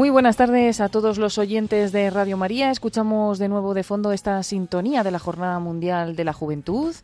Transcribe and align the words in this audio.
Muy 0.00 0.08
buenas 0.08 0.38
tardes 0.38 0.80
a 0.80 0.88
todos 0.88 1.18
los 1.18 1.36
oyentes 1.36 1.92
de 1.92 2.08
Radio 2.08 2.38
María. 2.38 2.70
Escuchamos 2.70 3.38
de 3.38 3.50
nuevo 3.50 3.74
de 3.74 3.82
fondo 3.82 4.12
esta 4.12 4.42
sintonía 4.42 5.02
de 5.02 5.10
la 5.10 5.18
Jornada 5.18 5.58
Mundial 5.58 6.16
de 6.16 6.24
la 6.24 6.32
Juventud, 6.32 6.94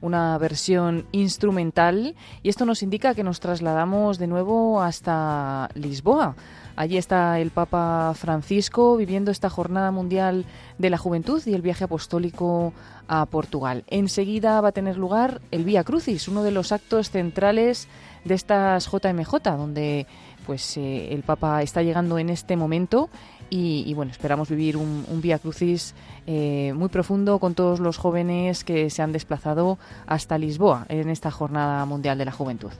una 0.00 0.38
versión 0.38 1.04
instrumental, 1.10 2.14
y 2.44 2.48
esto 2.48 2.64
nos 2.64 2.84
indica 2.84 3.16
que 3.16 3.24
nos 3.24 3.40
trasladamos 3.40 4.18
de 4.18 4.28
nuevo 4.28 4.80
hasta 4.80 5.68
Lisboa. 5.74 6.36
Allí 6.76 6.96
está 6.96 7.40
el 7.40 7.50
Papa 7.50 8.12
Francisco 8.14 8.96
viviendo 8.96 9.32
esta 9.32 9.50
Jornada 9.50 9.90
Mundial 9.90 10.44
de 10.78 10.90
la 10.90 10.98
Juventud 10.98 11.42
y 11.46 11.54
el 11.54 11.62
viaje 11.62 11.82
apostólico 11.82 12.72
a 13.08 13.26
Portugal. 13.26 13.82
Enseguida 13.88 14.60
va 14.60 14.68
a 14.68 14.72
tener 14.72 14.96
lugar 14.96 15.40
el 15.50 15.64
Vía 15.64 15.82
Crucis, 15.82 16.28
uno 16.28 16.44
de 16.44 16.52
los 16.52 16.70
actos 16.70 17.10
centrales 17.10 17.88
de 18.24 18.34
estas 18.34 18.88
JMJ, 18.90 19.42
donde 19.56 20.06
pues 20.46 20.76
eh, 20.76 21.12
el 21.12 21.22
Papa 21.22 21.62
está 21.62 21.82
llegando 21.82 22.18
en 22.18 22.30
este 22.30 22.56
momento 22.56 23.10
y, 23.50 23.92
bueno, 23.94 24.10
esperamos 24.10 24.48
vivir 24.48 24.76
un, 24.76 25.04
un 25.08 25.20
Vía 25.20 25.38
Crucis 25.38 25.94
eh, 26.26 26.72
muy 26.74 26.88
profundo 26.88 27.38
con 27.38 27.54
todos 27.54 27.78
los 27.78 27.98
jóvenes 27.98 28.64
que 28.64 28.90
se 28.90 29.02
han 29.02 29.12
desplazado 29.12 29.78
hasta 30.06 30.38
Lisboa 30.38 30.86
en 30.88 31.08
esta 31.08 31.30
Jornada 31.30 31.84
Mundial 31.84 32.18
de 32.18 32.24
la 32.24 32.32
Juventud. 32.32 32.72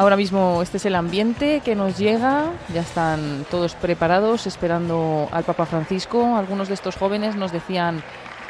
Ahora 0.00 0.16
mismo 0.16 0.62
este 0.62 0.78
es 0.78 0.86
el 0.86 0.94
ambiente 0.94 1.60
que 1.62 1.74
nos 1.74 1.98
llega, 1.98 2.46
ya 2.72 2.80
están 2.80 3.44
todos 3.50 3.74
preparados 3.74 4.46
esperando 4.46 5.28
al 5.30 5.44
Papa 5.44 5.66
Francisco. 5.66 6.36
Algunos 6.36 6.68
de 6.68 6.74
estos 6.74 6.96
jóvenes 6.96 7.36
nos 7.36 7.52
decían 7.52 8.02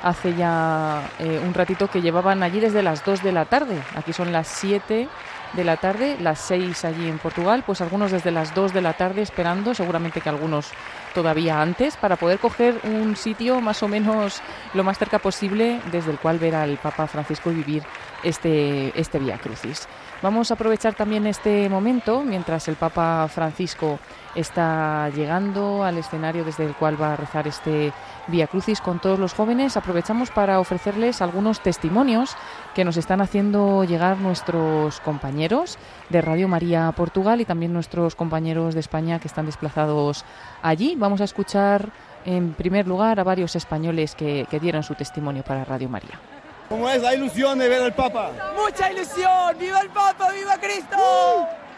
hace 0.03 0.35
ya 0.35 1.11
eh, 1.19 1.41
un 1.45 1.55
ratito 1.55 1.89
que 1.89 2.03
llevaban 2.03 2.43
allí 2.43 2.61
desde 2.61 2.83
las 2.83 3.05
2 3.05 3.23
de 3.23 3.33
la 3.33 3.45
tarde. 3.45 3.83
Aquí 3.97 4.13
son 4.13 4.33
las 4.33 4.49
7 4.49 5.09
de 5.53 5.65
la 5.65 5.77
tarde, 5.77 6.17
las 6.21 6.39
6 6.41 6.85
allí 6.85 7.09
en 7.09 7.19
Portugal, 7.19 7.65
pues 7.67 7.81
algunos 7.81 8.13
desde 8.13 8.31
las 8.31 8.55
2 8.55 8.73
de 8.73 8.83
la 8.83 8.93
tarde 8.93 9.23
esperando, 9.23 9.75
seguramente 9.75 10.21
que 10.21 10.29
algunos 10.29 10.71
todavía 11.15 11.61
antes, 11.61 11.97
para 11.97 12.17
poder 12.17 12.39
coger 12.39 12.81
un 12.85 13.17
sitio 13.17 13.61
más 13.61 13.83
o 13.83 13.89
menos 13.89 14.41
lo 14.75 14.85
más 14.85 14.99
cerca 14.99 15.19
posible 15.19 15.81
desde 15.91 16.13
el 16.13 16.19
cual 16.19 16.39
ver 16.39 16.55
al 16.55 16.77
Papa 16.77 17.07
Francisco 17.07 17.51
y 17.51 17.55
vivir 17.55 17.83
este, 18.23 18.99
este 18.99 19.19
Vía 19.19 19.39
Crucis. 19.39 19.89
Vamos 20.23 20.51
a 20.51 20.55
aprovechar 20.55 20.95
también 20.95 21.27
este 21.27 21.69
momento 21.69 22.23
mientras 22.23 22.69
el 22.69 22.77
Papa 22.77 23.27
Francisco 23.29 23.99
está 24.35 25.09
llegando 25.11 25.83
al 25.85 25.99
escenario 25.99 26.45
desde 26.45 26.67
el 26.67 26.75
cual 26.75 27.01
va 27.01 27.13
a 27.13 27.17
rezar 27.17 27.47
este 27.49 27.93
Vía 28.29 28.47
Crucis 28.47 28.81
con 28.81 29.01
todos 29.01 29.19
los 29.19 29.35
jóvenes. 29.35 29.77
Aprovechamos 29.77 30.31
para 30.31 30.61
ofrecerles 30.61 31.21
algunos 31.21 31.61
testimonios 31.61 32.37
que 32.75 32.85
nos 32.85 32.97
están 32.97 33.21
haciendo 33.21 33.85
llegar 33.85 34.19
nuestros 34.19 35.01
compañeros 35.01 35.79
de 36.09 36.21
Radio 36.21 36.49
María 36.49 36.93
Portugal 36.93 37.41
y 37.41 37.45
también 37.45 37.73
nuestros 37.73 38.15
compañeros 38.15 38.75
de 38.75 38.81
España 38.81 39.19
que 39.19 39.29
están 39.29 39.47
desplazados 39.47 40.25
allí. 40.63 40.95
Vamos 40.97 41.21
a 41.21 41.25
escuchar 41.25 41.91
en 42.25 42.53
primer 42.53 42.87
lugar 42.87 43.19
a 43.19 43.25
varios 43.25 43.57
españoles 43.57 44.15
que, 44.15 44.47
que 44.51 44.61
dieron 44.61 44.83
su 44.83 44.95
testimonio 44.95 45.43
para 45.43 45.65
Radio 45.65 45.89
María. 45.89 46.21
¿Cómo 46.69 46.89
es 46.89 47.03
la 47.03 47.15
ilusión 47.15 47.59
de 47.59 47.69
ver 47.69 47.83
al 47.83 47.95
Papa? 47.95 48.31
Mucha 48.57 48.93
ilusión. 48.93 49.59
¡Viva 49.59 49.81
el 49.81 49.89
Papa! 49.89 50.31
¡Viva 50.33 50.57
Cristo! 50.59 50.97
Uh. 50.97 51.70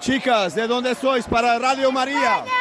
Chicas, 0.00 0.54
¿de 0.54 0.66
dónde 0.66 0.94
sois? 0.94 1.26
Para 1.26 1.58
Radio 1.58 1.90
María. 1.90 2.36
Radio 2.38 2.52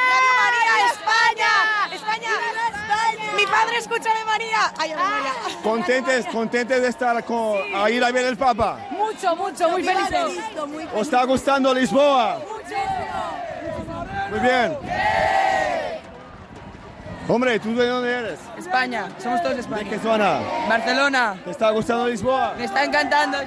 María, 0.42 0.88
España. 0.92 1.96
España. 1.96 2.30
España. 2.68 3.34
Mi 3.36 3.46
padre 3.46 3.78
escucha 3.78 4.14
de 4.14 4.26
María. 4.26 4.74
Ay, 4.78 4.94
María. 4.96 5.34
¿Contentes, 5.62 6.26
contentes 6.28 6.82
de 6.82 6.88
estar 6.88 7.24
con, 7.24 7.60
a 7.76 7.90
ir 7.90 8.04
a 8.04 8.12
ver 8.12 8.26
el 8.26 8.38
Papa? 8.38 8.80
Mucho, 8.90 9.36
mucho, 9.36 9.70
muy 9.70 9.84
felices. 9.84 10.44
¿Os 10.94 11.02
está 11.04 11.24
gustando 11.26 11.74
Lisboa? 11.74 12.40
Muy 14.32 14.40
bien. 14.40 14.78
Hombre, 17.30 17.60
¿tú 17.60 17.76
de 17.76 17.88
dónde 17.88 18.10
eres? 18.12 18.40
España, 18.58 19.10
somos 19.22 19.42
todos 19.42 19.56
de 19.58 19.62
¿De 19.62 19.68
España. 19.68 19.90
qué 19.90 20.00
zona? 20.00 20.40
Barcelona, 20.70 21.36
¿Te 21.44 21.52
está 21.52 21.72
gustando 21.72 22.08
Lisboa? 22.08 22.54
me 22.58 22.64
está 22.64 22.86
encantando. 22.86 23.38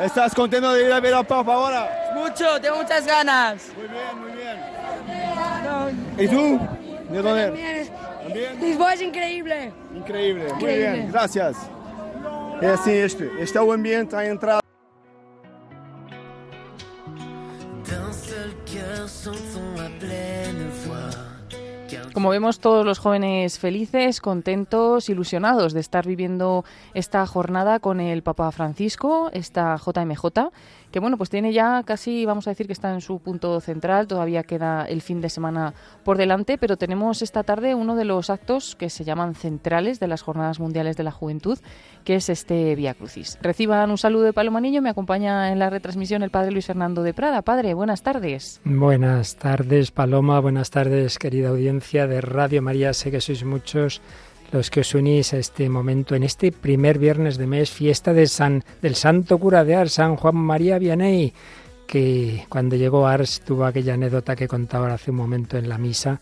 ¿Estás 0.00 0.34
contento 0.34 0.72
de 0.72 0.86
ir 0.86 0.92
a 0.92 1.00
ver 1.00 1.12
al 1.14 1.26
Papa 1.26 1.52
ahora? 1.54 2.12
Mucho, 2.14 2.58
tengo 2.60 2.76
muchas 2.76 3.06
ganas. 3.06 3.62
Muy 3.76 3.88
bien, 3.88 4.18
muy 4.20 4.32
bien. 4.32 4.58
¿Y 6.18 6.28
tú? 6.28 6.58
¿De 7.12 7.20
dónde 7.22 7.70
eres? 7.70 7.92
¿También? 8.22 8.60
Lisboa 8.60 8.94
es 8.94 9.02
increíble. 9.02 9.72
Increíble, 9.94 10.44
muy 10.44 10.52
Increíble. 10.54 10.92
bien, 10.92 11.12
gracias. 11.12 11.56
É 12.62 12.66
assim 12.68 12.92
este, 12.92 13.24
este 13.40 13.56
é 13.56 13.62
o 13.62 13.72
ambiente 13.72 14.14
à 14.14 14.26
entrada. 14.26 14.60
D'un 17.86 18.12
seul 18.12 18.52
cœur 18.66 19.06
à 19.78 19.88
pleine 19.98 20.68
voix. 20.84 21.10
Como 22.12 22.30
vemos, 22.30 22.58
todos 22.58 22.84
los 22.84 22.98
jóvenes 22.98 23.60
felices, 23.60 24.20
contentos, 24.20 25.08
ilusionados 25.08 25.72
de 25.72 25.80
estar 25.80 26.06
viviendo 26.06 26.64
esta 26.92 27.24
jornada 27.24 27.78
con 27.78 28.00
el 28.00 28.22
Papa 28.22 28.50
Francisco, 28.50 29.30
esta 29.32 29.76
JMJ, 29.76 30.50
que 30.90 31.00
bueno, 31.00 31.16
pues 31.16 31.30
tiene 31.30 31.52
ya 31.52 31.82
casi, 31.84 32.26
vamos 32.26 32.46
a 32.46 32.50
decir 32.50 32.66
que 32.66 32.72
está 32.72 32.92
en 32.92 33.00
su 33.00 33.20
punto 33.20 33.60
central, 33.60 34.06
todavía 34.06 34.42
queda 34.42 34.84
el 34.84 35.02
fin 35.02 35.20
de 35.20 35.28
semana 35.28 35.74
por 36.04 36.18
delante, 36.18 36.58
pero 36.58 36.76
tenemos 36.76 37.22
esta 37.22 37.42
tarde 37.42 37.74
uno 37.74 37.96
de 37.96 38.04
los 38.04 38.30
actos 38.30 38.76
que 38.76 38.90
se 38.90 39.04
llaman 39.04 39.34
centrales 39.34 40.00
de 40.00 40.08
las 40.08 40.22
Jornadas 40.22 40.60
Mundiales 40.60 40.96
de 40.96 41.04
la 41.04 41.12
Juventud, 41.12 41.58
que 42.04 42.16
es 42.16 42.28
este 42.28 42.74
Vía 42.74 42.94
Crucis. 42.94 43.38
Reciban 43.42 43.90
un 43.90 43.98
saludo 43.98 44.24
de 44.24 44.32
Paloma 44.32 44.60
Niño, 44.60 44.82
me 44.82 44.90
acompaña 44.90 45.52
en 45.52 45.58
la 45.58 45.70
retransmisión 45.70 46.22
el 46.22 46.30
Padre 46.30 46.52
Luis 46.52 46.66
Fernando 46.66 47.02
de 47.02 47.14
Prada. 47.14 47.42
Padre, 47.42 47.74
buenas 47.74 48.02
tardes. 48.02 48.60
Buenas 48.64 49.36
tardes, 49.36 49.90
Paloma. 49.90 50.40
Buenas 50.40 50.70
tardes, 50.70 51.18
querida 51.18 51.48
audiencia 51.48 52.06
de 52.06 52.20
Radio 52.20 52.62
María. 52.62 52.92
Sé 52.92 53.10
que 53.10 53.20
sois 53.20 53.44
muchos 53.44 54.00
los 54.52 54.70
que 54.70 54.80
os 54.80 54.94
unís 54.94 55.32
a 55.32 55.38
este 55.38 55.68
momento 55.68 56.14
en 56.14 56.22
este 56.24 56.50
primer 56.52 56.98
viernes 56.98 57.36
de 57.38 57.46
mes, 57.46 57.70
fiesta 57.70 58.12
de 58.12 58.26
San, 58.26 58.64
del 58.82 58.94
Santo 58.96 59.38
Cura 59.38 59.64
de 59.64 59.74
Ars, 59.76 59.92
San 59.94 60.16
Juan 60.16 60.36
María 60.36 60.78
Vianney, 60.78 61.32
que 61.86 62.44
cuando 62.48 62.76
llegó 62.76 63.06
a 63.06 63.14
Ars 63.14 63.40
tuvo 63.44 63.64
aquella 63.64 63.94
anécdota 63.94 64.36
que 64.36 64.48
contaba 64.48 64.92
hace 64.92 65.10
un 65.10 65.16
momento 65.18 65.56
en 65.56 65.68
la 65.68 65.78
misa 65.78 66.20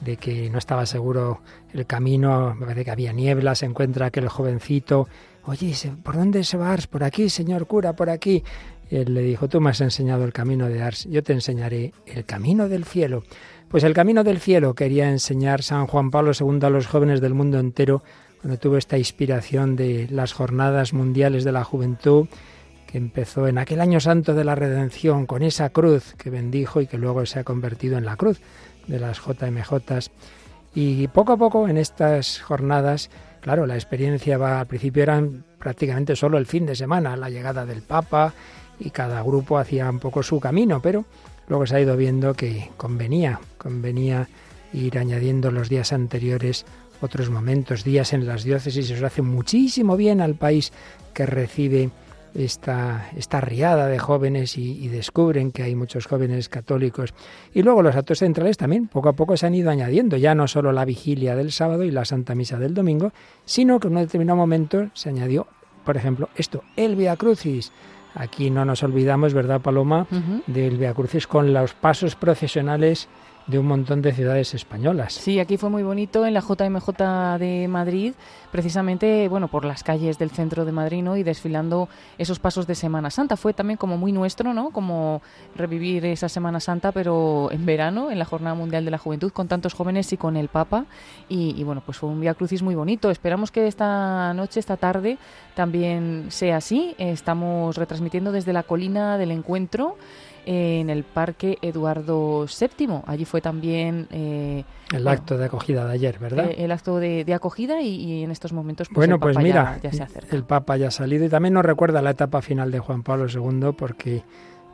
de 0.00 0.16
que 0.16 0.50
no 0.50 0.58
estaba 0.58 0.86
seguro 0.86 1.40
el 1.72 1.86
camino, 1.86 2.54
me 2.54 2.66
parece 2.66 2.84
que 2.84 2.90
había 2.90 3.12
niebla, 3.12 3.54
se 3.54 3.66
encuentra 3.66 4.06
aquel 4.06 4.28
jovencito, 4.28 5.08
oye, 5.46 5.74
¿se- 5.74 5.90
¿por 5.90 6.16
dónde 6.16 6.42
se 6.44 6.56
va 6.56 6.72
Ars? 6.72 6.88
Por 6.88 7.04
aquí, 7.04 7.30
señor 7.30 7.66
cura, 7.66 7.92
por 7.94 8.10
aquí. 8.10 8.42
Y 8.90 8.96
él 8.96 9.14
le 9.14 9.22
dijo, 9.22 9.48
tú 9.48 9.60
me 9.60 9.70
has 9.70 9.80
enseñado 9.80 10.24
el 10.24 10.32
camino 10.32 10.68
de 10.68 10.82
Ars, 10.82 11.06
yo 11.08 11.22
te 11.22 11.32
enseñaré 11.32 11.92
el 12.06 12.24
camino 12.24 12.68
del 12.68 12.84
cielo. 12.84 13.22
Pues 13.72 13.84
el 13.84 13.94
camino 13.94 14.22
del 14.22 14.38
cielo 14.38 14.74
quería 14.74 15.08
enseñar 15.08 15.62
San 15.62 15.86
Juan 15.86 16.10
Pablo 16.10 16.32
II 16.38 16.58
a 16.60 16.68
los 16.68 16.86
jóvenes 16.86 17.22
del 17.22 17.32
mundo 17.32 17.58
entero 17.58 18.02
cuando 18.42 18.58
tuvo 18.58 18.76
esta 18.76 18.98
inspiración 18.98 19.76
de 19.76 20.08
las 20.10 20.34
jornadas 20.34 20.92
mundiales 20.92 21.42
de 21.42 21.52
la 21.52 21.64
juventud 21.64 22.28
que 22.86 22.98
empezó 22.98 23.48
en 23.48 23.56
aquel 23.56 23.80
año 23.80 23.98
santo 23.98 24.34
de 24.34 24.44
la 24.44 24.54
redención 24.54 25.24
con 25.24 25.42
esa 25.42 25.70
cruz 25.70 26.14
que 26.18 26.28
bendijo 26.28 26.82
y 26.82 26.86
que 26.86 26.98
luego 26.98 27.24
se 27.24 27.38
ha 27.38 27.44
convertido 27.44 27.96
en 27.96 28.04
la 28.04 28.16
cruz 28.16 28.42
de 28.88 29.00
las 29.00 29.22
JMJ. 29.22 30.10
Y 30.74 31.08
poco 31.08 31.32
a 31.32 31.38
poco 31.38 31.66
en 31.66 31.78
estas 31.78 32.42
jornadas, 32.42 33.08
claro, 33.40 33.64
la 33.64 33.76
experiencia 33.76 34.36
va, 34.36 34.60
al 34.60 34.66
principio 34.66 35.02
eran 35.02 35.46
prácticamente 35.58 36.14
solo 36.14 36.36
el 36.36 36.44
fin 36.44 36.66
de 36.66 36.76
semana, 36.76 37.16
la 37.16 37.30
llegada 37.30 37.64
del 37.64 37.80
Papa 37.80 38.34
y 38.78 38.90
cada 38.90 39.22
grupo 39.22 39.56
hacía 39.56 39.88
un 39.88 39.98
poco 39.98 40.22
su 40.22 40.38
camino, 40.40 40.82
pero 40.82 41.06
luego 41.48 41.66
se 41.66 41.76
ha 41.76 41.80
ido 41.80 41.96
viendo 41.96 42.34
que 42.34 42.70
convenía, 42.76 43.40
convenía 43.58 44.28
ir 44.72 44.98
añadiendo 44.98 45.50
los 45.50 45.68
días 45.68 45.92
anteriores 45.92 46.64
otros 47.00 47.30
momentos, 47.30 47.84
días 47.84 48.12
en 48.12 48.26
las 48.26 48.44
diócesis, 48.44 48.90
eso 48.90 49.06
hace 49.06 49.22
muchísimo 49.22 49.96
bien 49.96 50.20
al 50.20 50.34
país 50.34 50.72
que 51.12 51.26
recibe 51.26 51.90
esta, 52.34 53.10
esta 53.16 53.40
riada 53.40 53.88
de 53.88 53.98
jóvenes 53.98 54.56
y, 54.56 54.84
y 54.84 54.88
descubren 54.88 55.52
que 55.52 55.62
hay 55.62 55.74
muchos 55.74 56.06
jóvenes 56.06 56.48
católicos. 56.48 57.12
Y 57.52 57.62
luego 57.62 57.82
los 57.82 57.96
actos 57.96 58.20
centrales 58.20 58.56
también 58.56 58.88
poco 58.88 59.08
a 59.08 59.12
poco 59.14 59.36
se 59.36 59.46
han 59.46 59.54
ido 59.54 59.70
añadiendo, 59.70 60.16
ya 60.16 60.34
no 60.34 60.48
solo 60.48 60.72
la 60.72 60.84
vigilia 60.84 61.36
del 61.36 61.52
sábado 61.52 61.84
y 61.84 61.90
la 61.90 62.04
Santa 62.04 62.34
Misa 62.34 62.58
del 62.58 62.74
domingo, 62.74 63.12
sino 63.44 63.80
que 63.80 63.88
en 63.88 63.96
un 63.96 64.02
determinado 64.02 64.36
momento 64.36 64.88
se 64.94 65.10
añadió, 65.10 65.46
por 65.84 65.96
ejemplo, 65.96 66.28
esto, 66.36 66.62
el 66.76 66.96
Via 66.96 67.16
Crucis. 67.16 67.72
Aquí 68.14 68.50
no 68.50 68.64
nos 68.64 68.82
olvidamos, 68.82 69.34
¿verdad, 69.34 69.60
Paloma? 69.60 70.06
Del 70.46 70.76
Via 70.76 70.94
Crucis 70.94 71.26
con 71.26 71.52
los 71.52 71.74
pasos 71.74 72.14
procesionales 72.16 73.08
de 73.48 73.58
un 73.58 73.66
montón 73.66 74.02
de 74.02 74.12
ciudades 74.12 74.54
españolas. 74.54 75.14
Sí, 75.14 75.40
aquí 75.40 75.56
fue 75.56 75.68
muy 75.68 75.82
bonito 75.82 76.24
en 76.26 76.34
la 76.34 76.40
JMJ 76.40 77.38
de 77.38 77.66
Madrid, 77.68 78.14
precisamente, 78.52 79.26
bueno, 79.28 79.48
por 79.48 79.64
las 79.64 79.82
calles 79.82 80.18
del 80.18 80.30
centro 80.30 80.64
de 80.64 80.70
Madrid. 80.70 80.92
Y 80.92 81.22
desfilando 81.22 81.88
esos 82.18 82.38
pasos 82.38 82.66
de 82.66 82.74
Semana 82.74 83.10
Santa. 83.10 83.36
Fue 83.36 83.54
también 83.54 83.78
como 83.78 83.96
muy 83.96 84.12
nuestro, 84.12 84.52
¿no? 84.52 84.70
Como 84.70 85.22
revivir 85.56 86.04
esa 86.04 86.28
Semana 86.28 86.60
Santa, 86.60 86.92
pero 86.92 87.48
en 87.50 87.64
verano, 87.64 88.10
en 88.10 88.18
la 88.18 88.26
Jornada 88.26 88.54
Mundial 88.54 88.84
de 88.84 88.90
la 88.90 88.98
Juventud, 88.98 89.32
con 89.32 89.48
tantos 89.48 89.72
jóvenes 89.72 90.12
y 90.12 90.18
con 90.18 90.36
el 90.36 90.48
Papa. 90.48 90.84
Y, 91.28 91.64
bueno, 91.64 91.82
pues 91.84 91.96
fue 91.96 92.10
un 92.10 92.20
Via 92.20 92.34
Crucis 92.34 92.62
muy 92.62 92.74
bonito. 92.74 93.10
Esperamos 93.10 93.50
que 93.50 93.66
esta 93.66 94.34
noche, 94.34 94.60
esta 94.60 94.76
tarde, 94.76 95.16
también 95.54 96.26
sea 96.28 96.58
así. 96.58 96.94
Estamos 96.98 97.76
retransmitiendo 97.76 98.32
desde 98.32 98.52
la 98.52 98.62
colina 98.62 99.16
del 99.16 99.30
encuentro 99.30 99.96
en 100.46 100.90
el 100.90 101.04
Parque 101.04 101.58
Eduardo 101.62 102.46
VII. 102.46 103.02
Allí 103.06 103.24
fue 103.24 103.40
también... 103.40 104.08
Eh, 104.10 104.64
el 104.92 105.08
acto 105.08 105.38
de 105.38 105.46
acogida 105.46 105.86
de 105.86 105.92
ayer, 105.92 106.18
¿verdad? 106.18 106.50
Eh, 106.50 106.64
el 106.64 106.72
acto 106.72 106.98
de, 106.98 107.32
acogida 107.34 107.80
y, 107.80 108.22
en 108.22 108.30
estos 108.30 108.52
momentos 108.52 108.88
pues, 108.88 108.96
bueno, 108.96 109.14
el 109.14 109.20
pues 109.20 109.34
Papa 109.34 109.44
mira, 109.44 109.78
ya, 109.82 109.92
se 109.92 110.02
acerca. 110.02 110.34
El 110.34 110.44
Papa 110.44 110.76
ya 110.76 110.88
ha 110.88 110.90
salido 110.90 111.24
y 111.24 111.28
también 111.28 111.54
nos 111.54 111.64
recuerda 111.64 112.02
la 112.02 112.10
etapa 112.10 112.42
final 112.42 112.70
de 112.70 112.78
Juan 112.78 113.02
Pablo 113.02 113.26
II 113.28 113.72
porque, 113.76 114.22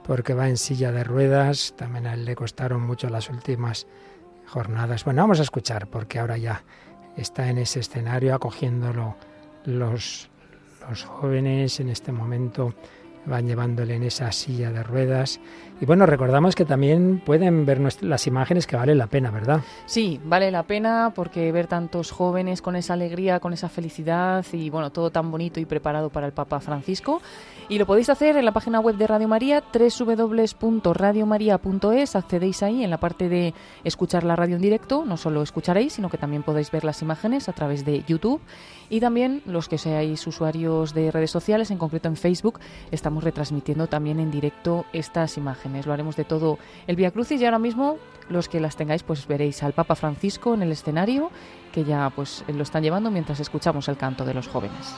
porque 0.04 0.34
va 0.34 0.48
en 0.48 0.56
silla 0.56 0.92
de 0.92 1.04
ruedas. 1.04 1.74
También 1.76 2.06
a 2.06 2.14
él 2.14 2.24
le 2.24 2.34
costaron 2.34 2.82
mucho 2.82 3.08
las 3.08 3.30
últimas 3.30 3.86
jornadas. 4.46 5.04
Bueno, 5.04 5.22
vamos 5.22 5.40
a 5.40 5.42
escuchar 5.42 5.86
porque 5.88 6.18
ahora 6.18 6.36
ya 6.36 6.64
está 7.16 7.48
en 7.48 7.58
ese 7.58 7.80
escenario 7.80 8.34
acogiéndolo 8.34 9.16
los, 9.64 10.30
los 10.88 11.04
jóvenes 11.04 11.80
en 11.80 11.90
este 11.90 12.12
momento 12.12 12.74
van 13.26 13.46
llevándole 13.46 13.94
en 13.94 14.02
esa 14.02 14.32
silla 14.32 14.70
de 14.70 14.82
ruedas. 14.82 15.40
Y 15.80 15.86
bueno, 15.86 16.06
recordamos 16.06 16.56
que 16.56 16.64
también 16.64 17.22
pueden 17.24 17.64
ver 17.64 17.80
las 18.02 18.26
imágenes 18.26 18.66
que 18.66 18.74
vale 18.74 18.96
la 18.96 19.06
pena, 19.06 19.30
¿verdad? 19.30 19.60
Sí, 19.86 20.20
vale 20.24 20.50
la 20.50 20.64
pena 20.64 21.12
porque 21.14 21.52
ver 21.52 21.68
tantos 21.68 22.10
jóvenes 22.10 22.62
con 22.62 22.74
esa 22.74 22.94
alegría, 22.94 23.38
con 23.38 23.52
esa 23.52 23.68
felicidad 23.68 24.44
y 24.52 24.70
bueno, 24.70 24.90
todo 24.90 25.10
tan 25.10 25.30
bonito 25.30 25.60
y 25.60 25.66
preparado 25.66 26.10
para 26.10 26.26
el 26.26 26.32
Papa 26.32 26.58
Francisco. 26.58 27.22
Y 27.68 27.78
lo 27.78 27.86
podéis 27.86 28.08
hacer 28.08 28.36
en 28.36 28.44
la 28.44 28.50
página 28.52 28.80
web 28.80 28.96
de 28.96 29.06
Radio 29.06 29.28
María, 29.28 29.62
www.radiomaria.es. 29.72 32.16
Accedéis 32.16 32.62
ahí 32.62 32.82
en 32.82 32.90
la 32.90 32.96
parte 32.96 33.28
de 33.28 33.52
escuchar 33.84 34.24
la 34.24 34.36
radio 34.36 34.56
en 34.56 34.62
directo. 34.62 35.04
No 35.04 35.18
solo 35.18 35.42
escucharéis, 35.42 35.92
sino 35.92 36.08
que 36.08 36.16
también 36.16 36.42
podéis 36.42 36.70
ver 36.70 36.84
las 36.84 37.02
imágenes 37.02 37.46
a 37.48 37.52
través 37.52 37.84
de 37.84 38.02
YouTube. 38.08 38.40
Y 38.88 39.00
también 39.00 39.42
los 39.44 39.68
que 39.68 39.76
seáis 39.76 40.26
usuarios 40.26 40.94
de 40.94 41.10
redes 41.10 41.30
sociales, 41.30 41.70
en 41.70 41.76
concreto 41.76 42.08
en 42.08 42.16
Facebook, 42.16 42.58
estamos 42.90 43.22
retransmitiendo 43.22 43.86
también 43.86 44.18
en 44.18 44.30
directo 44.30 44.86
estas 44.94 45.36
imágenes. 45.36 45.67
Lo 45.86 45.92
haremos 45.92 46.16
de 46.16 46.24
todo 46.24 46.58
el 46.86 46.96
Via 46.96 47.10
Crucis 47.10 47.40
y 47.40 47.44
ahora 47.44 47.58
mismo 47.58 47.98
los 48.28 48.48
que 48.48 48.60
las 48.60 48.76
tengáis 48.76 49.02
pues 49.02 49.26
veréis 49.26 49.62
al 49.62 49.72
Papa 49.72 49.94
Francisco 49.94 50.54
en 50.54 50.62
el 50.62 50.72
escenario 50.72 51.30
que 51.72 51.84
ya 51.84 52.10
pues 52.10 52.44
lo 52.48 52.62
están 52.62 52.82
llevando 52.82 53.10
mientras 53.10 53.40
escuchamos 53.40 53.88
el 53.88 53.96
canto 53.96 54.24
de 54.24 54.34
los 54.34 54.48
jóvenes. 54.48 54.94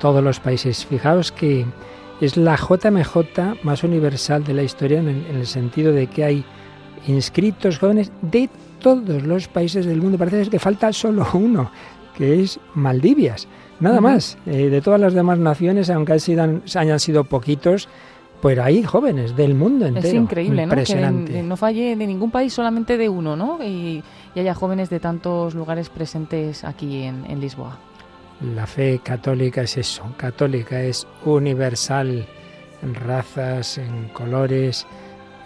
Todos 0.00 0.22
los 0.22 0.40
países. 0.40 0.84
Fijaos 0.84 1.30
que 1.30 1.64
es 2.20 2.36
la 2.36 2.56
JMJ 2.56 3.62
más 3.62 3.84
universal 3.84 4.42
de 4.44 4.54
la 4.54 4.62
historia 4.62 4.98
en 4.98 5.08
el, 5.08 5.46
sentido 5.46 5.92
de 5.92 6.06
que 6.08 6.24
hay 6.24 6.44
inscritos 7.06 7.78
jóvenes 7.78 8.10
de 8.22 8.50
todos 8.80 9.22
los 9.22 9.48
países 9.48 9.86
del 9.86 10.02
mundo. 10.02 10.18
Parece 10.18 10.50
que 10.50 10.58
falta 10.58 10.92
solo 10.92 11.26
uno, 11.34 11.70
que 12.16 12.42
es 12.42 12.58
Maldivias. 12.74 13.46
Nada 13.78 14.00
más. 14.00 14.36
Eh, 14.46 14.68
de 14.68 14.82
todas 14.82 15.00
las 15.00 15.14
demás 15.14 15.38
naciones, 15.38 15.88
aunque 15.88 16.12
hayan 16.12 17.00
sido 17.00 17.24
poquitos, 17.24 17.88
pero 18.42 18.64
hay 18.64 18.82
jóvenes 18.82 19.36
del 19.36 19.54
mundo 19.54 19.86
entero. 19.86 20.06
Es 20.06 20.14
increíble, 20.14 20.66
¿no? 20.66 20.74
Que 20.74 21.42
no 21.42 21.56
falle 21.56 21.96
de 21.96 22.06
ningún 22.06 22.30
país, 22.30 22.52
solamente 22.52 22.96
de 22.96 23.08
uno, 23.08 23.36
¿no? 23.36 23.62
Y, 23.62 24.02
haya 24.34 24.54
jóvenes 24.54 24.90
de 24.90 25.00
tantos 25.00 25.54
lugares 25.54 25.90
presentes 25.90 26.64
aquí 26.64 27.02
en, 27.02 27.40
Lisboa. 27.40 27.78
La 28.40 28.66
fe 28.66 29.00
católica 29.04 29.62
es 29.62 29.76
eso, 29.76 30.14
católica 30.16 30.80
es 30.80 31.06
universal 31.24 32.26
en 32.82 32.94
razas, 32.94 33.78
en 33.78 34.08
colores, 34.08 34.86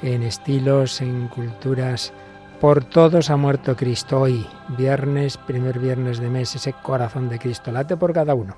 en 0.03 0.23
estilos, 0.23 1.01
en 1.01 1.29
culturas. 1.29 2.13
Por 2.61 2.85
todos 2.85 3.31
ha 3.31 3.37
muerto 3.37 3.77
Cristo 3.77 4.21
hoy, 4.21 4.47
viernes, 4.79 5.37
primer 5.39 5.79
viernes 5.81 6.19
de 6.19 6.31
mes, 6.31 6.55
ese 6.55 6.73
corazón 6.73 7.29
de 7.29 7.39
Cristo 7.39 7.73
late 7.73 7.97
por 7.97 8.13
cada 8.13 8.35
uno 8.35 8.57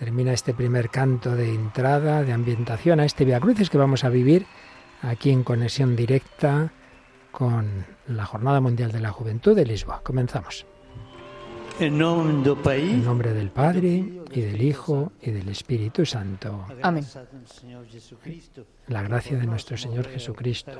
termina 0.00 0.32
este 0.32 0.54
primer 0.54 0.88
canto 0.88 1.36
de 1.36 1.54
entrada, 1.54 2.22
de 2.22 2.32
ambientación 2.32 3.00
a 3.00 3.04
este 3.04 3.26
Via 3.26 3.38
Crucis 3.38 3.68
que 3.68 3.76
vamos 3.76 4.02
a 4.02 4.08
vivir 4.08 4.46
aquí 5.02 5.30
en 5.30 5.44
conexión 5.44 5.94
directa 5.94 6.72
con 7.30 7.84
la 8.08 8.24
Jornada 8.24 8.62
Mundial 8.62 8.92
de 8.92 9.00
la 9.00 9.12
Juventud 9.12 9.54
de 9.54 9.66
Lisboa. 9.66 10.00
Comenzamos. 10.02 10.64
En 11.80 11.96
nombre 11.96 13.32
del 13.32 13.50
Padre 13.50 14.04
y 14.30 14.40
del 14.42 14.60
Hijo 14.60 15.12
y 15.22 15.30
del 15.30 15.48
Espíritu 15.48 16.04
Santo. 16.04 16.66
Amén. 16.82 17.06
La 18.88 19.00
gracia 19.02 19.38
de 19.38 19.46
nuestro 19.46 19.78
Señor 19.78 20.06
Jesucristo, 20.06 20.72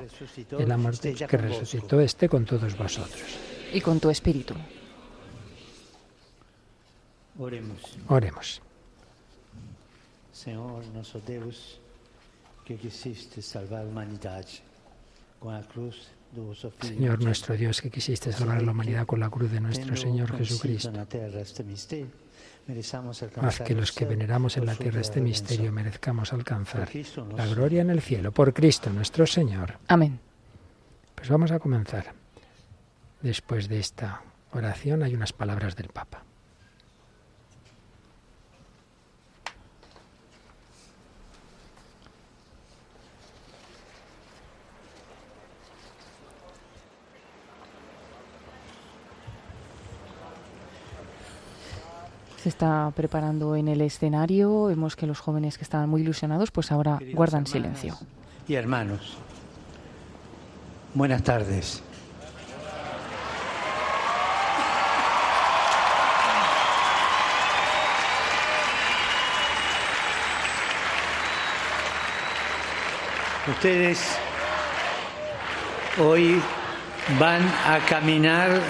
el 0.59 0.71
amor 0.71 0.99
que 0.99 1.37
resucitó, 1.37 1.99
esté 1.99 2.29
con 2.29 2.45
todos 2.45 2.77
vosotros. 2.77 3.23
Y 3.73 3.81
con 3.81 3.99
tu 3.99 4.11
Espíritu. 4.11 4.53
Oremos. 7.39 7.97
Oremos. 8.07 8.61
Señor 10.31 10.85
nuestro 10.93 11.19
Dios, 11.21 11.79
que 12.63 12.75
quisiste 12.75 13.41
salvar 13.41 13.85
la 13.85 13.89
humanidad 13.89 14.45
con 15.39 15.53
la 15.55 15.63
cruz 15.63 16.11
Señor 16.81 17.21
nuestro 17.23 17.55
Dios, 17.55 17.81
que 17.81 17.89
quisiste 17.89 18.31
salvar 18.31 18.61
la 18.61 18.71
humanidad 18.71 19.05
con 19.05 19.19
la 19.19 19.29
cruz 19.29 19.51
de 19.51 19.59
nuestro 19.59 19.95
Señor 19.95 20.37
Jesucristo. 20.37 20.91
Haz 23.41 23.61
que 23.61 23.75
los 23.75 23.91
que 23.91 24.05
veneramos 24.05 24.55
en 24.57 24.65
la 24.65 24.75
tierra 24.75 25.01
este 25.01 25.19
misterio 25.19 25.71
merezcamos 25.71 26.31
alcanzar 26.31 26.89
la 27.35 27.47
gloria 27.47 27.81
en 27.81 27.89
el 27.89 28.01
cielo 28.01 28.31
por 28.31 28.53
Cristo 28.53 28.89
nuestro 28.91 29.25
Señor. 29.25 29.77
Amén. 29.87 30.19
Pues 31.15 31.29
vamos 31.29 31.51
a 31.51 31.59
comenzar. 31.59 32.13
Después 33.21 33.67
de 33.67 33.79
esta 33.79 34.21
oración 34.53 35.03
hay 35.03 35.13
unas 35.15 35.33
palabras 35.33 35.75
del 35.75 35.89
Papa. 35.89 36.23
se 52.41 52.49
está 52.49 52.91
preparando 52.95 53.55
en 53.55 53.67
el 53.67 53.81
escenario. 53.81 54.65
Vemos 54.65 54.95
que 54.95 55.05
los 55.05 55.19
jóvenes 55.19 55.59
que 55.59 55.63
estaban 55.63 55.87
muy 55.87 56.01
ilusionados, 56.01 56.49
pues 56.49 56.71
ahora 56.71 56.99
guardan 57.13 57.45
silencio. 57.45 57.95
Y 58.47 58.55
hermanos, 58.55 59.17
buenas 60.95 61.21
tardes. 61.21 61.83
Ustedes 73.47 74.17
hoy 75.99 76.41
van 77.19 77.41
a 77.67 77.79
caminar 77.87 78.61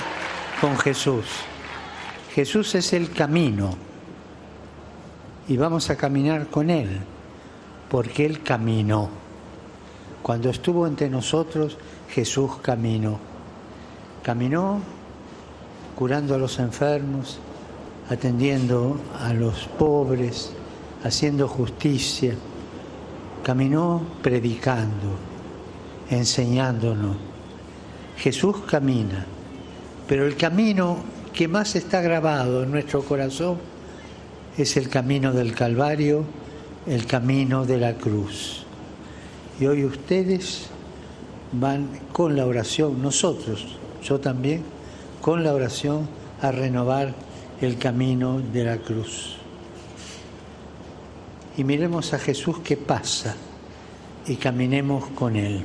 con 0.59 0.77
Jesús. 0.77 1.50
Jesús 2.33 2.75
es 2.75 2.93
el 2.93 3.11
camino 3.11 3.75
y 5.49 5.57
vamos 5.57 5.89
a 5.89 5.97
caminar 5.97 6.47
con 6.47 6.69
Él, 6.69 7.01
porque 7.89 8.25
Él 8.25 8.41
caminó. 8.41 9.09
Cuando 10.23 10.49
estuvo 10.49 10.87
entre 10.87 11.09
nosotros, 11.09 11.77
Jesús 12.09 12.51
caminó. 12.61 13.19
Caminó 14.23 14.79
curando 15.95 16.33
a 16.35 16.37
los 16.37 16.57
enfermos, 16.59 17.39
atendiendo 18.09 18.97
a 19.19 19.33
los 19.33 19.65
pobres, 19.77 20.53
haciendo 21.03 21.49
justicia. 21.49 22.33
Caminó 23.43 24.03
predicando, 24.21 25.17
enseñándonos. 26.09 27.17
Jesús 28.15 28.55
camina, 28.69 29.25
pero 30.07 30.25
el 30.25 30.37
camino 30.37 30.97
que 31.33 31.47
más 31.47 31.75
está 31.75 32.01
grabado 32.01 32.63
en 32.63 32.71
nuestro 32.71 33.03
corazón 33.03 33.57
es 34.57 34.75
el 34.77 34.89
camino 34.89 35.31
del 35.31 35.53
Calvario, 35.53 36.23
el 36.85 37.05
camino 37.05 37.65
de 37.65 37.77
la 37.77 37.93
cruz. 37.95 38.63
Y 39.59 39.65
hoy 39.65 39.85
ustedes 39.85 40.67
van 41.53 41.87
con 42.11 42.35
la 42.35 42.45
oración, 42.45 43.01
nosotros, 43.01 43.77
yo 44.03 44.19
también, 44.19 44.63
con 45.21 45.43
la 45.43 45.53
oración 45.53 46.07
a 46.41 46.51
renovar 46.51 47.13
el 47.61 47.77
camino 47.77 48.39
de 48.39 48.63
la 48.63 48.77
cruz. 48.77 49.37
Y 51.57 51.63
miremos 51.63 52.13
a 52.13 52.19
Jesús 52.19 52.59
que 52.59 52.77
pasa 52.77 53.35
y 54.25 54.35
caminemos 54.35 55.05
con 55.09 55.35
Él. 55.35 55.63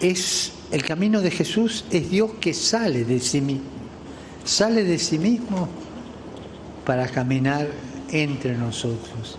Es 0.00 0.52
el 0.72 0.84
camino 0.84 1.20
de 1.20 1.30
Jesús 1.30 1.84
es 1.90 2.10
Dios 2.10 2.32
que 2.40 2.54
sale 2.54 3.04
de 3.04 3.18
sí 3.18 3.40
mismo, 3.40 3.64
sale 4.44 4.84
de 4.84 4.98
sí 4.98 5.18
mismo 5.18 5.68
para 6.86 7.08
caminar 7.08 7.68
entre 8.10 8.56
nosotros. 8.56 9.36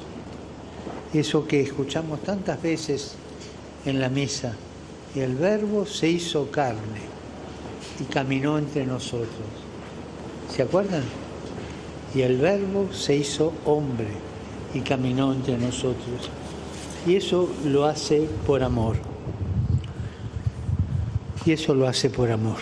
Eso 1.13 1.47
que 1.47 1.61
escuchamos 1.61 2.21
tantas 2.23 2.61
veces 2.61 3.15
en 3.85 3.99
la 3.99 4.09
misa, 4.09 4.55
el 5.15 5.35
verbo 5.35 5.85
se 5.85 6.09
hizo 6.09 6.51
carne 6.51 7.01
y 7.99 8.03
caminó 8.05 8.57
entre 8.57 8.85
nosotros. 8.85 9.29
¿Se 10.53 10.63
acuerdan? 10.63 11.03
Y 12.13 12.21
el 12.21 12.37
verbo 12.37 12.89
se 12.93 13.15
hizo 13.15 13.53
hombre 13.65 14.09
y 14.73 14.81
caminó 14.81 15.31
entre 15.31 15.57
nosotros. 15.57 16.29
Y 17.05 17.15
eso 17.15 17.49
lo 17.65 17.85
hace 17.85 18.27
por 18.45 18.63
amor. 18.63 18.97
Y 21.45 21.53
eso 21.53 21.73
lo 21.73 21.87
hace 21.87 22.09
por 22.09 22.29
amor. 22.31 22.57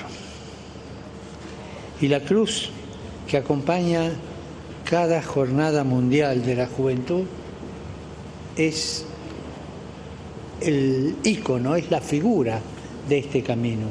Y 2.01 2.07
la 2.07 2.21
cruz 2.21 2.69
que 3.27 3.37
acompaña 3.37 4.11
cada 4.85 5.21
jornada 5.21 5.83
mundial 5.83 6.45
de 6.45 6.55
la 6.55 6.67
juventud 6.67 7.25
es 8.55 9.05
el 10.61 11.15
icono, 11.23 11.75
es 11.75 11.91
la 11.91 12.01
figura 12.01 12.59
de 13.07 13.19
este 13.19 13.43
camino. 13.43 13.87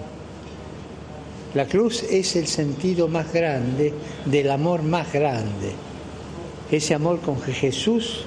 La 1.54 1.66
cruz 1.66 2.02
es 2.02 2.36
el 2.36 2.46
sentido 2.46 3.08
más 3.08 3.32
grande 3.32 3.92
del 4.26 4.50
amor 4.50 4.82
más 4.82 5.12
grande, 5.12 5.72
ese 6.70 6.94
amor 6.94 7.20
con 7.20 7.40
que 7.40 7.52
Jesús 7.52 8.24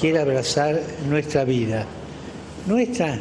quiere 0.00 0.18
abrazar 0.18 0.80
nuestra 1.08 1.44
vida. 1.44 1.84
Nuestra, 2.66 3.18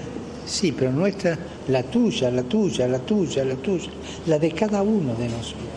sí, 0.47 0.71
pero 0.71 0.91
nuestra, 0.91 1.37
la 1.69 1.83
tuya, 1.83 2.31
la 2.31 2.43
tuya, 2.43 2.87
la 2.87 2.99
tuya, 2.99 3.45
la 3.45 3.55
tuya, 3.55 3.89
la 4.25 4.39
de 4.39 4.51
cada 4.51 4.81
uno 4.81 5.13
de 5.15 5.29
nosotros. 5.29 5.69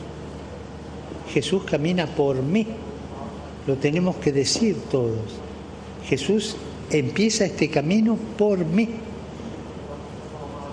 Jesús 1.32 1.64
camina 1.64 2.06
por 2.06 2.42
mí, 2.42 2.66
lo 3.66 3.76
tenemos 3.76 4.16
que 4.16 4.32
decir 4.32 4.76
todos. 4.90 5.36
Jesús 6.06 6.56
empieza 6.90 7.44
este 7.44 7.70
camino 7.70 8.18
por 8.36 8.64
mí, 8.64 8.88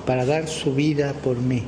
para 0.05 0.25
dar 0.25 0.47
su 0.47 0.73
vida 0.73 1.13
por 1.13 1.37
mí. 1.37 1.63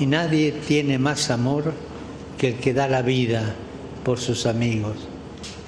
Y 0.00 0.06
nadie 0.06 0.52
tiene 0.52 0.98
más 0.98 1.30
amor 1.30 1.74
que 2.38 2.48
el 2.48 2.54
que 2.54 2.72
da 2.72 2.88
la 2.88 3.02
vida 3.02 3.56
por 4.04 4.18
sus 4.18 4.46
amigos, 4.46 4.96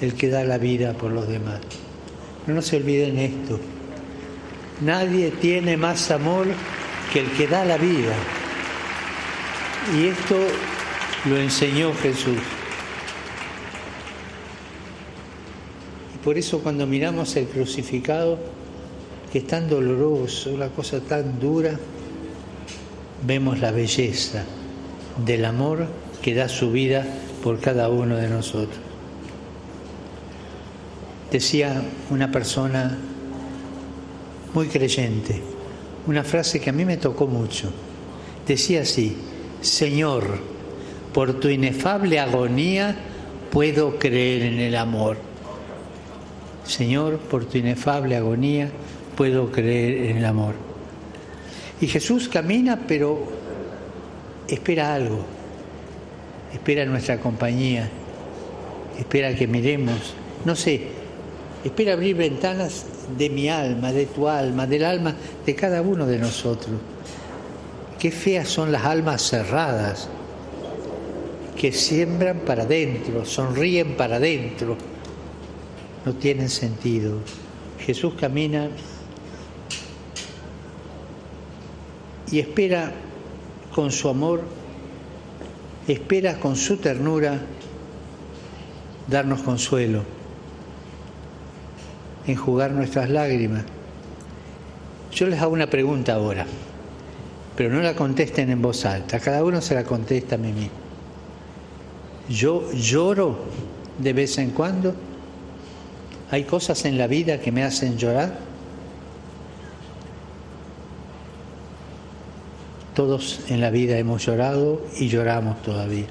el 0.01 0.15
que 0.15 0.29
da 0.31 0.45
la 0.45 0.57
vida 0.57 0.95
por 0.95 1.11
los 1.11 1.29
demás. 1.29 1.61
No 2.47 2.63
se 2.63 2.77
olviden 2.77 3.19
esto. 3.19 3.59
Nadie 4.81 5.31
tiene 5.31 5.77
más 5.77 6.11
amor 6.11 6.47
que 7.13 7.21
el 7.21 7.31
que 7.33 7.47
da 7.47 7.65
la 7.65 7.77
vida. 7.77 8.15
Y 9.95 10.07
esto 10.07 10.37
lo 11.27 11.37
enseñó 11.37 11.93
Jesús. 11.95 12.39
Y 16.15 16.19
por 16.25 16.39
eso 16.39 16.61
cuando 16.61 16.87
miramos 16.87 17.37
el 17.37 17.47
crucificado, 17.47 18.39
que 19.31 19.39
es 19.39 19.47
tan 19.47 19.69
doloroso, 19.69 20.51
una 20.51 20.69
cosa 20.69 21.01
tan 21.01 21.39
dura, 21.39 21.79
vemos 23.27 23.61
la 23.61 23.71
belleza 23.71 24.45
del 25.25 25.45
amor 25.45 25.87
que 26.23 26.35
da 26.35 26.49
su 26.49 26.73
vida 26.73 27.07
por 27.43 27.61
cada 27.61 27.89
uno 27.89 28.17
de 28.17 28.29
nosotros. 28.29 28.79
Decía 31.31 31.83
una 32.11 32.33
persona 32.33 32.99
muy 34.54 34.66
creyente, 34.69 35.40
una 36.07 36.25
frase 36.25 36.61
que 36.61 36.71
a 36.71 36.73
mí 36.73 36.85
me 36.85 36.97
tocó 36.97 37.26
mucho. 37.26 37.71
Decía 38.47 38.83
así, 38.83 39.16
Señor, 39.61 40.38
por 41.12 41.38
tu 41.40 41.49
inefable 41.49 42.19
agonía 42.19 42.97
puedo 43.50 43.99
creer 43.99 44.42
en 44.42 44.61
el 44.61 44.76
amor. 44.76 45.19
Señor, 46.64 47.19
por 47.19 47.45
tu 47.45 47.59
inefable 47.59 48.16
agonía 48.16 48.71
puedo 49.16 49.50
creer 49.50 50.11
en 50.11 50.16
el 50.19 50.25
amor. 50.25 50.54
Y 51.80 51.87
Jesús 51.87 52.28
camina, 52.28 52.80
pero 52.87 53.26
espera 54.49 54.95
algo, 54.95 55.25
espera 56.52 56.85
nuestra 56.85 57.19
compañía, 57.19 57.88
espera 58.99 59.35
que 59.35 59.47
miremos, 59.47 60.14
no 60.45 60.54
sé, 60.54 60.88
espera 61.64 61.95
abrir 61.95 62.16
ventanas 62.16 62.87
de 63.17 63.31
mi 63.31 63.49
alma, 63.49 63.93
de 63.93 64.07
tu 64.07 64.29
alma, 64.29 64.67
del 64.67 64.85
alma 64.85 65.14
de 65.45 65.55
cada 65.55 65.83
uno 65.83 66.07
de 66.07 66.19
nosotros. 66.19 66.76
Qué 67.99 68.11
feas 68.11 68.49
son 68.49 68.73
las 68.73 68.85
almas 68.85 69.23
cerradas, 69.23 70.09
que 71.57 71.73
siembran 71.73 72.40
para 72.40 72.62
adentro, 72.62 73.25
sonríen 73.26 73.97
para 73.97 74.17
adentro, 74.17 74.76
no 76.07 76.14
tienen 76.14 76.49
sentido. 76.49 77.19
Jesús 77.79 78.14
camina 78.19 78.69
y 82.31 82.38
espera 82.38 82.93
con 83.75 83.93
su 83.93 84.09
amor, 84.09 84.43
espera 85.87 86.38
con 86.38 86.57
su 86.57 86.79
ternura 86.79 87.40
darnos 89.09 89.43
consuelo, 89.43 90.02
enjugar 92.27 92.73
nuestras 92.73 93.11
lágrimas. 93.11 93.65
Yo 95.12 95.27
les 95.27 95.41
hago 95.41 95.53
una 95.53 95.69
pregunta 95.69 96.15
ahora, 96.15 96.47
pero 97.57 97.71
no 97.71 97.81
la 97.81 97.95
contesten 97.95 98.50
en 98.50 98.62
voz 98.62 98.85
alta, 98.85 99.19
cada 99.19 99.45
uno 99.45 99.61
se 99.61 99.75
la 99.75 99.85
contesta 99.85 100.37
a 100.37 100.39
mí 100.39 100.53
mismo. 100.53 100.79
Yo 102.29 102.71
lloro 102.73 103.39
de 103.99 104.12
vez 104.12 104.39
en 104.39 104.50
cuando. 104.50 104.95
Hay 106.31 106.45
cosas 106.45 106.85
en 106.85 106.97
la 106.97 107.09
vida 107.09 107.41
que 107.41 107.50
me 107.50 107.65
hacen 107.65 107.99
llorar. 107.99 108.39
Todos 112.95 113.41
en 113.49 113.61
la 113.61 113.71
vida 113.71 113.99
hemos 113.99 114.25
llorado 114.25 114.81
y 114.97 115.09
lloramos 115.09 115.61
todavía. 115.62 116.07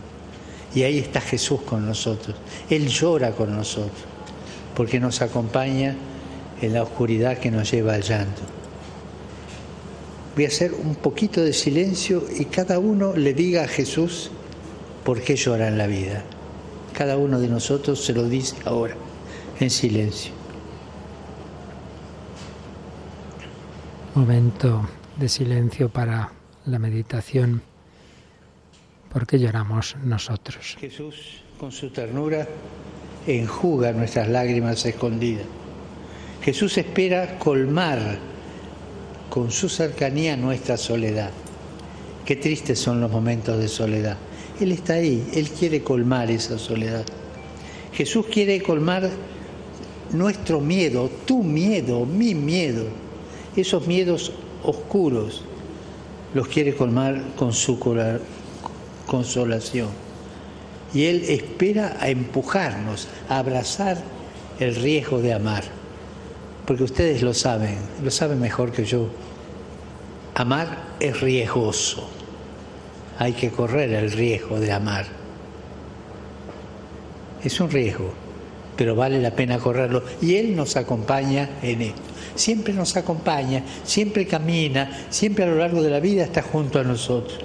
Y 0.76 0.84
ahí 0.84 0.98
está 0.98 1.22
Jesús 1.22 1.62
con 1.62 1.86
nosotros. 1.86 2.36
Él 2.70 2.90
llora 2.90 3.32
con 3.32 3.56
nosotros 3.56 4.09
porque 4.80 5.02
nos 5.02 5.22
acompaña 5.22 5.94
en 6.62 6.74
la 6.74 6.84
oscuridad 6.84 7.38
que 7.38 7.52
nos 7.52 7.70
lleva 7.70 7.96
al 7.96 8.02
llanto. 8.02 8.42
Voy 10.36 10.46
a 10.46 10.48
hacer 10.48 10.74
un 10.74 10.96
poquito 10.96 11.42
de 11.42 11.52
silencio 11.52 12.24
y 12.40 12.46
cada 12.46 12.80
uno 12.80 13.14
le 13.14 13.34
diga 13.34 13.66
a 13.66 13.68
Jesús 13.68 14.32
por 15.04 15.22
qué 15.22 15.36
llora 15.36 15.68
en 15.68 15.78
la 15.78 15.86
vida. 15.86 16.24
Cada 16.94 17.18
uno 17.18 17.42
de 17.42 17.50
nosotros 17.50 18.02
se 18.02 18.14
lo 18.14 18.24
dice 18.30 18.56
ahora, 18.64 18.96
en 19.60 19.70
silencio. 19.70 20.32
Momento 24.16 24.88
de 25.18 25.28
silencio 25.28 25.90
para 25.90 26.32
la 26.66 26.80
meditación. 26.80 27.62
¿Por 29.12 29.28
qué 29.28 29.40
lloramos 29.40 29.98
nosotros? 30.06 30.78
Jesús 30.80 31.44
con 31.60 31.74
su 31.74 31.90
ternura, 31.90 32.48
enjuga 33.28 33.92
nuestras 33.92 34.30
lágrimas 34.30 34.86
escondidas. 34.86 35.44
Jesús 36.42 36.78
espera 36.78 37.38
colmar 37.38 38.18
con 39.30 39.52
su 39.52 39.68
cercanía 39.68 40.38
nuestra 40.38 40.78
soledad. 40.78 41.32
Qué 42.26 42.38
tristes 42.38 42.80
son 42.80 43.02
los 43.02 43.12
momentos 43.12 43.60
de 43.60 43.68
soledad. 43.68 44.16
Él 44.62 44.72
está 44.72 44.94
ahí, 44.94 45.28
Él 45.34 45.50
quiere 45.50 45.84
colmar 45.84 46.32
esa 46.32 46.58
soledad. 46.58 47.04
Jesús 47.92 48.28
quiere 48.28 48.62
colmar 48.62 49.10
nuestro 50.14 50.62
miedo, 50.62 51.12
tu 51.26 51.44
miedo, 51.44 52.06
mi 52.06 52.36
miedo, 52.36 52.86
esos 53.58 53.86
miedos 53.86 54.32
oscuros, 54.64 55.44
los 56.34 56.48
quiere 56.48 56.74
colmar 56.74 57.22
con 57.36 57.52
su 57.52 57.78
consolación. 59.06 60.09
Y 60.94 61.06
Él 61.06 61.24
espera 61.28 61.98
a 62.00 62.10
empujarnos, 62.10 63.08
a 63.28 63.40
abrazar 63.40 63.98
el 64.60 64.76
riesgo 64.76 65.22
de 65.22 65.34
amar. 65.34 65.64
Porque 66.66 66.84
ustedes 66.84 67.22
lo 67.22 67.34
saben, 67.34 67.78
lo 68.04 68.12
saben 68.12 68.40
mejor 68.40 68.72
que 68.72 68.86
yo. 68.86 69.10
Amar 70.36 70.96
es 71.00 71.20
riesgoso. 71.22 72.10
Hay 73.18 73.34
que 73.34 73.50
correr 73.50 73.92
el 73.94 74.12
riesgo 74.12 74.60
de 74.60 74.72
amar. 74.72 75.06
Es 77.44 77.60
un 77.60 77.70
riesgo, 77.70 78.12
pero 78.76 78.96
vale 78.96 79.22
la 79.22 79.32
pena 79.32 79.60
correrlo. 79.60 80.04
Y 80.22 80.36
Él 80.36 80.56
nos 80.56 80.76
acompaña 80.76 81.50
en 81.62 81.82
esto. 81.82 82.02
Siempre 82.36 82.74
nos 82.74 82.96
acompaña, 82.96 83.64
siempre 83.84 84.26
camina, 84.26 85.08
siempre 85.10 85.44
a 85.44 85.48
lo 85.48 85.56
largo 85.56 85.82
de 85.82 85.90
la 85.90 86.00
vida 86.00 86.24
está 86.24 86.42
junto 86.42 86.80
a 86.80 86.84
nosotros. 86.84 87.40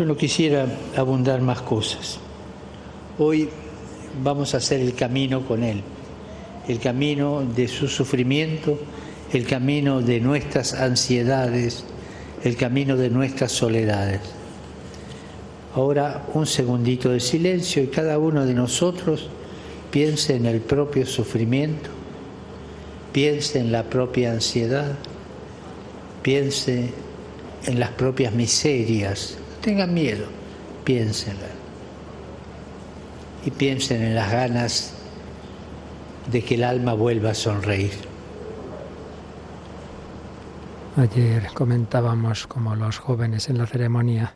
Yo 0.00 0.06
no 0.06 0.16
quisiera 0.16 0.64
abundar 0.96 1.42
más 1.42 1.60
cosas. 1.60 2.18
Hoy 3.18 3.50
vamos 4.24 4.54
a 4.54 4.56
hacer 4.56 4.80
el 4.80 4.94
camino 4.94 5.46
con 5.46 5.62
Él, 5.62 5.82
el 6.66 6.78
camino 6.78 7.42
de 7.42 7.68
su 7.68 7.86
sufrimiento, 7.86 8.78
el 9.30 9.46
camino 9.46 10.00
de 10.00 10.18
nuestras 10.20 10.72
ansiedades, 10.72 11.84
el 12.42 12.56
camino 12.56 12.96
de 12.96 13.10
nuestras 13.10 13.52
soledades. 13.52 14.22
Ahora 15.74 16.24
un 16.32 16.46
segundito 16.46 17.10
de 17.10 17.20
silencio 17.20 17.82
y 17.82 17.88
cada 17.88 18.18
uno 18.18 18.46
de 18.46 18.54
nosotros 18.54 19.28
piense 19.90 20.34
en 20.34 20.46
el 20.46 20.62
propio 20.62 21.04
sufrimiento, 21.04 21.90
piense 23.12 23.58
en 23.58 23.70
la 23.70 23.82
propia 23.82 24.32
ansiedad, 24.32 24.96
piense 26.22 26.88
en 27.66 27.78
las 27.78 27.90
propias 27.90 28.32
miserias. 28.32 29.36
Tengan 29.62 29.92
miedo, 29.92 30.26
piénsenla. 30.84 31.48
Y 33.44 33.50
piensen 33.50 34.02
en 34.02 34.14
las 34.14 34.32
ganas 34.32 34.94
de 36.30 36.42
que 36.42 36.54
el 36.54 36.64
alma 36.64 36.94
vuelva 36.94 37.30
a 37.30 37.34
sonreír. 37.34 37.92
Ayer 40.96 41.48
comentábamos 41.54 42.46
como 42.46 42.74
los 42.74 42.98
jóvenes 42.98 43.48
en 43.48 43.58
la 43.58 43.66
ceremonia 43.66 44.34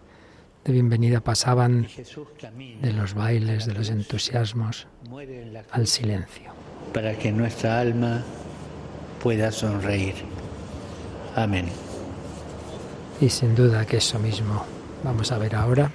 de 0.64 0.72
bienvenida 0.72 1.20
pasaban 1.20 1.86
de 2.80 2.92
los 2.92 3.14
bailes, 3.14 3.66
de 3.66 3.74
los 3.74 3.90
entusiasmos, 3.90 4.86
al 5.70 5.86
silencio. 5.86 6.52
Para 6.92 7.16
que 7.18 7.32
nuestra 7.32 7.80
alma 7.80 8.22
pueda 9.22 9.52
sonreír. 9.52 10.14
Amén. 11.34 11.66
Y 13.20 13.28
sin 13.28 13.54
duda 13.54 13.84
que 13.84 13.98
eso 13.98 14.18
mismo 14.18 14.64
vamos 15.04 15.30
a 15.30 15.38
ver 15.38 15.54
ahora. 15.54 15.90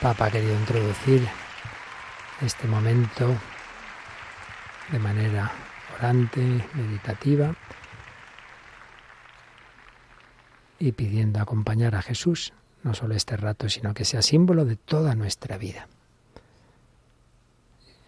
Papa 0.00 0.26
ha 0.26 0.30
querido 0.30 0.54
introducir 0.54 1.28
este 2.40 2.66
momento 2.66 3.28
de 4.90 4.98
manera 4.98 5.52
orante, 5.98 6.40
meditativa, 6.74 7.54
y 10.78 10.92
pidiendo 10.92 11.40
acompañar 11.40 11.94
a 11.96 12.02
Jesús 12.02 12.52
no 12.84 12.94
solo 12.94 13.14
este 13.14 13.36
rato, 13.36 13.68
sino 13.68 13.92
que 13.92 14.04
sea 14.04 14.22
símbolo 14.22 14.64
de 14.64 14.76
toda 14.76 15.16
nuestra 15.16 15.58
vida. 15.58 15.88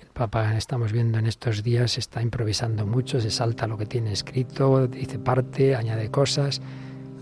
El 0.01 0.07
Papa, 0.09 0.57
estamos 0.57 0.93
viendo 0.93 1.19
en 1.19 1.27
estos 1.27 1.65
días, 1.65 1.99
está 1.99 2.23
improvisando 2.23 2.87
mucho, 2.87 3.21
se 3.21 3.31
salta 3.31 3.67
lo 3.67 3.77
que 3.77 3.87
tiene 3.87 4.13
escrito, 4.13 4.87
dice 4.87 5.19
parte, 5.19 5.75
añade 5.75 6.11
cosas. 6.11 6.63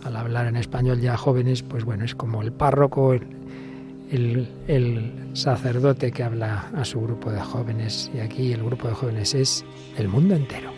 Al 0.05 0.17
hablar 0.17 0.47
en 0.47 0.57
español 0.57 1.01
ya 1.01 1.17
jóvenes, 1.17 1.63
pues 1.63 1.85
bueno, 1.85 2.05
es 2.05 2.15
como 2.15 2.43
el 2.43 2.53
párroco, 2.53 3.13
el, 3.13 4.49
el 4.69 5.13
sacerdote 5.33 6.13
que 6.13 6.23
habla 6.23 6.71
a 6.75 6.85
su 6.85 7.01
grupo 7.01 7.31
de 7.31 7.41
jóvenes, 7.41 8.11
y 8.15 8.21
aquí 8.21 8.53
el 8.53 8.63
grupo 8.63 8.89
de 8.89 8.95
jóvenes 8.95 9.35
es 9.35 9.65
el 9.97 10.09
mundo 10.09 10.35
entero. 10.35 10.73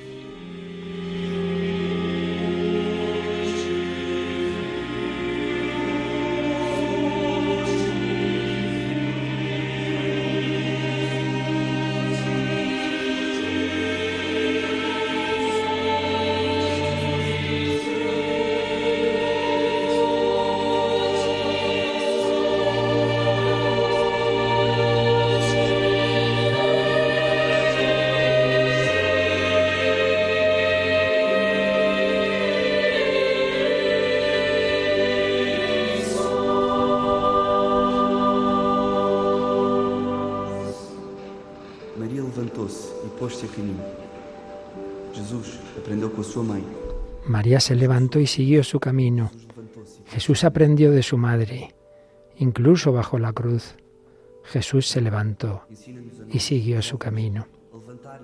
Se 47.60 47.74
levantó 47.76 48.18
y 48.18 48.26
siguió 48.26 48.64
su 48.64 48.80
camino. 48.80 49.30
Jesús 50.06 50.44
aprendió 50.44 50.90
de 50.92 51.02
su 51.02 51.18
madre, 51.18 51.74
incluso 52.38 52.90
bajo 52.90 53.18
la 53.18 53.34
cruz. 53.34 53.76
Jesús 54.44 54.88
se 54.88 55.02
levantó 55.02 55.66
y 56.30 56.38
siguió 56.38 56.80
su 56.80 56.96
camino. 56.96 57.46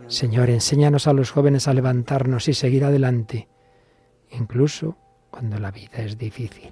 Señor, 0.08 0.48
enséñanos 0.48 1.06
a 1.06 1.12
los 1.12 1.30
jóvenes 1.30 1.68
a 1.68 1.74
levantarnos 1.74 2.48
y 2.48 2.54
seguir 2.54 2.84
adelante, 2.84 3.46
incluso 4.30 4.96
cuando 5.30 5.58
la 5.58 5.70
vida 5.70 5.98
es 5.98 6.16
difícil. 6.16 6.70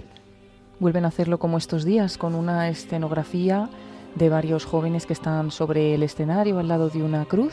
Vuelven 0.81 1.05
a 1.05 1.09
hacerlo 1.09 1.39
como 1.39 1.59
estos 1.59 1.85
días, 1.85 2.17
con 2.17 2.35
una 2.35 2.71
escenografía 2.71 3.69
de 4.15 4.31
varios 4.31 4.65
jóvenes 4.65 5.05
que 5.05 5.13
están 5.13 5.51
sobre 5.51 5.95
el 5.95 6.03
escenario 6.03 6.59
al 6.59 6.69
lado 6.69 6.89
de 6.89 7.03
una 7.03 7.27
cruz 7.27 7.53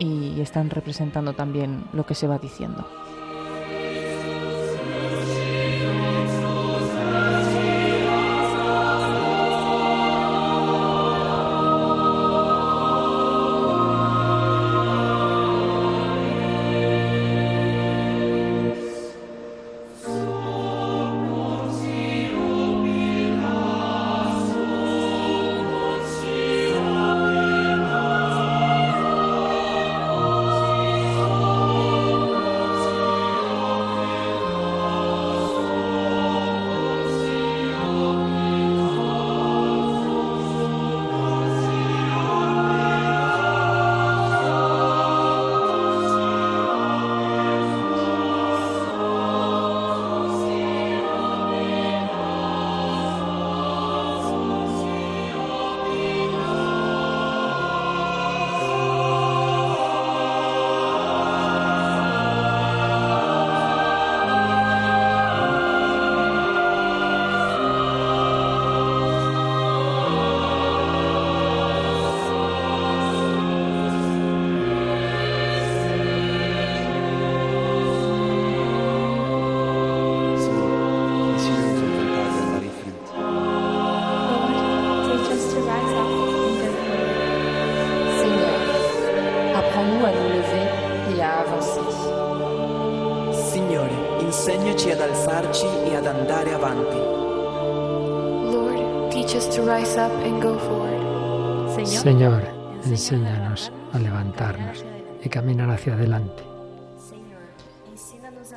y 0.00 0.40
están 0.40 0.68
representando 0.68 1.32
también 1.32 1.84
lo 1.92 2.04
que 2.04 2.16
se 2.16 2.26
va 2.26 2.38
diciendo. 2.38 2.84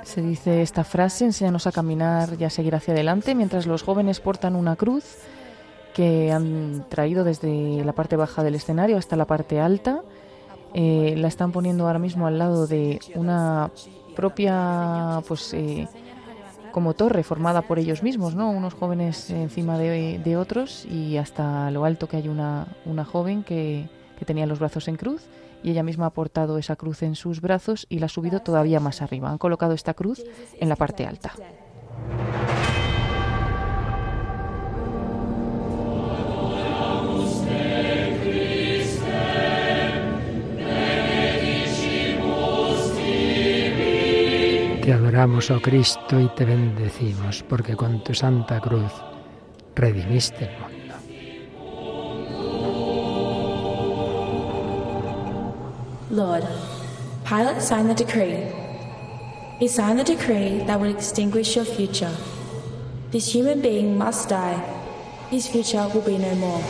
Se 0.03 0.21
dice 0.21 0.61
esta 0.61 0.83
frase, 0.83 1.25
enséñanos 1.25 1.67
a 1.67 1.71
caminar 1.71 2.29
y 2.39 2.43
a 2.43 2.49
seguir 2.49 2.75
hacia 2.75 2.93
adelante, 2.93 3.35
mientras 3.35 3.65
los 3.65 3.83
jóvenes 3.83 4.19
portan 4.19 4.55
una 4.55 4.75
cruz 4.75 5.03
que 5.93 6.31
han 6.31 6.85
traído 6.89 7.23
desde 7.23 7.83
la 7.85 7.93
parte 7.93 8.15
baja 8.15 8.43
del 8.43 8.55
escenario 8.55 8.97
hasta 8.97 9.15
la 9.15 9.25
parte 9.25 9.59
alta. 9.59 10.01
Eh, 10.73 11.15
la 11.17 11.29
están 11.29 11.51
poniendo 11.51 11.87
ahora 11.87 11.99
mismo 11.99 12.27
al 12.27 12.37
lado 12.37 12.67
de 12.67 12.99
una 13.15 13.71
propia, 14.15 15.21
pues, 15.27 15.53
eh, 15.53 15.87
como 16.73 16.93
torre 16.93 17.23
formada 17.23 17.61
por 17.61 17.79
ellos 17.79 18.03
mismos, 18.03 18.35
¿no? 18.35 18.49
Unos 18.49 18.73
jóvenes 18.73 19.29
encima 19.29 19.77
de, 19.77 20.19
de 20.19 20.37
otros 20.37 20.85
y 20.85 21.15
hasta 21.15 21.71
lo 21.71 21.85
alto 21.85 22.07
que 22.09 22.17
hay 22.17 22.27
una, 22.27 22.67
una 22.85 23.05
joven 23.05 23.43
que, 23.43 23.87
que 24.19 24.25
tenía 24.25 24.45
los 24.45 24.59
brazos 24.59 24.89
en 24.89 24.97
cruz 24.97 25.21
y 25.65 25.71
ella 25.71 25.81
misma 25.81 26.05
ha 26.05 26.09
portado 26.11 26.59
esa 26.59 26.75
cruz 26.75 27.01
en 27.01 27.15
sus 27.15 27.41
brazos 27.41 27.87
y 27.89 27.97
la 27.97 28.05
ha 28.05 28.09
subido 28.09 28.39
todavía 28.41 28.79
más 28.79 29.01
arriba. 29.01 29.31
Han 29.31 29.39
colocado 29.39 29.73
esta 29.73 29.95
cruz 29.95 30.21
en 30.59 30.69
la 30.69 30.75
parte 30.75 31.07
alta. 31.07 31.33
Te 44.83 44.93
adoramos, 44.93 45.49
oh 45.49 45.59
Cristo, 45.59 46.19
y 46.19 46.27
te 46.35 46.45
bendecimos, 46.45 47.41
porque 47.41 47.75
con 47.75 48.03
tu 48.03 48.13
santa 48.13 48.61
cruz 48.61 48.93
redimiste 49.73 50.45
el 50.45 50.59
mundo. 50.59 50.84
Lord, 56.11 56.45
Pilate 57.25 57.61
signed 57.61 57.89
the 57.89 57.95
decree. 57.95 58.45
He 59.59 59.67
signed 59.67 59.97
the 59.97 60.03
decree 60.03 60.63
that 60.67 60.79
would 60.79 60.91
extinguish 60.91 61.55
your 61.55 61.65
future. 61.65 62.11
This 63.09 63.33
human 63.33 63.59
being 63.61 63.97
must 63.97 64.29
die. 64.29 64.61
His 65.31 65.47
future 65.47 65.87
will 65.91 66.01
be 66.01 66.19
no 66.19 66.35
more. 66.35 66.61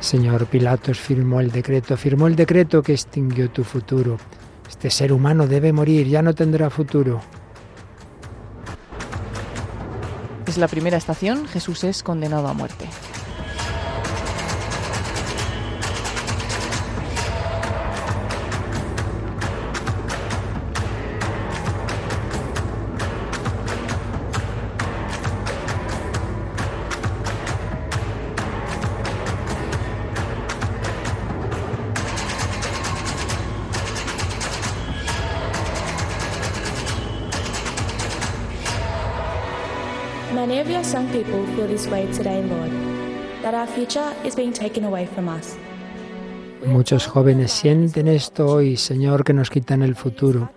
Señor 0.00 0.46
Pilatos 0.46 1.00
firmó 1.00 1.40
el 1.40 1.50
decreto, 1.50 1.96
firmó 1.96 2.26
el 2.26 2.36
decreto 2.36 2.82
que 2.82 2.92
extinguió 2.92 3.50
tu 3.50 3.64
futuro. 3.64 4.18
Este 4.68 4.90
ser 4.90 5.12
humano 5.12 5.46
debe 5.46 5.72
morir, 5.72 6.06
ya 6.06 6.20
no 6.20 6.34
tendrá 6.34 6.68
futuro. 6.68 7.22
Es 10.46 10.58
la 10.58 10.68
primera 10.68 10.98
estación, 10.98 11.48
Jesús 11.48 11.84
es 11.84 12.02
condenado 12.02 12.46
a 12.48 12.52
muerte. 12.52 12.86
Today, 41.86 42.42
Lord, 42.42 42.70
that 43.42 43.54
our 43.54 43.66
future 43.66 44.12
is 44.24 44.34
being 44.34 44.52
taken 44.52 44.84
away 44.84 45.06
from 45.06 45.28
us. 45.28 45.56
Muchos 46.66 47.06
jóvenes 47.06 47.52
sienten 47.52 48.08
esto 48.08 48.46
hoy, 48.46 48.76
Señor, 48.76 49.22
que 49.22 49.32
nos 49.32 49.50
quitan 49.50 49.82
el 49.82 49.94
futuro. 49.94 50.50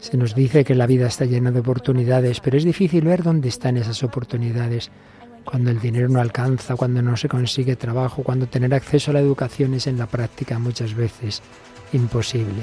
Se 0.00 0.16
nos 0.16 0.34
dice 0.34 0.64
que 0.64 0.74
la 0.74 0.86
vida 0.86 1.06
está 1.06 1.26
llena 1.26 1.50
de 1.50 1.60
oportunidades, 1.60 2.40
pero 2.40 2.56
es 2.56 2.64
difícil 2.64 3.04
ver 3.04 3.22
dónde 3.22 3.48
están 3.48 3.76
esas 3.76 4.02
oportunidades. 4.02 4.90
Cuando 5.44 5.70
el 5.70 5.80
dinero 5.80 6.08
no 6.08 6.20
alcanza, 6.20 6.76
cuando 6.76 7.02
no 7.02 7.16
se 7.16 7.28
consigue 7.28 7.76
trabajo, 7.76 8.22
cuando 8.22 8.46
tener 8.46 8.72
acceso 8.72 9.10
a 9.10 9.14
la 9.14 9.20
educación 9.20 9.74
es 9.74 9.86
en 9.86 9.98
la 9.98 10.06
práctica 10.06 10.58
muchas 10.58 10.94
veces 10.94 11.42
imposible. 11.92 12.62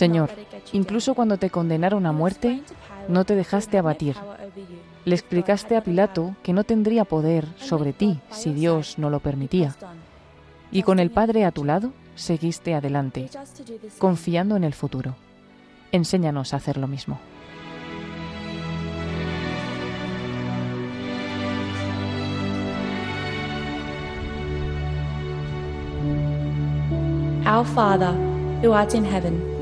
Señor, 0.00 0.30
incluso 0.72 1.12
cuando 1.12 1.36
te 1.36 1.50
condenaron 1.50 2.06
a 2.06 2.12
muerte, 2.12 2.62
no 3.08 3.26
te 3.26 3.34
dejaste 3.34 3.76
abatir. 3.76 4.16
Le 5.04 5.14
explicaste 5.14 5.76
a 5.76 5.82
Pilato 5.82 6.36
que 6.42 6.54
no 6.54 6.64
tendría 6.64 7.04
poder 7.04 7.46
sobre 7.58 7.92
ti 7.92 8.18
si 8.30 8.54
Dios 8.54 8.96
no 8.96 9.10
lo 9.10 9.20
permitía. 9.20 9.76
Y 10.72 10.84
con 10.84 11.00
el 11.00 11.10
Padre 11.10 11.44
a 11.44 11.52
tu 11.52 11.66
lado, 11.66 11.92
seguiste 12.14 12.74
adelante, 12.74 13.28
confiando 13.98 14.56
en 14.56 14.64
el 14.64 14.72
futuro. 14.72 15.16
Enséñanos 15.92 16.54
a 16.54 16.56
hacer 16.56 16.78
lo 16.78 16.86
mismo. 16.86 17.20
Our 27.44 27.66
Father, 27.66 28.14
who 28.62 28.72
art 28.72 28.94
in 28.94 29.04
heaven, 29.04 29.59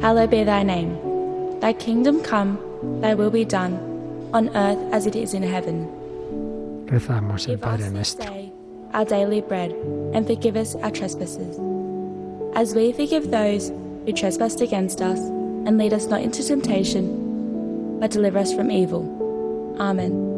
hallowed 0.00 0.30
be 0.30 0.44
thy 0.44 0.62
name. 0.62 1.60
Thy 1.60 1.72
kingdom 1.72 2.22
come, 2.22 2.58
thy 3.00 3.14
will 3.14 3.30
be 3.30 3.44
done, 3.44 3.74
on 4.32 4.48
earth 4.56 4.78
as 4.92 5.06
it 5.06 5.14
is 5.16 5.34
in 5.34 5.42
heaven. 5.42 5.86
Rezamos 6.86 7.48
el 7.48 7.56
Give 7.56 7.62
us 7.64 7.70
Padre 7.70 7.84
this 7.84 7.92
nuestro. 7.92 8.52
our 8.92 9.04
daily 9.04 9.40
bread, 9.40 9.72
and 10.14 10.26
forgive 10.26 10.56
us 10.56 10.74
our 10.76 10.90
trespasses, 10.90 11.58
as 12.54 12.74
we 12.74 12.92
forgive 12.92 13.30
those 13.30 13.68
who 14.06 14.12
trespass 14.12 14.60
against 14.60 15.00
us, 15.02 15.18
and 15.18 15.78
lead 15.78 15.92
us 15.92 16.06
not 16.06 16.22
into 16.22 16.42
temptation, 16.42 17.98
but 18.00 18.10
deliver 18.10 18.38
us 18.38 18.52
from 18.52 18.70
evil. 18.70 19.04
Amen. 19.78 20.29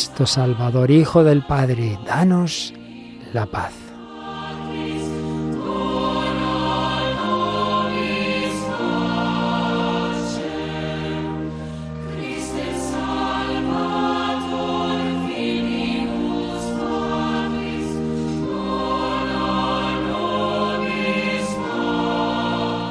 Cristo 0.00 0.24
Salvador, 0.24 0.90
Hijo 0.90 1.24
del 1.24 1.42
Padre, 1.42 1.98
danos 2.06 2.72
la 3.34 3.44
paz. 3.44 3.74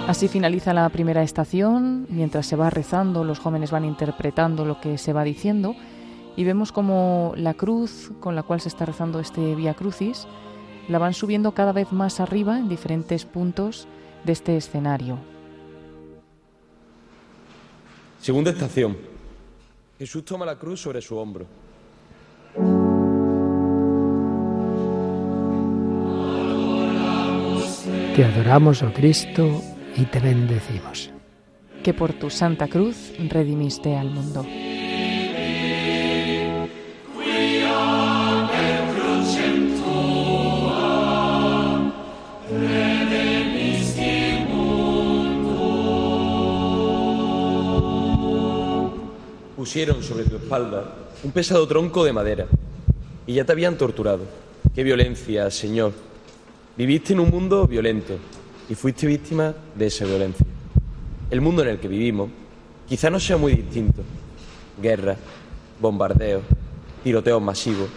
Así 0.08 0.28
finaliza 0.28 0.76
la 0.76 0.88
primera 0.90 1.24
estación, 1.24 2.06
mientras 2.10 2.46
se 2.46 2.56
va 2.56 2.70
rezando, 2.70 3.24
los 3.24 3.40
jóvenes 3.40 3.72
van 3.72 3.86
interpretando 3.86 4.64
lo 4.64 4.80
que 4.80 5.00
se 5.00 5.12
va 5.12 5.24
diciendo 5.24 5.76
y 6.40 6.46
vemos 6.46 6.72
como 6.72 7.34
la 7.36 7.54
cruz 7.54 8.14
con 8.22 8.34
la 8.34 8.44
cual 8.44 8.62
se 8.62 8.70
está 8.70 8.86
rezando 8.86 9.20
este 9.20 9.56
Via 9.56 9.74
Crucis 9.74 10.26
la 10.88 10.98
van 10.98 11.14
subiendo 11.14 11.52
cada 11.52 11.74
vez 11.74 11.92
más 11.92 12.22
arriba 12.22 12.58
en 12.58 12.70
diferentes 12.70 13.26
puntos 13.26 13.90
de 14.24 14.32
este 14.32 14.56
escenario. 14.56 15.20
Segunda 18.22 18.52
estación. 18.52 18.96
Jesús 19.98 20.24
toma 20.24 20.46
la 20.46 20.58
cruz 20.58 20.80
sobre 20.80 21.02
su 21.02 21.18
hombro. 21.18 21.46
Te 28.16 28.24
adoramos, 28.24 28.82
oh 28.82 28.94
Cristo, 28.94 29.62
y 29.98 30.06
te 30.06 30.22
bendecimos. 30.22 31.12
Que 31.84 31.94
por 31.94 32.14
tu 32.14 32.30
santa 32.30 32.70
cruz 32.70 33.12
redimiste 33.28 33.98
al 33.98 34.10
mundo. 34.10 34.46
Pusieron 49.70 50.02
sobre 50.02 50.24
tu 50.24 50.38
espalda 50.38 50.84
un 51.24 51.32
pesado 51.32 51.68
tronco 51.68 52.04
de 52.04 52.12
madera 52.12 52.48
y 53.28 53.36
ya 53.36 53.46
te 53.46 53.52
habían 53.52 53.78
torturado. 53.78 54.22
Qué 54.74 54.82
violencia, 54.82 55.52
Señor. 55.52 55.94
Viviste 56.76 57.14
en 57.14 57.20
un 57.20 57.30
mundo 57.30 57.68
violento 57.68 58.18
y 58.68 58.74
fuiste 58.74 59.06
víctima 59.06 59.54
de 59.76 59.86
esa 59.86 60.06
violencia. 60.06 60.44
El 61.30 61.42
mundo 61.42 61.62
en 61.62 61.68
el 61.68 61.80
que 61.80 61.88
vivimos 61.88 62.32
quizá 62.88 63.12
no 63.12 63.20
sea 63.20 63.38
muy 63.38 63.54
distinto. 63.54 64.02
Guerras, 64.82 65.20
bombardeos, 65.80 66.42
tiroteos 67.04 67.40
masivos, 67.40 67.90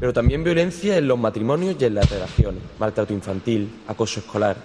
pero 0.00 0.12
también 0.12 0.42
violencia 0.42 0.98
en 0.98 1.06
los 1.06 1.16
matrimonios 1.16 1.76
y 1.78 1.84
en 1.84 1.94
las 1.94 2.10
relaciones, 2.10 2.60
maltrato 2.80 3.12
infantil, 3.12 3.70
acoso 3.86 4.18
escolar, 4.18 4.56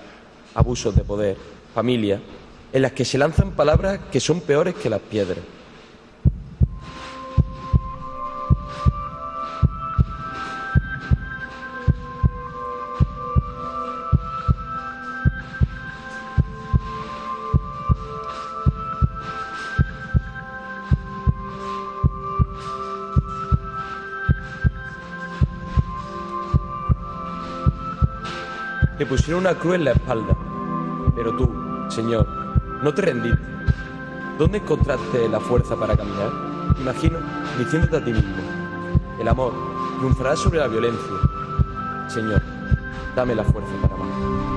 abusos 0.56 0.96
de 0.96 1.04
poder, 1.04 1.38
familia, 1.76 2.20
en 2.74 2.82
las 2.82 2.94
que 2.94 3.06
se 3.06 3.20
lanzan 3.20 3.52
palabras 3.52 4.00
que 4.12 4.20
son 4.20 4.42
peores 4.42 4.74
que 4.74 4.90
las 4.90 5.02
piedras. 5.02 5.57
Te 28.98 29.06
pusieron 29.06 29.42
una 29.42 29.54
cruz 29.54 29.76
en 29.76 29.84
la 29.84 29.92
espalda, 29.92 30.36
pero 31.16 31.36
tú, 31.36 31.48
Señor, 31.88 32.28
no 32.82 32.92
te 32.96 33.04
rendiste. 33.04 33.46
¿Dónde 34.40 34.58
encontraste 34.58 35.30
la 35.30 35.40
fuerza 35.40 35.76
para 35.76 35.96
caminar? 35.96 36.32
Imagino 36.80 37.20
diciéndote 37.60 37.98
a 37.98 38.04
ti 38.04 38.12
mismo, 38.12 38.36
el 39.20 39.28
amor 39.28 39.54
triunfará 40.00 40.36
sobre 40.36 40.60
la 40.60 40.68
violencia. 40.68 41.14
Señor, 42.08 42.42
dame 43.16 43.36
la 43.36 43.44
fuerza 43.44 43.70
para 43.84 43.94
amar. 43.94 44.57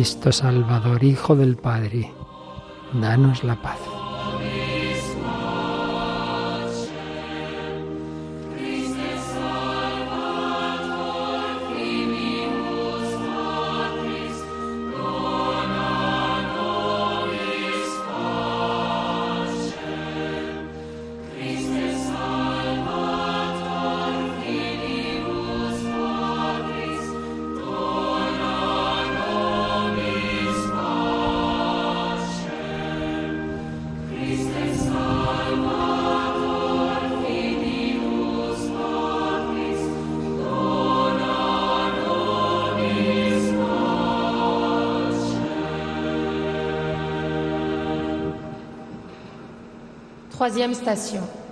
Cristo 0.00 0.32
Salvador, 0.32 1.04
Hijo 1.04 1.36
del 1.36 1.58
Padre, 1.58 2.10
danos 2.94 3.44
la 3.44 3.60
paz. 3.60 3.89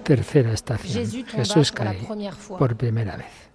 Tercera 0.02 0.52
estación. 0.52 1.26
Jesús 1.26 1.72
cae 1.72 1.98
por 2.58 2.76
primera 2.76 3.16
vez. 3.18 3.50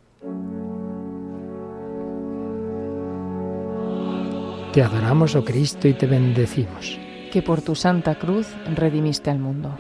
Te 4.74 4.82
adoramos, 4.82 5.36
oh 5.36 5.44
Cristo, 5.44 5.88
y 5.88 5.94
te 5.94 6.06
bendecimos. 6.06 7.00
Que 7.32 7.42
por 7.42 7.62
tu 7.62 7.74
santa 7.76 8.16
cruz 8.16 8.48
redimiste 8.76 9.32
al 9.32 9.40
mundo. 9.40 9.76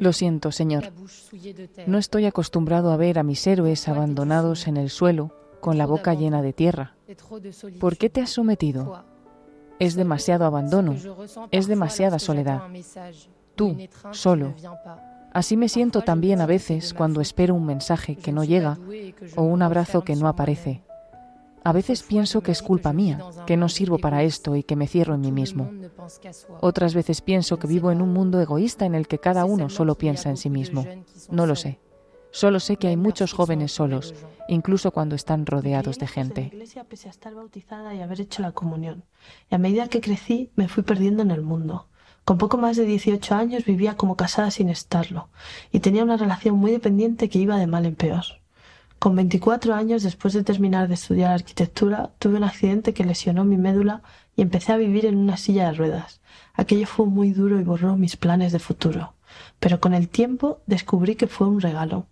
Lo 0.00 0.12
siento, 0.12 0.52
Señor. 0.52 0.84
No 1.86 1.98
estoy 1.98 2.26
acostumbrado 2.26 2.92
a 2.92 2.96
ver 2.96 3.18
a 3.18 3.22
mis 3.22 3.46
héroes 3.46 3.88
abandonados 3.88 4.66
en 4.66 4.76
el 4.76 4.90
suelo, 4.90 5.32
con 5.60 5.78
la 5.78 5.86
boca 5.86 6.14
llena 6.14 6.42
de 6.42 6.52
tierra. 6.52 6.94
¿Por 7.80 7.96
qué 7.96 8.08
te 8.08 8.20
has 8.20 8.30
sometido? 8.30 9.04
Es 9.78 9.94
demasiado 9.94 10.44
abandono, 10.44 10.96
es 11.50 11.66
demasiada 11.66 12.18
soledad. 12.18 12.62
Tú, 13.56 13.76
solo. 14.12 14.54
Así 15.32 15.56
me 15.56 15.68
siento 15.68 16.00
también 16.02 16.40
a 16.40 16.46
veces 16.46 16.94
cuando 16.94 17.20
espero 17.20 17.54
un 17.54 17.66
mensaje 17.66 18.16
que 18.16 18.32
no 18.32 18.44
llega 18.44 18.78
o 19.34 19.42
un 19.42 19.62
abrazo 19.62 20.02
que 20.02 20.16
no 20.16 20.28
aparece. 20.28 20.82
A 21.66 21.72
veces 21.72 22.04
pienso 22.04 22.42
que 22.42 22.52
es 22.52 22.62
culpa 22.62 22.92
mía, 22.92 23.18
que 23.44 23.56
no 23.56 23.68
sirvo 23.68 23.98
para 23.98 24.22
esto 24.22 24.54
y 24.54 24.62
que 24.62 24.76
me 24.76 24.86
cierro 24.86 25.16
en 25.16 25.20
mí 25.20 25.32
mismo. 25.32 25.68
Otras 26.60 26.94
veces 26.94 27.22
pienso 27.22 27.58
que 27.58 27.66
vivo 27.66 27.90
en 27.90 28.02
un 28.02 28.12
mundo 28.12 28.40
egoísta 28.40 28.86
en 28.86 28.94
el 28.94 29.08
que 29.08 29.18
cada 29.18 29.44
uno 29.44 29.68
solo 29.68 29.96
piensa 29.96 30.30
en 30.30 30.36
sí 30.36 30.48
mismo. 30.48 30.86
No 31.28 31.44
lo 31.44 31.56
sé. 31.56 31.80
Solo 32.30 32.60
sé 32.60 32.76
que 32.76 32.86
hay 32.86 32.96
muchos 32.96 33.32
jóvenes 33.32 33.72
solos, 33.72 34.14
incluso 34.46 34.92
cuando 34.92 35.16
están 35.16 35.44
rodeados 35.44 35.98
de 35.98 36.04
en 36.04 36.08
la 36.08 36.14
gente. 36.14 36.50
iglesia 36.52 36.84
pese 36.84 37.08
a 37.08 37.10
estar 37.10 37.34
bautizada 37.34 37.92
y 37.96 38.00
haber 38.00 38.20
hecho 38.20 38.42
la 38.42 38.52
comunión. 38.52 39.02
Y 39.50 39.56
a 39.56 39.58
medida 39.58 39.88
que 39.88 40.00
crecí 40.00 40.52
me 40.54 40.68
fui 40.68 40.84
perdiendo 40.84 41.24
en 41.24 41.32
el 41.32 41.42
mundo. 41.42 41.88
Con 42.24 42.38
poco 42.38 42.58
más 42.58 42.76
de 42.76 42.84
18 42.84 43.34
años 43.34 43.64
vivía 43.64 43.96
como 43.96 44.14
casada 44.14 44.52
sin 44.52 44.68
estarlo 44.68 45.30
y 45.72 45.80
tenía 45.80 46.04
una 46.04 46.16
relación 46.16 46.54
muy 46.58 46.70
dependiente 46.70 47.28
que 47.28 47.40
iba 47.40 47.58
de 47.58 47.66
mal 47.66 47.86
en 47.86 47.96
peor. 47.96 48.24
Con 48.98 49.14
24 49.14 49.74
años, 49.74 50.02
después 50.02 50.32
de 50.32 50.42
terminar 50.42 50.88
de 50.88 50.94
estudiar 50.94 51.32
arquitectura, 51.32 52.12
tuve 52.18 52.36
un 52.38 52.44
accidente 52.44 52.94
que 52.94 53.04
lesionó 53.04 53.44
mi 53.44 53.56
médula 53.58 54.02
y 54.34 54.42
empecé 54.42 54.72
a 54.72 54.78
vivir 54.78 55.04
en 55.04 55.16
una 55.16 55.36
silla 55.36 55.66
de 55.66 55.74
ruedas. 55.74 56.20
Aquello 56.54 56.86
fue 56.86 57.06
muy 57.06 57.32
duro 57.32 57.60
y 57.60 57.64
borró 57.64 57.96
mis 57.96 58.16
planes 58.16 58.52
de 58.52 58.58
futuro. 58.58 59.12
pero 59.60 59.80
con 59.80 59.92
el 59.92 60.08
tiempo 60.08 60.60
descubrí 60.66 61.14
que 61.14 61.26
fue 61.26 61.46
un 61.46 61.60
regalo. 61.60 62.06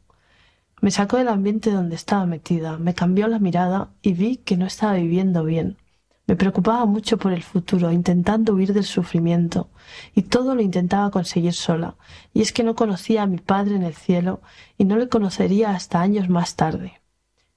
Me 0.83 0.91
sacó 0.91 1.17
del 1.17 1.29
ambiente 1.29 1.71
donde 1.71 1.97
estaba 1.97 2.27
metida, 2.27 2.77
me 2.79 2.95
cambió 2.95 3.29
la 3.29 3.39
mirada 3.39 3.89
y 4.03 4.13
vi 4.13 4.37
que 4.37 4.57
no 4.59 4.67
estaba 4.67 4.95
viviendo 4.95 5.45
bien. 5.45 5.79
Me 6.27 6.37
preocupaba 6.37 6.87
mucho 6.87 7.19
por 7.19 7.33
el 7.33 7.43
futuro, 7.43 7.93
intentando 7.93 8.55
huir 8.55 8.73
del 8.73 8.85
sufrimiento, 8.85 9.69
y 10.15 10.23
todo 10.23 10.55
lo 10.55 10.63
intentaba 10.63 11.11
conseguir 11.11 11.53
sola, 11.53 11.97
y 12.33 12.41
es 12.41 12.53
que 12.53 12.65
no 12.65 12.75
conocía 12.75 13.23
a 13.23 13.27
mi 13.27 13.39
Padre 13.39 13.77
en 13.77 13.83
el 13.83 13.95
cielo 13.95 14.41
y 14.79 14.85
no 14.85 14.97
le 14.97 15.09
conocería 15.09 15.71
hasta 15.71 16.01
años 16.01 16.31
más 16.31 16.57
tarde. 16.57 17.03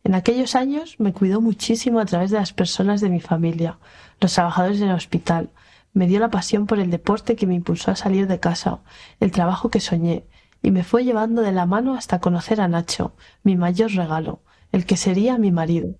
En 0.03 0.15
aquellos 0.15 0.55
años 0.55 0.95
me 0.99 1.13
cuidó 1.13 1.39
muchísimo 1.39 1.99
a 1.99 2.05
través 2.05 2.31
de 2.31 2.39
las 2.39 2.51
personas 2.53 2.99
de 2.99 3.09
mi 3.09 3.21
familia, 3.21 3.77
los 4.19 4.33
trabajadores 4.33 4.79
del 4.79 4.91
hospital, 4.91 5.49
me 5.93 6.07
dio 6.07 6.19
la 6.19 6.29
pasión 6.29 6.67
por 6.67 6.79
el 6.79 6.91
deporte 6.91 7.35
que 7.35 7.47
me 7.47 7.55
impulsó 7.55 7.91
a 7.91 7.95
salir 7.95 8.27
de 8.27 8.39
casa, 8.39 8.81
el 9.19 9.31
trabajo 9.31 9.69
que 9.69 9.79
soñé, 9.79 10.25
y 10.61 10.71
me 10.71 10.83
fue 10.83 11.03
llevando 11.03 11.41
de 11.41 11.51
la 11.51 11.65
mano 11.65 11.95
hasta 11.95 12.19
conocer 12.19 12.61
a 12.61 12.67
Nacho, 12.67 13.15
mi 13.43 13.55
mayor 13.55 13.91
regalo, 13.91 14.41
el 14.71 14.85
que 14.85 14.97
sería 14.97 15.37
mi 15.37 15.51
marido. 15.51 15.95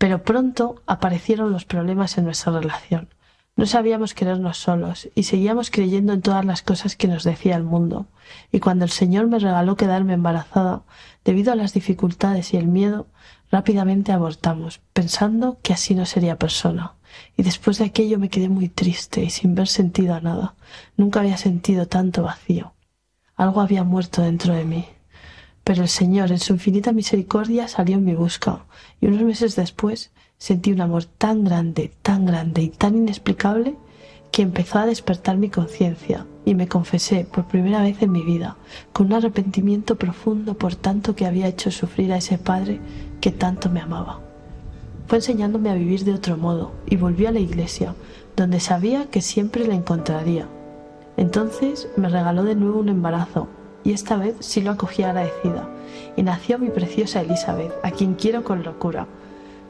Pero 0.00 0.22
pronto 0.22 0.80
aparecieron 0.86 1.52
los 1.52 1.66
problemas 1.66 2.16
en 2.16 2.24
nuestra 2.24 2.58
relación. 2.58 3.10
No 3.54 3.66
sabíamos 3.66 4.14
querernos 4.14 4.56
solos 4.56 5.10
y 5.14 5.24
seguíamos 5.24 5.70
creyendo 5.70 6.14
en 6.14 6.22
todas 6.22 6.42
las 6.42 6.62
cosas 6.62 6.96
que 6.96 7.06
nos 7.06 7.22
decía 7.22 7.54
el 7.54 7.64
mundo. 7.64 8.06
Y 8.50 8.60
cuando 8.60 8.86
el 8.86 8.90
Señor 8.90 9.26
me 9.26 9.38
regaló 9.38 9.76
quedarme 9.76 10.14
embarazada, 10.14 10.84
debido 11.22 11.52
a 11.52 11.54
las 11.54 11.74
dificultades 11.74 12.54
y 12.54 12.56
el 12.56 12.66
miedo, 12.66 13.08
rápidamente 13.50 14.12
abortamos, 14.12 14.80
pensando 14.94 15.58
que 15.62 15.74
así 15.74 15.94
no 15.94 16.06
sería 16.06 16.38
persona. 16.38 16.94
Y 17.36 17.42
después 17.42 17.76
de 17.76 17.84
aquello 17.84 18.18
me 18.18 18.30
quedé 18.30 18.48
muy 18.48 18.70
triste 18.70 19.22
y 19.22 19.28
sin 19.28 19.54
ver 19.54 19.68
sentido 19.68 20.14
a 20.14 20.22
nada. 20.22 20.54
Nunca 20.96 21.20
había 21.20 21.36
sentido 21.36 21.86
tanto 21.88 22.22
vacío. 22.22 22.72
Algo 23.36 23.60
había 23.60 23.84
muerto 23.84 24.22
dentro 24.22 24.54
de 24.54 24.64
mí. 24.64 24.86
Pero 25.70 25.84
el 25.84 25.88
Señor, 25.88 26.32
en 26.32 26.40
su 26.40 26.52
infinita 26.52 26.90
misericordia, 26.90 27.68
salió 27.68 27.94
en 27.94 28.04
mi 28.04 28.16
busca, 28.16 28.64
y 29.00 29.06
unos 29.06 29.22
meses 29.22 29.54
después 29.54 30.10
sentí 30.36 30.72
un 30.72 30.80
amor 30.80 31.04
tan 31.04 31.44
grande, 31.44 31.92
tan 32.02 32.26
grande 32.26 32.62
y 32.62 32.70
tan 32.70 32.96
inexplicable 32.96 33.76
que 34.32 34.42
empezó 34.42 34.80
a 34.80 34.86
despertar 34.86 35.36
mi 35.36 35.48
conciencia 35.48 36.26
y 36.44 36.56
me 36.56 36.66
confesé 36.66 37.24
por 37.24 37.46
primera 37.46 37.82
vez 37.82 38.02
en 38.02 38.10
mi 38.10 38.22
vida, 38.22 38.56
con 38.92 39.06
un 39.06 39.12
arrepentimiento 39.12 39.94
profundo 39.94 40.54
por 40.54 40.74
tanto 40.74 41.14
que 41.14 41.24
había 41.24 41.46
hecho 41.46 41.70
sufrir 41.70 42.12
a 42.12 42.16
ese 42.16 42.36
padre 42.36 42.80
que 43.20 43.30
tanto 43.30 43.70
me 43.70 43.80
amaba. 43.80 44.18
Fue 45.06 45.18
enseñándome 45.18 45.70
a 45.70 45.74
vivir 45.74 46.02
de 46.02 46.14
otro 46.14 46.36
modo 46.36 46.72
y 46.86 46.96
volví 46.96 47.26
a 47.26 47.30
la 47.30 47.38
iglesia, 47.38 47.94
donde 48.34 48.58
sabía 48.58 49.06
que 49.06 49.22
siempre 49.22 49.68
la 49.68 49.76
encontraría. 49.76 50.48
Entonces 51.16 51.88
me 51.96 52.08
regaló 52.08 52.42
de 52.42 52.56
nuevo 52.56 52.80
un 52.80 52.88
embarazo 52.88 53.46
y 53.84 53.92
esta 53.92 54.16
vez 54.16 54.34
sí 54.40 54.60
lo 54.60 54.72
acogí 54.72 55.02
agradecida 55.02 55.68
y 56.16 56.22
nació 56.22 56.58
mi 56.58 56.68
preciosa 56.68 57.20
Elizabeth, 57.20 57.72
a 57.82 57.90
quien 57.90 58.14
quiero 58.14 58.44
con 58.44 58.62
locura. 58.62 59.06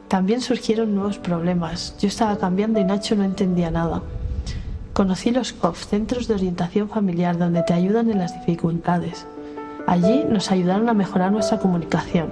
También 0.07 0.41
surgieron 0.41 0.93
nuevos 0.93 1.17
problemas. 1.17 1.95
Yo 1.99 2.07
estaba 2.07 2.37
cambiando 2.37 2.79
y 2.79 2.83
Nacho 2.83 3.15
no 3.15 3.23
entendía 3.23 3.71
nada. 3.71 4.01
Conocí 4.93 5.31
los 5.31 5.53
COF, 5.53 5.85
Centros 5.85 6.27
de 6.27 6.33
Orientación 6.33 6.89
Familiar, 6.89 7.37
donde 7.37 7.63
te 7.63 7.73
ayudan 7.73 8.11
en 8.11 8.19
las 8.19 8.33
dificultades. 8.33 9.25
Allí 9.87 10.25
nos 10.27 10.51
ayudaron 10.51 10.89
a 10.89 10.93
mejorar 10.93 11.31
nuestra 11.31 11.59
comunicación. 11.59 12.27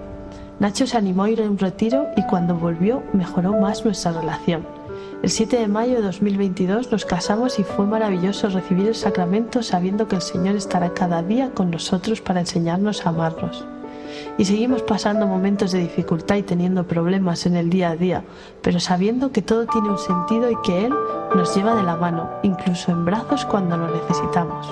Nacho 0.60 0.86
se 0.86 0.98
animó 0.98 1.24
a 1.24 1.30
ir 1.30 1.42
a 1.42 1.46
un 1.46 1.58
retiro 1.58 2.08
y 2.18 2.24
cuando 2.24 2.56
volvió 2.56 3.02
mejoró 3.14 3.54
más 3.54 3.86
nuestra 3.86 4.12
relación. 4.12 4.79
El 5.22 5.30
7 5.30 5.58
de 5.58 5.68
mayo 5.68 5.96
de 5.96 6.02
2022 6.04 6.94
nos 6.94 7.04
casamos 7.04 7.60
y 7.60 7.64
fue 7.66 7.86
maravilloso 7.86 8.48
recibir 8.48 8.88
el 8.88 8.96
sacramento 8.96 9.62
sabiendo 9.62 10.08
que 10.08 10.16
el 10.16 10.22
Señor 10.22 10.56
estará 10.56 10.94
cada 10.94 11.22
día 11.22 11.52
con 11.54 11.72
nosotros 11.72 12.22
para 12.22 12.40
enseñarnos 12.40 13.06
a 13.06 13.10
amarnos. 13.10 13.66
Y 14.38 14.46
seguimos 14.46 14.82
pasando 14.82 15.28
momentos 15.28 15.74
de 15.74 15.80
dificultad 15.80 16.38
y 16.38 16.44
teniendo 16.44 16.88
problemas 16.88 17.46
en 17.46 17.58
el 17.58 17.70
día 17.70 17.90
a 17.90 17.96
día, 17.98 18.24
pero 18.62 18.80
sabiendo 18.80 19.34
que 19.34 19.42
todo 19.42 19.66
tiene 19.68 19.90
un 19.90 19.98
sentido 19.98 20.50
y 20.50 20.56
que 20.64 20.86
Él 20.86 20.94
nos 21.36 21.54
lleva 21.54 21.76
de 21.76 21.84
la 21.84 21.98
mano, 21.98 22.30
incluso 22.44 22.94
en 22.94 23.04
brazos 23.04 23.44
cuando 23.44 23.76
lo 23.76 23.94
necesitamos. 23.94 24.68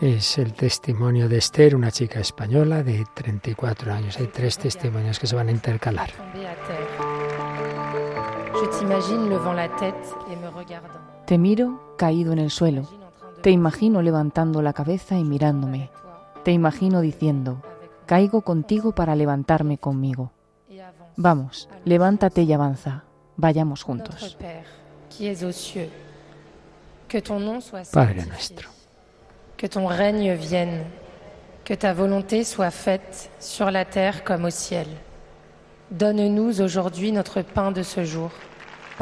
Es 0.00 0.38
el 0.38 0.52
testimonio 0.52 1.28
de 1.28 1.38
Esther, 1.38 1.74
una 1.74 1.90
chica 1.90 2.20
española 2.20 2.84
de 2.84 3.04
34 3.14 3.92
años. 3.92 4.18
Hay 4.18 4.28
tres 4.28 4.56
testimonios 4.56 5.18
que 5.18 5.26
se 5.26 5.34
van 5.34 5.48
a 5.48 5.52
intercalar. 5.52 6.10
Te 11.26 11.38
miro 11.38 11.94
caído 11.96 12.32
en 12.32 12.38
el 12.38 12.50
suelo. 12.50 12.88
Te 13.42 13.50
imagino 13.50 14.02
levantando 14.02 14.62
la 14.62 14.72
cabeza 14.72 15.16
y 15.16 15.24
mirándome. 15.24 15.90
Te 16.44 16.52
imagino 16.52 17.00
diciendo, 17.00 17.62
caigo 18.06 18.42
contigo 18.42 18.92
para 18.92 19.16
levantarme 19.16 19.78
conmigo. 19.78 20.30
Vamos, 21.16 21.68
levántate 21.84 22.42
y 22.42 22.52
avanza. 22.52 23.04
Vayamos 23.36 23.82
juntos. 23.82 24.36
Padre 27.92 28.26
nuestro 28.26 28.68
que 29.62 29.68
ton 29.68 29.86
règne 29.86 30.34
vienne, 30.34 30.82
que 31.64 31.72
ta 31.72 31.92
volonté 31.92 32.42
soit 32.42 32.72
faite 32.72 33.30
sur 33.38 33.70
la 33.70 33.84
terre 33.84 34.24
comme 34.24 34.44
au 34.44 34.50
ciel. 34.50 34.88
Donne-nous 35.92 36.60
aujourd'hui 36.60 37.12
notre 37.12 37.42
pain 37.42 37.70
de 37.70 37.84
ce 37.84 38.02
jour. 38.02 38.32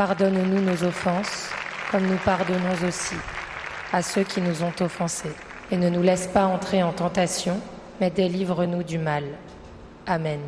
Pardonne-nous 0.01 0.63
nos 0.63 0.83
offenses, 0.83 1.51
comme 1.91 2.07
nous 2.07 2.17
pardonnons 2.25 2.89
aussi 2.89 3.17
à 3.93 4.01
ceux 4.01 4.23
qui 4.23 4.41
nous 4.41 4.63
ont 4.63 4.73
offensés. 4.81 5.35
Et 5.71 5.77
ne 5.77 5.91
nous 5.91 6.01
laisse 6.01 6.27
pas 6.27 6.47
entrer 6.47 6.83
en 6.83 6.91
tentation, 6.91 7.61
mais 8.01 8.09
délivre-nous 8.09 8.83
du 8.83 8.97
mal. 8.97 9.25
Amen. 10.07 10.41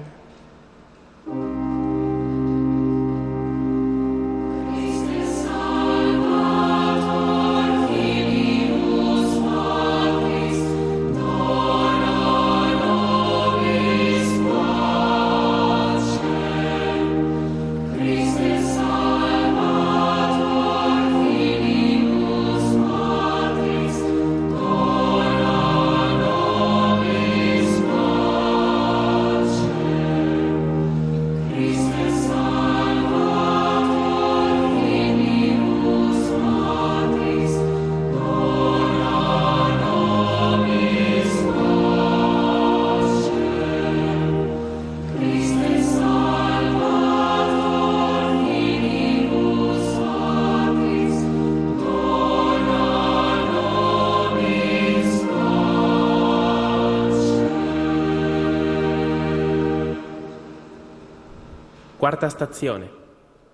Cuarta 62.12 62.28
stazione. 62.28 62.90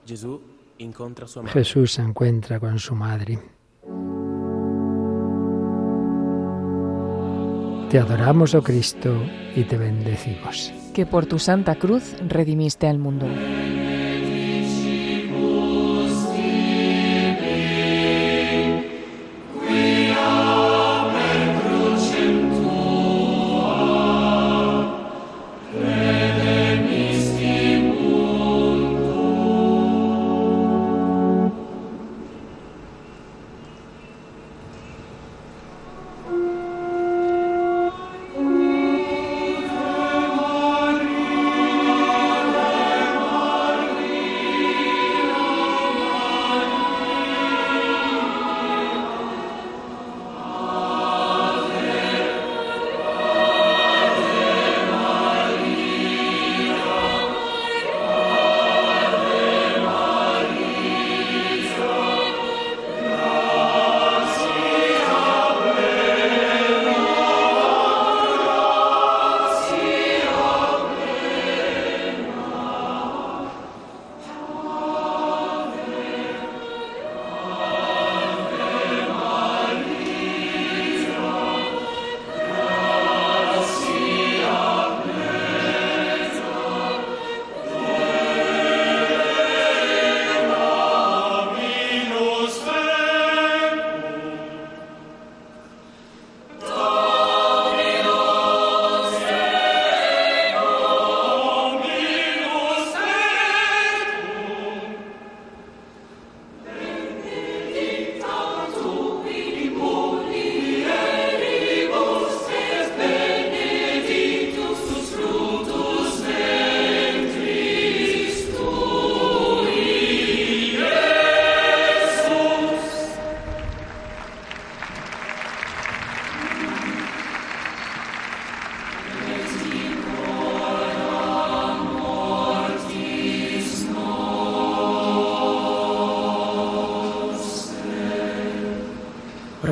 Gesù 0.04 0.40
incontra 0.78 1.26
sua 1.26 1.42
madre. 1.42 1.60
Jesús 1.60 1.92
se 1.92 2.02
encuentra 2.02 2.58
con 2.58 2.76
su 2.80 2.92
madre. 2.92 3.38
Te 7.88 8.00
adoramos, 8.00 8.56
oh 8.56 8.62
Cristo, 8.64 9.14
y 9.54 9.62
te 9.62 9.76
bendecimos. 9.76 10.72
Que 10.92 11.06
por 11.06 11.26
tu 11.26 11.38
santa 11.38 11.76
cruz 11.76 12.16
redimiste 12.26 12.88
al 12.88 12.98
mundo. 12.98 13.28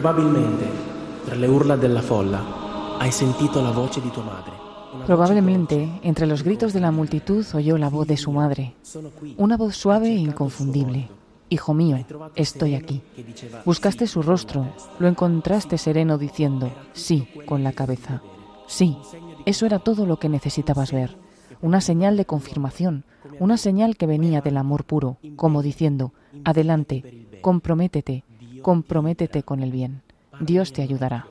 Probabilmente, 0.06 0.64
tra 1.24 1.34
le 1.34 1.48
urla 1.48 1.74
della 1.74 2.00
folla, 2.00 2.96
hai 2.96 3.10
sentito 3.10 3.60
la 3.60 3.72
voce 3.72 4.00
di 4.00 4.08
tua 4.12 4.22
madre. 4.22 4.52
Probablemente, 5.04 5.98
entre 6.02 6.28
los 6.28 6.44
gritos 6.44 6.72
de 6.72 6.78
la 6.78 6.92
multitud 6.92 7.44
oyó 7.54 7.76
la 7.76 7.88
voz 7.88 8.06
de 8.06 8.16
su 8.16 8.30
madre, 8.30 8.76
una 9.36 9.56
voz 9.56 9.74
suave 9.74 10.06
e 10.06 10.18
inconfundible. 10.18 11.08
Hijo 11.48 11.74
mío, 11.74 12.06
estoy 12.36 12.76
aquí. 12.76 13.02
Buscaste 13.64 14.06
su 14.06 14.22
rostro, 14.22 14.68
lo 15.00 15.08
encontraste 15.08 15.76
sereno 15.76 16.18
diciendo, 16.18 16.70
sí, 16.92 17.26
con 17.44 17.64
la 17.64 17.72
cabeza. 17.72 18.22
Sí, 18.68 18.96
eso 19.44 19.66
era 19.66 19.80
todo 19.80 20.06
lo 20.06 20.20
que 20.20 20.28
necesitabas 20.28 20.92
ver. 20.92 21.18
Una 21.62 21.80
señal 21.80 22.16
de 22.16 22.26
confirmación, 22.26 23.02
una 23.40 23.56
señal 23.56 23.96
que 23.96 24.06
venía 24.06 24.40
del 24.40 24.56
amor 24.56 24.84
puro, 24.84 25.18
como 25.34 25.62
diciendo, 25.62 26.12
adelante, 26.44 27.26
comprométete, 27.40 28.22
comprométete 28.66 29.44
con 29.44 29.62
el 29.62 29.70
bien. 29.70 30.02
Dios 30.40 30.72
te 30.72 30.82
ayudará. 30.82 31.28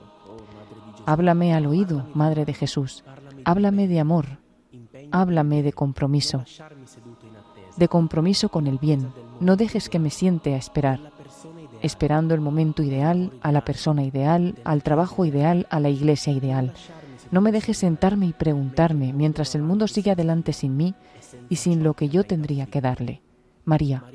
Háblame 1.05 1.53
al 1.53 1.65
oído, 1.65 2.07
Madre 2.13 2.45
de 2.45 2.53
Jesús. 2.53 3.03
Háblame 3.43 3.89
de 3.89 3.99
amor. 3.99 4.39
Háblame 5.11 5.61
de 5.61 5.73
compromiso. 5.73 6.45
De 7.75 7.89
compromiso 7.89 8.47
con 8.47 8.67
el 8.67 8.77
bien. 8.77 9.11
No 9.41 9.57
dejes 9.57 9.89
que 9.89 9.99
me 9.99 10.11
siente 10.11 10.53
a 10.53 10.57
esperar. 10.57 11.11
Esperando 11.81 12.33
el 12.36 12.39
momento 12.39 12.83
ideal, 12.83 13.33
a 13.41 13.51
la 13.51 13.65
persona 13.65 14.05
ideal, 14.05 14.55
al 14.63 14.81
trabajo 14.81 15.25
ideal, 15.25 15.67
a 15.69 15.81
la 15.81 15.89
iglesia 15.89 16.31
ideal. 16.31 16.73
No 17.31 17.41
me 17.41 17.51
dejes 17.51 17.79
sentarme 17.79 18.27
y 18.27 18.31
preguntarme 18.31 19.11
mientras 19.11 19.55
el 19.55 19.61
mundo 19.61 19.89
sigue 19.89 20.11
adelante 20.11 20.53
sin 20.53 20.77
mí 20.77 20.95
y 21.49 21.57
sin 21.57 21.83
lo 21.83 21.95
que 21.95 22.07
yo 22.07 22.23
tendría 22.23 22.67
que 22.67 22.79
darle. 22.79 23.21
María, 23.65 24.05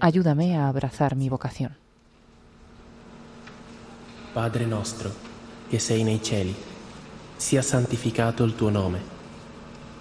ayúdame 0.00 0.56
a 0.56 0.68
abrazar 0.68 1.16
mi 1.16 1.28
vocación. 1.28 1.76
Padre 4.32 4.66
nostro, 4.66 5.10
che 5.68 5.78
sei 5.78 6.02
nei 6.02 6.22
cieli, 6.22 6.54
sia 7.36 7.62
santificato 7.62 8.44
il 8.44 8.54
tuo 8.54 8.68
nome. 8.68 9.00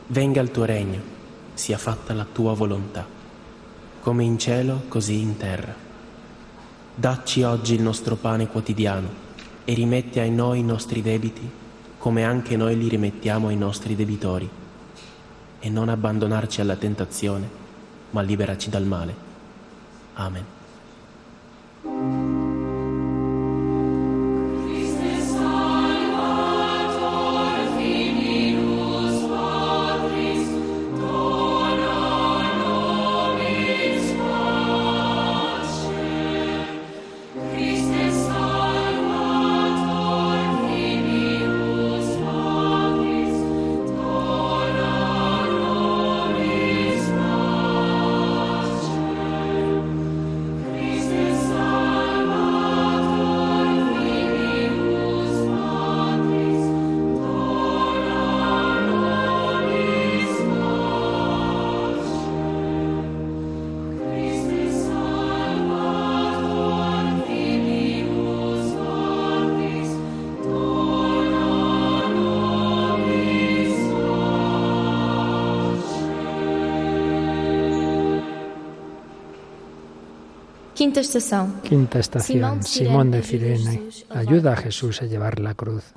Venga 0.08 0.41
il 0.41 0.52
tuo 0.52 0.66
regno, 0.66 1.02
sia 1.54 1.78
fatta 1.78 2.14
la 2.14 2.26
tua 2.26 2.54
volontà, 2.54 3.06
come 4.02 4.24
in 4.24 4.38
cielo 4.38 4.84
così 4.88 5.20
in 5.20 5.38
terra. 5.38 5.74
Dacci 6.93 7.43
oggi 7.43 7.76
il 7.76 7.82
nostro 7.82 8.16
pane 8.16 8.48
quotidiano 8.48 9.10
e 9.66 9.74
rimetti 9.74 10.20
ai 10.20 10.32
noi 10.32 10.60
i 10.60 10.64
nostri 10.64 11.02
debiti, 11.02 11.50
come 11.98 12.24
anche 12.24 12.56
noi 12.56 12.78
li 12.78 12.88
rimettiamo 12.88 13.48
ai 13.48 13.58
nostri 13.58 13.96
debitori. 13.96 14.50
E 15.60 15.70
non 15.70 15.89
abbandonarci 15.89 16.62
alla 16.62 16.76
tentazione, 16.76 17.50
ma 18.12 18.22
liberaci 18.22 18.70
dal 18.70 18.86
male. 18.86 19.24
Amen. 20.18 20.55
Quinta 80.86 80.99
estación. 80.99 81.61
Quinta 81.63 81.97
estación. 81.97 82.61
Simón 82.61 83.09
de 83.09 83.23
Cirene 83.23 83.81
ayuda 84.11 84.53
a 84.53 84.55
Jesús 84.55 85.01
a 85.01 85.05
llevar 85.05 85.39
la 85.39 85.55
cruz. 85.55 85.95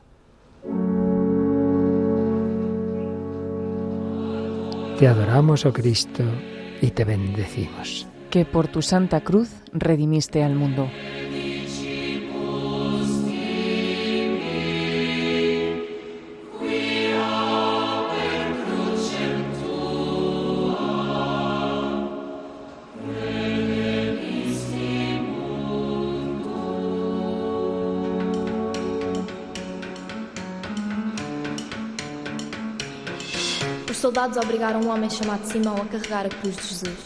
Te 4.99 5.07
adoramos, 5.07 5.67
oh 5.67 5.75
Cristo, 5.75 6.25
y 6.81 6.91
te 6.93 7.05
bendecimos. 7.05 8.07
Que 8.31 8.47
por 8.47 8.69
tu 8.69 8.81
santa 8.81 9.21
cruz 9.21 9.51
redimiste 9.75 10.43
al 10.43 10.55
mundo. 10.55 10.89
Soldados 34.29 34.45
obrigaram 34.45 34.81
um 34.83 34.91
homem 34.91 35.09
chamado 35.09 35.47
Simão 35.47 35.77
a 35.77 35.87
carregar 35.87 36.27
a 36.27 36.29
cruz 36.29 36.57
de 36.57 36.63
Jesus. 36.63 36.99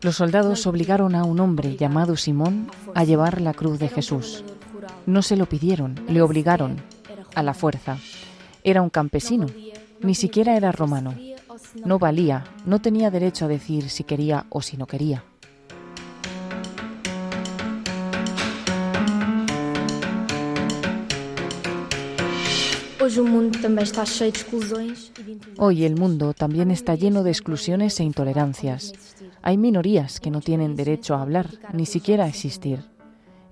Los 0.00 0.16
soldados 0.16 0.66
obligaron 0.66 1.14
a 1.14 1.22
un 1.24 1.38
hombre 1.38 1.76
llamado 1.76 2.16
Simón 2.16 2.70
a 2.94 3.04
llevar 3.04 3.42
la 3.42 3.52
cruz 3.52 3.78
de 3.78 3.88
Jesús. 3.88 4.42
No 5.04 5.20
se 5.20 5.36
lo 5.36 5.44
pidieron, 5.44 6.00
le 6.08 6.22
obligaron 6.22 6.80
a 7.34 7.42
la 7.42 7.52
fuerza. 7.52 7.98
Era 8.62 8.80
un 8.80 8.88
campesino, 8.88 9.46
ni 10.00 10.14
siquiera 10.14 10.56
era 10.56 10.72
romano. 10.72 11.14
No 11.84 11.98
valía, 11.98 12.44
no 12.64 12.80
tenía 12.80 13.10
derecho 13.10 13.44
a 13.44 13.48
decir 13.48 13.90
si 13.90 14.04
quería 14.04 14.46
o 14.48 14.62
si 14.62 14.78
no 14.78 14.86
quería. 14.86 15.22
Hoy 25.58 25.84
el 25.84 25.96
mundo 25.96 26.34
también 26.34 26.70
está 26.70 26.94
lleno 26.94 27.22
de 27.22 27.30
exclusiones 27.30 28.00
e 28.00 28.04
intolerancias. 28.04 28.92
Hay 29.42 29.56
minorías 29.56 30.20
que 30.20 30.30
no 30.30 30.40
tienen 30.40 30.74
derecho 30.74 31.14
a 31.14 31.22
hablar, 31.22 31.50
ni 31.72 31.86
siquiera 31.86 32.24
a 32.24 32.28
existir. 32.28 32.84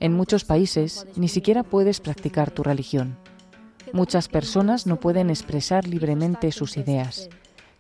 En 0.01 0.15
muchos 0.15 0.45
países 0.45 1.07
ni 1.17 1.29
siquiera 1.29 1.63
puedes 1.63 2.01
practicar 2.01 2.51
tu 2.51 2.63
religión. 2.63 3.19
Muchas 3.93 4.29
personas 4.29 4.87
no 4.87 4.99
pueden 4.99 5.31
expresar 5.31 5.87
libremente 5.87 6.51
sus 6.51 6.77
ideas. 6.77 7.29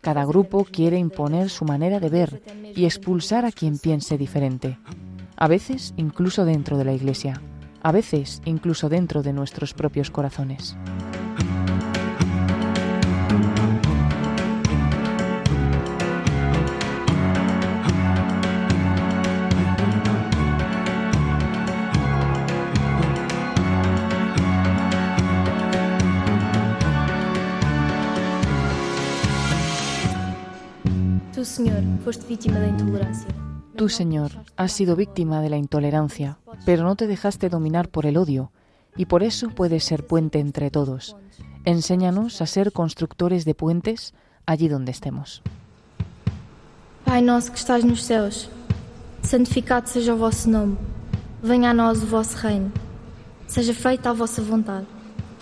Cada 0.02 0.24
grupo 0.24 0.64
quiere 0.64 0.98
imponer 0.98 1.48
su 1.48 1.64
manera 1.64 2.00
de 2.00 2.10
ver 2.10 2.42
y 2.76 2.84
expulsar 2.84 3.44
a 3.44 3.52
quien 3.52 3.78
piense 3.78 4.18
diferente. 4.18 4.78
A 5.36 5.48
veces 5.48 5.94
incluso 5.96 6.44
dentro 6.44 6.76
de 6.76 6.84
la 6.84 6.92
Iglesia. 6.92 7.40
A 7.82 7.90
veces 7.92 8.42
incluso 8.44 8.88
dentro 8.88 9.22
de 9.22 9.32
nuestros 9.32 9.74
propios 9.74 10.10
corazones. 10.10 10.76
Tu, 31.42 31.46
Senhor, 31.46 31.82
foste 32.04 32.24
vítima 32.24 32.60
da 32.60 32.68
intolerância. 32.68 33.26
Tú, 33.74 33.88
Señor, 33.88 34.30
has 34.56 34.70
sido 34.70 34.94
víctima 34.94 35.40
de 35.40 35.50
la 35.50 35.56
intolerancia, 35.56 36.38
pero 36.64 36.84
no 36.84 36.94
te 36.94 37.08
dejaste 37.08 37.48
dominar 37.48 37.88
por 37.88 38.06
el 38.06 38.16
odio, 38.16 38.52
y 38.96 39.06
por 39.06 39.24
eso 39.24 39.50
puedes 39.50 39.82
ser 39.82 40.06
puente 40.06 40.38
entre 40.38 40.70
todos. 40.70 41.16
Enséñanos 41.64 42.40
a 42.40 42.46
ser 42.46 42.70
constructores 42.70 43.44
de 43.44 43.56
puentes 43.56 44.14
allí 44.46 44.68
donde 44.68 44.92
estemos. 44.92 45.42
Pai 47.04 47.22
nosso 47.22 47.50
que 47.50 47.58
estás 47.58 47.84
nos 47.84 48.04
céus, 48.04 48.48
santificado 49.24 49.88
seja 49.88 50.14
o 50.14 50.18
vosso 50.18 50.48
nome. 50.48 50.76
Venha 51.42 51.70
a 51.70 51.74
nós 51.74 52.04
o 52.04 52.06
vosso 52.06 52.36
reino. 52.36 52.70
Seja 53.48 53.74
feita 53.74 54.10
a 54.10 54.12
vossa 54.12 54.40
vontade, 54.42 54.86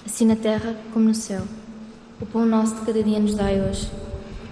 assim 0.06 0.24
na 0.24 0.36
terra 0.36 0.74
como 0.94 1.04
no 1.04 1.14
céu. 1.14 1.42
O 2.18 2.24
pão 2.24 2.46
nosso 2.46 2.74
de 2.76 2.86
cada 2.86 3.02
dia 3.02 3.20
nos 3.20 3.34
dai 3.34 3.60
hoje. 3.60 4.09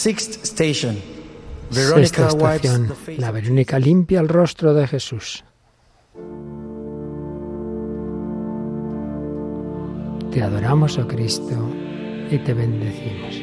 Sixth 0.00 0.44
station. 0.44 0.96
Sexta 1.70 2.28
estación. 2.28 2.90
La 3.18 3.30
Verónica 3.32 3.78
limpia 3.78 4.20
el 4.20 4.28
rostro 4.28 4.72
de 4.72 4.86
Jesús. 4.86 5.44
Te 10.32 10.42
adoramos, 10.42 10.96
oh 10.96 11.06
Cristo, 11.06 11.68
y 12.30 12.38
te 12.38 12.54
bendecimos. 12.54 13.42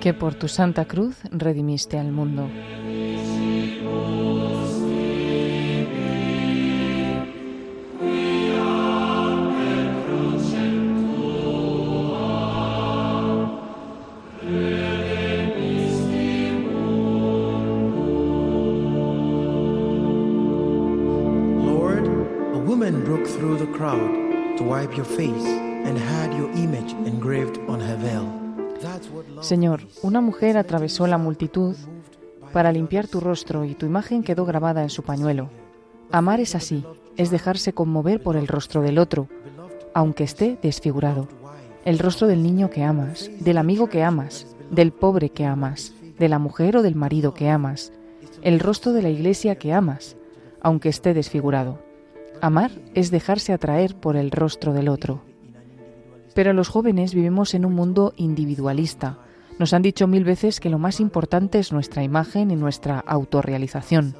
Que 0.00 0.14
por 0.14 0.34
tu 0.36 0.48
santa 0.48 0.86
cruz 0.86 1.16
redimiste 1.30 1.98
al 1.98 2.12
mundo. 2.12 2.48
Through 23.44 23.58
the 23.58 23.70
crowd 23.76 24.56
to 24.56 24.64
wipe 24.64 24.96
your 24.96 25.04
face 25.04 25.46
and 25.84 25.98
had 25.98 26.32
your 26.34 26.50
image 26.56 26.92
engraved 27.04 27.58
on 27.68 27.78
her 27.78 27.96
veil. 27.98 28.26
Señor, 29.42 29.82
una 30.02 30.22
mujer 30.22 30.56
atravesó 30.56 31.06
la 31.06 31.18
multitud 31.18 31.76
para 32.54 32.72
limpiar 32.72 33.06
tu 33.06 33.20
rostro 33.20 33.66
y 33.66 33.74
tu 33.74 33.84
imagen 33.84 34.22
quedó 34.22 34.46
grabada 34.46 34.82
en 34.82 34.88
su 34.88 35.02
pañuelo. 35.02 35.50
Amar 36.10 36.40
es 36.40 36.54
así, 36.54 36.84
es 37.18 37.30
dejarse 37.30 37.74
conmover 37.74 38.22
por 38.22 38.36
el 38.36 38.48
rostro 38.48 38.80
del 38.80 38.98
otro, 38.98 39.28
aunque 39.92 40.24
esté 40.24 40.58
desfigurado. 40.62 41.28
El 41.84 41.98
rostro 41.98 42.26
del 42.26 42.42
niño 42.42 42.70
que 42.70 42.82
amas, 42.82 43.30
del 43.40 43.58
amigo 43.58 43.88
que 43.88 44.02
amas, 44.02 44.56
del 44.70 44.90
pobre 44.90 45.28
que 45.28 45.44
amas, 45.44 45.92
de 46.18 46.30
la 46.30 46.38
mujer 46.38 46.78
o 46.78 46.82
del 46.82 46.94
marido 46.94 47.34
que 47.34 47.50
amas, 47.50 47.92
el 48.40 48.58
rostro 48.58 48.92
de 48.92 49.02
la 49.02 49.10
iglesia 49.10 49.56
que 49.56 49.74
amas, 49.74 50.16
aunque 50.62 50.88
esté 50.88 51.12
desfigurado. 51.12 51.78
Amar 52.40 52.72
es 52.94 53.10
dejarse 53.10 53.52
atraer 53.52 53.94
por 53.94 54.16
el 54.16 54.30
rostro 54.30 54.72
del 54.72 54.88
otro. 54.88 55.22
Pero 56.34 56.52
los 56.52 56.68
jóvenes 56.68 57.14
vivimos 57.14 57.54
en 57.54 57.64
un 57.64 57.74
mundo 57.74 58.12
individualista. 58.16 59.18
Nos 59.58 59.72
han 59.72 59.82
dicho 59.82 60.06
mil 60.06 60.24
veces 60.24 60.60
que 60.60 60.70
lo 60.70 60.78
más 60.78 61.00
importante 61.00 61.58
es 61.58 61.72
nuestra 61.72 62.02
imagen 62.02 62.50
y 62.50 62.56
nuestra 62.56 62.98
autorrealización, 62.98 64.16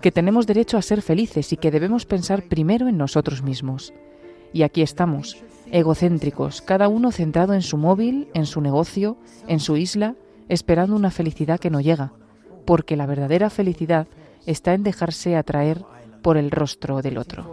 que 0.00 0.12
tenemos 0.12 0.46
derecho 0.46 0.76
a 0.76 0.82
ser 0.82 1.00
felices 1.00 1.52
y 1.52 1.56
que 1.56 1.70
debemos 1.70 2.04
pensar 2.04 2.42
primero 2.42 2.86
en 2.86 2.98
nosotros 2.98 3.42
mismos. 3.42 3.94
Y 4.52 4.62
aquí 4.62 4.82
estamos, 4.82 5.42
egocéntricos, 5.72 6.60
cada 6.60 6.88
uno 6.88 7.10
centrado 7.12 7.54
en 7.54 7.62
su 7.62 7.78
móvil, 7.78 8.28
en 8.34 8.46
su 8.46 8.60
negocio, 8.60 9.16
en 9.48 9.58
su 9.58 9.76
isla, 9.76 10.14
esperando 10.48 10.94
una 10.94 11.10
felicidad 11.10 11.58
que 11.58 11.70
no 11.70 11.80
llega, 11.80 12.12
porque 12.66 12.96
la 12.96 13.06
verdadera 13.06 13.48
felicidad 13.48 14.06
está 14.46 14.74
en 14.74 14.82
dejarse 14.82 15.36
atraer 15.36 15.82
por 16.24 16.38
el 16.38 16.50
rostro 16.50 17.02
del 17.02 17.18
otro. 17.18 17.44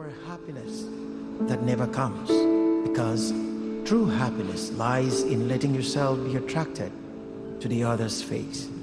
to 7.60 7.68
the 7.68 7.84
other's 7.84 8.24
face. 8.24 8.81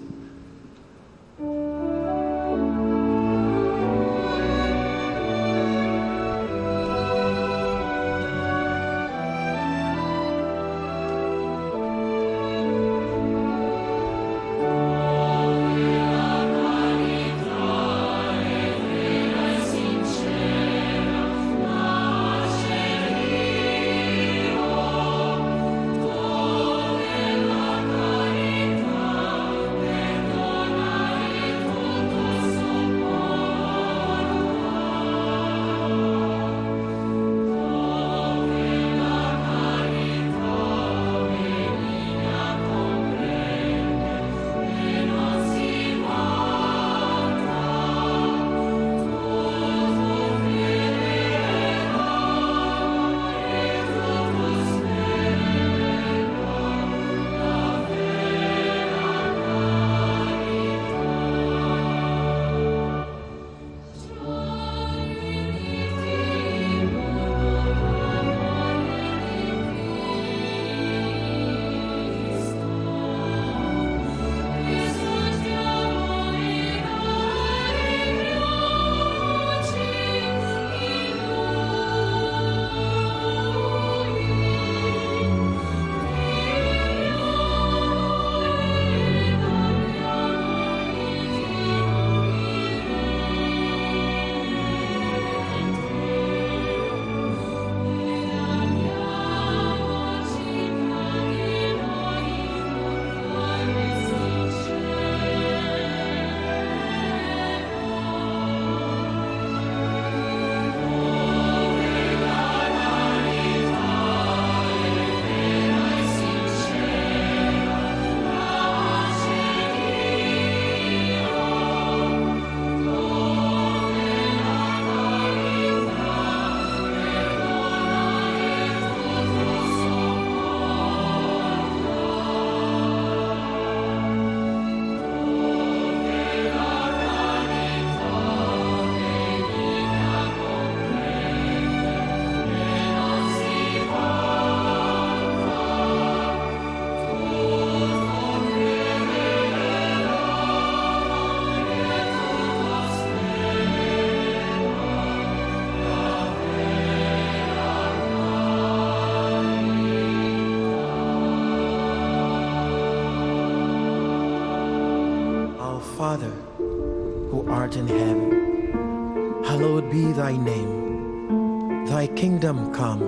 Father, 165.98 166.30
who 166.58 167.44
art 167.50 167.74
in 167.74 167.88
heaven, 167.88 169.42
hallowed 169.44 169.90
be 169.90 170.12
thy 170.12 170.36
name. 170.36 171.86
Thy 171.86 172.06
kingdom 172.06 172.72
come, 172.72 173.00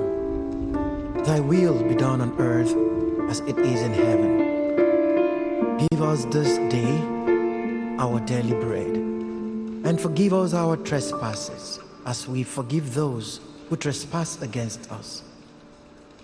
thy 1.24 1.38
will 1.38 1.84
be 1.84 1.94
done 1.94 2.20
on 2.20 2.36
earth 2.40 2.74
as 3.30 3.38
it 3.46 3.56
is 3.60 3.80
in 3.82 3.92
heaven. 3.92 5.78
Give 5.78 6.02
us 6.02 6.24
this 6.24 6.58
day 6.68 7.00
our 8.00 8.18
daily 8.26 8.54
bread, 8.54 8.96
and 9.86 10.00
forgive 10.00 10.34
us 10.34 10.52
our 10.52 10.76
trespasses 10.76 11.78
as 12.06 12.26
we 12.26 12.42
forgive 12.42 12.92
those 12.92 13.38
who 13.68 13.76
trespass 13.76 14.42
against 14.42 14.90
us. 14.90 15.22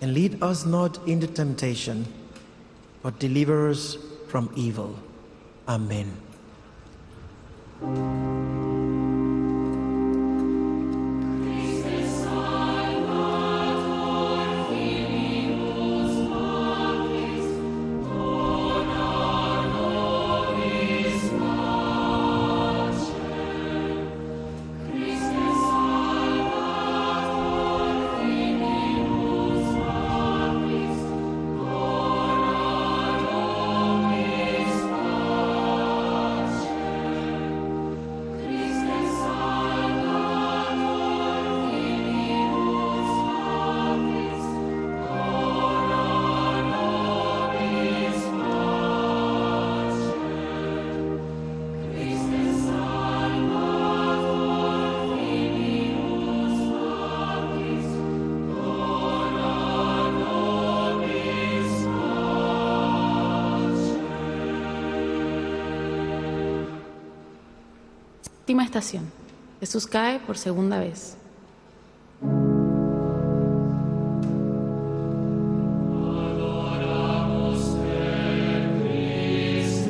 And 0.01 0.15
lead 0.15 0.43
us 0.43 0.67
not 0.67 0.99
into 1.07 1.29
temptation, 1.29 2.13
but 3.05 3.21
deliver 3.21 3.71
us 3.71 3.97
from 4.27 4.51
evil. 4.57 4.99
Amen. 5.69 6.26
thank 7.81 7.97
you 7.97 8.16
Última 68.47 68.63
estación. 68.63 69.11
Jesús 69.59 69.89
cae 69.89 70.21
por 70.21 70.39
segunda 70.39 70.79
vez. 70.79 71.17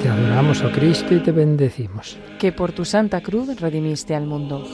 Te 0.01 0.09
adoramos, 0.09 0.63
oh 0.63 0.73
Cristo, 0.73 1.15
y 1.15 1.21
te 1.21 1.33
bendecimos. 1.33 2.17
Que 2.39 2.51
por 2.51 2.73
tu 2.73 2.87
santa 2.87 3.21
cruz 3.21 3.61
redimiste 3.61 4.15
al 4.15 4.25
mundo. 4.25 4.67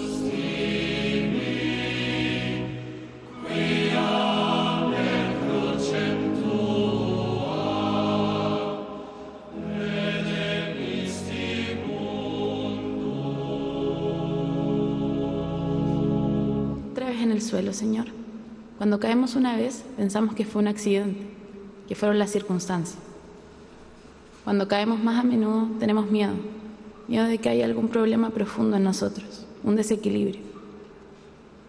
Señor. 17.75 18.07
Cuando 18.79 18.99
caemos 18.99 19.37
una 19.37 19.57
vez, 19.57 19.85
pensamos 19.97 20.35
que 20.35 20.45
fue 20.45 20.63
un 20.63 20.69
accidente, 20.69 21.27
que 21.89 21.95
fueron 21.95 22.19
las 22.19 22.31
circunstancias. 22.31 22.99
Cuando 24.45 24.67
caemos 24.67 25.03
más 25.03 25.21
a 25.21 25.23
menudo, 25.23 25.69
tenemos 25.79 26.11
miedo. 26.11 26.33
Miedo 27.07 27.27
de 27.27 27.39
que 27.39 27.49
haya 27.49 27.65
algún 27.65 27.89
problema 27.89 28.31
profundo 28.31 28.77
en 28.77 28.85
nosotros, 28.85 29.47
un 29.63 29.77
desequilibrio. 29.77 30.41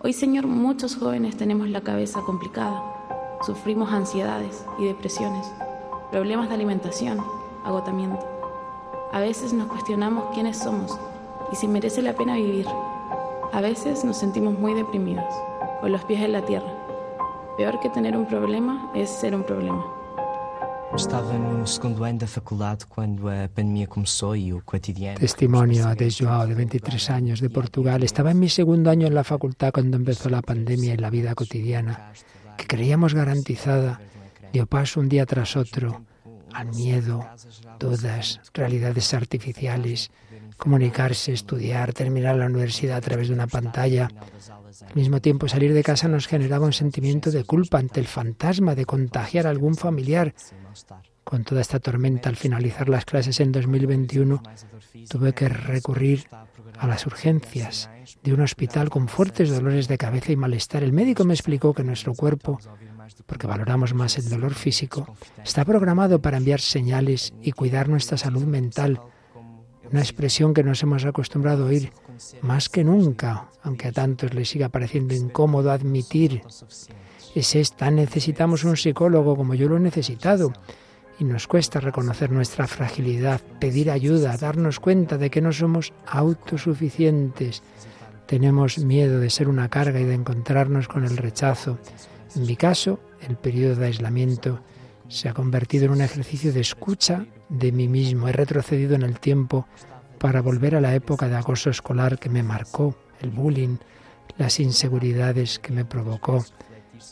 Hoy, 0.01 0.13
Señor, 0.13 0.47
muchos 0.47 0.95
jóvenes 0.95 1.37
tenemos 1.37 1.69
la 1.69 1.81
cabeza 1.81 2.21
complicada. 2.21 2.81
Sufrimos 3.45 3.91
ansiedades 3.91 4.65
y 4.79 4.85
depresiones, 4.85 5.45
problemas 6.11 6.49
de 6.49 6.55
alimentación, 6.55 7.19
agotamiento. 7.63 8.25
A 9.11 9.19
veces 9.19 9.53
nos 9.53 9.67
cuestionamos 9.67 10.33
quiénes 10.33 10.57
somos 10.57 10.97
y 11.51 11.55
si 11.55 11.67
merece 11.67 12.01
la 12.01 12.13
pena 12.13 12.35
vivir. 12.35 12.65
A 13.51 13.61
veces 13.61 14.03
nos 14.03 14.17
sentimos 14.17 14.57
muy 14.57 14.73
deprimidos, 14.73 15.31
con 15.83 15.91
los 15.91 16.05
pies 16.05 16.21
en 16.21 16.31
la 16.31 16.45
tierra. 16.45 16.73
Peor 17.57 17.77
que 17.81 17.89
tener 17.89 18.15
un 18.15 18.25
problema 18.25 18.89
es 18.95 19.09
ser 19.09 19.35
un 19.35 19.43
problema. 19.43 19.83
Estava 20.95 21.33
no 21.33 21.67
segundo 21.67 22.05
ano 22.05 22.19
da 22.19 22.27
faculdade 22.27 22.85
quando 22.87 23.27
a 23.27 23.49
pandemia 23.49 23.85
começou 23.87 24.33
e 24.33 24.53
o 24.53 24.61
cotidiano. 24.63 25.19
Testimonio 25.19 25.93
de 25.93 26.09
Joao, 26.09 26.47
de 26.47 26.53
23 26.53 27.09
años, 27.09 27.41
de 27.41 27.49
Portugal. 27.49 28.01
Estaba 28.01 28.31
en 28.31 28.39
mi 28.39 28.47
segundo 28.47 28.89
año 28.89 29.07
en 29.07 29.13
la 29.13 29.25
facultad 29.25 29.73
cuando 29.73 29.97
empezó 29.97 30.29
la 30.29 30.41
pandemia 30.41 30.93
y 30.93 30.97
la 30.97 31.09
vida 31.09 31.35
cotidiana, 31.35 32.13
que 32.55 32.65
creíamos 32.65 33.13
garantizada, 33.13 33.99
dio 34.53 34.65
paso 34.67 35.01
un 35.01 35.09
día 35.09 35.25
tras 35.25 35.57
otro 35.57 36.05
al 36.53 36.69
miedo, 36.69 37.27
dudas, 37.77 38.39
realidades 38.53 39.13
artificiales, 39.13 40.11
comunicarse, 40.57 41.33
estudiar, 41.33 41.93
terminar 41.93 42.35
la 42.35 42.45
universidad 42.45 42.97
a 42.97 43.01
través 43.01 43.27
de 43.27 43.33
una 43.33 43.47
pantalla. 43.47 44.09
Al 44.81 44.95
mismo 44.95 45.21
tiempo, 45.21 45.47
salir 45.47 45.73
de 45.73 45.83
casa 45.83 46.07
nos 46.07 46.27
generaba 46.27 46.65
un 46.65 46.73
sentimiento 46.73 47.31
de 47.31 47.43
culpa 47.43 47.79
ante 47.79 47.99
el 47.99 48.07
fantasma 48.07 48.75
de 48.75 48.85
contagiar 48.85 49.47
a 49.47 49.49
algún 49.49 49.75
familiar. 49.75 50.33
Con 51.23 51.43
toda 51.43 51.61
esta 51.61 51.79
tormenta, 51.79 52.29
al 52.29 52.35
finalizar 52.35 52.89
las 52.89 53.05
clases 53.05 53.39
en 53.39 53.51
2021, 53.51 54.41
tuve 55.09 55.33
que 55.33 55.47
recurrir 55.47 56.27
a 56.77 56.87
las 56.87 57.05
urgencias 57.05 57.89
de 58.23 58.33
un 58.33 58.41
hospital 58.41 58.89
con 58.89 59.07
fuertes 59.07 59.49
dolores 59.49 59.87
de 59.87 59.97
cabeza 59.97 60.31
y 60.31 60.35
malestar. 60.35 60.83
El 60.83 60.93
médico 60.93 61.23
me 61.23 61.33
explicó 61.33 61.73
que 61.73 61.83
nuestro 61.83 62.13
cuerpo, 62.13 62.59
porque 63.25 63.47
valoramos 63.47 63.93
más 63.93 64.17
el 64.17 64.29
dolor 64.29 64.53
físico, 64.53 65.15
está 65.43 65.65
programado 65.65 66.21
para 66.21 66.37
enviar 66.37 66.59
señales 66.59 67.33
y 67.41 67.51
cuidar 67.51 67.89
nuestra 67.89 68.17
salud 68.17 68.43
mental. 68.43 68.99
Una 69.93 70.01
expresión 70.01 70.55
que 70.55 70.63
nos 70.63 70.81
hemos 70.81 71.05
acostumbrado 71.05 71.65
a 71.65 71.67
oír 71.67 71.91
más 72.41 72.67
que 72.67 72.83
nunca, 72.83 73.51
aunque 73.61 73.89
a 73.89 73.91
tantos 73.91 74.33
les 74.33 74.49
siga 74.49 74.69
pareciendo 74.69 75.13
incómodo 75.13 75.71
admitir. 75.71 76.41
Es 77.35 77.53
esta, 77.53 77.91
necesitamos 77.91 78.63
un 78.63 78.75
psicólogo 78.75 79.35
como 79.35 79.53
yo 79.53 79.69
lo 79.69 79.77
he 79.77 79.79
necesitado. 79.79 80.51
Y 81.19 81.25
nos 81.25 81.45
cuesta 81.45 81.79
reconocer 81.79 82.31
nuestra 82.31 82.65
fragilidad, 82.65 83.39
pedir 83.59 83.91
ayuda, 83.91 84.35
darnos 84.35 84.79
cuenta 84.79 85.19
de 85.19 85.29
que 85.29 85.41
no 85.41 85.53
somos 85.53 85.93
autosuficientes. 86.07 87.61
Tenemos 88.25 88.79
miedo 88.79 89.19
de 89.19 89.29
ser 89.29 89.47
una 89.47 89.69
carga 89.69 89.99
y 89.99 90.05
de 90.05 90.15
encontrarnos 90.15 90.87
con 90.87 91.05
el 91.05 91.17
rechazo. 91.17 91.77
En 92.35 92.47
mi 92.47 92.55
caso, 92.55 92.99
el 93.21 93.35
periodo 93.35 93.75
de 93.75 93.85
aislamiento 93.85 94.59
se 95.13 95.29
ha 95.29 95.33
convertido 95.33 95.85
en 95.85 95.91
un 95.91 96.01
ejercicio 96.01 96.51
de 96.51 96.61
escucha 96.61 97.27
de 97.47 97.71
mí 97.71 97.87
mismo. 97.87 98.27
He 98.27 98.31
retrocedido 98.31 98.95
en 98.95 99.03
el 99.03 99.19
tiempo 99.19 99.67
para 100.17 100.41
volver 100.41 100.75
a 100.75 100.81
la 100.81 100.95
época 100.95 101.29
de 101.29 101.35
acoso 101.35 101.69
escolar 101.69 102.17
que 102.17 102.29
me 102.29 102.41
marcó, 102.41 102.95
el 103.21 103.29
bullying, 103.29 103.77
las 104.37 104.59
inseguridades 104.59 105.59
que 105.59 105.71
me 105.71 105.85
provocó, 105.85 106.43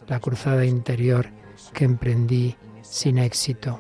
la 0.08 0.20
cruzada 0.20 0.66
interior 0.66 1.28
que 1.74 1.86
emprendí 1.86 2.56
sin 2.82 3.20
éxito. 3.20 3.80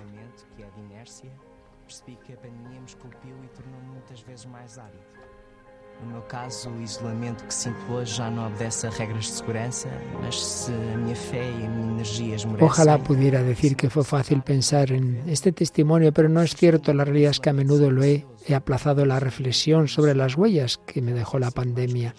No 6.03 6.13
meu 6.13 6.21
caso, 6.23 6.69
o 6.69 6.81
isolamento 6.81 7.43
que 7.45 7.53
sinto 7.53 7.77
hoje 7.91 8.15
já 8.17 8.31
não 8.31 8.47
obedece 8.47 8.87
a 8.87 8.89
regras 8.89 9.25
de 9.25 9.31
segurança, 9.31 9.87
mas 10.23 10.43
se 10.43 10.71
a 10.71 10.97
minha 10.97 11.15
fé 11.15 11.43
e 11.43 11.65
a 11.65 11.69
minha 11.69 11.93
energia 11.93 12.35
esmorecem... 12.35 12.65
Ojalá 12.65 12.97
pudiera 12.97 13.43
decir 13.43 13.75
que 13.75 13.87
fue 13.87 14.03
fácil 14.03 14.41
pensar 14.41 14.91
en 14.91 15.21
este 15.27 15.51
testimonio, 15.51 16.11
pero 16.11 16.27
no 16.27 16.41
es 16.41 16.55
cierto. 16.55 16.91
La 16.93 17.05
realidad 17.05 17.31
es 17.31 17.39
que 17.39 17.51
a 17.51 17.53
menudo 17.53 17.91
lo 17.91 18.03
he, 18.03 18.25
he 18.47 18.55
aplazado 18.55 19.05
la 19.05 19.19
reflexión 19.19 19.87
sobre 19.87 20.15
las 20.15 20.35
huellas 20.35 20.79
que 20.87 21.03
me 21.03 21.13
dejó 21.13 21.37
la 21.37 21.51
pandemia. 21.51 22.15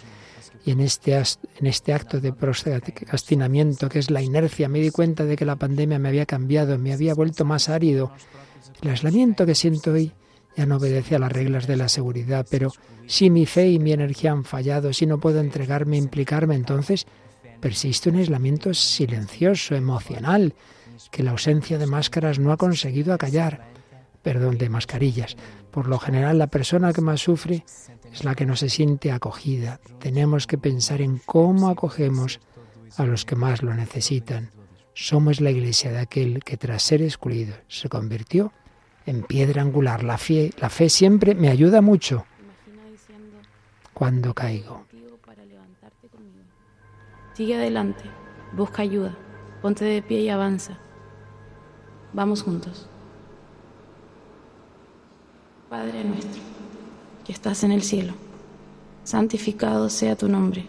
Y 0.65 0.71
en 0.71 0.81
este, 0.81 1.21
este 1.61 1.93
acto 1.93 2.21
de 2.21 2.33
procrastinamiento, 2.33 3.89
que 3.89 3.99
es 3.99 4.13
la 4.13 4.23
inercia, 4.23 4.69
me 4.69 4.79
di 4.79 4.91
cuenta 4.91 5.25
de 5.25 5.35
que 5.35 5.45
la 5.45 5.57
pandemia 5.57 5.99
me 5.99 6.09
había 6.09 6.25
cambiado, 6.25 6.79
me 6.79 6.93
había 6.93 7.15
vuelto 7.15 7.45
más 7.45 7.69
árido. 7.69 8.13
El 8.81 8.91
aislamiento 8.91 9.45
que 9.45 9.57
siento 9.57 9.91
hoy 9.91 10.13
ya 10.57 10.67
no 10.67 10.77
obedece 10.77 11.17
a 11.17 11.19
las 11.19 11.33
reglas 11.33 11.67
de 11.67 11.77
la 11.77 11.89
seguridad, 11.89 12.47
pero 12.51 12.73
si 13.07 13.31
mi 13.31 13.47
fe 13.47 13.71
y 13.71 13.79
mi 13.79 13.93
energía 13.93 14.33
han 14.33 14.45
fallado, 14.45 14.93
si 14.93 15.07
no 15.07 15.19
puedo 15.19 15.41
entregarme, 15.41 15.97
implicarme, 15.97 16.55
entonces 16.55 17.07
persiste 17.61 18.11
un 18.11 18.17
aislamiento 18.17 18.75
silencioso, 18.75 19.75
emocional, 19.75 20.55
que 21.11 21.23
la 21.23 21.31
ausencia 21.31 21.79
de 21.79 21.87
máscaras 21.87 22.39
no 22.39 22.53
ha 22.53 22.57
conseguido 22.57 23.15
acallar. 23.15 23.71
perdón, 24.23 24.57
de 24.57 24.69
mascarillas. 24.69 25.37
Por 25.73 25.89
lo 25.89 25.99
general, 25.99 26.39
la 26.39 26.47
persona 26.47 26.93
que 26.93 27.01
más 27.01 27.21
sufre 27.21 27.65
es 28.13 28.23
la 28.23 28.37
que 28.37 28.47
no 28.47 28.55
se 28.55 28.69
siente 28.69 29.11
acogida. 29.11 29.81
Tenemos 29.99 30.47
que 30.47 30.59
pensar 30.59 31.01
en 31.01 31.19
cómo 31.19 31.69
acogemos 31.69 32.39
a 32.97 33.05
los 33.05 33.25
que 33.25 33.35
más 33.35 33.63
lo 33.63 33.75
necesitan. 33.75 34.51
Somos 34.95 35.41
la 35.41 35.51
iglesia 35.51 35.91
de 35.91 35.99
aquel 35.99 36.45
que 36.45 36.57
tras 36.57 36.85
ser 36.85 37.03
excluido 37.03 37.57
se 37.67 37.89
convirtió 37.89 38.53
en 39.07 39.23
piedra 39.23 39.63
angular. 39.63 40.05
La 40.05 40.19
fe, 40.19 40.53
la 40.59 40.71
fe 40.71 40.89
siempre 40.89 41.35
me 41.35 41.49
ayuda 41.49 41.81
mucho 41.81 42.25
cuando 43.95 44.35
caigo. 44.35 44.85
Sigue 47.35 47.57
adelante, 47.57 48.03
busca 48.53 48.83
ayuda, 48.83 49.17
ponte 49.63 49.85
de 49.85 50.03
pie 50.03 50.21
y 50.21 50.29
avanza. 50.29 50.79
Vamos 52.13 52.43
juntos. 52.43 52.89
Padre 55.71 56.05
nuestro, 56.05 56.43
que 57.25 57.33
estás 57.33 57.65
en 57.65 57.73
el 57.73 57.83
cielo, 57.83 58.13
santificado 59.05 59.89
sea 59.89 60.17
tu 60.17 60.29
nombre. 60.29 60.67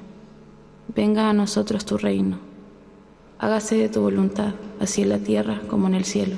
Venga 0.96 1.30
a 1.30 1.34
nosotros 1.34 1.86
tu 1.86 1.98
reino. 1.98 2.40
Hágase 3.40 3.76
de 3.76 3.90
tu 3.90 4.02
voluntad, 4.02 4.54
así 4.80 5.02
en 5.02 5.10
la 5.10 5.20
tierra 5.20 5.62
como 5.68 5.88
en 5.88 5.96
el 5.96 6.06
cielo. 6.06 6.38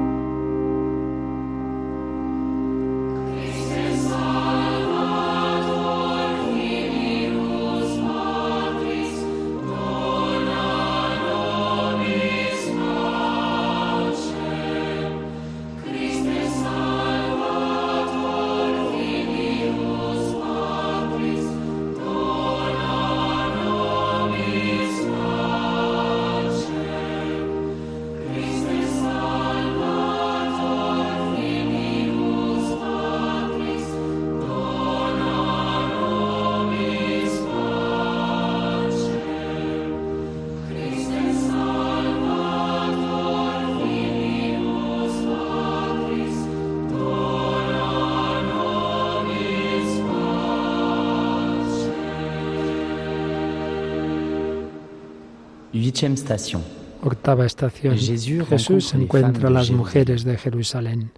Octava 57.03 57.45
estación. 57.45 57.97
Jesús 57.97 58.93
encuentra 58.93 59.47
a 59.47 59.51
las 59.51 59.71
mujeres 59.71 60.23
de 60.23 60.37
Jerusalén. 60.37 61.11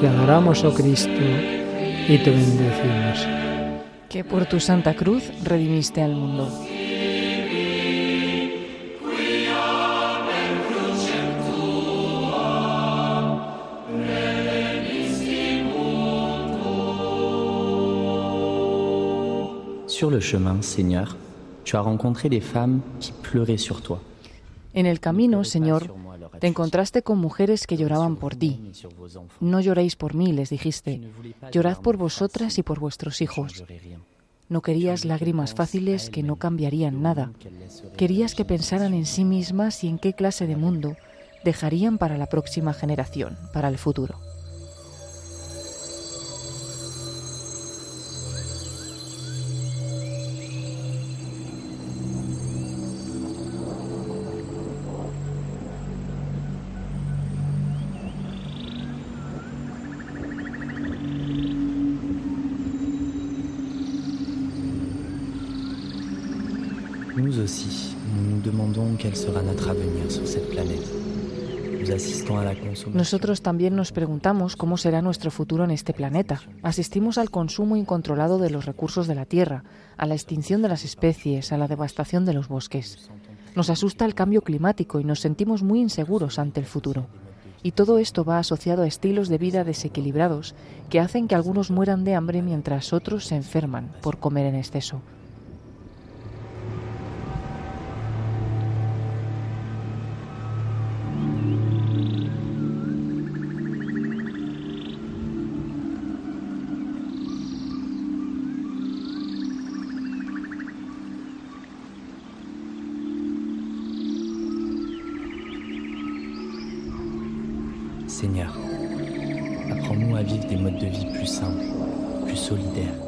Te 0.00 0.08
adoramos, 0.08 0.64
oh 0.64 0.74
Cristo, 0.74 1.10
y 2.08 2.18
te 2.18 2.30
bendecimos. 2.30 3.26
Que 4.08 4.24
por 4.24 4.46
tu 4.46 4.58
santa 4.58 4.94
cruz 4.94 5.22
redimiste 5.44 6.02
al 6.02 6.16
mundo. 6.16 6.48
Sur 20.02 20.10
le 20.10 20.18
chemin, 20.18 20.62
Seigneur, 20.62 21.16
tu 21.62 21.76
as 21.76 21.80
rencontré 21.80 22.28
des 22.28 22.40
femmes 22.40 22.80
qui 22.98 23.12
pleuraient 23.12 23.56
sur 23.56 23.82
toi. 23.82 24.00
En 24.74 24.84
el 24.84 24.98
camino, 24.98 25.44
Señor, 25.44 25.94
te 26.40 26.48
encontraste 26.48 27.02
con 27.02 27.18
mujeres 27.18 27.68
que 27.68 27.76
lloraban 27.76 28.16
por 28.16 28.34
ti. 28.34 28.58
No 29.38 29.60
lloréis 29.60 29.94
por 29.94 30.16
mí, 30.16 30.32
les 30.32 30.50
dijiste. 30.50 31.02
Llorad 31.52 31.78
por 31.82 31.98
vosotras 31.98 32.58
y 32.58 32.64
por 32.64 32.80
vuestros 32.80 33.20
hijos. 33.20 33.62
No 34.48 34.60
querías 34.60 35.04
lágrimas 35.04 35.54
fáciles 35.54 36.10
que 36.10 36.24
no 36.24 36.34
cambiarían 36.34 37.00
nada. 37.00 37.30
Querías 37.96 38.34
que 38.34 38.44
pensaran 38.44 38.94
en 38.94 39.06
sí 39.06 39.24
mismas 39.24 39.84
y 39.84 39.86
en 39.86 40.00
qué 40.00 40.14
clase 40.14 40.48
de 40.48 40.56
mundo 40.56 40.96
dejarían 41.44 41.96
para 41.96 42.18
la 42.18 42.26
próxima 42.26 42.72
generación, 42.72 43.38
para 43.52 43.68
el 43.68 43.78
futuro. 43.78 44.18
Nosotros 72.92 73.42
también 73.42 73.76
nos 73.76 73.92
preguntamos 73.92 74.56
cómo 74.56 74.76
será 74.76 75.02
nuestro 75.02 75.30
futuro 75.30 75.64
en 75.64 75.70
este 75.70 75.92
planeta. 75.92 76.40
Asistimos 76.62 77.18
al 77.18 77.30
consumo 77.30 77.76
incontrolado 77.76 78.38
de 78.38 78.50
los 78.50 78.66
recursos 78.66 79.06
de 79.06 79.14
la 79.14 79.24
Tierra, 79.24 79.64
a 79.96 80.06
la 80.06 80.14
extinción 80.14 80.62
de 80.62 80.68
las 80.68 80.84
especies, 80.84 81.52
a 81.52 81.58
la 81.58 81.68
devastación 81.68 82.24
de 82.24 82.34
los 82.34 82.48
bosques. 82.48 83.10
Nos 83.54 83.70
asusta 83.70 84.04
el 84.04 84.14
cambio 84.14 84.42
climático 84.42 85.00
y 85.00 85.04
nos 85.04 85.20
sentimos 85.20 85.62
muy 85.62 85.80
inseguros 85.80 86.38
ante 86.38 86.60
el 86.60 86.66
futuro. 86.66 87.06
Y 87.62 87.72
todo 87.72 87.98
esto 87.98 88.24
va 88.24 88.38
asociado 88.38 88.82
a 88.82 88.86
estilos 88.86 89.28
de 89.28 89.38
vida 89.38 89.62
desequilibrados 89.62 90.54
que 90.90 90.98
hacen 90.98 91.28
que 91.28 91.34
algunos 91.34 91.70
mueran 91.70 92.04
de 92.04 92.14
hambre 92.14 92.42
mientras 92.42 92.92
otros 92.92 93.26
se 93.26 93.36
enferman 93.36 93.92
por 94.00 94.18
comer 94.18 94.46
en 94.46 94.56
exceso. 94.56 95.00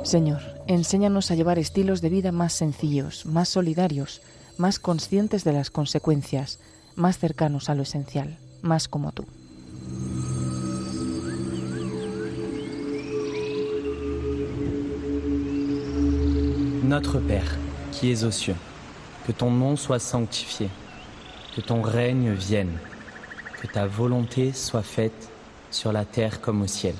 Señor, 0.05 0.43
enséñanos 0.67 1.31
a 1.31 1.35
llevar 1.35 1.59
estilos 1.59 2.03
de 2.03 2.11
vida 2.11 2.31
más 2.31 2.53
sencillos, 2.53 3.25
más 3.25 3.49
solidarios, 3.49 4.21
más 4.59 4.79
conscientes 4.79 5.45
de 5.45 5.55
las 5.55 5.71
consecuencias, 5.71 6.59
más 6.95 7.17
cercanos 7.19 7.71
a 7.71 7.75
lo 7.75 7.83
esencial, 7.85 8.37
más 8.61 8.87
como 8.87 9.13
tú. 9.13 9.25
Notre 16.83 17.19
Père, 17.21 17.57
qui 17.91 18.13
es 18.13 18.25
aux 18.25 18.31
cieux, 18.31 18.57
que 19.27 19.33
ton 19.33 19.51
nom 19.51 19.75
soit 19.75 20.01
sanctifié, 20.01 20.69
que 21.57 21.63
ton 21.63 21.81
règne 21.81 22.35
vienne, 22.35 22.79
que 23.59 23.67
ta 23.67 23.87
volonté 23.87 24.53
soit 24.53 24.83
faite 24.83 25.31
sur 25.71 25.93
la 25.93 26.05
terre 26.05 26.43
comme 26.43 26.61
au 26.61 26.67
ciel. 26.67 26.95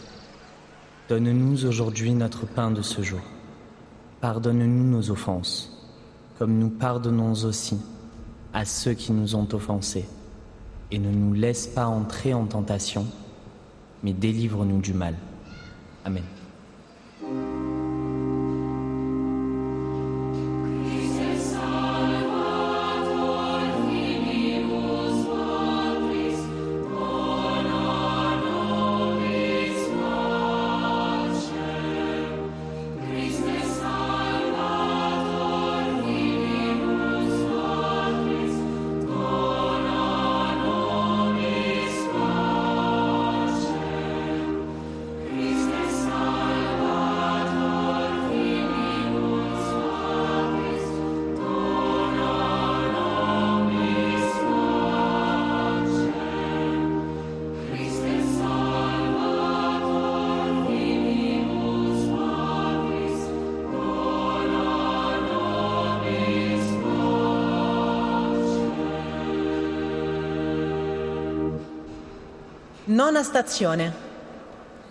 Donne-nous 1.09 1.67
aujourd'hui 1.67 2.13
notre 2.15 2.47
pain 2.47 2.71
de 2.71 2.81
ce 2.81 3.03
jour. 3.03 3.21
Pardonne-nous 4.21 4.85
nos 4.85 5.11
offenses, 5.11 5.71
comme 6.39 6.59
nous 6.59 6.71
pardonnons 6.71 7.33
aussi 7.45 7.79
à 8.55 8.65
ceux 8.65 8.95
qui 8.95 9.13
nous 9.13 9.35
ont 9.35 9.49
offensés. 9.53 10.07
Et 10.91 10.99
ne 10.99 11.11
nous 11.11 11.35
laisse 11.35 11.67
pas 11.67 11.87
entrer 11.87 12.33
en 12.33 12.47
tentation, 12.47 13.07
mais 14.03 14.13
délivre-nous 14.13 14.81
du 14.81 14.95
mal. 14.95 15.15
Amen. 16.05 16.25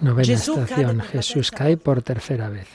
Novena 0.02 0.34
estación. 0.34 1.02
Jesús 1.02 1.52
cae 1.52 1.78
por 1.78 2.02
tercera 2.02 2.50
vez. 2.50 2.68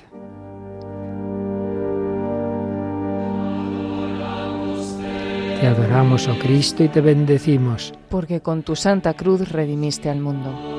Te 5.60 5.66
adoramos, 5.66 6.28
oh 6.28 6.38
Cristo, 6.38 6.84
y 6.84 6.88
te 6.88 7.00
bendecimos. 7.00 7.92
Porque 8.08 8.40
con 8.40 8.62
tu 8.62 8.76
santa 8.76 9.14
cruz 9.14 9.48
redimiste 9.48 10.08
al 10.08 10.20
mundo. 10.20 10.77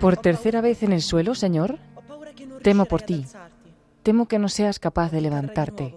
¿Por 0.00 0.16
tercera 0.16 0.60
vez 0.60 0.82
en 0.82 0.92
el 0.92 1.02
suelo, 1.02 1.34
Señor? 1.34 1.78
Temo 2.62 2.84
por 2.84 3.02
ti. 3.02 3.26
Temo 4.02 4.26
que 4.26 4.38
no 4.38 4.48
seas 4.48 4.78
capaz 4.78 5.10
de 5.10 5.20
levantarte 5.20 5.96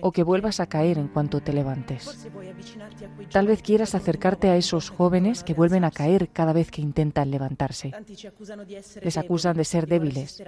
o 0.00 0.12
que 0.12 0.22
vuelvas 0.22 0.60
a 0.60 0.66
caer 0.66 0.98
en 0.98 1.08
cuanto 1.08 1.40
te 1.40 1.52
levantes. 1.52 2.28
Tal 3.30 3.46
vez 3.46 3.62
quieras 3.62 3.94
acercarte 3.94 4.48
a 4.48 4.56
esos 4.56 4.88
jóvenes 4.88 5.44
que 5.44 5.54
vuelven 5.54 5.84
a 5.84 5.90
caer 5.90 6.30
cada 6.30 6.52
vez 6.52 6.70
que 6.70 6.80
intentan 6.80 7.30
levantarse. 7.30 7.92
Les 9.02 9.18
acusan 9.18 9.56
de 9.56 9.64
ser 9.64 9.86
débiles, 9.86 10.42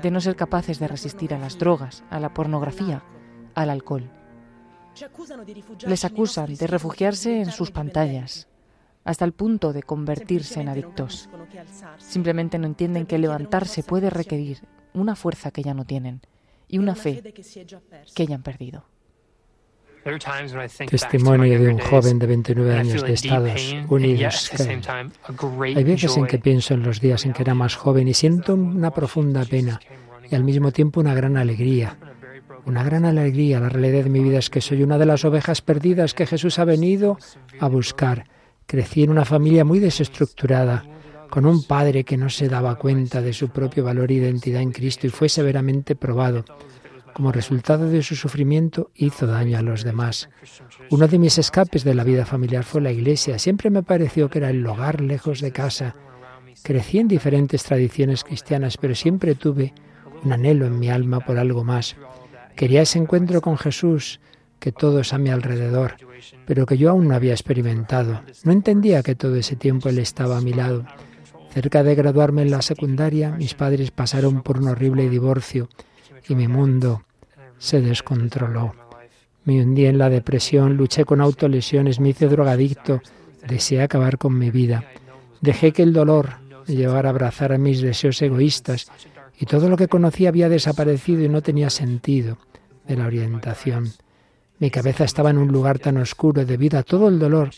de 0.00 0.10
no 0.10 0.20
ser 0.20 0.36
capaces 0.36 0.78
de 0.78 0.88
resistir 0.88 1.34
a 1.34 1.38
las 1.38 1.58
drogas, 1.58 2.04
a 2.10 2.20
la 2.20 2.32
pornografía, 2.32 3.02
al 3.54 3.70
alcohol. 3.70 4.10
Les 5.86 6.04
acusan 6.04 6.54
de 6.54 6.66
refugiarse 6.66 7.40
en 7.40 7.50
sus 7.50 7.70
pantallas, 7.70 8.46
hasta 9.04 9.24
el 9.24 9.32
punto 9.32 9.72
de 9.72 9.82
convertirse 9.82 10.60
en 10.60 10.68
adictos. 10.68 11.28
Simplemente 11.98 12.58
no 12.58 12.66
entienden 12.66 13.06
que 13.06 13.18
levantarse 13.18 13.82
puede 13.82 14.10
requerir 14.10 14.58
una 14.94 15.16
fuerza 15.16 15.50
que 15.50 15.62
ya 15.62 15.74
no 15.74 15.84
tienen 15.84 16.20
y 16.68 16.78
una 16.78 16.94
fe 16.94 17.22
que 18.14 18.26
ya 18.26 18.34
han 18.34 18.42
perdido. 18.42 18.86
Testimonio 20.88 21.60
de 21.60 21.68
un 21.68 21.78
joven 21.78 22.18
de 22.18 22.26
29 22.26 22.76
años 22.76 23.02
de 23.02 23.12
Estados 23.12 23.74
Unidos. 23.88 24.52
Hay 25.60 25.84
veces 25.84 26.16
en 26.16 26.26
que 26.26 26.38
pienso 26.38 26.74
en 26.74 26.82
los 26.82 27.00
días 27.00 27.24
en 27.24 27.32
que 27.32 27.42
era 27.42 27.54
más 27.54 27.76
joven 27.76 28.08
y 28.08 28.14
siento 28.14 28.54
una 28.54 28.90
profunda 28.90 29.44
pena 29.44 29.80
y 30.28 30.34
al 30.34 30.42
mismo 30.42 30.72
tiempo 30.72 31.00
una 31.00 31.14
gran 31.14 31.36
alegría. 31.36 31.96
Una 32.64 32.82
gran 32.82 33.04
alegría. 33.04 33.60
La 33.60 33.68
realidad 33.68 34.04
de 34.04 34.10
mi 34.10 34.20
vida 34.20 34.38
es 34.38 34.50
que 34.50 34.60
soy 34.60 34.82
una 34.82 34.98
de 34.98 35.06
las 35.06 35.24
ovejas 35.24 35.62
perdidas 35.62 36.14
que 36.14 36.26
Jesús 36.26 36.58
ha 36.58 36.64
venido 36.64 37.18
a 37.60 37.68
buscar. 37.68 38.24
Crecí 38.72 39.02
en 39.02 39.10
una 39.10 39.26
familia 39.26 39.66
muy 39.66 39.80
desestructurada, 39.80 40.82
con 41.28 41.44
un 41.44 41.62
padre 41.62 42.04
que 42.04 42.16
no 42.16 42.30
se 42.30 42.48
daba 42.48 42.76
cuenta 42.76 43.20
de 43.20 43.34
su 43.34 43.50
propio 43.50 43.84
valor 43.84 44.10
e 44.10 44.14
identidad 44.14 44.62
en 44.62 44.72
Cristo 44.72 45.06
y 45.06 45.10
fue 45.10 45.28
severamente 45.28 45.94
probado. 45.94 46.46
Como 47.12 47.32
resultado 47.32 47.90
de 47.90 48.02
su 48.02 48.16
sufrimiento 48.16 48.90
hizo 48.94 49.26
daño 49.26 49.58
a 49.58 49.60
los 49.60 49.84
demás. 49.84 50.30
Uno 50.88 51.06
de 51.06 51.18
mis 51.18 51.36
escapes 51.36 51.84
de 51.84 51.94
la 51.94 52.02
vida 52.02 52.24
familiar 52.24 52.64
fue 52.64 52.80
la 52.80 52.90
iglesia. 52.90 53.38
Siempre 53.38 53.68
me 53.68 53.82
pareció 53.82 54.30
que 54.30 54.38
era 54.38 54.48
el 54.48 54.66
hogar 54.66 55.02
lejos 55.02 55.42
de 55.42 55.52
casa. 55.52 55.94
Crecí 56.62 56.98
en 56.98 57.08
diferentes 57.08 57.64
tradiciones 57.64 58.24
cristianas, 58.24 58.78
pero 58.78 58.94
siempre 58.94 59.34
tuve 59.34 59.74
un 60.24 60.32
anhelo 60.32 60.64
en 60.64 60.78
mi 60.78 60.88
alma 60.88 61.20
por 61.20 61.36
algo 61.36 61.62
más. 61.62 61.94
Quería 62.56 62.80
ese 62.80 62.98
encuentro 62.98 63.42
con 63.42 63.58
Jesús, 63.58 64.18
que 64.62 64.70
todos 64.70 65.12
a 65.12 65.18
mi 65.18 65.28
alrededor, 65.28 65.96
pero 66.46 66.66
que 66.66 66.78
yo 66.78 66.90
aún 66.90 67.08
no 67.08 67.16
había 67.16 67.32
experimentado. 67.32 68.22
No 68.44 68.52
entendía 68.52 69.02
que 69.02 69.16
todo 69.16 69.34
ese 69.34 69.56
tiempo 69.56 69.88
Él 69.88 69.98
estaba 69.98 70.38
a 70.38 70.40
mi 70.40 70.52
lado. 70.52 70.86
Cerca 71.52 71.82
de 71.82 71.96
graduarme 71.96 72.42
en 72.42 72.52
la 72.52 72.62
secundaria, 72.62 73.32
mis 73.32 73.54
padres 73.54 73.90
pasaron 73.90 74.42
por 74.42 74.58
un 74.58 74.68
horrible 74.68 75.10
divorcio 75.10 75.68
y 76.28 76.36
mi 76.36 76.46
mundo 76.46 77.02
se 77.58 77.80
descontroló. 77.80 78.72
Me 79.44 79.60
hundí 79.60 79.86
en 79.86 79.98
la 79.98 80.08
depresión, 80.08 80.76
luché 80.76 81.04
con 81.04 81.20
autolesiones, 81.20 81.98
me 81.98 82.10
hice 82.10 82.28
drogadicto, 82.28 83.02
deseé 83.48 83.82
acabar 83.82 84.16
con 84.16 84.38
mi 84.38 84.52
vida. 84.52 84.84
Dejé 85.40 85.72
que 85.72 85.82
el 85.82 85.92
dolor 85.92 86.34
me 86.68 86.76
llevara 86.76 87.08
a 87.08 87.10
abrazar 87.10 87.52
a 87.52 87.58
mis 87.58 87.80
deseos 87.80 88.22
egoístas 88.22 88.86
y 89.40 89.46
todo 89.46 89.68
lo 89.68 89.76
que 89.76 89.88
conocía 89.88 90.28
había 90.28 90.48
desaparecido 90.48 91.24
y 91.24 91.28
no 91.28 91.42
tenía 91.42 91.68
sentido 91.68 92.38
de 92.86 92.96
la 92.96 93.06
orientación. 93.06 93.92
Mi 94.62 94.70
cabeza 94.70 95.02
estaba 95.02 95.30
en 95.30 95.38
un 95.38 95.48
lugar 95.48 95.80
tan 95.80 95.96
oscuro 95.96 96.44
debido 96.44 96.78
a 96.78 96.84
todo 96.84 97.08
el 97.08 97.18
dolor 97.18 97.50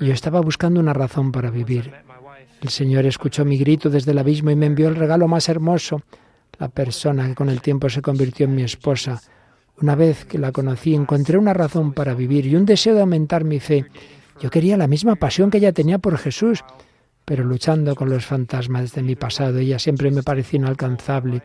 y 0.00 0.06
yo 0.06 0.12
estaba 0.12 0.40
buscando 0.40 0.80
una 0.80 0.92
razón 0.92 1.30
para 1.30 1.48
vivir. 1.48 1.92
El 2.60 2.70
Señor 2.70 3.06
escuchó 3.06 3.44
mi 3.44 3.56
grito 3.56 3.88
desde 3.88 4.10
el 4.10 4.18
abismo 4.18 4.50
y 4.50 4.56
me 4.56 4.66
envió 4.66 4.88
el 4.88 4.96
regalo 4.96 5.28
más 5.28 5.48
hermoso, 5.48 6.02
la 6.58 6.68
persona 6.68 7.28
que 7.28 7.36
con 7.36 7.50
el 7.50 7.62
tiempo 7.62 7.88
se 7.88 8.02
convirtió 8.02 8.46
en 8.46 8.56
mi 8.56 8.64
esposa. 8.64 9.22
Una 9.80 9.94
vez 9.94 10.24
que 10.24 10.38
la 10.38 10.50
conocí, 10.50 10.92
encontré 10.92 11.38
una 11.38 11.54
razón 11.54 11.92
para 11.92 12.14
vivir 12.14 12.46
y 12.46 12.56
un 12.56 12.66
deseo 12.66 12.96
de 12.96 13.02
aumentar 13.02 13.44
mi 13.44 13.60
fe. 13.60 13.86
Yo 14.40 14.50
quería 14.50 14.76
la 14.76 14.88
misma 14.88 15.14
pasión 15.14 15.52
que 15.52 15.58
ella 15.58 15.72
tenía 15.72 15.98
por 15.98 16.18
Jesús, 16.18 16.64
pero 17.24 17.44
luchando 17.44 17.94
con 17.94 18.10
los 18.10 18.26
fantasmas 18.26 18.92
de 18.92 19.04
mi 19.04 19.14
pasado, 19.14 19.58
ella 19.58 19.78
siempre 19.78 20.10
me 20.10 20.24
pareció 20.24 20.58
inalcanzable. 20.58 21.42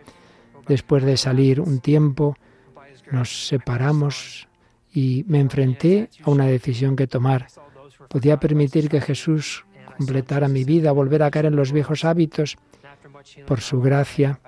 Después 0.67 1.03
de 1.03 1.15
salir 1.15 1.61
un 1.61 1.79
tiempo, 1.79 2.35
nos 3.11 3.49
separamos 3.49 4.47
y 4.95 5.25
me 5.27 5.41
enfrenté 5.41 6.09
a 6.23 6.31
una 6.31 6.45
decisión 6.45 6.95
que 6.95 7.05
tomar. 7.05 7.47
Podía 8.09 8.39
permitir 8.39 8.87
que 8.89 9.01
Jesús 9.01 9.65
completara 9.97 10.47
mi 10.47 10.63
vida, 10.63 10.93
volver 10.93 11.21
a 11.21 11.29
caer 11.29 11.47
en 11.47 11.57
los 11.57 11.73
viejos 11.73 12.05
hábitos. 12.05 12.55
Por 13.45 13.59
su 13.59 13.81
gracia, 13.81 14.39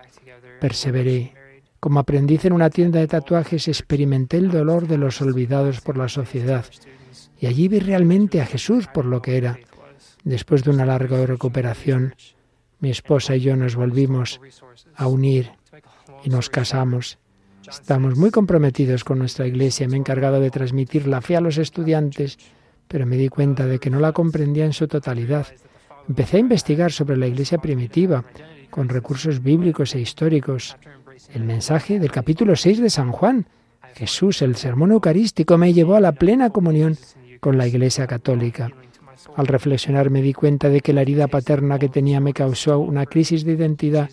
perseveré. 0.61 1.33
Como 1.81 1.99
aprendiz 1.99 2.45
en 2.45 2.53
una 2.53 2.69
tienda 2.69 2.99
de 2.99 3.07
tatuajes, 3.07 3.67
experimenté 3.67 4.37
el 4.37 4.49
dolor 4.49 4.87
de 4.87 4.97
los 4.97 5.21
olvidados 5.21 5.81
por 5.81 5.97
la 5.97 6.07
sociedad. 6.07 6.65
Y 7.39 7.47
allí 7.47 7.67
vi 7.67 7.79
realmente 7.79 8.41
a 8.41 8.45
Jesús 8.45 8.87
por 8.87 9.05
lo 9.05 9.21
que 9.21 9.37
era. 9.37 9.59
Después 10.23 10.63
de 10.63 10.71
una 10.71 10.85
larga 10.85 11.25
recuperación, 11.25 12.15
mi 12.79 12.89
esposa 12.89 13.35
y 13.35 13.41
yo 13.41 13.57
nos 13.57 13.75
volvimos 13.75 14.39
a 14.95 15.07
unir 15.07 15.51
y 16.23 16.29
nos 16.29 16.49
casamos. 16.49 17.19
Estamos 17.69 18.15
muy 18.15 18.31
comprometidos 18.31 19.03
con 19.03 19.19
nuestra 19.19 19.45
iglesia. 19.45 19.87
Me 19.87 19.95
he 19.95 19.99
encargado 19.99 20.39
de 20.39 20.49
transmitir 20.49 21.07
la 21.07 21.21
fe 21.21 21.35
a 21.35 21.41
los 21.41 21.57
estudiantes, 21.57 22.37
pero 22.87 23.05
me 23.05 23.17
di 23.17 23.27
cuenta 23.27 23.65
de 23.65 23.79
que 23.79 23.89
no 23.89 23.99
la 23.99 24.13
comprendía 24.13 24.65
en 24.65 24.73
su 24.73 24.87
totalidad. 24.87 25.47
Empecé 26.07 26.37
a 26.37 26.41
investigar 26.41 26.91
sobre 26.91 27.17
la 27.17 27.27
iglesia 27.27 27.57
primitiva, 27.57 28.23
con 28.69 28.87
recursos 28.87 29.43
bíblicos 29.43 29.95
e 29.95 29.99
históricos. 29.99 30.77
El 31.33 31.43
mensaje 31.43 31.99
del 31.99 32.11
capítulo 32.11 32.55
6 32.55 32.79
de 32.79 32.89
San 32.89 33.11
Juan, 33.11 33.47
Jesús, 33.95 34.41
el 34.41 34.55
sermón 34.55 34.91
eucarístico, 34.91 35.57
me 35.57 35.73
llevó 35.73 35.95
a 35.95 36.01
la 36.01 36.13
plena 36.13 36.51
comunión 36.51 36.97
con 37.41 37.57
la 37.57 37.67
iglesia 37.67 38.07
católica. 38.07 38.71
Al 39.35 39.47
reflexionar 39.47 40.09
me 40.09 40.21
di 40.21 40.33
cuenta 40.33 40.69
de 40.69 40.79
que 40.79 40.93
la 40.93 41.01
herida 41.01 41.27
paterna 41.27 41.79
que 41.79 41.89
tenía 41.89 42.19
me 42.19 42.33
causó 42.33 42.79
una 42.79 43.05
crisis 43.05 43.43
de 43.43 43.53
identidad 43.53 44.09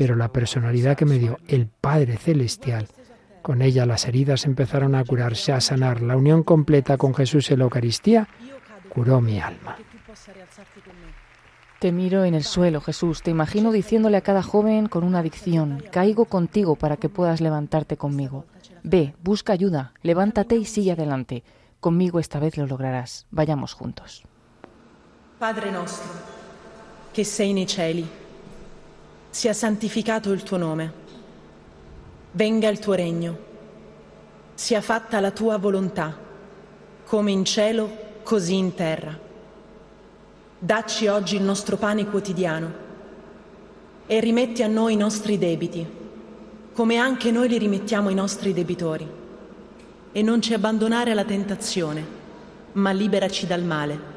pero 0.00 0.16
la 0.16 0.32
personalidad 0.32 0.96
que 0.96 1.04
me 1.04 1.18
dio 1.18 1.36
el 1.46 1.66
Padre 1.66 2.16
Celestial, 2.16 2.88
con 3.42 3.60
ella 3.60 3.84
las 3.84 4.06
heridas 4.06 4.46
empezaron 4.46 4.94
a 4.94 5.04
curarse, 5.04 5.52
a 5.52 5.60
sanar. 5.60 6.00
La 6.00 6.16
unión 6.16 6.42
completa 6.42 6.96
con 6.96 7.14
Jesús 7.14 7.50
en 7.50 7.58
la 7.58 7.64
Eucaristía 7.64 8.26
curó 8.88 9.20
mi 9.20 9.40
alma. 9.40 9.76
Te 11.80 11.92
miro 11.92 12.24
en 12.24 12.32
el 12.32 12.44
suelo, 12.44 12.80
Jesús. 12.80 13.20
Te 13.20 13.30
imagino 13.30 13.72
diciéndole 13.72 14.16
a 14.16 14.22
cada 14.22 14.42
joven 14.42 14.86
con 14.88 15.04
una 15.04 15.18
adicción, 15.18 15.84
caigo 15.92 16.24
contigo 16.24 16.76
para 16.76 16.96
que 16.96 17.10
puedas 17.10 17.42
levantarte 17.42 17.98
conmigo. 17.98 18.46
Ve, 18.82 19.14
busca 19.22 19.52
ayuda, 19.52 19.92
levántate 20.00 20.56
y 20.56 20.64
sigue 20.64 20.92
adelante. 20.92 21.44
Conmigo 21.78 22.20
esta 22.20 22.38
vez 22.38 22.56
lo 22.56 22.66
lograrás. 22.66 23.26
Vayamos 23.30 23.74
juntos. 23.74 24.22
Padre 25.38 25.70
nostro, 25.70 26.10
che 27.12 27.22
sei 27.22 27.52
nei 27.52 27.66
cieli 27.66 28.19
sia 29.30 29.52
santificato 29.52 30.32
il 30.32 30.42
tuo 30.42 30.56
nome, 30.56 30.92
venga 32.32 32.68
il 32.68 32.80
tuo 32.80 32.94
regno, 32.94 33.38
sia 34.54 34.80
fatta 34.80 35.20
la 35.20 35.30
tua 35.30 35.56
volontà, 35.56 36.16
come 37.06 37.30
in 37.30 37.44
cielo, 37.44 37.90
così 38.24 38.56
in 38.56 38.74
terra. 38.74 39.16
Dacci 40.58 41.06
oggi 41.06 41.36
il 41.36 41.42
nostro 41.42 41.76
pane 41.76 42.06
quotidiano 42.06 42.88
e 44.06 44.20
rimetti 44.20 44.62
a 44.62 44.66
noi 44.66 44.94
i 44.94 44.96
nostri 44.96 45.38
debiti, 45.38 45.86
come 46.72 46.96
anche 46.96 47.30
noi 47.30 47.48
li 47.48 47.58
rimettiamo 47.58 48.08
ai 48.08 48.14
nostri 48.14 48.52
debitori. 48.52 49.18
E 50.12 50.22
non 50.22 50.42
ci 50.42 50.52
abbandonare 50.52 51.12
alla 51.12 51.24
tentazione, 51.24 52.04
ma 52.72 52.90
liberaci 52.90 53.46
dal 53.46 53.62
male 53.62 54.09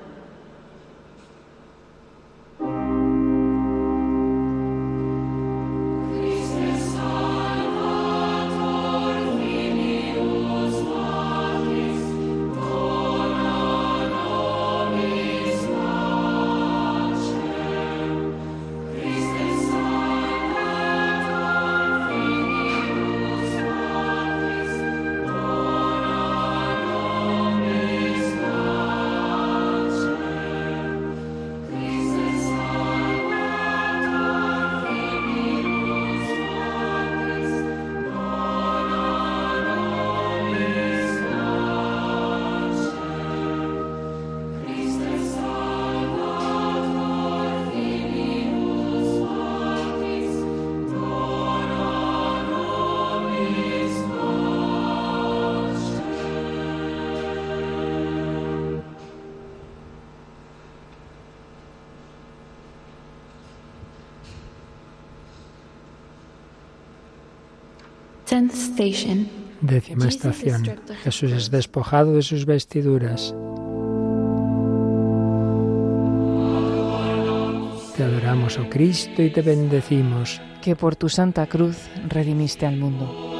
Décima 69.61 70.07
estación. 70.07 70.63
Jesús 71.03 71.32
es 71.32 71.51
despojado 71.51 72.15
de 72.15 72.21
sus 72.21 72.45
vestiduras. 72.45 73.34
Te 77.95 78.03
adoramos, 78.03 78.57
oh 78.57 78.69
Cristo, 78.69 79.21
y 79.21 79.30
te 79.30 79.41
bendecimos. 79.41 80.41
Que 80.61 80.76
por 80.76 80.95
tu 80.95 81.09
santa 81.09 81.45
cruz 81.47 81.78
redimiste 82.09 82.65
al 82.65 82.78
mundo. 82.78 83.33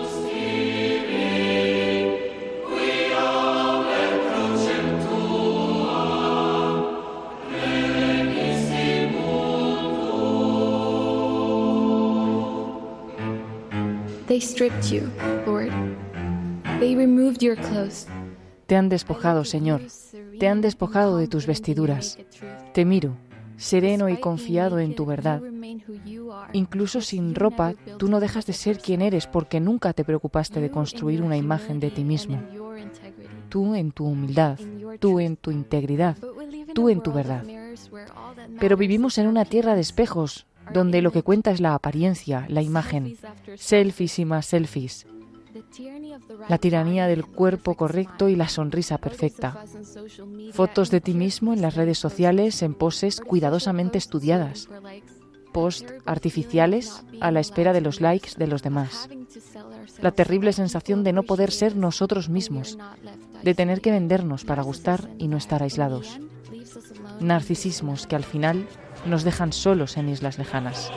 Stripped 14.40 14.92
you, 14.92 15.10
Lord. 15.46 15.72
They 16.80 16.96
removed 16.96 17.42
your 17.42 17.56
clothes. 17.56 18.08
Te 18.66 18.76
han 18.76 18.90
despojado, 18.90 19.46
Señor. 19.46 19.82
Te 20.40 20.48
han 20.48 20.62
despojado 20.62 21.18
de 21.18 21.28
tus 21.28 21.46
vestiduras. 21.46 22.18
Te 22.74 22.86
miro, 22.86 23.16
sereno 23.58 24.10
y 24.10 24.18
confiado 24.18 24.80
en 24.80 24.96
tu 24.96 25.06
verdad. 25.06 25.42
Incluso 26.54 27.02
sin 27.02 27.36
ropa, 27.36 27.76
tú 27.98 28.08
no 28.08 28.20
dejas 28.20 28.46
de 28.46 28.54
ser 28.54 28.80
quien 28.80 29.02
eres 29.02 29.28
porque 29.28 29.60
nunca 29.60 29.94
te 29.94 30.04
preocupaste 30.04 30.62
de 30.62 30.72
construir 30.72 31.22
una 31.22 31.38
imagen 31.38 31.80
de 31.80 31.92
ti 31.92 32.04
mismo. 32.04 32.42
Tú 33.50 33.76
en 33.76 33.92
tu 33.92 34.06
humildad, 34.06 34.60
tú 35.00 35.20
en 35.20 35.38
tu 35.38 35.52
integridad, 35.52 36.18
tú 36.74 36.90
en 36.90 37.02
tu 37.02 37.12
verdad. 37.12 37.44
Pero 38.60 38.78
vivimos 38.78 39.18
en 39.18 39.28
una 39.28 39.46
tierra 39.46 39.76
de 39.76 39.82
espejos, 39.82 40.48
donde 40.72 41.02
lo 41.02 41.12
que 41.12 41.24
cuenta 41.24 41.52
es 41.52 41.60
la 41.60 41.74
apariencia, 41.74 42.46
la 42.50 42.62
imagen, 42.62 43.18
selfies 43.56 44.20
y 44.20 44.26
más 44.26 44.46
selfies, 44.46 45.08
la 46.50 46.58
tiranía 46.58 47.08
del 47.08 47.26
cuerpo 47.26 47.76
correcto 47.76 48.30
y 48.30 48.36
la 48.36 48.48
sonrisa 48.48 48.98
perfecta, 48.98 49.66
fotos 50.52 50.90
de 50.90 51.02
ti 51.02 51.14
mismo 51.14 51.54
en 51.54 51.62
las 51.62 51.76
redes 51.76 51.98
sociales 51.98 52.62
en 52.62 52.74
poses 52.74 53.20
cuidadosamente 53.20 53.98
estudiadas, 53.98 54.70
post 55.52 55.90
artificiales 56.06 57.04
a 57.22 57.32
la 57.32 57.40
espera 57.40 57.74
de 57.74 57.82
los 57.82 58.02
likes 58.02 58.32
de 58.38 58.48
los 58.48 58.64
demás, 58.64 59.10
la 60.02 60.12
terrible 60.12 60.54
sensación 60.54 61.04
de 61.04 61.14
no 61.14 61.24
poder 61.24 61.52
ser 61.52 61.76
nosotros 61.76 62.30
mismos, 62.30 62.78
de 63.44 63.54
tener 63.54 63.82
que 63.82 63.92
vendernos 63.92 64.44
para 64.44 64.64
gustar 64.64 65.10
y 65.18 65.28
no 65.28 65.38
estar 65.38 65.64
aislados, 65.64 66.20
narcisismos 67.20 68.08
que 68.08 68.16
al 68.16 68.24
final 68.24 68.68
nos 69.06 69.24
dejan 69.24 69.54
solos 69.54 69.98
en 69.98 70.10
islas 70.10 70.38
lejanas. 70.38 70.92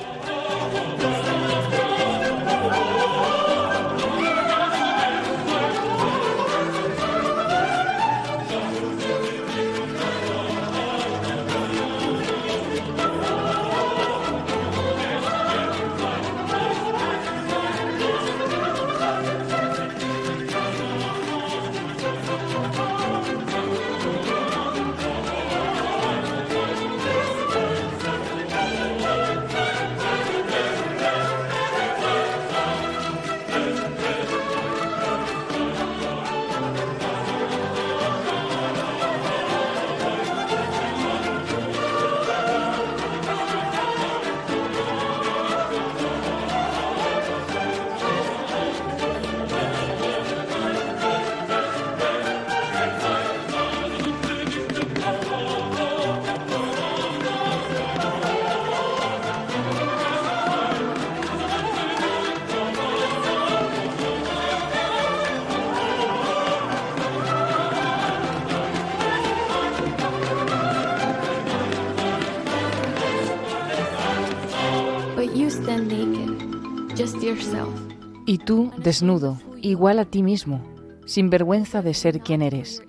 Desnudo, 78.87 79.37
igual 79.63 79.99
a 79.99 80.05
ti 80.05 80.23
mismo, 80.23 80.61
sin 81.07 81.29
vergüenza 81.29 81.83
de 81.83 81.93
ser 81.93 82.21
quien 82.21 82.41
eres. 82.41 82.85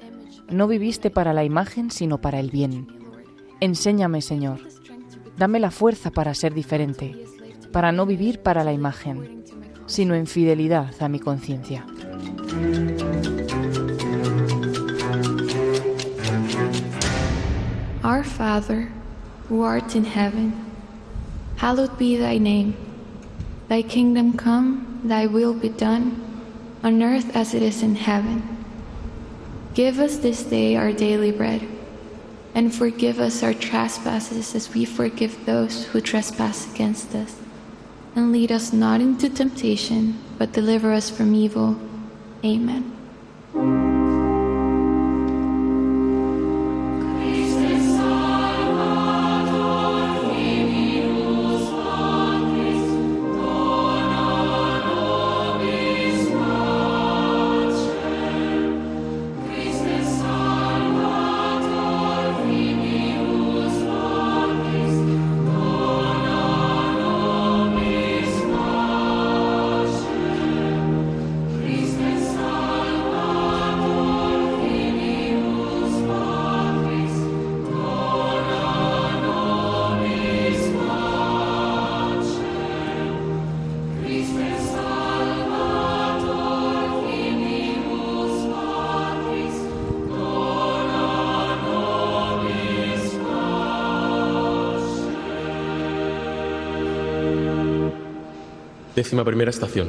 No 0.48 0.68
viviste 0.68 1.10
para 1.10 1.34
la 1.34 1.44
imagen, 1.44 1.90
sino 1.90 2.22
para 2.22 2.40
el 2.40 2.52
bien. 2.52 2.88
Enséñame, 3.62 4.22
Señor. 4.22 4.60
Dame 5.40 5.60
la 5.60 5.72
fuerza 5.72 6.12
para 6.12 6.36
ser 6.36 6.54
diferente, 6.54 7.16
para 7.72 7.92
no 7.92 8.06
vivir 8.06 8.44
para 8.44 8.64
la 8.64 8.74
imagen, 8.74 9.44
sino 9.88 10.14
en 10.14 10.28
fidelidad 10.28 10.94
a 11.02 11.10
mi 11.10 11.20
conciencia. 11.20 11.84
Our 18.04 18.24
Father, 18.24 18.88
who 19.50 19.64
art 19.64 19.96
in 19.96 20.06
heaven, 20.06 20.54
hallowed 21.58 21.98
be 21.98 22.20
thy 22.20 22.38
name. 22.38 22.76
Thy 23.68 23.82
kingdom 23.82 24.34
come, 24.34 24.87
thy 25.04 25.26
will 25.26 25.54
be 25.54 25.70
done, 25.70 26.24
on 26.84 27.02
earth 27.02 27.36
as 27.36 27.54
it 27.54 27.62
is 27.62 27.84
in 27.84 27.96
heaven. 27.96 28.58
Give 29.74 30.00
us 30.00 30.18
this 30.18 30.44
day 30.44 30.76
our 30.76 30.92
daily 30.92 31.32
bread, 31.32 31.68
and 32.56 32.74
forgive 32.74 33.20
us 33.20 33.44
our 33.44 33.54
trespasses 33.54 34.56
as 34.56 34.74
we 34.74 34.86
forgive 34.86 35.46
those 35.46 35.86
who 35.86 36.02
trespass 36.02 36.72
against 36.74 37.14
us. 37.14 37.36
And 38.16 38.32
lead 38.32 38.52
us 38.52 38.74
not 38.74 39.02
into 39.02 39.30
temptation, 39.30 40.18
but 40.40 40.54
deliver 40.54 40.92
us 40.92 41.10
from 41.10 41.36
evil. 41.36 41.80
Amen. 42.44 44.07
Décima 99.08 99.24
primera 99.24 99.50
estación. 99.50 99.88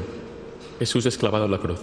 Jesús 0.78 1.04
es 1.06 1.18
clavado 1.18 1.46
en 1.46 1.50
la 1.50 1.58
cruz. 1.58 1.80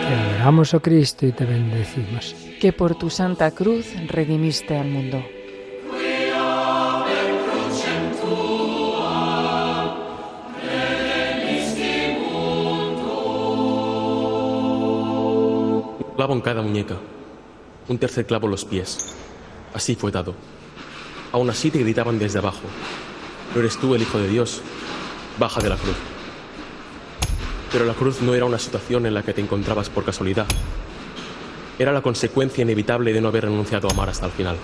Te 0.00 0.14
adoramos, 0.14 0.72
oh 0.72 0.80
Cristo, 0.80 1.26
y 1.26 1.32
te 1.32 1.44
bendecimos. 1.44 2.34
Que 2.58 2.72
por 2.72 2.94
tu 2.94 3.10
santa 3.10 3.50
cruz 3.50 3.92
redimiste 4.06 4.74
al 4.74 4.88
mundo. 4.88 5.22
Un 15.98 16.16
clavo 16.16 16.32
en 16.32 16.40
cada 16.40 16.62
muñeca. 16.62 16.96
Un 17.86 17.98
tercer 17.98 18.24
clavo 18.24 18.46
en 18.46 18.52
los 18.52 18.64
pies. 18.64 19.12
Así 19.74 19.94
fue 19.94 20.10
dado. 20.10 20.34
aún 21.32 21.50
así 21.50 21.70
te 21.70 21.80
gritaban 21.80 22.18
desde 22.18 22.38
abajo. 22.38 22.62
No 23.54 23.60
eres 23.60 23.76
tú 23.76 23.94
el 23.94 24.02
Hijo 24.02 24.18
de 24.18 24.28
Dios. 24.28 24.62
Baja 25.38 25.60
de 25.60 25.68
la 25.68 25.76
cruz. 25.76 25.96
Pero 27.72 27.84
la 27.84 27.94
cruz 27.94 28.22
no 28.22 28.34
era 28.34 28.44
una 28.44 28.58
situación 28.58 29.04
en 29.04 29.14
la 29.14 29.22
que 29.22 29.32
te 29.32 29.40
encontrabas 29.40 29.90
por 29.90 30.04
casualidad. 30.04 30.46
Era 31.78 31.92
la 31.92 32.02
consecuencia 32.02 32.62
inevitable 32.62 33.12
de 33.12 33.20
no 33.20 33.28
haber 33.28 33.44
renunciado 33.44 33.88
a 33.88 33.92
amar 33.92 34.08
hasta 34.08 34.26
el 34.26 34.32
final. 34.32 34.56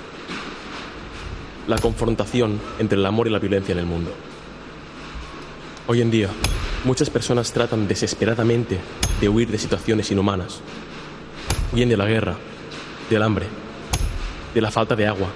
La 1.67 1.77
confrontación 1.79 2.61
entre 2.79 2.99
el 2.99 3.05
amor 3.05 3.27
y 3.27 3.31
la 3.31 3.41
violencia 3.41 3.73
en 3.73 3.81
el 3.81 3.87
mundo. 3.87 4.13
Hoy 5.89 6.01
en 6.01 6.11
día, 6.11 6.29
muchas 6.85 7.11
personas 7.11 7.53
tratan 7.53 7.89
desesperadamente 7.89 8.79
de 9.21 9.29
huir 9.29 9.49
de 9.51 9.59
situaciones 9.59 10.11
inhumanas. 10.13 10.61
Huyen 11.73 11.89
de 11.89 11.97
la 11.97 12.07
guerra, 12.07 12.37
del 13.11 13.23
hambre, 13.25 13.47
de 14.55 14.61
la 14.61 14.71
falta 14.71 14.95
de 14.95 15.07
agua, 15.07 15.27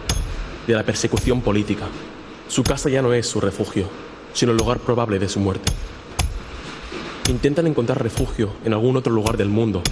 de 0.67 0.75
la 0.75 0.85
persecución 0.85 1.41
política. 1.41 1.87
Su 2.49 2.63
casa 2.63 2.89
ya 2.89 3.03
no 3.03 3.13
es 3.13 3.27
su 3.27 3.41
refugio, 3.41 3.89
sino 4.33 4.53
el 4.53 4.59
lugar 4.59 4.79
probable 4.79 5.19
de 5.19 5.29
su 5.29 5.41
muerte. 5.41 5.73
Intentan 7.29 7.67
encontrar 7.67 8.03
refugio 8.03 8.51
en 8.65 8.73
algún 8.73 8.97
otro 8.97 9.13
lugar 9.13 9.37
del 9.37 9.49
mundo 9.49 9.83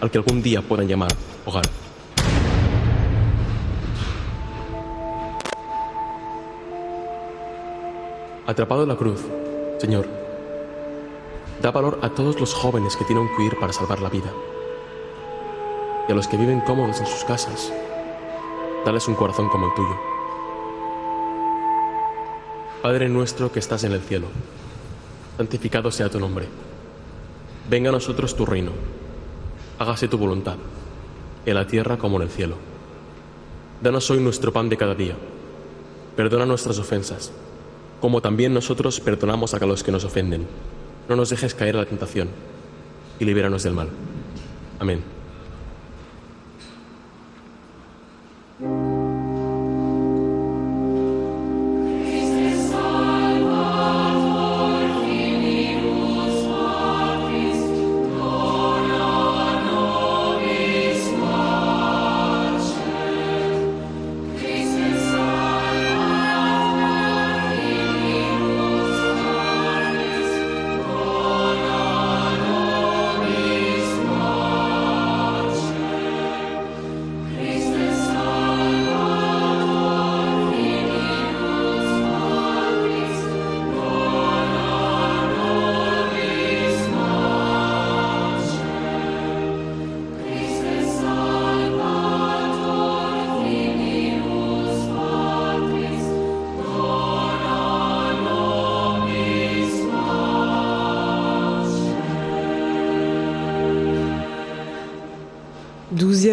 al 0.00 0.10
que 0.10 0.18
algún 0.18 0.42
día 0.42 0.62
puedan 0.62 0.88
llamar 0.88 1.12
hogar. 1.44 1.64
Atrapado 8.46 8.84
en 8.84 8.88
la 8.88 8.96
cruz, 8.96 9.20
Señor, 9.78 10.08
da 11.60 11.70
valor 11.70 11.98
a 12.02 12.10
todos 12.10 12.40
los 12.40 12.54
jóvenes 12.54 12.96
que 12.96 13.04
tienen 13.04 13.28
que 13.28 13.42
huir 13.42 13.58
para 13.58 13.72
salvar 13.72 14.00
la 14.00 14.08
vida. 14.08 14.32
Y 16.08 16.12
a 16.12 16.14
los 16.14 16.28
que 16.28 16.36
viven 16.36 16.60
cómodos 16.60 17.00
en 17.00 17.06
sus 17.06 17.24
casas, 17.24 17.72
dales 18.84 19.08
un 19.08 19.14
corazón 19.14 19.48
como 19.48 19.66
el 19.66 19.74
tuyo. 19.74 19.96
Padre 22.82 23.08
nuestro 23.08 23.50
que 23.50 23.58
estás 23.58 23.82
en 23.84 23.92
el 23.92 24.00
cielo, 24.00 24.28
santificado 25.36 25.90
sea 25.90 26.08
tu 26.08 26.20
nombre. 26.20 26.46
Venga 27.68 27.88
a 27.88 27.92
nosotros 27.92 28.36
tu 28.36 28.46
reino. 28.46 28.70
Hágase 29.78 30.06
tu 30.06 30.16
voluntad, 30.16 30.56
en 31.44 31.54
la 31.54 31.66
tierra 31.66 31.98
como 31.98 32.16
en 32.16 32.22
el 32.22 32.30
cielo. 32.30 32.56
Danos 33.82 34.08
hoy 34.10 34.20
nuestro 34.20 34.52
pan 34.52 34.68
de 34.68 34.76
cada 34.76 34.94
día. 34.94 35.16
Perdona 36.14 36.46
nuestras 36.46 36.78
ofensas, 36.78 37.32
como 38.00 38.22
también 38.22 38.54
nosotros 38.54 39.00
perdonamos 39.00 39.52
a 39.52 39.66
los 39.66 39.82
que 39.82 39.92
nos 39.92 40.04
ofenden. 40.04 40.46
No 41.08 41.16
nos 41.16 41.30
dejes 41.30 41.54
caer 41.54 41.76
a 41.76 41.80
la 41.80 41.86
tentación 41.86 42.28
y 43.18 43.24
libéranos 43.24 43.64
del 43.64 43.74
mal. 43.74 43.88
Amén. 44.78 45.15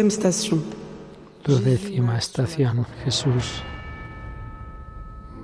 Station. 0.08 0.62
Duodécima 1.44 2.18
estación. 2.18 2.86
Jesús 3.04 3.62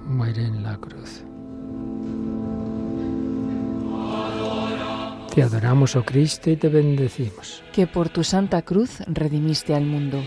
muere 0.07 0.45
en 0.45 0.63
la 0.63 0.77
cruz. 0.77 1.23
Te 5.35 5.43
adoramos, 5.43 5.95
oh 5.95 6.05
Cristo, 6.05 6.51
y 6.51 6.57
te 6.57 6.69
bendecimos. 6.69 7.63
Que 7.73 7.87
por 7.87 8.09
tu 8.09 8.25
santa 8.25 8.63
cruz 8.63 9.01
redimiste 9.07 9.75
al 9.75 9.85
mundo. 9.85 10.23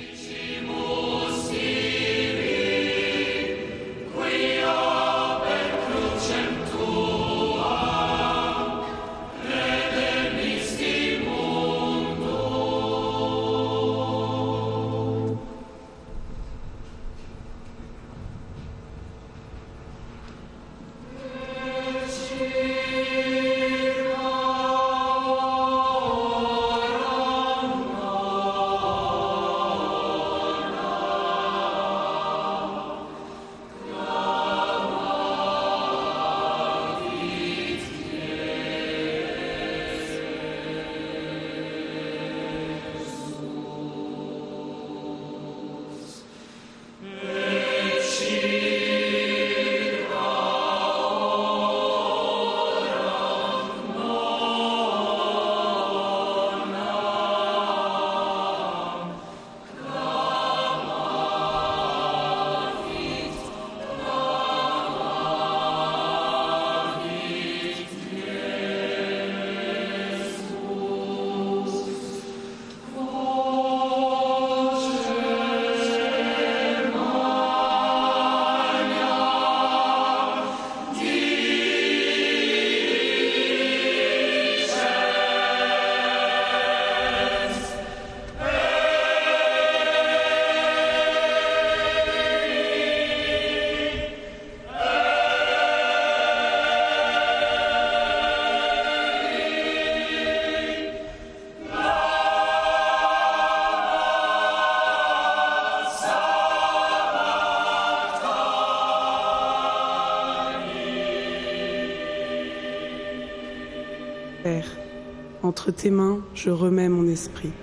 Tes 115.74 115.92
mains, 115.92 116.22
je 116.34 116.50
remets 116.50 116.90
mon 116.90 117.08
esprit. 117.08 117.54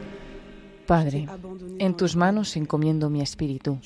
Padre, 0.86 1.28
en 1.78 1.96
tus 1.96 2.16
manos 2.16 2.56
encomiendo 2.56 3.10
mi 3.10 3.20
espíritu. 3.20 3.78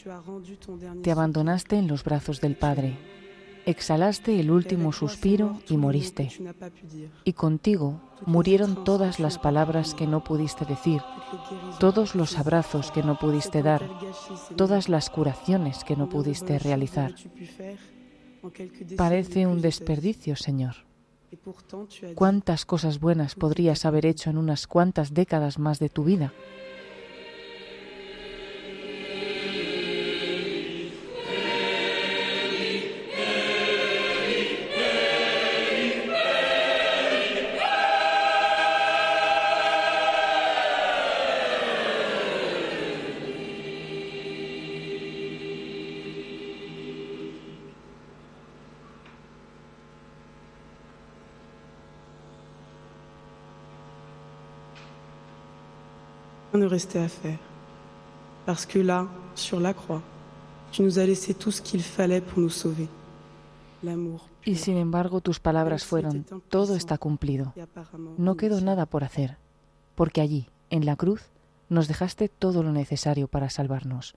Te 1.03 1.11
abandonaste 1.11 1.77
en 1.77 1.87
los 1.87 2.03
brazos 2.03 2.41
del 2.41 2.57
Padre. 2.57 2.97
exhalaste 3.67 4.39
el 4.41 4.51
último 4.51 4.93
suspiro 4.93 5.61
y 5.69 5.77
moriste. 5.77 6.31
Y 7.25 7.33
contigo 7.33 8.01
murieron 8.27 8.85
todas 8.85 9.21
las 9.21 9.39
palabras 9.39 9.95
que 9.95 10.07
no 10.07 10.23
pudiste 10.25 10.65
decir, 10.65 11.01
todos 11.79 12.15
los 12.15 12.39
abrazos 12.39 12.91
que 12.91 13.03
no 13.03 13.19
pudiste 13.19 13.63
dar, 13.63 13.89
todas 14.57 14.89
las 14.89 15.11
curaciones 15.11 15.85
que 15.85 15.97
no 15.97 16.09
pudiste 16.09 16.59
realizar. 16.59 17.15
Parece 18.97 19.47
un 19.47 19.63
desperdicio, 19.63 20.37
Señor. 20.37 20.77
¿Cuántas 22.15 22.65
cosas 22.65 23.01
buenas 23.01 23.35
podrías 23.35 23.85
haber 23.85 24.07
hecho 24.07 24.31
en 24.31 24.39
unas 24.39 24.67
cuantas 24.67 25.15
décadas 25.15 25.59
más 25.59 25.79
de 25.79 25.89
tu 25.89 26.05
vida? 26.05 26.33
Restait 56.75 57.05
à 57.09 57.09
faire. 57.09 57.39
Parce 58.47 58.67
que 58.67 58.79
là, 58.79 59.01
sur 59.35 59.61
la 59.61 59.73
croix, 59.73 60.03
tu 60.73 60.83
nous 60.83 60.99
as 60.99 61.07
laissé 61.07 61.33
tout 61.35 61.53
ce 61.57 61.63
qu'il 61.63 61.83
fallait 61.83 62.21
pour 62.21 62.41
nous 62.41 62.55
sauver. 62.63 62.89
L'amour. 63.83 64.29
Y 64.47 64.57
sin 64.57 64.77
embargo 64.77 65.21
tus 65.21 65.41
palabras 65.41 65.85
fueron, 65.85 66.25
todo 66.49 66.77
está 66.77 66.99
cumplido. 66.99 67.55
No 68.19 68.37
quedó 68.37 68.61
nada 68.61 68.85
por 68.87 69.03
hacer, 69.03 69.39
porque 69.95 70.21
allí, 70.21 70.49
en 70.71 70.85
la 70.85 70.97
cruz, 70.97 71.23
nos 71.71 71.89
dejaste 71.89 72.29
todo 72.29 72.63
lo 72.63 72.73
necesario 72.73 73.27
para 73.29 73.49
salvarnos, 73.49 74.15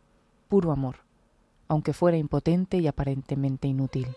puro 0.50 0.72
amor, 0.72 0.98
aunque 1.70 1.94
fuera 1.94 2.18
impotente 2.18 2.78
y 2.78 2.88
aparentemente 2.88 3.68
inútil. 3.68 4.08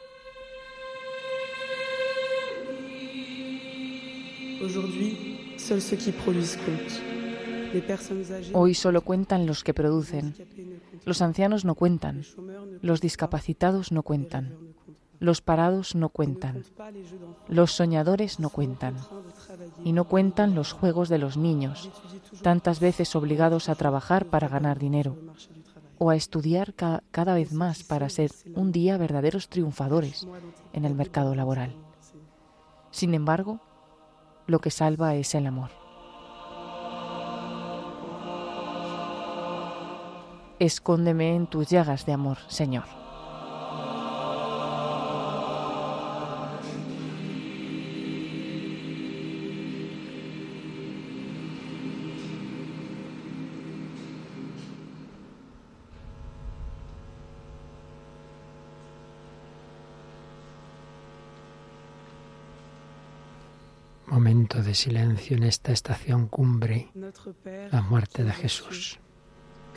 Aujourd'hui, 4.64 5.56
seuls 5.58 5.80
ceux 5.80 5.96
qui 5.96 6.12
produisent 6.12 6.56
comptent. 6.56 7.19
Hoy 8.52 8.74
solo 8.74 9.02
cuentan 9.02 9.46
los 9.46 9.64
que 9.64 9.74
producen. 9.74 10.34
Los 11.04 11.22
ancianos 11.22 11.64
no 11.64 11.74
cuentan. 11.74 12.22
Los 12.82 13.00
discapacitados 13.00 13.92
no 13.92 14.02
cuentan. 14.02 14.56
Los 15.18 15.42
parados 15.42 15.94
no 15.94 16.08
cuentan. 16.08 16.64
Los 17.48 17.72
soñadores 17.72 18.40
no 18.40 18.50
cuentan. 18.50 18.96
Y 19.84 19.92
no 19.92 20.04
cuentan 20.04 20.54
los 20.54 20.72
juegos 20.72 21.08
de 21.08 21.18
los 21.18 21.36
niños, 21.36 21.90
tantas 22.42 22.80
veces 22.80 23.14
obligados 23.14 23.68
a 23.68 23.74
trabajar 23.74 24.26
para 24.26 24.48
ganar 24.48 24.78
dinero 24.78 25.16
o 25.98 26.08
a 26.08 26.16
estudiar 26.16 26.72
cada 26.74 27.34
vez 27.34 27.52
más 27.52 27.82
para 27.82 28.08
ser 28.08 28.30
un 28.54 28.72
día 28.72 28.96
verdaderos 28.96 29.48
triunfadores 29.48 30.26
en 30.72 30.86
el 30.86 30.94
mercado 30.94 31.34
laboral. 31.34 31.74
Sin 32.90 33.12
embargo, 33.12 33.60
lo 34.46 34.60
que 34.60 34.70
salva 34.70 35.14
es 35.14 35.34
el 35.34 35.46
amor. 35.46 35.79
Escóndeme 40.60 41.34
en 41.34 41.46
tus 41.46 41.70
llagas 41.70 42.04
de 42.04 42.12
amor, 42.12 42.36
Señor. 42.48 42.84
Momento 64.06 64.62
de 64.62 64.74
silencio 64.74 65.38
en 65.38 65.44
esta 65.44 65.72
estación 65.72 66.28
cumbre, 66.28 66.90
la 67.72 67.80
muerte 67.80 68.24
de 68.24 68.32
Jesús. 68.32 69.00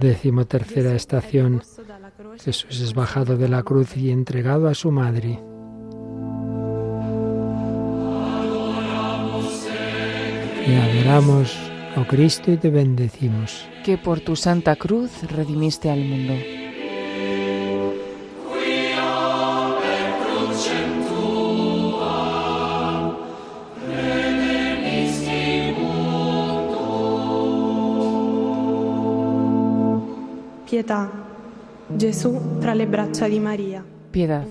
Décimo 0.00 0.46
tercera 0.46 0.94
estación. 0.94 1.62
Jesús 2.42 2.80
es 2.80 2.94
bajado 2.94 3.36
de 3.36 3.48
la 3.48 3.62
cruz 3.62 3.96
y 3.96 4.10
entregado 4.10 4.68
a 4.68 4.74
su 4.74 4.90
madre. 4.90 5.40
Te 10.66 10.76
adoramos, 10.76 11.56
oh 11.96 12.04
Cristo, 12.06 12.52
y 12.52 12.56
te 12.56 12.70
bendecimos. 12.70 13.66
Que 13.84 13.98
por 13.98 14.20
tu 14.20 14.36
santa 14.36 14.76
cruz 14.76 15.10
redimiste 15.30 15.90
al 15.90 16.04
mundo. 16.04 16.34
Piedad. 34.10 34.46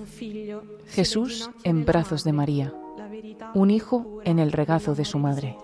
Jesús 0.86 1.50
en 1.64 1.84
brazos 1.84 2.22
de 2.22 2.32
María. 2.32 2.72
Un 3.54 3.72
hijo 3.72 4.20
en 4.24 4.38
el 4.38 4.52
regazo 4.52 4.94
de 4.94 5.04
su 5.04 5.18
madre. 5.18 5.58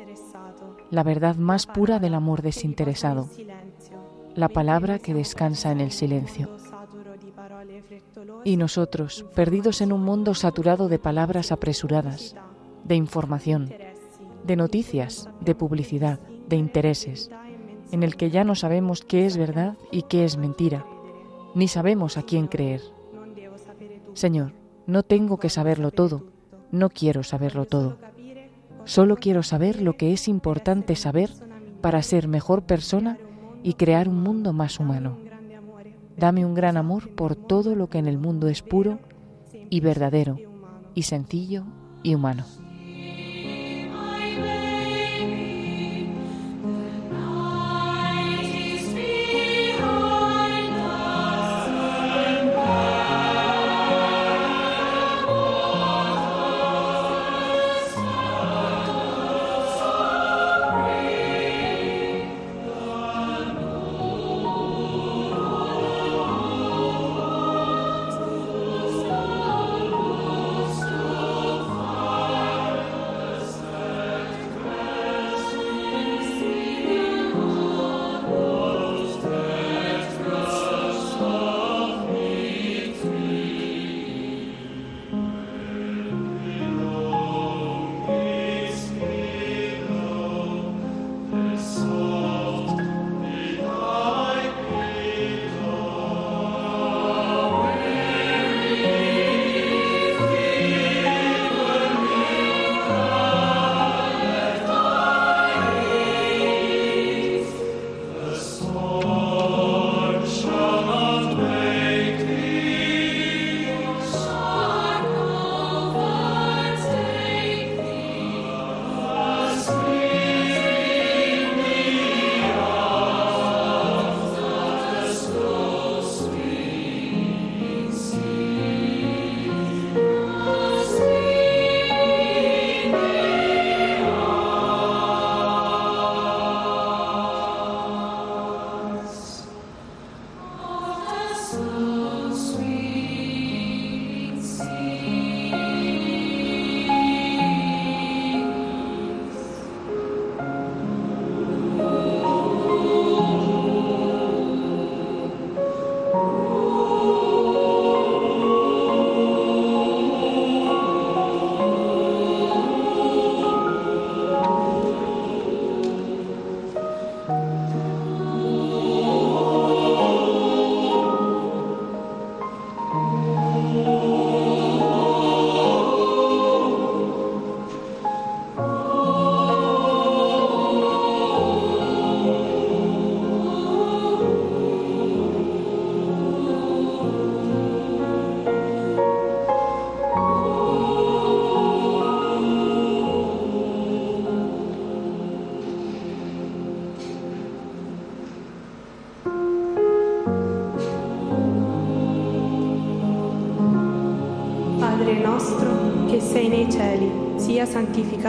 La 0.90 1.04
verdad 1.04 1.36
más 1.36 1.68
pura 1.68 2.00
del 2.00 2.14
amor 2.14 2.42
desinteresado. 2.42 3.28
La 4.34 4.48
palabra 4.48 4.98
que 4.98 5.14
descansa 5.14 5.70
en 5.70 5.80
el 5.80 5.92
silencio. 5.92 6.50
Y 8.42 8.56
nosotros, 8.56 9.24
perdidos 9.36 9.80
en 9.80 9.92
un 9.92 10.02
mundo 10.02 10.34
saturado 10.34 10.88
de 10.88 10.98
palabras 10.98 11.52
apresuradas, 11.52 12.34
de 12.82 12.96
información, 12.96 13.72
de 14.44 14.56
noticias, 14.56 15.28
de 15.40 15.54
publicidad, 15.54 16.18
de 16.48 16.56
intereses, 16.56 17.30
en 17.92 18.02
el 18.02 18.16
que 18.16 18.30
ya 18.30 18.42
no 18.42 18.56
sabemos 18.56 19.02
qué 19.02 19.24
es 19.24 19.36
verdad 19.36 19.76
y 19.92 20.02
qué 20.02 20.24
es 20.24 20.36
mentira, 20.36 20.84
ni 21.56 21.68
sabemos 21.68 22.18
a 22.18 22.22
quién 22.22 22.48
creer. 22.48 22.82
Señor, 24.12 24.52
No 24.86 25.02
tengo 25.02 25.38
que 25.38 25.48
saberlo 25.48 25.90
todo, 25.90 26.26
no 26.70 26.90
quiero 26.90 27.24
saberlo 27.24 27.64
todo. 27.64 27.96
Solo 28.84 29.16
quiero 29.16 29.42
saber 29.42 29.82
lo 29.82 29.96
que 29.96 30.12
es 30.12 30.28
importante 30.28 30.94
saber 30.94 31.30
para 31.80 32.02
ser 32.02 32.28
mejor 32.28 32.62
persona 32.62 33.18
y 33.64 33.74
crear 33.74 34.08
un 34.08 34.22
mundo 34.22 34.52
más 34.52 34.78
humano. 34.78 35.18
Dame 36.16 36.44
un 36.44 36.54
gran 36.54 36.76
amor 36.76 37.08
por 37.16 37.34
todo 37.34 37.74
lo 37.74 37.88
que 37.88 37.98
en 37.98 38.06
el 38.06 38.18
mundo 38.18 38.48
es 38.48 38.62
puro 38.62 39.00
y 39.70 39.80
verdadero 39.80 40.36
y 40.94 41.02
sencillo 41.02 41.64
y 42.04 42.14
humano. 42.14 42.44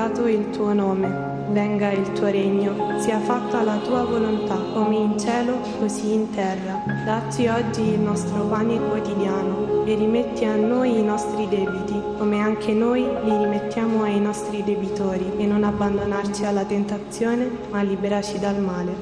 Santificato 0.07 0.27
il 0.27 0.49
tuo 0.51 0.73
nome, 0.73 1.07
venga 1.49 1.91
il 1.91 2.11
tuo 2.13 2.27
regno, 2.27 2.99
sia 2.99 3.19
fatta 3.19 3.63
la 3.63 3.77
tua 3.77 4.03
volontà, 4.03 4.55
come 4.73 4.95
in 4.95 5.19
cielo, 5.19 5.59
così 5.79 6.13
in 6.13 6.29
terra. 6.31 6.84
Dacci 7.05 7.47
oggi 7.47 7.81
il 7.81 7.99
nostro 7.99 8.43
pane 8.45 8.79
quotidiano 8.79 9.85
e 9.85 9.95
rimetti 9.95 10.45
a 10.45 10.55
noi 10.55 10.97
i 10.97 11.03
nostri 11.03 11.47
debiti, 11.47 11.99
come 12.17 12.39
anche 12.39 12.73
noi 12.73 13.01
li 13.01 13.38
rimettiamo 13.38 14.03
ai 14.03 14.19
nostri 14.19 14.63
debitori, 14.63 15.31
e 15.38 15.45
non 15.45 15.63
abbandonarci 15.63 16.45
alla 16.45 16.63
tentazione, 16.63 17.49
ma 17.69 17.81
liberaci 17.81 18.39
dal 18.39 18.59
male. 18.59 18.95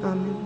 Amen. 0.00 0.37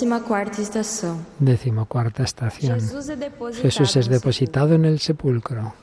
Décima 0.00 0.22
cuarta 0.22 0.62
estación. 0.62 1.26
Décima 1.38 1.84
cuarta 1.84 2.22
estación. 2.22 2.80
Jesús 3.60 3.96
es 3.96 4.08
depositado 4.08 4.74
en 4.74 4.86
el 4.86 4.98
sepulcro. 4.98 5.74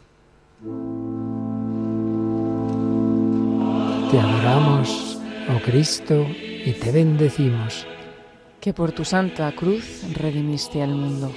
Te 4.09 4.19
adoramos, 4.19 5.19
oh 5.53 5.63
Cristo, 5.63 6.25
y 6.65 6.71
te 6.81 6.91
bendecimos. 6.91 7.85
Que 8.59 8.73
por 8.73 8.91
tu 8.91 9.05
santa 9.05 9.51
cruz 9.51 10.01
redimiste 10.15 10.81
al 10.81 10.95
mundo. 10.95 11.31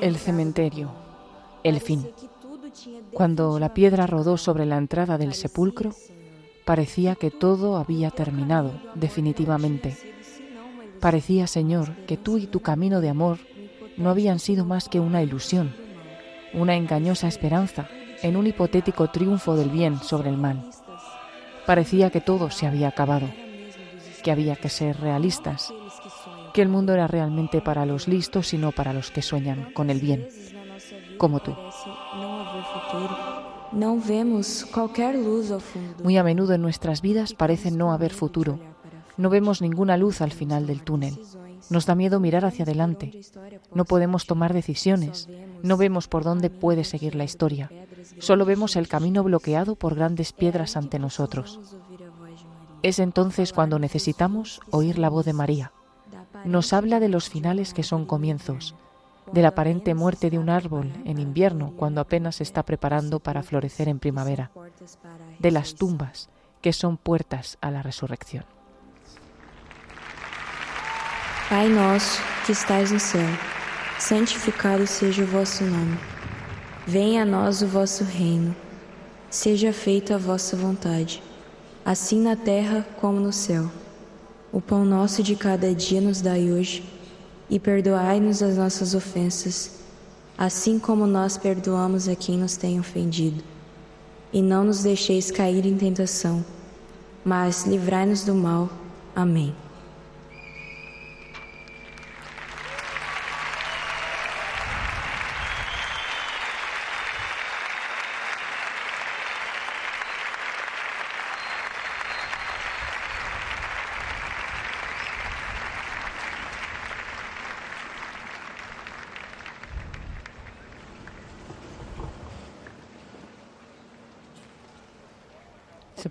El 0.00 0.16
cementerio, 0.16 0.90
el 1.62 1.80
fin. 1.80 2.06
Cuando 3.12 3.58
la 3.58 3.72
piedra 3.72 4.06
rodó 4.06 4.36
sobre 4.36 4.66
la 4.66 4.76
entrada 4.76 5.16
del 5.16 5.32
sepulcro, 5.32 5.94
parecía 6.66 7.14
que 7.14 7.30
todo 7.30 7.76
había 7.76 8.10
terminado 8.10 8.72
definitivamente. 8.94 9.96
Parecía, 11.00 11.46
Señor, 11.46 11.96
que 12.06 12.16
tú 12.16 12.36
y 12.36 12.46
tu 12.46 12.60
camino 12.60 13.00
de 13.00 13.08
amor 13.08 13.38
no 13.96 14.10
habían 14.10 14.38
sido 14.38 14.64
más 14.66 14.88
que 14.88 15.00
una 15.00 15.22
ilusión, 15.22 15.74
una 16.52 16.74
engañosa 16.76 17.28
esperanza 17.28 17.88
en 18.22 18.36
un 18.36 18.46
hipotético 18.46 19.08
triunfo 19.08 19.56
del 19.56 19.70
bien 19.70 19.98
sobre 19.98 20.28
el 20.28 20.36
mal. 20.36 20.70
Parecía 21.66 22.10
que 22.10 22.20
todo 22.20 22.50
se 22.50 22.66
había 22.66 22.88
acabado, 22.88 23.28
que 24.22 24.30
había 24.30 24.56
que 24.56 24.68
ser 24.68 25.00
realistas, 25.00 25.72
que 26.54 26.62
el 26.62 26.68
mundo 26.68 26.94
era 26.94 27.08
realmente 27.08 27.60
para 27.60 27.84
los 27.84 28.06
listos 28.06 28.54
y 28.54 28.58
no 28.58 28.70
para 28.70 28.92
los 28.92 29.10
que 29.10 29.22
sueñan 29.22 29.72
con 29.74 29.90
el 29.90 30.00
bien, 30.00 30.28
como 31.18 31.40
tú. 31.40 31.52
Muy 36.04 36.16
a 36.16 36.22
menudo 36.22 36.54
en 36.54 36.62
nuestras 36.62 37.02
vidas 37.02 37.34
parece 37.34 37.72
no 37.72 37.92
haber 37.92 38.12
futuro. 38.12 38.60
No 39.16 39.30
vemos 39.30 39.60
ninguna 39.62 39.96
luz 39.96 40.20
al 40.20 40.30
final 40.30 40.68
del 40.68 40.84
túnel. 40.84 41.18
Nos 41.70 41.86
da 41.86 41.96
miedo 41.96 42.20
mirar 42.20 42.44
hacia 42.44 42.62
adelante. 42.62 43.20
No 43.74 43.84
podemos 43.84 44.26
tomar 44.26 44.52
decisiones. 44.52 45.28
No 45.64 45.76
vemos 45.76 46.06
por 46.06 46.22
dónde 46.22 46.50
puede 46.50 46.84
seguir 46.84 47.16
la 47.16 47.24
historia. 47.24 47.68
Solo 48.20 48.44
vemos 48.44 48.76
el 48.76 48.86
camino 48.86 49.24
bloqueado 49.24 49.74
por 49.74 49.96
grandes 49.96 50.32
piedras 50.32 50.76
ante 50.76 51.00
nosotros. 51.00 51.58
Es 52.82 53.00
entonces 53.00 53.52
cuando 53.52 53.80
necesitamos 53.80 54.60
oír 54.70 54.98
la 54.98 55.08
voz 55.08 55.24
de 55.24 55.32
María. 55.32 55.72
Nos 56.44 56.72
habla 56.72 57.00
de 57.00 57.08
los 57.08 57.28
finales 57.28 57.72
que 57.72 57.82
son 57.82 58.04
comienzos, 58.04 58.74
de 59.32 59.42
la 59.42 59.48
aparente 59.48 59.94
muerte 59.94 60.30
de 60.30 60.38
un 60.38 60.50
árbol 60.50 60.92
en 61.04 61.18
invierno 61.18 61.72
cuando 61.76 62.00
apenas 62.00 62.36
se 62.36 62.42
está 62.42 62.62
preparando 62.62 63.20
para 63.20 63.42
florecer 63.42 63.88
en 63.88 63.98
primavera, 63.98 64.50
de 65.38 65.50
las 65.50 65.74
tumbas 65.74 66.28
que 66.60 66.72
son 66.72 66.96
puertas 66.96 67.58
a 67.60 67.70
la 67.70 67.82
resurrección. 67.82 68.44
Pai 71.50 71.68
nosso 71.68 72.22
que 72.46 72.52
estais 72.52 72.90
no 72.90 72.98
céu, 72.98 73.28
santificado 73.98 74.86
seja 74.86 75.22
o 75.22 75.26
vosso 75.26 75.62
nome. 75.62 75.98
Venha 76.86 77.22
a 77.22 77.26
nós 77.26 77.60
o 77.60 77.66
vosso 77.66 78.02
reino. 78.02 78.56
Seja 79.28 79.72
feita 79.72 80.14
a 80.14 80.18
vossa 80.18 80.56
vontade, 80.56 81.22
assim 81.84 82.20
na 82.22 82.34
terra 82.34 82.86
como 82.98 83.20
no 83.20 83.30
céu. 83.30 83.70
O 84.54 84.60
pão 84.60 84.84
nosso 84.84 85.20
de 85.20 85.34
cada 85.34 85.74
dia 85.74 86.00
nos 86.00 86.20
dai 86.20 86.52
hoje, 86.52 86.88
e 87.50 87.58
perdoai-nos 87.58 88.40
as 88.40 88.56
nossas 88.56 88.94
ofensas, 88.94 89.80
assim 90.38 90.78
como 90.78 91.08
nós 91.08 91.36
perdoamos 91.36 92.06
a 92.06 92.14
quem 92.14 92.38
nos 92.38 92.56
tem 92.56 92.78
ofendido. 92.78 93.42
E 94.32 94.40
não 94.40 94.62
nos 94.62 94.84
deixeis 94.84 95.28
cair 95.32 95.66
em 95.66 95.76
tentação, 95.76 96.44
mas 97.24 97.66
livrai-nos 97.66 98.22
do 98.22 98.32
mal. 98.32 98.70
Amém. 99.12 99.52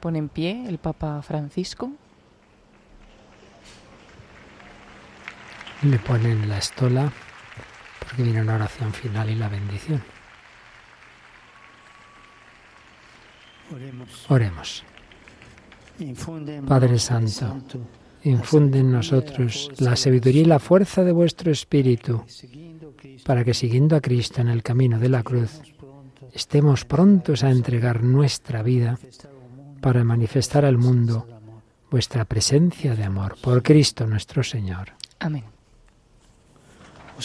Pone 0.04 0.20
en 0.20 0.28
pie 0.28 0.66
el 0.68 0.80
Papa 0.80 1.22
Francisco. 1.22 1.90
Le 5.84 5.98
ponen 5.98 6.50
la 6.50 6.58
estola 6.58 7.10
porque 8.00 8.24
viene 8.24 8.42
una 8.42 8.56
oración 8.56 8.92
final 8.92 9.30
y 9.30 9.36
la 9.36 9.48
bendición. 9.48 10.04
Oremos. 14.28 14.84
Padre 16.68 17.00
Santo, 17.00 17.62
infunde 18.24 18.80
en 18.80 18.92
nosotros 18.92 19.72
la 19.78 19.96
sabiduría 19.96 20.42
y 20.42 20.46
la 20.46 20.60
fuerza 20.60 21.06
de 21.06 21.14
vuestro 21.14 21.50
Espíritu, 21.50 22.26
para 23.26 23.46
que 23.46 23.54
siguiendo 23.54 23.96
a 23.96 24.02
Cristo 24.02 24.42
en 24.42 24.50
el 24.50 24.64
camino 24.64 25.00
de 25.00 25.08
la 25.08 25.24
cruz, 25.24 25.62
estemos 26.34 26.84
prontos 26.84 27.46
a 27.46 27.52
entregar 27.52 28.04
nuestra 28.04 28.64
vida 28.64 29.00
para 29.84 30.06
manifestar 30.06 30.64
al 30.64 30.78
mundo 30.78 31.28
vuestra 31.92 32.24
presencia 32.24 32.96
de 32.96 33.04
amor. 33.04 33.36
Por 33.42 33.62
Cristo 33.62 34.08
nuestro 34.08 34.42
Señor. 34.42 34.94
Amén. 35.20 35.44
El 37.18 37.24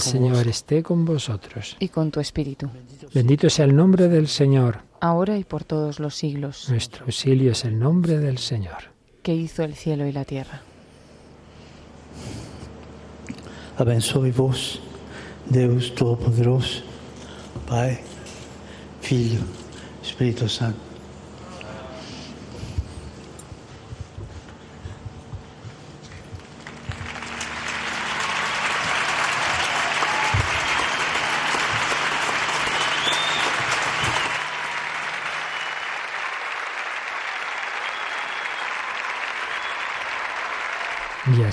Señor 0.00 0.48
esté 0.48 0.82
con 0.82 1.04
vosotros. 1.04 1.76
Y 1.78 1.88
con 1.88 2.10
tu 2.10 2.18
espíritu. 2.18 2.68
Bendito 3.14 3.48
sea 3.48 3.66
el 3.66 3.76
nombre 3.76 4.08
del 4.08 4.26
Señor. 4.26 4.80
Ahora 5.00 5.38
y 5.38 5.44
por 5.44 5.62
todos 5.62 6.00
los 6.00 6.16
siglos. 6.16 6.68
Nuestro 6.68 7.04
auxilio 7.06 7.52
es 7.52 7.64
el 7.64 7.78
nombre 7.78 8.18
del 8.18 8.38
Señor. 8.38 8.90
Que 9.22 9.34
hizo 9.34 9.62
el 9.62 9.76
cielo 9.76 10.06
y 10.06 10.12
la 10.12 10.24
tierra. 10.24 10.62
Abençoe 13.78 14.32
vos, 14.32 14.80
Deus 15.48 15.94
Todo-Poderoso, 15.94 16.82
Pai, 17.68 17.98
Filho, 19.02 19.40
Espírito 20.02 20.48
Santo. 20.48 20.85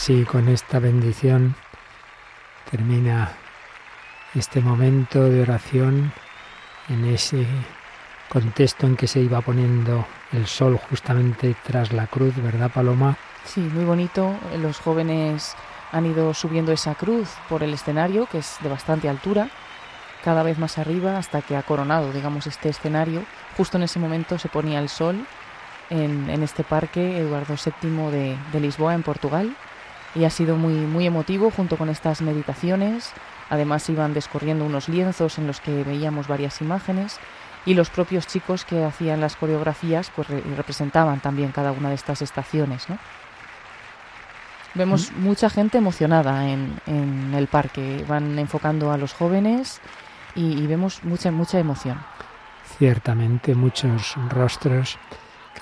Así 0.04 0.26
con 0.26 0.50
esta 0.50 0.80
bendición 0.80 1.56
termina 2.70 3.32
este 4.36 4.60
momento 4.60 5.30
de 5.30 5.42
oración 5.42 6.12
en 6.90 7.06
ese 7.06 7.48
contexto 8.28 8.86
en 8.86 8.98
que 8.98 9.08
se 9.08 9.22
iba 9.22 9.40
poniendo 9.40 10.06
el 10.34 10.46
sol 10.46 10.78
justamente 10.90 11.56
tras 11.64 11.94
la 11.94 12.08
cruz, 12.08 12.36
¿verdad 12.36 12.70
Paloma? 12.70 13.16
Sí, 13.46 13.62
muy 13.62 13.86
bonito. 13.86 14.36
Los 14.62 14.78
jóvenes 14.80 15.56
han 15.94 16.06
ido 16.06 16.34
subiendo 16.34 16.74
esa 16.74 16.96
cruz 16.96 17.30
por 17.48 17.64
el 17.64 17.74
escenario, 17.74 18.26
que 18.26 18.40
es 18.40 18.58
de 18.60 18.68
bastante 18.68 19.08
altura, 19.08 19.48
cada 20.22 20.44
vez 20.44 20.60
más 20.60 20.78
arriba 20.80 21.18
hasta 21.18 21.42
que 21.42 21.56
ha 21.56 21.64
coronado, 21.64 22.12
digamos, 22.12 22.46
este 22.46 22.68
escenario. 22.68 23.24
Justo 23.56 23.78
en 23.78 23.84
ese 23.84 24.00
momento 24.00 24.38
se 24.38 24.50
ponía 24.50 24.80
el 24.80 24.90
sol 24.90 25.26
en, 25.90 26.44
este 26.44 26.66
parque 26.66 27.20
Eduardo 27.20 27.56
VII 27.56 28.38
de, 28.52 28.60
Lisboa, 28.60 28.96
en 28.96 29.04
Portugal, 29.04 29.56
y 30.16 30.26
ha 30.26 30.30
sido 30.30 30.56
muy, 30.56 30.74
muy 30.74 31.08
emotivo 31.08 31.52
junto 31.52 31.78
con 31.78 31.90
estas 31.90 32.22
meditaciones. 32.22 33.12
Además 33.50 33.90
iban 33.90 34.14
descorriendo 34.14 34.66
unos 34.66 34.90
lienzos 34.90 35.38
en 35.38 35.48
los 35.48 35.60
que 35.60 35.84
veíamos 35.84 36.28
varias 36.28 36.62
imágenes 36.62 37.20
y 37.66 37.74
los 37.74 37.90
propios 37.90 38.28
chicos 38.28 38.66
que 38.66 38.84
hacían 38.84 39.22
las 39.22 39.36
coreografías 39.36 40.12
pues 40.16 40.28
re 40.28 40.42
representaban 40.56 41.20
también 41.20 41.52
cada 41.52 41.72
una 41.72 41.90
de 41.90 41.96
estas 41.96 42.22
estaciones. 42.22 42.90
¿no? 42.90 42.98
Vemos 44.74 45.12
¿Mm? 45.12 45.24
mucha 45.24 45.50
gente 45.50 45.78
emocionada 45.78 46.50
en, 46.50 46.80
en, 46.86 47.34
el 47.34 47.48
parque, 47.48 48.04
van 48.08 48.38
enfocando 48.40 48.92
a 48.92 48.98
los 48.98 49.14
jóvenes 49.14 49.80
y, 50.36 50.54
y 50.54 50.68
vemos 50.68 51.04
mucha, 51.04 51.32
mucha 51.32 51.60
emoción. 51.60 51.98
Ciertamente, 52.78 53.54
muchos 53.56 54.16
rostros 54.30 54.98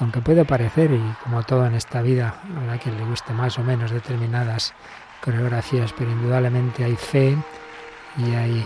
aunque 0.02 0.20
puede 0.22 0.46
parecer, 0.46 0.92
y 0.92 1.02
como 1.24 1.44
todo 1.44 1.66
en 1.66 1.76
esta 1.76 2.02
vida, 2.02 2.36
habrá 2.58 2.78
quien 2.80 2.98
le 2.98 3.06
guste 3.06 3.34
más 3.34 3.58
o 3.60 3.64
menos 3.64 3.92
determinadas 3.92 4.74
coreografías, 5.24 5.94
pero 5.98 6.12
indudablemente 6.12 6.84
hay 6.84 6.96
fe 6.96 7.38
y 8.18 8.34
hay... 8.36 8.66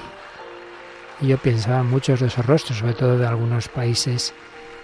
Y 1.21 1.27
yo 1.27 1.37
pensaba 1.37 1.81
en 1.81 1.89
muchos 1.89 2.19
de 2.21 2.27
esos 2.27 2.45
rostros, 2.45 2.79
sobre 2.79 2.93
todo 2.93 3.17
de 3.17 3.27
algunos 3.27 3.67
países 3.67 4.33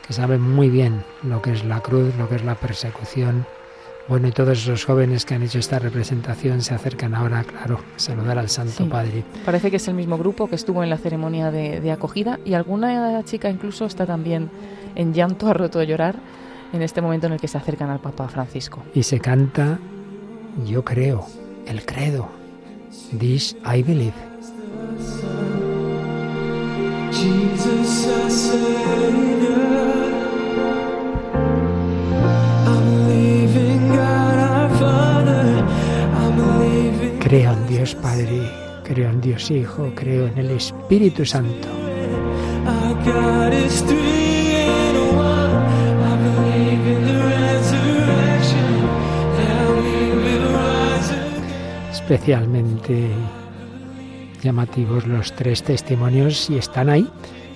que 0.06 0.14
saben 0.14 0.42
muy 0.42 0.70
bien 0.70 1.04
lo 1.24 1.42
que 1.42 1.52
es 1.52 1.64
la 1.64 1.80
cruz, 1.82 2.14
lo 2.18 2.28
que 2.28 2.36
es 2.36 2.44
la 2.44 2.56
persecución. 2.56 3.46
Bueno, 4.08 4.28
y 4.28 4.32
todos 4.32 4.58
esos 4.58 4.84
jóvenes 4.84 5.26
que 5.26 5.36
han 5.36 5.44
hecho 5.44 5.60
esta 5.60 5.80
representación 5.80 6.62
se 6.62 6.74
acercan 6.74 7.14
ahora, 7.16 7.44
claro, 7.44 7.80
a 7.96 8.00
saludar 8.00 8.38
al 8.38 8.50
Santo 8.50 8.84
Sí. 8.84 8.90
Padre. 8.90 9.24
Parece 9.46 9.70
que 9.70 9.78
es 9.78 9.88
el 9.88 9.94
mismo 9.94 10.18
grupo 10.18 10.50
que 10.50 10.56
estuvo 10.56 10.84
en 10.84 10.90
la 10.90 10.98
ceremonia 10.98 11.52
de, 11.52 11.80
de 11.80 11.92
acogida 11.92 12.40
y 12.44 12.56
alguna 12.56 13.24
chica 13.24 13.50
incluso 13.50 13.86
está 13.86 14.06
también 14.06 14.50
en 14.96 15.14
llanto, 15.14 15.48
ha 15.48 15.54
roto 15.54 15.80
a 15.80 15.84
llorar 15.84 16.16
en 16.74 16.82
este 16.82 17.02
momento 17.02 17.28
en 17.28 17.34
el 17.34 17.40
que 17.40 17.48
se 17.48 17.58
acercan 17.58 17.90
al 17.90 18.00
Papa 18.00 18.28
Francisco. 18.28 18.84
Y 18.94 19.04
se 19.04 19.20
canta, 19.20 19.80
yo 20.66 20.84
creo, 20.84 21.26
el 21.66 21.86
credo, 21.86 22.30
This 23.18 23.56
I 23.66 23.84
Believe. 23.84 24.14
Jesus, 27.12 28.08
our 28.08 28.30
Savior. 28.30 29.32
Creo 37.32 37.54
en 37.54 37.68
Dios 37.68 37.96
Padre, 37.96 38.52
creo 38.84 39.10
en 39.10 39.22
Dios 39.22 39.50
Hijo, 39.52 39.90
creo 39.96 40.28
en 40.28 40.38
el 40.38 40.52
Espíritu 40.52 41.26
Santo. 41.26 41.70
Especialmente 52.12 53.08
llamativos 54.44 55.08
los 55.08 55.34
tres 55.34 55.64
testimonios 55.64 56.50
y 56.50 56.58
están 56.58 56.90
ahí. 56.90 57.10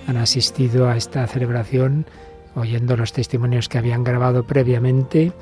Han 0.06 0.16
asistido 0.16 0.88
a 0.88 0.96
esta 0.96 1.26
celebración 1.26 2.06
oyendo 2.54 2.96
los 2.96 3.12
testimonios 3.12 3.68
que 3.68 3.76
habían 3.76 4.02
grabado 4.02 4.44
previamente 4.44 5.32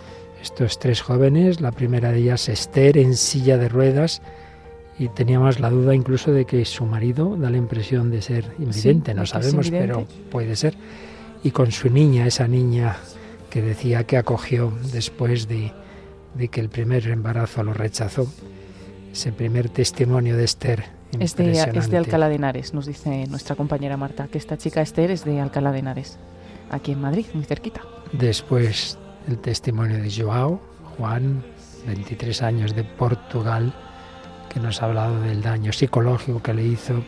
estos 0.42 0.80
tres 0.80 1.00
jóvenes. 1.00 1.60
La 1.60 1.70
primera 1.70 2.10
de 2.10 2.18
ellas, 2.18 2.48
Esther, 2.48 2.98
en 2.98 3.14
silla 3.14 3.56
de 3.56 3.68
ruedas. 3.68 4.20
Y 4.98 5.06
teníamos 5.06 5.60
la 5.60 5.70
duda 5.70 5.94
incluso 5.94 6.32
de 6.32 6.44
que 6.44 6.64
su 6.64 6.84
marido 6.84 7.36
da 7.36 7.50
la 7.50 7.56
impresión 7.58 8.10
de 8.10 8.20
ser 8.20 8.44
invidente, 8.58 9.12
Sí, 9.12 9.16
no 9.16 9.26
sabemos, 9.26 9.70
pero 9.70 10.08
puede 10.28 10.56
ser. 10.56 10.74
Y 11.44 11.52
con 11.52 11.70
su 11.70 11.88
niña, 11.88 12.26
esa 12.26 12.48
niña 12.48 12.96
que 13.48 13.62
decía 13.62 14.02
que 14.02 14.16
acogió 14.16 14.72
después 14.92 15.46
de, 15.46 15.70
de 16.34 16.48
que 16.48 16.60
el 16.60 16.68
primer 16.68 17.06
embarazo 17.06 17.62
lo 17.62 17.74
rechazó. 17.74 18.26
Ese 19.14 19.30
primer 19.30 19.68
testimonio 19.68 20.36
de 20.36 20.42
Esther. 20.42 20.86
Es 21.20 21.36
de, 21.36 21.52
es 21.52 21.88
de. 21.88 21.98
Alcalá 21.98 22.28
de 22.28 22.34
Henares, 22.34 22.74
nos 22.74 22.86
dice 22.86 23.28
nuestra 23.28 23.54
compañera 23.54 23.96
Marta, 23.96 24.26
que 24.26 24.38
esta 24.38 24.58
chica 24.58 24.82
Esther 24.82 25.12
es 25.12 25.24
de 25.24 25.40
Alcalá 25.40 25.70
de 25.70 25.78
Henares, 25.78 26.18
aquí 26.68 26.90
en 26.90 27.00
Madrid, 27.00 27.24
muy 27.32 27.44
cerquita. 27.44 27.82
Después 28.12 28.98
el 29.28 29.38
testimonio 29.38 30.02
de 30.02 30.10
Joao, 30.10 30.60
Juan, 30.96 31.44
23 31.86 32.42
años 32.42 32.74
de 32.74 32.82
Portugal, 32.82 33.72
que 34.52 34.58
nos 34.58 34.82
ha 34.82 34.86
hablado 34.86 35.20
del 35.20 35.42
daño 35.42 35.72
psicológico 35.72 36.42
que 36.42 36.52
le 36.52 36.64
hizo 36.64 37.04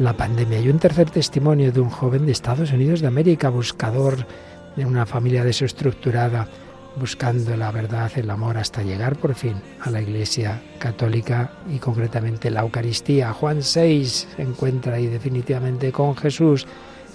la 0.00 0.16
pandemia. 0.16 0.58
Y 0.58 0.68
un 0.68 0.80
tercer 0.80 1.08
testimonio 1.08 1.70
de 1.70 1.78
un 1.78 1.88
joven 1.88 2.26
de 2.26 2.32
Estados 2.32 2.72
Unidos 2.72 3.00
de 3.00 3.06
América, 3.06 3.48
buscador 3.48 4.26
de 4.74 4.84
una 4.84 5.06
familia 5.06 5.44
desestructurada, 5.44 6.48
buscando 6.96 7.56
la 7.56 7.70
verdad, 7.70 8.10
el 8.16 8.30
amor, 8.30 8.58
hasta 8.58 8.82
llegar 8.82 9.16
por 9.16 9.34
fin 9.34 9.54
a 9.80 9.90
la 9.90 10.00
Iglesia 10.00 10.62
Católica 10.78 11.52
y 11.68 11.78
concretamente 11.78 12.50
la 12.50 12.60
Eucaristía. 12.60 13.32
Juan 13.32 13.62
6 13.62 14.28
se 14.36 14.42
encuentra 14.42 14.94
ahí 14.94 15.06
definitivamente 15.06 15.92
con 15.92 16.16
Jesús, 16.16 16.66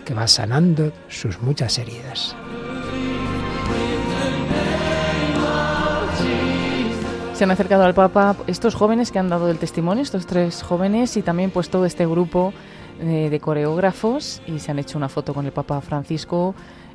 que 0.05 0.13
va 0.13 0.27
sanando 0.27 0.91
sus 1.07 1.41
muchas 1.41 1.77
heridas. 1.77 2.35
Se 7.33 7.45
han 7.45 7.51
acercado 7.51 7.83
al 7.83 7.93
Papa 7.93 8.35
estos 8.47 8.75
jóvenes 8.75 9.11
que 9.11 9.19
han 9.19 9.29
dado 9.29 9.49
el 9.49 9.59
testimonio, 9.59 10.03
estos 10.03 10.25
tres 10.25 10.61
jóvenes 10.61 11.15
y 11.15 11.21
también 11.21 11.51
pues 11.51 11.69
todo 11.69 11.85
este 11.85 12.05
grupo 12.05 12.53
eh, 12.99 13.29
de 13.29 13.39
coreógrafos 13.39 14.41
y 14.45 14.59
se 14.59 14.71
han 14.71 14.79
hecho 14.79 14.97
una 14.97 15.07
foto 15.07 15.33
con 15.33 15.45
el 15.45 15.53
Papa 15.53 15.79
Francisco 15.79 16.53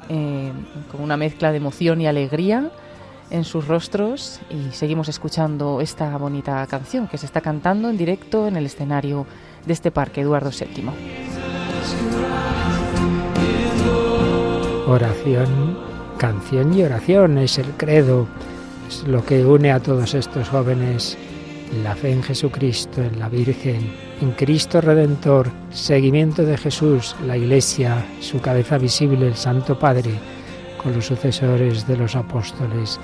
eh, 0.08 0.52
con 0.90 1.00
una 1.00 1.16
mezcla 1.16 1.50
de 1.50 1.58
emoción 1.58 2.00
y 2.00 2.06
alegría 2.06 2.70
en 3.30 3.44
sus 3.44 3.66
rostros 3.66 4.40
y 4.50 4.72
seguimos 4.72 5.08
escuchando 5.08 5.80
esta 5.80 6.16
bonita 6.18 6.66
canción 6.66 7.08
que 7.08 7.18
se 7.18 7.26
está 7.26 7.40
cantando 7.40 7.88
en 7.88 7.96
directo 7.96 8.46
en 8.46 8.56
el 8.56 8.66
escenario 8.66 9.26
de 9.66 9.72
este 9.72 9.90
parque 9.90 10.20
Eduardo 10.20 10.50
VII. 10.50 10.90
Oración, 14.86 15.78
canción 16.18 16.74
y 16.74 16.82
oración 16.82 17.38
es 17.38 17.58
el 17.58 17.70
credo, 17.76 18.26
es 18.86 19.04
lo 19.08 19.24
que 19.24 19.44
une 19.44 19.72
a 19.72 19.80
todos 19.80 20.14
estos 20.14 20.48
jóvenes. 20.48 21.16
La 21.82 21.96
fe 21.96 22.12
en 22.12 22.22
Jesucristo, 22.22 23.02
en 23.02 23.18
la 23.18 23.28
Virgen, 23.28 24.03
en 24.20 24.32
Cristo 24.32 24.80
Redentor, 24.80 25.50
seguimiento 25.70 26.44
de 26.44 26.56
Jesús, 26.56 27.16
la 27.26 27.36
Iglesia, 27.36 28.04
su 28.20 28.40
cabeza 28.40 28.78
visible, 28.78 29.26
el 29.26 29.34
Santo 29.34 29.78
Padre, 29.78 30.12
con 30.82 30.94
los 30.94 31.06
sucesores 31.06 31.86
de 31.86 31.96
los 31.96 32.14
apóstoles, 32.14 33.00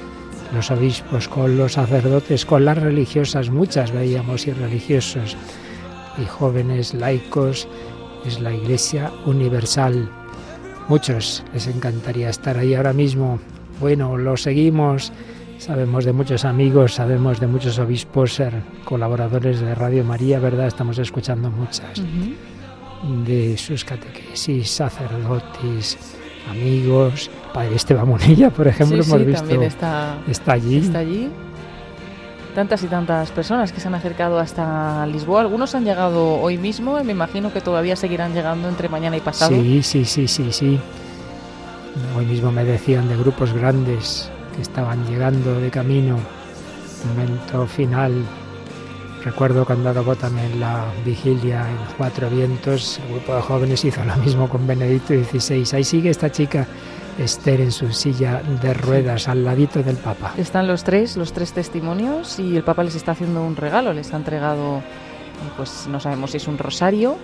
los 0.54 0.70
obispos, 0.70 1.28
con 1.28 1.56
los 1.56 1.72
sacerdotes, 1.72 2.44
con 2.44 2.64
las 2.64 2.78
religiosas, 2.78 3.50
muchas 3.50 3.92
veíamos 3.92 4.46
y 4.46 4.52
religiosos, 4.52 5.36
y 6.18 6.26
jóvenes 6.26 6.94
laicos, 6.94 7.68
es 8.26 8.40
la 8.40 8.52
Iglesia 8.52 9.10
universal. 9.26 10.10
Muchos 10.88 11.42
les 11.54 11.66
encantaría 11.66 12.30
estar 12.30 12.58
ahí 12.58 12.74
ahora 12.74 12.92
mismo. 12.92 13.38
Bueno, 13.80 14.16
lo 14.16 14.36
seguimos. 14.36 15.12
Sabemos 15.60 16.06
de 16.06 16.14
muchos 16.14 16.46
amigos, 16.46 16.94
sabemos 16.94 17.38
de 17.38 17.46
muchos 17.46 17.78
obispos, 17.78 18.32
ser 18.32 18.62
colaboradores 18.86 19.60
de 19.60 19.74
Radio 19.74 20.02
María, 20.04 20.40
¿verdad? 20.40 20.66
Estamos 20.66 20.96
escuchando 20.98 21.50
muchas 21.50 22.02
de 23.26 23.58
sus 23.58 23.84
catequesis, 23.84 24.70
sacerdotes, 24.70 25.98
amigos. 26.50 27.30
Padre 27.52 27.76
Esteban 27.76 28.08
Monilla, 28.08 28.48
por 28.48 28.68
ejemplo, 28.68 29.02
Sí, 29.02 29.10
hemos 29.10 29.20
sí, 29.20 29.26
visto. 29.26 29.40
también 29.42 29.62
está, 29.64 30.16
está 30.26 30.52
allí. 30.52 30.78
Está 30.78 30.98
allí. 31.00 31.28
Tantas 32.54 32.82
y 32.82 32.86
tantas 32.86 33.30
personas 33.30 33.70
que 33.70 33.80
se 33.80 33.88
han 33.88 33.94
acercado 33.94 34.38
hasta 34.38 35.04
Lisboa. 35.08 35.42
Algunos 35.42 35.74
han 35.74 35.84
llegado 35.84 36.40
hoy 36.40 36.56
mismo 36.56 36.98
y 36.98 37.04
me 37.04 37.12
imagino 37.12 37.52
que 37.52 37.60
todavía 37.60 37.96
seguirán 37.96 38.32
llegando 38.32 38.66
entre 38.66 38.88
mañana 38.88 39.18
y 39.18 39.20
pasado. 39.20 39.50
Sí, 39.50 39.82
sí, 39.82 40.06
sí, 40.06 40.26
sí, 40.26 40.52
sí. 40.52 40.80
Hoy 42.16 42.24
mismo 42.24 42.50
me 42.50 42.64
decían 42.64 43.08
de 43.10 43.16
grupos 43.18 43.52
grandes 43.52 44.30
que 44.54 44.62
estaban 44.62 45.06
llegando 45.06 45.60
de 45.60 45.70
camino. 45.70 46.18
Momento 47.08 47.66
final. 47.66 48.12
Recuerdo 49.24 49.66
cuando 49.66 49.90
acabó 49.90 50.16
también 50.16 50.60
la 50.60 50.86
vigilia 51.04 51.68
en 51.68 51.76
Cuatro 51.98 52.30
Vientos, 52.30 52.98
el 52.98 53.12
grupo 53.12 53.34
de 53.34 53.42
jóvenes 53.42 53.84
hizo 53.84 54.02
lo 54.02 54.16
mismo 54.16 54.48
con 54.48 54.66
Benedicto 54.66 55.12
XVI. 55.12 55.76
Ahí 55.76 55.84
sigue 55.84 56.08
esta 56.08 56.32
chica 56.32 56.66
Esther 57.18 57.60
en 57.60 57.70
su 57.70 57.92
silla 57.92 58.40
de 58.62 58.72
ruedas 58.72 59.28
al 59.28 59.44
ladito 59.44 59.82
del 59.82 59.96
Papa. 59.96 60.32
Están 60.38 60.66
los 60.66 60.84
tres, 60.84 61.18
los 61.18 61.34
tres 61.34 61.52
testimonios 61.52 62.38
y 62.38 62.56
el 62.56 62.64
Papa 62.64 62.82
les 62.82 62.94
está 62.94 63.12
haciendo 63.12 63.44
un 63.44 63.56
regalo, 63.56 63.92
les 63.92 64.12
ha 64.14 64.16
entregado, 64.16 64.78
eh, 64.78 64.82
pues 65.56 65.86
no 65.86 66.00
sabemos 66.00 66.30
si 66.30 66.38
es 66.38 66.48
un 66.48 66.56
rosario 66.56 67.18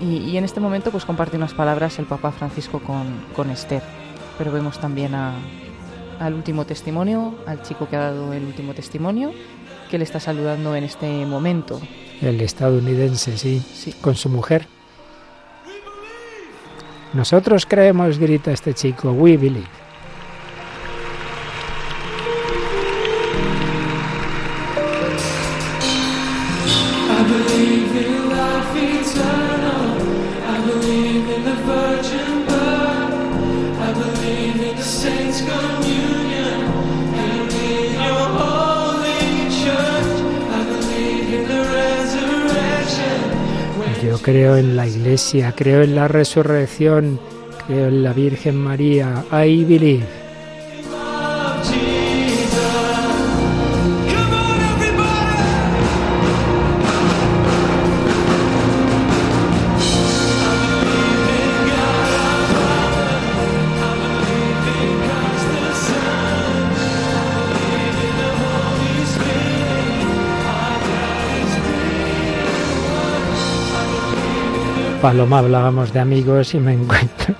y, 0.00 0.18
y 0.18 0.38
en 0.38 0.44
este 0.44 0.60
momento 0.60 0.90
pues 0.90 1.04
comparte 1.04 1.36
unas 1.36 1.52
palabras 1.52 1.98
el 1.98 2.06
Papa 2.06 2.32
Francisco 2.32 2.80
con, 2.80 3.26
con 3.34 3.50
Esther. 3.50 3.82
Pero 4.38 4.52
vemos 4.52 4.78
también 4.78 5.14
a, 5.14 5.34
al 6.18 6.34
último 6.34 6.64
testimonio, 6.64 7.34
al 7.46 7.62
chico 7.62 7.88
que 7.88 7.96
ha 7.96 8.00
dado 8.00 8.32
el 8.32 8.44
último 8.44 8.74
testimonio, 8.74 9.32
que 9.90 9.98
le 9.98 10.04
está 10.04 10.20
saludando 10.20 10.74
en 10.74 10.84
este 10.84 11.26
momento. 11.26 11.80
El 12.20 12.40
estadounidense, 12.40 13.36
sí, 13.36 13.62
con 14.00 14.14
su 14.14 14.28
mujer. 14.28 14.66
Nosotros 17.12 17.66
creemos, 17.66 18.18
grita 18.18 18.52
este 18.52 18.74
chico, 18.74 19.12
we 19.12 19.36
believe. 19.36 19.75
Creo 44.22 44.56
en 44.56 44.76
la 44.76 44.86
iglesia, 44.86 45.52
creo 45.56 45.82
en 45.82 45.94
la 45.94 46.08
resurrección, 46.08 47.18
creo 47.66 47.88
en 47.88 48.02
la 48.02 48.12
Virgen 48.12 48.56
María. 48.56 49.24
I 49.32 49.64
believe. 49.64 50.15
Paloma 75.00 75.38
hablábamos 75.38 75.92
de 75.92 76.00
amigos 76.00 76.54
y 76.54 76.60
me 76.60 76.72
encuentro 76.72 77.34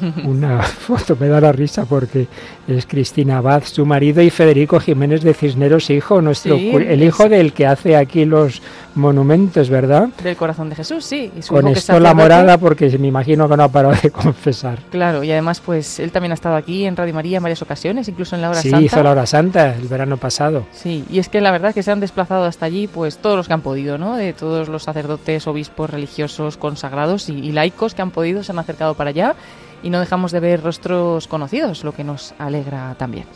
una 0.24 0.62
foto, 0.62 1.16
me 1.18 1.28
da 1.28 1.40
la 1.40 1.52
risa 1.52 1.84
porque 1.84 2.26
es 2.68 2.86
Cristina 2.86 3.38
Abad, 3.38 3.62
su 3.64 3.84
marido, 3.86 4.22
y 4.22 4.30
Federico 4.30 4.80
Jiménez 4.80 5.22
de 5.22 5.34
Cisneros, 5.34 5.90
hijo, 5.90 6.20
nuestro, 6.22 6.56
Sí, 6.56 6.70
el 6.70 7.02
es- 7.02 7.08
hijo 7.08 7.28
del 7.28 7.52
que 7.52 7.66
hace 7.66 7.96
aquí 7.96 8.24
los 8.24 8.62
monumentos, 8.94 9.68
¿verdad? 9.70 10.08
Del 10.22 10.36
corazón 10.36 10.70
de 10.70 10.76
Jesús, 10.76 11.04
sí. 11.04 11.30
Y 11.36 11.42
su 11.42 11.48
Con 11.52 11.58
hijo 11.64 11.66
que 11.66 11.72
es 11.72 11.78
esto 11.80 11.92
la 11.94 12.10
sacerdote. 12.10 12.22
morada, 12.22 12.58
porque 12.58 12.98
me 12.98 13.08
imagino 13.08 13.48
que 13.48 13.56
no 13.56 13.64
ha 13.64 13.68
parado 13.68 13.94
de 14.00 14.10
confesar. 14.12 14.78
Claro, 14.90 15.22
y 15.24 15.30
además, 15.32 15.60
pues 15.60 15.98
él 16.00 16.10
también 16.12 16.30
ha 16.32 16.34
estado 16.34 16.56
aquí 16.56 16.84
en 16.84 16.96
Radio 16.96 17.12
María 17.14 17.38
en 17.38 17.42
varias 17.42 17.60
ocasiones, 17.62 18.08
incluso 18.08 18.36
en 18.36 18.42
la 18.42 18.50
hora 18.50 18.60
Sí, 18.60 18.70
santa. 18.70 18.84
hizo 18.86 19.02
la 19.02 19.10
hora 19.10 19.26
santa 19.26 19.74
el 19.74 19.88
verano 19.88 20.16
pasado. 20.16 20.64
Sí, 20.72 21.04
y 21.10 21.18
es 21.18 21.28
que 21.28 21.40
la 21.40 21.50
verdad 21.50 21.70
es 21.70 21.74
que 21.74 21.82
se 21.82 21.90
han 21.90 22.00
desplazado 22.00 22.44
hasta 22.44 22.66
allí, 22.66 22.86
pues 22.86 23.18
todos 23.18 23.36
los 23.36 23.48
que 23.48 23.54
han 23.54 23.60
podido, 23.62 23.98
¿no? 23.98 24.16
De 24.16 24.32
todos 24.32 24.68
los 24.68 24.84
sacerdotes, 24.84 25.46
obispos, 25.46 25.90
religiosos, 25.90 26.56
consagrados 26.56 27.28
y, 27.28 27.34
y 27.34 27.52
laicos 27.52 27.94
que 27.94 28.02
han 28.02 28.10
podido 28.10 28.42
se 28.42 28.52
han 28.52 28.58
acercado 28.58 28.94
para 28.94 29.10
allá 29.10 29.34
y 29.84 29.90
no 29.90 30.00
dejamos 30.00 30.32
de 30.32 30.40
ver 30.40 30.62
rostros 30.62 31.28
conocidos, 31.28 31.84
lo 31.84 31.92
que 31.92 32.04
nos 32.04 32.34
alegra 32.38 32.94
también. 32.94 33.26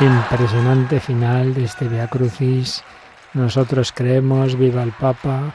Impresionante 0.00 1.00
final 1.00 1.54
de 1.54 1.64
este 1.64 1.88
Via 1.88 2.06
Crucis. 2.08 2.84
Nosotros 3.34 3.92
creemos, 3.92 4.56
viva 4.56 4.82
el 4.82 4.92
Papa. 4.92 5.54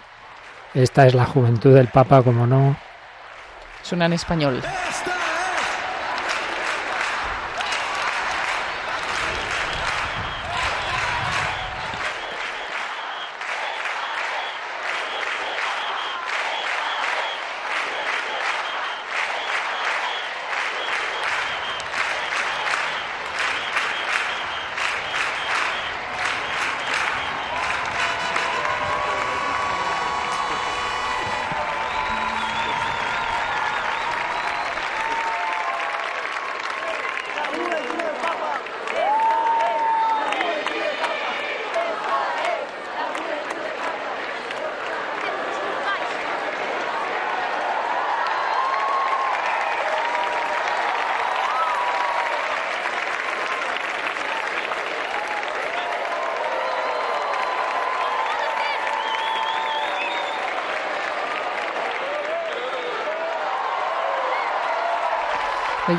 Esta 0.73 1.07
es 1.07 1.13
la 1.13 1.25
juventud 1.25 1.73
del 1.73 1.87
Papa, 1.87 2.23
como 2.23 2.47
no. 2.47 2.77
Suena 3.81 4.05
en 4.05 4.13
español. 4.13 4.61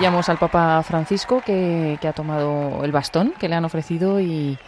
Veíamos 0.04 0.28
al 0.28 0.36
Papa 0.36 0.82
Francisco 0.82 1.40
que, 1.40 1.96
que 1.98 2.08
ha 2.08 2.12
tomado 2.12 2.84
el 2.84 2.92
bastón 2.92 3.32
que 3.38 3.48
le 3.48 3.54
han 3.54 3.64
ofrecido 3.64 4.20
y 4.20 4.58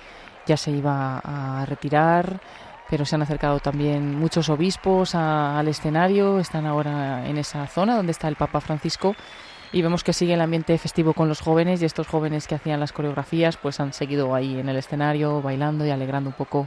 ya 0.47 0.57
se 0.57 0.71
iba 0.71 1.19
a 1.23 1.67
retirar, 1.67 2.41
pero 2.89 3.05
se 3.05 3.17
han 3.17 3.21
acercado 3.21 3.61
también 3.61 4.19
muchos 4.19 4.49
obispos 4.49 5.15
a- 5.15 5.59
al 5.59 5.69
escenario, 5.69 6.39
están 6.39 6.65
ahora 6.65 7.29
en 7.29 7.37
esa 7.37 7.67
zona 7.67 7.97
donde 7.97 8.13
está 8.13 8.29
el 8.29 8.37
Papa 8.37 8.63
Francisco 8.63 9.15
y 9.73 9.83
vemos 9.83 10.03
que 10.05 10.15
sigue 10.15 10.33
el 10.33 10.41
ambiente 10.41 10.79
festivo 10.79 11.13
con 11.13 11.29
los 11.29 11.43
jóvenes 11.43 11.83
y 11.83 11.85
estos 11.85 12.07
jóvenes 12.07 12.47
que 12.47 12.55
hacían 12.55 12.81
las 12.81 12.93
coreografías 12.93 13.59
pues 13.59 13.79
han 13.79 13.93
seguido 13.93 14.35
ahí 14.35 14.59
en 14.59 14.71
el 14.71 14.77
escenario 14.77 15.43
bailando 15.43 15.85
y 15.85 15.91
alegrando 15.91 16.31
un 16.31 16.35
poco 16.35 16.67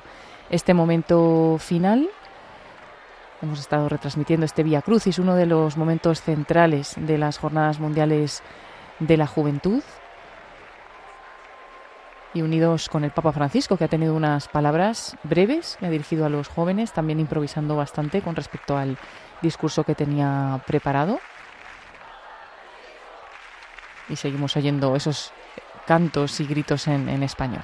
este 0.51 0.75
momento 0.75 1.57
final. 1.59 2.07
Hemos 3.41 3.61
estado 3.61 3.87
retransmitiendo 3.87 4.45
este 4.45 4.63
Vía 4.63 4.81
Crucis, 4.81 5.17
uno 5.17 5.33
de 5.33 5.45
los 5.45 5.77
momentos 5.77 6.21
centrales 6.21 6.95
de 6.97 7.17
las 7.17 7.37
Jornadas 7.37 7.79
Mundiales 7.79 8.43
de 8.99 9.15
la 9.15 9.27
Juventud. 9.27 9.81
Y 12.33 12.41
unidos 12.41 12.89
con 12.89 13.05
el 13.05 13.11
Papa 13.11 13.31
Francisco, 13.31 13.77
que 13.77 13.85
ha 13.85 13.87
tenido 13.87 14.13
unas 14.13 14.49
palabras 14.49 15.15
breves, 15.23 15.77
que 15.79 15.85
ha 15.85 15.89
dirigido 15.89 16.25
a 16.25 16.29
los 16.29 16.49
jóvenes, 16.49 16.91
también 16.91 17.21
improvisando 17.21 17.77
bastante 17.77 18.21
con 18.21 18.35
respecto 18.35 18.77
al 18.77 18.97
discurso 19.41 19.85
que 19.85 19.95
tenía 19.95 20.61
preparado. 20.67 21.21
Y 24.09 24.17
seguimos 24.17 24.57
oyendo 24.57 24.97
esos 24.97 25.31
cantos 25.87 26.41
y 26.41 26.45
gritos 26.45 26.87
en, 26.87 27.07
en 27.07 27.23
español. 27.23 27.63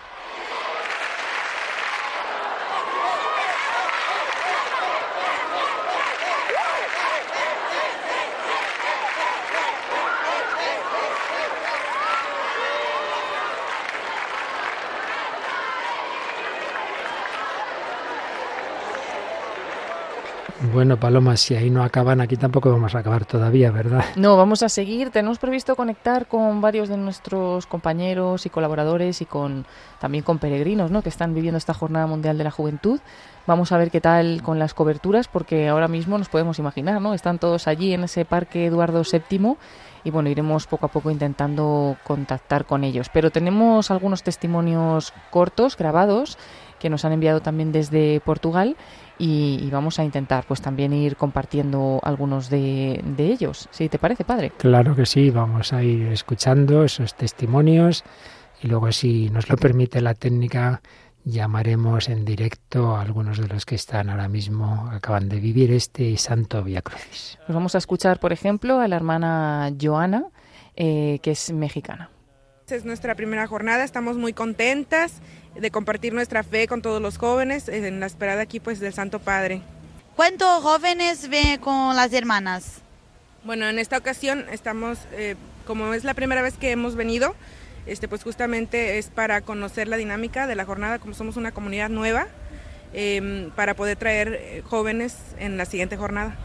Paloma, 21.00 21.36
si 21.38 21.56
ahí 21.56 21.70
no 21.70 21.84
acaban, 21.84 22.22
aquí 22.22 22.38
tampoco 22.38 22.72
vamos 22.72 22.96
a 22.96 23.00
acabar 23.00 23.26
todavía, 23.26 23.72
¿verdad? 23.72 24.06
No, 24.16 24.38
vamos 24.38 24.64
a 24.64 24.70
seguir. 24.70 25.10
Tenemos 25.10 25.40
previsto 25.40 25.76
conectar 25.76 26.28
con 26.28 26.62
varios 26.62 26.88
de 26.88 26.98
nuestros 26.98 27.66
compañeros 27.66 28.46
y 28.46 28.50
colaboradores 28.50 29.22
y 29.22 29.26
con 29.26 29.66
también 30.00 30.24
con 30.24 30.38
peregrinos, 30.38 30.92
¿no? 30.92 31.02
Que 31.02 31.10
están 31.10 31.34
viviendo 31.34 31.58
esta 31.58 31.74
Jornada 31.74 32.08
Mundial 32.08 32.38
de 32.38 32.44
la 32.44 32.52
Juventud. 32.52 33.00
Vamos 33.48 33.72
a 33.72 33.78
ver 33.78 33.92
qué 33.92 34.02
tal 34.02 34.42
con 34.44 34.60
las 34.60 34.74
coberturas, 34.74 35.28
porque 35.28 35.68
ahora 35.68 35.88
mismo 35.88 36.18
nos 36.18 36.30
podemos 36.30 36.60
imaginar, 36.60 37.02
¿no? 37.02 37.14
Están 37.14 37.40
todos 37.40 37.68
allí 37.68 37.94
en 37.94 38.04
ese 38.04 38.26
Parque 38.26 38.68
Eduardo 38.68 39.02
VII 39.04 39.58
y 40.06 40.12
bueno, 40.12 40.30
iremos 40.30 40.68
poco 40.68 40.86
a 40.86 40.90
poco 40.90 41.10
intentando 41.10 41.98
contactar 42.04 42.66
con 42.66 42.84
ellos. 42.84 43.10
Pero 43.12 43.32
tenemos 43.32 43.90
algunos 43.90 44.22
testimonios 44.22 45.14
cortos, 45.32 45.76
grabados, 45.76 46.38
que 46.80 46.90
nos 46.90 47.06
han 47.06 47.14
enviado 47.14 47.42
también 47.42 47.72
desde 47.72 48.20
Portugal 48.22 48.76
y, 49.18 49.60
y 49.62 49.70
vamos 49.70 50.00
a 50.00 50.04
intentar 50.04 50.46
pues 50.48 50.62
también 50.62 50.94
ir 50.94 51.16
compartiendo 51.16 52.00
algunos 52.04 52.50
de, 52.50 53.02
de 53.04 53.28
ellos, 53.28 53.68
si 53.72 53.90
te 53.90 54.00
parece, 54.00 54.24
padre. 54.24 54.52
Claro 54.58 54.96
que 54.96 55.06
sí, 55.06 55.30
vamos 55.30 55.74
a 55.74 55.84
ir 55.84 56.08
escuchando 56.08 56.84
esos 56.84 57.16
testimonios 57.16 58.04
y 58.62 58.68
luego, 58.68 58.92
si 58.92 59.30
nos 59.30 59.50
lo 59.50 59.58
permite 59.58 60.02
la 60.02 60.14
técnica, 60.14 60.82
llamaremos 61.26 62.08
en 62.10 62.24
directo 62.24 62.96
a 62.96 63.02
algunos 63.02 63.38
de 63.38 63.48
los 63.48 63.66
que 63.66 63.76
están 63.76 64.10
ahora 64.10 64.30
mismo, 64.30 64.90
acaban 64.92 65.28
de 65.28 65.40
vivir 65.40 65.72
este 65.72 66.16
Santo 66.18 66.64
Via 66.64 66.82
Crucis. 66.82 67.38
Pues 67.46 67.54
vamos 67.54 67.76
a 67.76 67.80
escuchar, 67.80 68.20
por 68.20 68.32
ejemplo, 68.32 68.80
a 68.80 68.88
la 68.88 68.96
hermana 68.96 69.72
Joana, 69.80 70.26
eh, 70.76 71.20
que 71.22 71.32
es 71.32 71.52
mexicana. 71.52 72.10
Es 72.68 72.84
nuestra 72.84 73.14
primera 73.14 73.46
jornada, 73.46 73.84
estamos 73.84 74.18
muy 74.18 74.34
contentas 74.34 75.14
de 75.54 75.70
compartir 75.70 76.14
nuestra 76.14 76.42
fe 76.42 76.68
con 76.68 76.82
todos 76.82 77.00
los 77.00 77.20
jóvenes 77.20 77.70
en 77.70 78.00
la 78.00 78.08
esperada 78.08 78.42
aquí 78.42 78.60
pues 78.60 78.80
del 78.80 78.92
Santo 78.92 79.20
Padre. 79.20 79.62
¿Cuántos 80.16 80.64
jóvenes 80.64 81.30
ven 81.30 81.60
con 81.60 81.96
las 81.96 82.12
hermanas? 82.12 82.82
Bueno, 83.44 83.70
en 83.70 83.78
esta 83.78 84.00
ocasión 84.00 84.48
estamos, 84.52 84.98
eh, 85.12 85.36
como 85.68 85.94
es 85.94 86.04
la 86.04 86.16
primera 86.16 86.42
vez 86.42 86.56
que 86.56 86.72
hemos 86.72 86.96
venido, 86.96 87.36
este, 87.86 88.08
pues 88.08 88.24
justamente 88.24 88.98
es 88.98 89.10
para 89.10 89.42
conocer 89.42 89.88
la 89.88 89.98
dinámica 89.98 90.48
de 90.48 90.56
la 90.56 90.66
jornada, 90.66 90.98
como 90.98 91.14
somos 91.14 91.38
una 91.38 91.52
comunidad 91.52 91.90
nueva, 91.90 92.26
eh, 92.94 93.52
para 93.56 93.76
poder 93.76 93.96
traer 93.96 94.40
eh, 94.42 94.64
jóvenes 94.66 95.16
en 95.38 95.58
la 95.58 95.66
siguiente 95.66 95.98
jornada. 95.98 96.36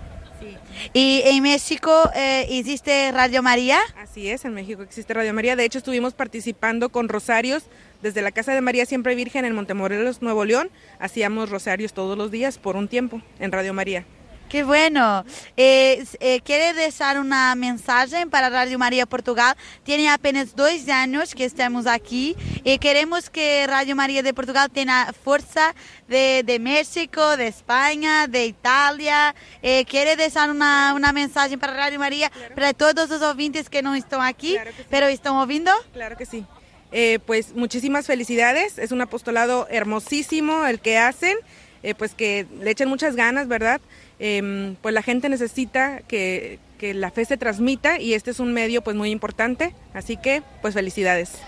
¿Y 0.93 1.23
en 1.25 1.43
México 1.43 2.11
eh, 2.15 2.47
existe 2.51 3.13
Radio 3.13 3.43
María? 3.43 3.79
Así 3.97 4.29
es, 4.31 4.45
en 4.45 4.55
México 4.55 4.83
existe 4.83 5.15
Radio 5.15 5.35
María. 5.35 5.57
De 5.57 5.65
hecho, 5.65 5.79
estuvimos 5.79 6.15
participando 6.15 6.91
con 6.91 7.09
rosarios 7.09 7.65
desde 8.03 8.23
la 8.23 8.33
Casa 8.33 8.55
de 8.55 8.61
María 8.61 8.87
Siempre 8.87 9.15
Virgen 9.15 9.45
en 9.45 9.55
Montemorelos, 9.55 10.23
Nuevo 10.23 10.45
León. 10.45 10.71
Hacíamos 10.99 11.51
rosarios 11.51 11.93
todos 11.93 12.17
los 12.17 12.31
días 12.31 12.59
por 12.59 12.77
un 12.77 12.89
tiempo 12.89 13.21
en 13.39 13.53
Radio 13.53 13.75
María. 13.75 14.05
Qué 14.51 14.65
bueno. 14.65 15.25
Eh, 15.57 16.05
eh, 16.19 16.41
¿Quiere 16.41 16.75
dejar 16.75 17.21
una 17.21 17.55
mensaje 17.55 18.27
para 18.27 18.49
Radio 18.49 18.81
María 18.81 19.07
Portugal? 19.07 19.57
Tiene 19.85 20.11
apenas 20.11 20.57
dos 20.57 20.89
años 20.89 21.37
que 21.37 21.45
estamos 21.45 21.87
aquí 21.87 22.35
y 22.65 22.79
queremos 22.79 23.31
que 23.31 23.65
Radio 23.69 23.95
María 23.95 24.25
de 24.25 24.35
Portugal 24.35 24.69
tenga 24.69 25.13
fuerza 25.13 25.73
de, 26.09 26.43
de 26.45 26.59
México, 26.59 27.37
de 27.37 27.47
España, 27.47 28.27
de 28.27 28.47
Italia. 28.47 29.37
Eh, 29.63 29.85
¿Quiere 29.85 30.17
dejar 30.17 30.51
una, 30.51 30.95
una 30.97 31.13
mensaje 31.13 31.57
para 31.57 31.73
Radio 31.75 32.01
María, 32.01 32.33
para 32.57 32.75
todos 32.75 33.09
los 33.09 33.23
oyentes 33.23 33.71
que 33.71 33.83
no 33.83 33.95
están 33.95 34.23
aquí, 34.23 34.59
pero 34.91 35.07
están 35.07 35.35
oyendo? 35.35 35.71
Claro 35.93 36.17
que 36.17 36.27
sí. 36.27 36.45
Eh, 36.91 37.21
pues 37.25 37.55
muchísimas 37.55 38.09
felicidades, 38.09 38.79
es 38.79 38.91
un 38.91 39.01
apostolado 39.01 39.69
hermosísimo 39.71 40.67
el 40.67 40.81
que 40.81 40.99
hacen, 40.99 41.37
eh, 41.85 41.95
pues 41.95 42.15
que 42.15 42.49
le 42.59 42.73
echen 42.73 42.89
muchas 42.89 43.15
ganas, 43.15 43.47
¿verdad? 43.47 43.81
Em, 44.21 44.77
pues 44.83 44.95
la 44.95 45.03
gente 45.03 45.29
necesita 45.31 46.03
que, 46.07 46.59
que 46.79 46.93
la 46.93 47.11
fe 47.11 47.25
se 47.25 47.39
transmita 47.39 47.99
y 47.99 48.13
este 48.13 48.31
es 48.31 48.39
un 48.39 48.53
medio 48.53 48.83
pues 48.83 48.95
muy 48.95 49.11
importante, 49.11 49.75
así 49.95 50.17
que 50.19 50.43
pues 50.61 50.75
felicidades. 50.75 51.41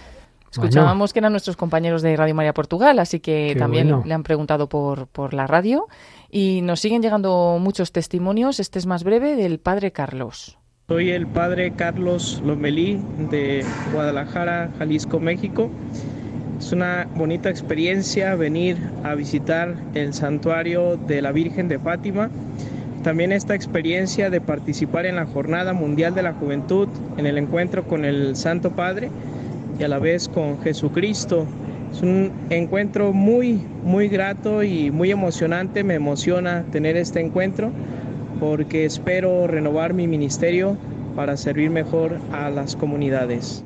Escuchábamos 0.50 1.12
que 1.12 1.18
eran 1.18 1.32
nuestros 1.32 1.56
compañeros 1.56 2.02
de 2.02 2.14
Radio 2.16 2.34
María 2.34 2.52
Portugal, 2.52 2.98
así 2.98 3.20
que 3.20 3.52
Qué 3.54 3.58
también 3.58 3.88
bueno. 3.88 4.02
le 4.06 4.12
han 4.12 4.22
preguntado 4.22 4.68
por, 4.68 5.06
por 5.06 5.32
la 5.32 5.46
radio 5.46 5.88
y 6.30 6.60
nos 6.62 6.80
siguen 6.80 7.02
llegando 7.02 7.58
muchos 7.60 7.92
testimonios. 7.92 8.60
Este 8.60 8.78
es 8.78 8.86
más 8.86 9.02
breve 9.04 9.36
del 9.36 9.58
padre 9.58 9.92
Carlos. 9.92 10.58
Soy 10.88 11.10
el 11.10 11.26
padre 11.26 11.72
Carlos 11.74 12.42
Lomelí 12.44 13.00
de 13.30 13.64
Guadalajara, 13.92 14.70
Jalisco, 14.78 15.20
México. 15.20 15.70
Es 16.62 16.70
una 16.70 17.08
bonita 17.16 17.50
experiencia 17.50 18.36
venir 18.36 18.76
a 19.02 19.16
visitar 19.16 19.74
el 19.94 20.14
santuario 20.14 20.96
de 20.96 21.20
la 21.20 21.32
Virgen 21.32 21.66
de 21.66 21.80
Fátima. 21.80 22.30
También 23.02 23.32
esta 23.32 23.56
experiencia 23.56 24.30
de 24.30 24.40
participar 24.40 25.06
en 25.06 25.16
la 25.16 25.26
Jornada 25.26 25.72
Mundial 25.72 26.14
de 26.14 26.22
la 26.22 26.34
Juventud, 26.34 26.86
en 27.16 27.26
el 27.26 27.36
encuentro 27.36 27.82
con 27.82 28.04
el 28.04 28.36
Santo 28.36 28.70
Padre 28.70 29.10
y 29.76 29.82
a 29.82 29.88
la 29.88 29.98
vez 29.98 30.28
con 30.28 30.62
Jesucristo. 30.62 31.48
Es 31.90 32.00
un 32.00 32.30
encuentro 32.48 33.12
muy, 33.12 33.60
muy 33.82 34.06
grato 34.06 34.62
y 34.62 34.92
muy 34.92 35.10
emocionante. 35.10 35.82
Me 35.82 35.94
emociona 35.94 36.62
tener 36.70 36.96
este 36.96 37.18
encuentro 37.18 37.72
porque 38.38 38.84
espero 38.84 39.48
renovar 39.48 39.94
mi 39.94 40.06
ministerio 40.06 40.76
para 41.16 41.36
servir 41.36 41.70
mejor 41.70 42.18
a 42.30 42.50
las 42.50 42.76
comunidades. 42.76 43.64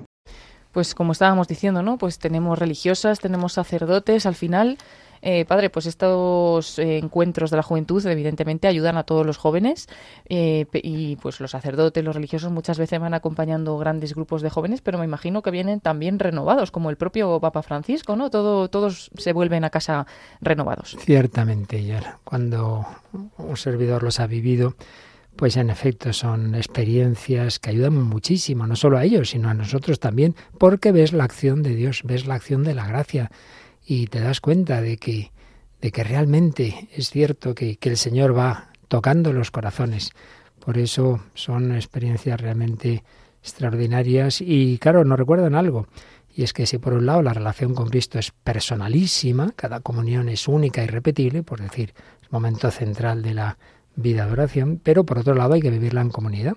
Pues 0.77 0.95
como 0.95 1.13
estábamos 1.13 1.49
diciendo, 1.49 1.81
¿no? 1.81 1.97
Pues 1.97 2.19
tenemos 2.19 2.59
religiosas, 2.59 3.19
tenemos 3.19 3.55
sacerdotes. 3.55 4.27
Al 4.27 4.35
final, 4.35 4.77
eh, 5.23 5.47
padre, 5.47 5.71
pues 5.71 5.87
estos 5.87 6.79
encuentros 6.79 7.51
de 7.51 7.57
la 7.57 7.63
juventud 7.63 8.05
evidentemente 8.07 8.69
ayudan 8.69 8.99
a 8.99 9.05
todos 9.05 9.25
los 9.25 9.39
jóvenes 9.39 9.89
eh, 10.29 10.67
y 10.75 11.17
pues 11.17 11.41
los 11.41 11.53
sacerdotes, 11.53 12.05
los 12.05 12.15
religiosos 12.15 12.53
muchas 12.53 12.79
veces 12.79 13.01
van 13.01 13.15
acompañando 13.15 13.79
grandes 13.79 14.15
grupos 14.15 14.43
de 14.43 14.51
jóvenes, 14.51 14.83
pero 14.83 14.99
me 14.99 15.07
imagino 15.07 15.41
que 15.41 15.51
vienen 15.51 15.81
también 15.81 16.19
renovados, 16.19 16.71
como 16.71 16.91
el 16.91 16.99
propio 16.99 17.41
Papa 17.41 17.63
Francisco, 17.63 18.15
¿no? 18.15 18.29
Todo, 18.29 18.69
todos 18.69 19.11
se 19.17 19.33
vuelven 19.33 19.65
a 19.65 19.71
casa 19.71 20.07
renovados. 20.43 20.95
Ciertamente, 21.01 21.83
ya 21.85 22.19
cuando 22.23 22.85
un 23.39 23.57
servidor 23.57 24.03
los 24.03 24.21
ha 24.21 24.27
vivido, 24.27 24.75
pues 25.37 25.57
en 25.57 25.71
efecto 25.71 26.13
son 26.13 26.55
experiencias 26.55 27.59
que 27.59 27.71
ayudan 27.71 27.95
muchísimo, 27.95 28.67
no 28.67 28.75
solo 28.75 28.99
a 28.99 29.05
ellos, 29.05 29.31
sino 29.31 29.49
a 29.49 29.55
nosotros 29.55 30.01
también, 30.01 30.35
porque 30.59 30.93
ves 30.93 31.13
la 31.13 31.25
acción 31.25 31.63
de 31.63 31.75
Dios, 31.75 32.03
ves 32.05 32.27
la 32.27 32.35
acción 32.35 32.65
de 32.65 32.75
la 32.75 32.87
gracia 32.87 33.31
y 33.85 34.07
te 34.07 34.21
das 34.21 34.41
cuenta 34.41 34.81
de 34.81 34.97
que, 34.97 35.31
de 35.81 35.93
que 35.93 36.05
realmente 36.05 36.89
es 36.93 37.11
cierto 37.11 37.55
que, 37.55 37.77
que 37.77 37.91
el 37.91 37.97
Señor 37.97 38.37
va 38.37 38.71
tocando 38.89 39.33
los 39.33 39.51
corazones. 39.51 40.11
Por 40.65 40.79
eso 40.79 41.21
son 41.35 41.75
experiencias 41.75 42.41
realmente 42.41 43.05
extraordinarias 43.43 44.41
y 44.41 44.79
claro, 44.79 45.05
nos 45.05 45.19
recuerdan 45.19 45.55
algo. 45.55 45.87
Y 46.35 46.43
es 46.43 46.53
que 46.53 46.67
si 46.67 46.79
por 46.79 46.93
un 46.93 47.07
lado 47.07 47.23
la 47.23 47.33
relación 47.33 47.75
con 47.75 47.89
Cristo 47.89 48.19
es 48.19 48.31
personalísima, 48.31 49.53
cada 49.55 49.81
comunión 49.81 50.29
es 50.29 50.49
única 50.49 50.83
y 50.83 50.87
repetible, 50.87 51.43
por 51.43 51.61
decir, 51.61 51.95
el 52.23 52.29
momento 52.31 52.71
central 52.71 53.23
de 53.23 53.35
la 53.35 53.59
vida 53.97 54.27
de 54.27 54.33
oración, 54.33 54.81
pero 54.83 55.05
por 55.05 55.19
otro 55.19 55.35
lado 55.35 55.55
hay 55.55 55.61
que 55.61 55.71
vivirla 55.71 56.01
en 56.01 56.11
comunidad. 56.11 56.55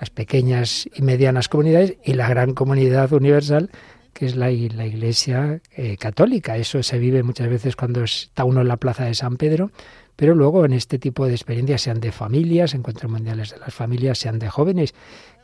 Las 0.00 0.10
pequeñas 0.10 0.88
y 0.94 1.02
medianas 1.02 1.48
comunidades 1.48 1.96
y 2.04 2.14
la 2.14 2.28
gran 2.28 2.54
comunidad 2.54 3.12
universal 3.12 3.70
que 4.12 4.26
es 4.26 4.36
la, 4.36 4.50
Iglesia 4.50 5.60
eh, 5.76 5.96
católica. 5.96 6.56
Eso 6.56 6.82
se 6.82 6.98
vive 6.98 7.22
muchas 7.22 7.48
veces 7.48 7.76
cuando 7.76 8.02
está 8.02 8.44
uno 8.44 8.60
en 8.60 8.68
la 8.68 8.76
plaza 8.76 9.04
de 9.04 9.14
San 9.14 9.36
Pedro, 9.36 9.70
pero 10.16 10.34
luego 10.34 10.64
en 10.64 10.72
este 10.72 10.98
tipo 10.98 11.26
de 11.26 11.32
experiencias, 11.32 11.82
sean 11.82 12.00
de 12.00 12.12
familias, 12.12 12.74
encuentros 12.74 13.10
mundiales 13.10 13.52
de 13.52 13.58
las 13.58 13.72
familias, 13.72 14.18
sean 14.18 14.38
de 14.38 14.48
jóvenes, 14.48 14.94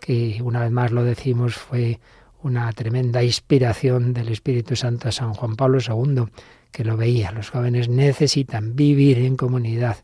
que 0.01 0.41
una 0.43 0.61
vez 0.61 0.71
más 0.71 0.93
lo 0.93 1.05
decimos 1.05 1.55
fue 1.55 2.01
una 2.43 2.71
tremenda 2.73 3.25
inspiración 3.25 4.13
del 4.13 4.29
Espíritu 4.29 4.77
Santo 4.77 5.09
a 5.09 5.13
San 5.13 5.33
Juan 5.33 5.57
Pablo 5.57 5.79
II, 5.81 6.25
que 6.71 6.85
lo 6.85 6.97
veía. 6.97 7.33
Los 7.33 7.51
jóvenes 7.51 7.89
necesitan 7.89 8.77
vivir 8.77 9.19
en 9.19 9.37
comunidad, 9.37 9.97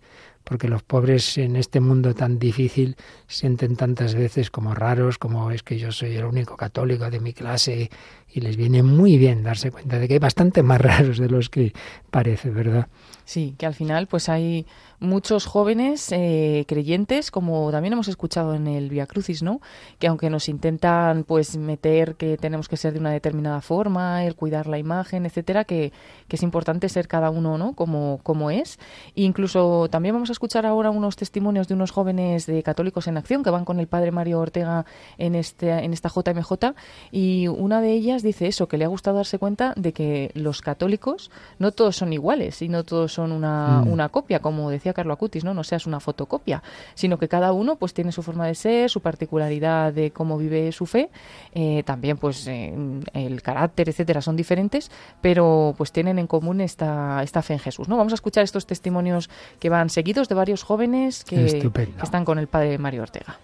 porque 0.45 0.69
los 0.69 0.83
pobres 0.83 1.39
en 1.39 1.57
este 1.57 1.81
mundo 1.81 2.15
tan 2.15 2.39
difícil 2.39 2.97
sienten 3.27 3.77
tantas 3.77 4.15
veces 4.15 4.51
como 4.51 4.75
raros, 4.75 5.19
como 5.19 5.51
es 5.51 5.63
que 5.63 5.79
yo 5.79 5.93
soy 5.93 6.17
el 6.17 6.25
único 6.25 6.57
católico 6.57 7.11
de 7.11 7.21
mi 7.21 7.33
clase, 7.33 7.91
y 8.33 8.41
les 8.41 8.57
viene 8.57 8.83
muy 8.83 9.19
bien 9.19 9.43
darse 9.43 9.71
cuenta 9.71 9.99
de 9.99 10.09
que 10.09 10.15
hay 10.15 10.21
bastante 10.21 10.63
más 10.63 10.81
raros 10.83 11.19
de 11.19 11.29
los 11.29 11.51
que 11.51 11.73
parece, 12.11 12.51
¿verdad? 12.51 12.89
Sí, 13.25 13.55
que 13.59 13.67
al 13.67 13.75
final 13.75 14.07
pues 14.07 14.29
hay 14.29 14.67
muchos 15.03 15.47
jóvenes 15.47 16.11
eh, 16.13 16.65
creyentes, 16.67 17.31
como 17.31 17.71
también 17.71 17.93
hemos 17.93 18.09
escuchado 18.09 18.55
en 18.55 18.67
el 18.67 18.89
Via 18.89 19.07
Crucis, 19.07 19.43
¿no? 19.43 19.61
Que 19.99 20.07
aunque 20.07 20.31
nos 20.31 20.49
intentan 20.49 21.25
pues 21.25 21.57
meter 21.57 22.15
que 22.15 22.37
tenemos 22.37 22.69
que 22.69 22.77
ser 22.77 22.93
de 22.93 23.01
una 23.01 23.11
determinada 23.11 23.61
forma, 23.61 24.25
el 24.25 24.35
cuidar 24.37 24.67
la 24.67 24.79
imagen, 24.79 25.27
etcétera, 25.27 25.65
que, 25.65 25.93
que 26.29 26.37
es 26.37 26.43
importante 26.43 26.89
ser 26.89 27.09
cada 27.09 27.31
uno, 27.31 27.59
¿no? 27.59 27.75
Como, 27.75 28.21
como 28.23 28.51
es. 28.51 28.79
E 29.17 29.23
incluso 29.23 29.89
también 29.91 30.15
vamos 30.15 30.31
a 30.31 30.33
escuchar 30.33 30.65
ahora 30.65 30.91
unos 30.91 31.17
testimonios 31.17 31.69
de 31.69 31.75
unos 31.75 31.91
jóvenes 31.91 32.47
de 32.47 32.63
Católicos 32.63 33.09
en 33.09 33.17
Acción 33.17 33.43
que 33.43 33.51
van 33.51 33.65
con 33.65 33.81
el 33.81 33.89
padre 33.89 34.13
Mario 34.13 34.41
Ortega 34.41 34.87
en 35.19 35.35
este 35.35 35.71
en 35.71 35.93
esta 35.93 36.09
JMJ 36.09 36.75
y 37.11 37.49
una 37.49 37.81
de 37.81 37.93
ellas 37.93 38.23
dice 38.23 38.47
eso, 38.47 38.69
que 38.69 38.79
le 38.79 38.85
ha 38.85 38.89
gustado 38.89 39.17
darse 39.17 39.39
cuenta 39.39 39.75
de 39.77 39.93
que 39.93 40.31
los 40.35 40.61
católicos 40.61 41.31
no 41.59 41.73
todos 41.73 41.97
son 41.97 42.13
iguales 42.13 42.63
y 42.63 42.69
no 42.69 42.85
todos 42.85 43.13
son 43.13 43.33
una, 43.33 43.73
Mm. 43.81 43.89
una 43.89 44.09
copia, 44.09 44.41
como 44.41 44.71
decía 44.71 44.92
Carlo 44.93 45.13
Acutis, 45.13 45.45
¿no? 45.45 45.55
No 45.55 45.65
seas 45.65 45.87
una 45.87 46.01
fotocopia, 46.01 46.63
sino 46.95 47.19
que 47.19 47.29
cada 47.29 47.53
uno 47.53 47.77
pues 47.77 47.95
tiene 47.95 48.13
su 48.13 48.23
forma 48.23 48.47
de 48.47 48.55
ser, 48.55 48.91
su 48.91 49.01
particularidad 49.01 49.93
de 49.93 50.11
cómo 50.11 50.39
vive 50.39 50.73
su 50.73 50.87
fe, 50.87 51.11
eh, 51.55 51.83
también 51.85 52.17
pues 52.17 52.47
eh, 52.47 52.75
el 53.13 53.43
carácter, 53.43 53.89
etcétera, 53.89 54.21
son 54.23 54.37
diferentes, 54.37 54.91
pero 55.21 55.75
pues 55.77 55.93
tienen 55.93 56.19
en 56.19 56.27
común 56.27 56.61
esta, 56.61 57.23
esta 57.23 57.43
fe 57.43 57.55
en 57.55 57.61
Jesús, 57.61 57.89
¿no? 57.89 57.97
Vamos 57.97 58.13
a 58.13 58.17
escuchar 58.17 58.45
estos 58.45 58.67
testimonios 58.67 59.31
que 59.59 59.69
van 59.69 59.91
seguidos 59.91 60.29
de 60.29 60.35
varios 60.35 60.63
jóvenes 60.63 61.25
que 61.25 61.71
están 62.03 62.25
con 62.25 62.39
el 62.39 62.47
padre 62.47 62.79
Mario 62.79 63.03
Ortega. 63.03 63.39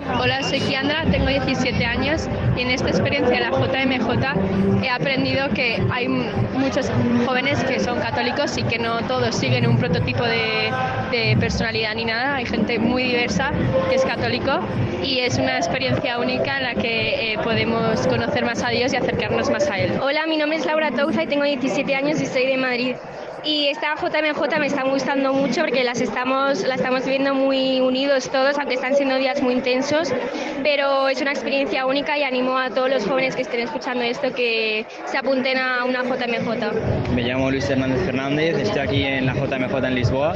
Hola, 0.00 0.42
soy 0.42 0.58
Kiandra, 0.58 1.04
tengo 1.10 1.28
17 1.28 1.84
años 1.84 2.28
y 2.56 2.62
en 2.62 2.70
esta 2.70 2.88
experiencia 2.88 3.32
de 3.32 3.40
la 3.40 3.50
JMJ 3.50 4.84
he 4.84 4.90
aprendido 4.90 5.48
que 5.50 5.80
hay 5.92 6.08
muchos 6.08 6.90
jóvenes 7.24 7.62
que 7.62 7.78
son 7.78 8.00
católicos 8.00 8.58
y 8.58 8.64
que 8.64 8.78
no 8.80 8.98
todos 9.06 9.36
siguen 9.36 9.68
un 9.68 9.78
prototipo 9.78 10.24
de, 10.24 10.72
de 11.12 11.36
personalidad 11.38 11.94
ni 11.94 12.06
nada. 12.06 12.34
Hay 12.34 12.44
gente 12.44 12.80
muy 12.80 13.04
diversa 13.04 13.52
que 13.88 13.94
es 13.94 14.04
católico 14.04 14.58
y 15.02 15.20
es 15.20 15.38
una 15.38 15.58
experiencia 15.58 16.18
única 16.18 16.56
en 16.56 16.64
la 16.64 16.74
que 16.74 17.32
eh, 17.32 17.38
podemos 17.38 18.04
conocer 18.08 18.44
más 18.44 18.64
a 18.64 18.70
Dios 18.70 18.92
y 18.92 18.96
acercarnos 18.96 19.48
más 19.50 19.70
a 19.70 19.78
Él. 19.78 19.92
Hola, 20.02 20.26
mi 20.26 20.36
nombre 20.36 20.58
es 20.58 20.66
Laura 20.66 20.90
Touza 20.90 21.22
y 21.22 21.28
tengo 21.28 21.44
17 21.44 21.94
años 21.94 22.20
y 22.20 22.26
soy 22.26 22.46
de 22.46 22.56
Madrid. 22.56 22.96
Y 23.44 23.68
esta 23.68 23.94
JMJ 23.94 24.58
me 24.58 24.66
está 24.66 24.84
gustando 24.84 25.34
mucho 25.34 25.60
porque 25.60 25.84
las 25.84 26.00
estamos, 26.00 26.62
la 26.62 26.76
estamos 26.76 27.04
viviendo 27.04 27.34
muy 27.34 27.78
unidos 27.80 28.30
todos, 28.30 28.58
aunque 28.58 28.74
están 28.74 28.94
siendo 28.94 29.16
días 29.16 29.42
muy 29.42 29.52
intensos, 29.52 30.14
pero 30.62 31.08
es 31.10 31.20
una 31.20 31.32
experiencia 31.32 31.84
única 31.84 32.16
y 32.16 32.22
animo 32.22 32.56
a 32.58 32.70
todos 32.70 32.88
los 32.88 33.04
jóvenes 33.06 33.36
que 33.36 33.42
estén 33.42 33.60
escuchando 33.60 34.02
esto 34.02 34.32
que 34.32 34.86
se 35.04 35.18
apunten 35.18 35.58
a 35.58 35.84
una 35.84 36.02
JMJ. 36.02 37.14
Me 37.14 37.22
llamo 37.22 37.50
Luis 37.50 37.68
Hernández 37.68 38.06
Fernández, 38.06 38.56
estoy 38.56 38.80
aquí 38.80 39.02
en 39.02 39.26
la 39.26 39.34
JMJ 39.34 39.74
en 39.84 39.94
Lisboa 39.94 40.34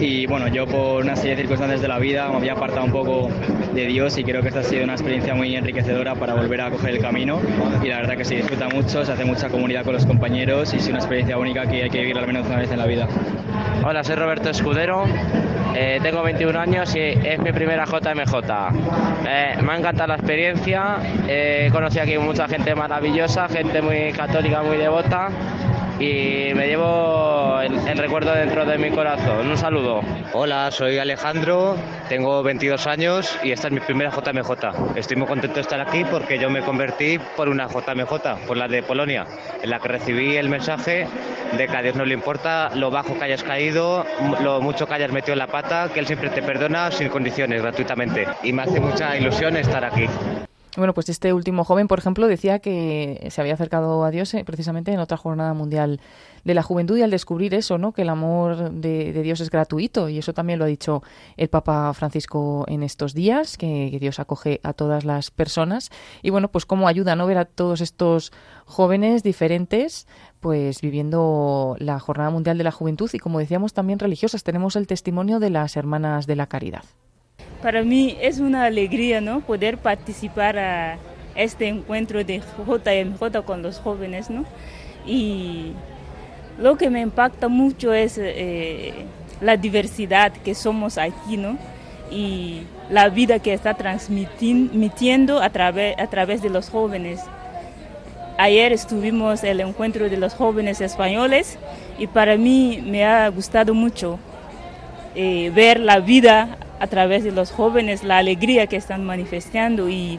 y 0.00 0.26
bueno, 0.26 0.48
yo 0.48 0.66
por 0.66 1.02
una 1.02 1.16
serie 1.16 1.32
de 1.32 1.42
circunstancias 1.42 1.82
de 1.82 1.88
la 1.88 1.98
vida 1.98 2.30
me 2.30 2.36
había 2.36 2.52
apartado 2.52 2.84
un 2.84 2.92
poco 2.92 3.28
de 3.74 3.86
Dios 3.86 4.16
y 4.16 4.24
creo 4.24 4.40
que 4.40 4.48
esta 4.48 4.60
ha 4.60 4.64
sido 4.64 4.84
una 4.84 4.94
experiencia 4.94 5.34
muy 5.34 5.54
enriquecedora 5.54 6.14
para 6.14 6.34
volver 6.34 6.62
a 6.62 6.70
coger 6.70 6.94
el 6.94 7.00
camino 7.00 7.40
y 7.82 7.88
la 7.88 7.96
verdad 7.96 8.16
que 8.16 8.24
se 8.24 8.36
disfruta 8.36 8.68
mucho, 8.68 9.04
se 9.04 9.12
hace 9.12 9.24
mucha 9.24 9.48
comunidad 9.50 9.84
con 9.84 9.92
los 9.92 10.06
compañeros 10.06 10.72
y 10.72 10.78
es 10.78 10.88
una 10.88 10.98
experiencia 10.98 11.36
única 11.36 11.66
que 11.66 11.82
hay 11.82 11.90
que 11.90 12.00
vivir 12.00 12.16
al 12.16 12.26
menos 12.26 12.37
Hola, 13.84 14.04
soy 14.04 14.14
Roberto 14.14 14.50
Escudero, 14.50 15.04
eh, 15.74 15.98
tengo 16.02 16.22
21 16.22 16.58
años 16.58 16.94
y 16.94 17.00
es 17.00 17.38
mi 17.38 17.52
primera 17.52 17.84
JMJ. 17.84 18.34
Eh, 19.26 19.58
me 19.62 19.72
ha 19.72 19.76
encantado 19.76 20.08
la 20.08 20.14
experiencia, 20.14 20.98
eh, 21.26 21.66
he 21.68 21.72
conocido 21.72 22.02
aquí 22.02 22.18
mucha 22.18 22.46
gente 22.46 22.74
maravillosa, 22.74 23.48
gente 23.48 23.82
muy 23.82 24.12
católica, 24.12 24.62
muy 24.62 24.76
devota 24.76 25.30
y 26.00 26.54
me 26.54 26.68
llevo 26.68 27.60
el, 27.60 27.98
recuerdo 27.98 28.32
dentro 28.32 28.64
de 28.64 28.78
mi 28.78 28.90
corazón. 28.90 29.48
Un 29.48 29.56
saludo. 29.56 30.00
Hola, 30.32 30.70
soy 30.70 30.98
Alejandro, 30.98 31.76
tengo 32.08 32.42
22 32.42 32.86
años 32.86 33.36
y 33.42 33.50
esta 33.50 33.68
es 33.68 33.72
mi 33.74 33.80
primera 33.80 34.10
JMJ. 34.10 34.96
Estoy 34.96 35.16
muy 35.16 35.26
contento 35.26 35.56
de 35.56 35.62
estar 35.62 35.80
aquí 35.80 36.04
porque 36.04 36.38
yo 36.38 36.50
me 36.50 36.62
convertí 36.62 37.18
por 37.36 37.48
una 37.48 37.66
JMJ, 37.66 38.46
por 38.46 38.56
la 38.56 38.68
de 38.68 38.82
Polonia, 38.82 39.26
en 39.62 39.70
la 39.70 39.80
que 39.80 39.88
recibí 39.88 40.36
el 40.36 40.48
mensaje 40.48 41.06
de 41.56 41.66
que 41.66 41.76
a 41.76 41.82
Dios 41.82 41.96
no 41.96 42.04
le 42.04 42.14
importa 42.14 42.70
lo 42.74 42.90
bajo 42.90 43.18
que 43.18 43.24
hayas 43.24 43.42
caído, 43.42 44.04
lo 44.42 44.60
mucho 44.60 44.86
que 44.86 44.94
hayas 44.94 45.12
metido 45.12 45.32
en 45.32 45.40
la 45.40 45.48
pata, 45.48 45.90
que 45.92 46.00
Él 46.00 46.06
siempre 46.06 46.30
te 46.30 46.42
perdona 46.42 46.90
sin 46.90 47.08
condiciones, 47.08 47.62
gratuitamente. 47.62 48.26
Y 48.42 48.52
me 48.52 48.62
hace 48.62 48.80
mucha 48.80 49.16
ilusión 49.16 49.56
estar 49.56 49.84
aquí. 49.84 50.06
Bueno, 50.78 50.94
pues 50.94 51.08
este 51.08 51.32
último 51.32 51.64
joven, 51.64 51.88
por 51.88 51.98
ejemplo, 51.98 52.28
decía 52.28 52.60
que 52.60 53.26
se 53.32 53.40
había 53.40 53.54
acercado 53.54 54.04
a 54.04 54.12
Dios 54.12 54.32
eh, 54.34 54.44
precisamente 54.44 54.92
en 54.92 55.00
otra 55.00 55.16
jornada 55.16 55.52
mundial 55.52 56.00
de 56.44 56.54
la 56.54 56.62
juventud 56.62 56.96
y 56.96 57.02
al 57.02 57.10
descubrir 57.10 57.52
eso, 57.52 57.78
¿no? 57.78 57.90
Que 57.90 58.02
el 58.02 58.08
amor 58.08 58.70
de, 58.70 59.12
Dios 59.24 59.40
es 59.40 59.50
gratuito 59.50 60.08
y 60.08 60.18
eso 60.18 60.32
también 60.34 60.60
lo 60.60 60.66
ha 60.66 60.68
dicho 60.68 61.02
el 61.36 61.48
Papa 61.48 61.92
Francisco 61.94 62.64
en 62.68 62.84
estos 62.84 63.12
días, 63.12 63.56
que, 63.56 63.88
que 63.90 63.98
Dios 63.98 64.20
acoge 64.20 64.60
a 64.62 64.72
todas 64.72 65.04
las 65.04 65.32
personas 65.32 65.90
y 66.22 66.30
bueno, 66.30 66.46
pues 66.46 66.64
cómo 66.64 66.86
ayuda, 66.86 67.16
¿no? 67.16 67.26
Ver 67.26 67.38
a 67.38 67.44
todos 67.44 67.80
estos 67.80 68.32
jóvenes 68.64 69.24
diferentes 69.24 70.06
pues 70.38 70.80
viviendo 70.80 71.74
la 71.80 71.98
Jornada 71.98 72.30
Mundial 72.30 72.56
de 72.56 72.62
la 72.62 72.70
Juventud 72.70 73.10
y 73.12 73.18
como 73.18 73.40
decíamos 73.40 73.72
también 73.72 73.98
religiosas. 73.98 74.44
Tenemos 74.44 74.76
el 74.76 74.86
testimonio 74.86 75.40
de 75.40 75.50
las 75.50 75.76
Hermanas 75.76 76.28
de 76.28 76.36
la 76.36 76.46
Caridad. 76.46 76.84
Para 77.62 77.82
mí 77.82 78.16
es 78.20 78.38
una 78.38 78.64
alegría 78.64 79.20
¿no? 79.20 79.40
poder 79.40 79.78
participar 79.78 80.58
a 80.58 80.98
este 81.34 81.68
encuentro 81.68 82.22
de 82.22 82.40
JMJ 82.40 83.42
con 83.44 83.62
los 83.62 83.78
jóvenes. 83.78 84.30
¿no? 84.30 84.44
Y 85.06 85.72
lo 86.58 86.76
que 86.76 86.90
me 86.90 87.00
impacta 87.00 87.48
mucho 87.48 87.92
es 87.92 88.16
eh, 88.18 88.92
la 89.40 89.56
diversidad 89.56 90.32
que 90.32 90.54
somos 90.54 90.98
aquí 90.98 91.36
¿no? 91.36 91.58
y 92.10 92.62
la 92.90 93.08
vida 93.08 93.40
que 93.40 93.52
está 93.52 93.74
transmitiendo 93.74 95.42
a, 95.42 95.50
través 95.50 95.98
a 95.98 96.06
través 96.06 96.42
de 96.42 96.50
los 96.50 96.70
jóvenes. 96.70 97.20
Ayer 98.38 98.72
estuvimos 98.72 99.42
el 99.42 99.60
encuentro 99.60 100.08
de 100.08 100.16
los 100.16 100.34
jóvenes 100.34 100.80
españoles 100.80 101.58
y 101.98 102.06
para 102.06 102.36
mí 102.36 102.80
me 102.86 103.04
ha 103.04 103.28
gustado 103.30 103.74
mucho 103.74 104.20
eh, 105.16 105.50
ver 105.52 105.80
la 105.80 105.98
vida 105.98 106.56
a 106.80 106.86
través 106.86 107.24
de 107.24 107.32
los 107.32 107.50
jóvenes, 107.50 108.04
la 108.04 108.18
alegría 108.18 108.66
que 108.66 108.76
están 108.76 109.04
manifestando 109.04 109.88
y, 109.88 110.18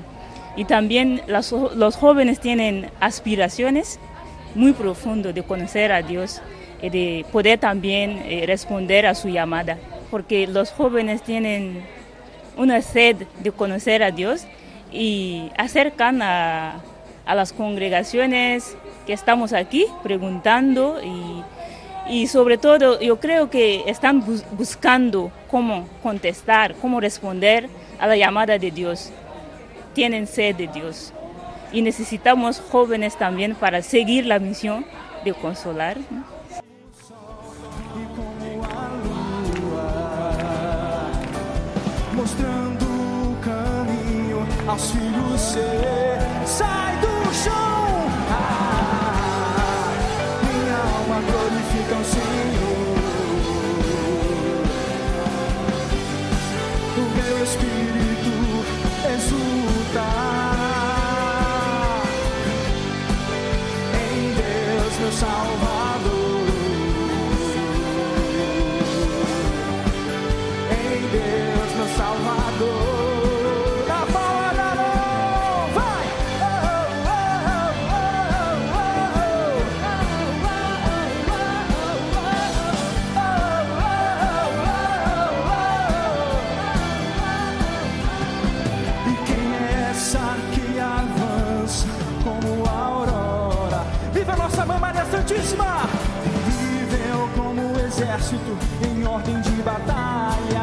y 0.56 0.66
también 0.66 1.22
los, 1.28 1.52
los, 1.52 1.96
jóvenes 1.96 2.40
tienen 2.40 2.90
aspiraciones 3.00 4.00
muy 4.56 4.74
profundas 4.74 5.34
de 5.34 5.44
conocer 5.44 5.92
a 5.92 6.02
Dios 6.02 6.42
y 6.82 6.90
de 6.90 7.26
poder 7.32 7.60
también 7.60 8.22
eh, 8.26 8.44
responder 8.46 9.06
a 9.06 9.16
su 9.16 9.30
llamada, 9.30 9.78
porque 10.12 10.48
los 10.48 10.72
jóvenes 10.72 11.22
tienen 11.22 11.84
una 12.58 12.82
sed 12.82 13.16
de 13.42 13.52
conocer 13.52 14.04
a 14.04 14.12
Dios 14.12 14.46
y 14.92 15.50
acercan 15.58 16.22
a, 16.22 16.82
a 17.26 17.36
las 17.36 17.54
congregaciones 17.54 18.76
que 19.06 19.14
estamos 19.14 19.54
aquí 19.54 19.86
preguntando 20.04 21.00
y 21.02 21.44
y 22.10 22.28
sobre 22.28 22.58
todo 22.58 23.00
yo 23.00 23.20
creo 23.20 23.50
que 23.50 23.84
están 23.86 24.26
bus 24.26 24.44
buscando 24.52 25.32
cómo 25.50 25.88
contestar, 26.02 26.74
cómo 26.76 27.00
responder 27.00 27.70
a 28.00 28.08
la 28.08 28.18
llamada 28.18 28.58
de 28.58 28.72
Dios. 28.72 29.12
Tienen 29.94 30.26
sed 30.26 30.56
de 30.56 30.68
Dios 30.68 31.14
y 31.72 31.82
necesitamos 31.84 32.62
jóvenes 32.72 33.16
también 33.16 33.56
para 33.56 33.84
seguir 33.84 34.26
la 34.26 34.40
misión 34.40 34.86
de 35.24 35.34
consolar. 35.34 35.98
Mostrando 42.16 42.86
caminho 43.44 44.46
aos 44.68 44.92
filhos. 44.92 45.58
Exército 98.00 98.58
em 98.88 99.06
ordem 99.06 99.42
de 99.42 99.52
batalha, 99.62 100.62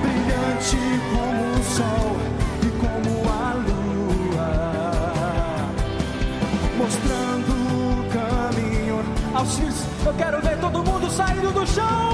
brilhante 0.00 0.78
como 1.12 1.42
o 1.52 1.62
sol 1.62 2.16
e 2.62 2.70
como 2.80 3.10
a 3.30 3.52
lua, 3.66 4.48
mostrando 6.78 7.52
o 7.52 8.08
caminho 8.10 9.04
aos. 9.34 9.58
Eu 10.06 10.14
quero 10.14 10.40
ver 10.40 10.58
todo 10.58 10.82
mundo 10.82 11.10
saindo 11.10 11.52
do 11.52 11.66
chão. 11.66 12.13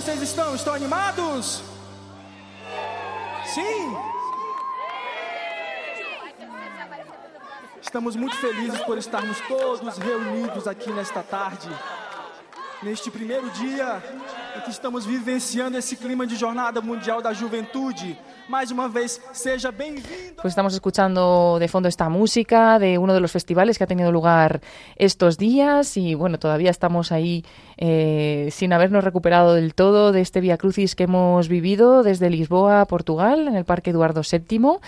Vocês 0.00 0.22
estão? 0.22 0.54
Estão 0.54 0.72
animados? 0.72 1.62
Sim? 3.44 3.96
Estamos 7.82 8.16
muito 8.16 8.34
felizes 8.36 8.80
por 8.80 8.96
estarmos 8.96 9.38
todos 9.40 9.98
reunidos 9.98 10.66
aqui 10.66 10.90
nesta 10.90 11.22
tarde, 11.22 11.68
neste 12.82 13.10
primeiro 13.10 13.50
dia 13.50 14.02
estamos 14.70 15.06
vivenciando 15.06 15.76
esse 15.76 15.96
clima 15.96 16.26
de 16.26 16.36
Jornada 16.36 16.80
Mundial 16.80 17.20
da 17.20 17.32
Juventude. 17.32 18.16
Mais 18.48 18.70
uma 18.70 18.88
vez, 18.88 19.20
bem-vindo. 19.76 20.34
Pues 20.42 20.52
estamos 20.52 20.74
escuchando 20.74 21.58
de 21.58 21.68
fondo 21.68 21.88
esta 21.88 22.08
música 22.08 22.78
de 22.78 22.98
uno 22.98 23.14
de 23.14 23.20
los 23.20 23.30
festivales 23.30 23.78
que 23.78 23.84
ha 23.84 23.86
tenido 23.86 24.10
lugar 24.10 24.60
estos 24.96 25.38
días 25.38 25.96
y 25.96 26.14
bueno, 26.14 26.38
todavía 26.38 26.70
estamos 26.70 27.12
ahí 27.12 27.44
eh, 27.76 28.48
sin 28.50 28.72
habernos 28.72 29.04
recuperado 29.04 29.54
del 29.54 29.74
todo 29.74 30.12
de 30.12 30.20
este 30.20 30.40
Via 30.40 30.56
Crucis 30.56 30.96
que 30.96 31.04
hemos 31.04 31.48
vivido 31.48 32.02
desde 32.02 32.28
Lisboa, 32.28 32.84
Portugal, 32.86 33.46
en 33.46 33.56
el 33.56 33.64
Parque 33.64 33.90
Eduardo 33.90 34.22
VII. 34.28 34.80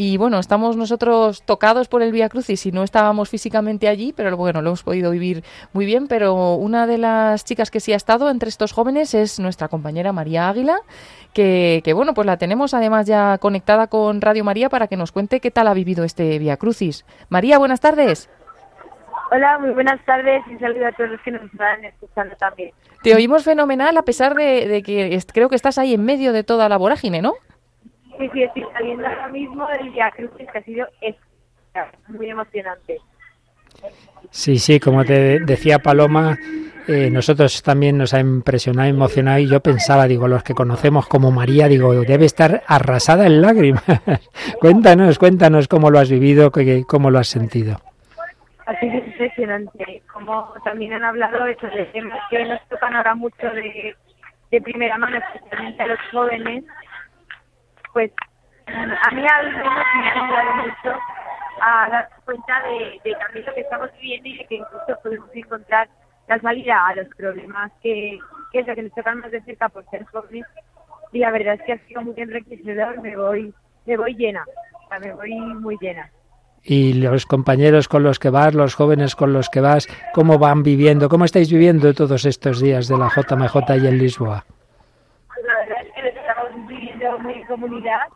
Y 0.00 0.16
bueno, 0.16 0.38
estamos 0.38 0.76
nosotros 0.76 1.42
tocados 1.42 1.88
por 1.88 2.02
el 2.02 2.12
Via 2.12 2.28
Crucis 2.28 2.64
y 2.66 2.70
no 2.70 2.84
estábamos 2.84 3.30
físicamente 3.30 3.88
allí, 3.88 4.14
pero 4.16 4.36
bueno, 4.36 4.62
lo 4.62 4.68
hemos 4.68 4.84
podido 4.84 5.10
vivir 5.10 5.42
muy 5.72 5.86
bien. 5.86 6.06
Pero 6.06 6.54
una 6.54 6.86
de 6.86 6.98
las 6.98 7.44
chicas 7.44 7.72
que 7.72 7.80
sí 7.80 7.92
ha 7.92 7.96
estado 7.96 8.30
entre 8.30 8.48
estos 8.48 8.70
jóvenes 8.70 9.12
es 9.14 9.40
nuestra 9.40 9.66
compañera 9.66 10.12
María 10.12 10.48
Águila, 10.48 10.76
que, 11.34 11.80
que, 11.82 11.94
bueno, 11.94 12.14
pues 12.14 12.28
la 12.28 12.36
tenemos 12.36 12.74
además 12.74 13.06
ya 13.06 13.38
conectada 13.38 13.88
con 13.88 14.20
Radio 14.20 14.44
María 14.44 14.68
para 14.68 14.86
que 14.86 14.96
nos 14.96 15.10
cuente 15.10 15.40
qué 15.40 15.50
tal 15.50 15.66
ha 15.66 15.74
vivido 15.74 16.04
este 16.04 16.38
Via 16.38 16.56
Crucis. 16.58 17.04
María, 17.28 17.58
buenas 17.58 17.80
tardes. 17.80 18.30
Hola, 19.32 19.58
muy 19.58 19.70
buenas 19.70 19.98
tardes 20.04 20.44
y 20.48 20.58
saludo 20.60 20.86
a 20.86 20.92
todos 20.92 21.10
los 21.10 21.20
que 21.22 21.32
nos 21.32 21.42
están 21.42 21.84
escuchando 21.84 22.36
también. 22.36 22.70
Te 23.02 23.16
oímos 23.16 23.42
fenomenal 23.42 23.96
a 23.96 24.02
pesar 24.02 24.36
de, 24.36 24.68
de 24.68 24.80
que 24.84 25.20
creo 25.34 25.48
que 25.48 25.56
estás 25.56 25.76
ahí 25.76 25.94
en 25.94 26.04
medio 26.04 26.32
de 26.32 26.44
toda 26.44 26.68
la 26.68 26.76
vorágine, 26.76 27.20
¿no? 27.20 27.34
Sí, 28.18 28.28
sí, 28.32 28.42
estoy 28.42 28.64
saliendo 28.72 29.06
ahora 29.06 29.28
mismo 29.28 29.66
del 29.68 29.90
Via 29.90 30.10
Crucis 30.10 30.48
que 30.50 30.58
ha 30.58 30.62
sido 30.62 30.86
muy 32.08 32.30
emocionante. 32.30 32.98
Sí, 34.30 34.58
sí, 34.58 34.80
como 34.80 35.04
te 35.04 35.40
decía 35.40 35.78
Paloma, 35.78 36.36
eh, 36.88 37.10
nosotros 37.10 37.62
también 37.62 37.96
nos 37.96 38.14
ha 38.14 38.20
impresionado, 38.20 38.88
emocionado 38.88 39.38
y 39.38 39.48
yo 39.48 39.60
pensaba, 39.60 40.06
digo, 40.06 40.26
los 40.26 40.42
que 40.42 40.54
conocemos 40.54 41.06
como 41.06 41.30
María, 41.30 41.68
digo, 41.68 41.92
debe 42.00 42.24
estar 42.24 42.62
arrasada 42.66 43.26
en 43.26 43.40
lágrimas. 43.40 43.84
cuéntanos, 44.60 45.18
cuéntanos 45.18 45.68
cómo 45.68 45.90
lo 45.90 45.98
has 45.98 46.10
vivido, 46.10 46.50
cómo 46.86 47.10
lo 47.10 47.18
has 47.18 47.28
sentido. 47.28 47.80
Ha 48.66 48.78
sido 48.80 48.94
impresionante. 48.94 50.02
Como 50.12 50.52
también 50.64 50.92
han 50.92 51.04
hablado 51.04 51.46
eso 51.46 51.68
de 51.68 51.84
temas 51.86 52.18
que 52.30 52.44
nos 52.44 52.60
tocan 52.68 52.96
ahora 52.96 53.14
mucho 53.14 53.48
de, 53.50 53.94
de 54.50 54.60
primera 54.60 54.98
mano, 54.98 55.18
especialmente 55.18 55.82
a 55.82 55.86
los 55.86 55.98
jóvenes, 56.10 56.64
pues 57.98 58.12
a 58.68 59.10
mí 59.10 59.22
me 59.22 59.26
ha 59.28 59.38
ayudado 59.38 60.54
mucho 60.62 61.00
a 61.60 61.88
dar 61.90 62.08
cuenta 62.24 62.62
de, 62.62 63.00
de 63.02 63.16
también 63.16 63.44
lo 63.44 63.54
que 63.54 63.60
estamos 63.62 63.90
viviendo 64.00 64.28
y 64.28 64.38
de 64.38 64.46
que 64.46 64.54
incluso 64.54 65.00
podemos 65.02 65.28
encontrar 65.34 65.88
la 66.28 66.38
salida 66.38 66.86
a 66.86 66.94
los 66.94 67.08
problemas 67.16 67.72
que, 67.82 68.20
que 68.52 68.60
es 68.60 68.68
lo 68.68 68.76
que 68.76 68.82
nos 68.84 68.92
tocan 68.92 69.18
más 69.18 69.32
de 69.32 69.40
cerca 69.40 69.68
por 69.68 69.84
ser 69.90 70.04
jóvenes. 70.04 70.46
Y 71.10 71.18
la 71.18 71.32
verdad 71.32 71.54
es 71.54 71.62
que 71.62 71.72
ha 71.72 71.78
sido 71.88 72.02
muy 72.02 72.14
enriquecedor, 72.16 73.02
me 73.02 73.16
voy, 73.16 73.52
me 73.84 73.96
voy 73.96 74.14
llena, 74.14 74.44
me 75.00 75.12
voy 75.14 75.34
muy 75.34 75.76
llena. 75.80 76.08
Y 76.62 76.92
los 76.92 77.26
compañeros 77.26 77.88
con 77.88 78.04
los 78.04 78.20
que 78.20 78.30
vas, 78.30 78.54
los 78.54 78.76
jóvenes 78.76 79.16
con 79.16 79.32
los 79.32 79.48
que 79.48 79.60
vas, 79.60 79.88
¿cómo 80.14 80.38
van 80.38 80.62
viviendo? 80.62 81.08
¿Cómo 81.08 81.24
estáis 81.24 81.50
viviendo 81.50 81.92
todos 81.94 82.24
estos 82.26 82.60
días 82.60 82.86
de 82.86 82.96
la 82.96 83.08
JMJ 83.08 83.56
y 83.82 83.88
en 83.88 83.98
Lisboa? 83.98 84.44
Pues 85.26 85.44
la 85.44 85.54
verdad 85.58 85.78
es 85.82 85.92
que 85.94 86.02
lo 86.02 86.12
viviendo 86.98 87.18
muy 87.18 87.44
comunidad, 87.44 88.08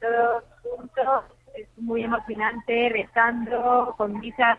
todos 0.00 0.44
juntos, 0.62 1.24
es 1.54 1.68
muy 1.78 2.04
emocionante, 2.04 2.88
rezando, 2.90 3.94
con 3.96 4.18
misas, 4.20 4.58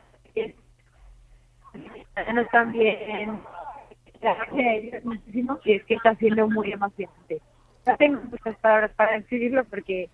nos 2.33 2.49
también 2.49 3.39
la 4.21 4.35
gracia 4.35 4.71
de 4.71 4.81
Dios 4.81 5.05
muchísimo, 5.05 5.59
y 5.63 5.73
es 5.73 5.83
que 5.85 5.95
está 5.95 6.15
siendo 6.15 6.47
muy 6.47 6.71
emocionante. 6.71 7.41
No 7.87 7.97
tengo 7.97 8.21
muchas 8.29 8.55
palabras 8.57 8.91
para 8.95 9.13
describirlo 9.13 9.63
porque, 9.65 10.09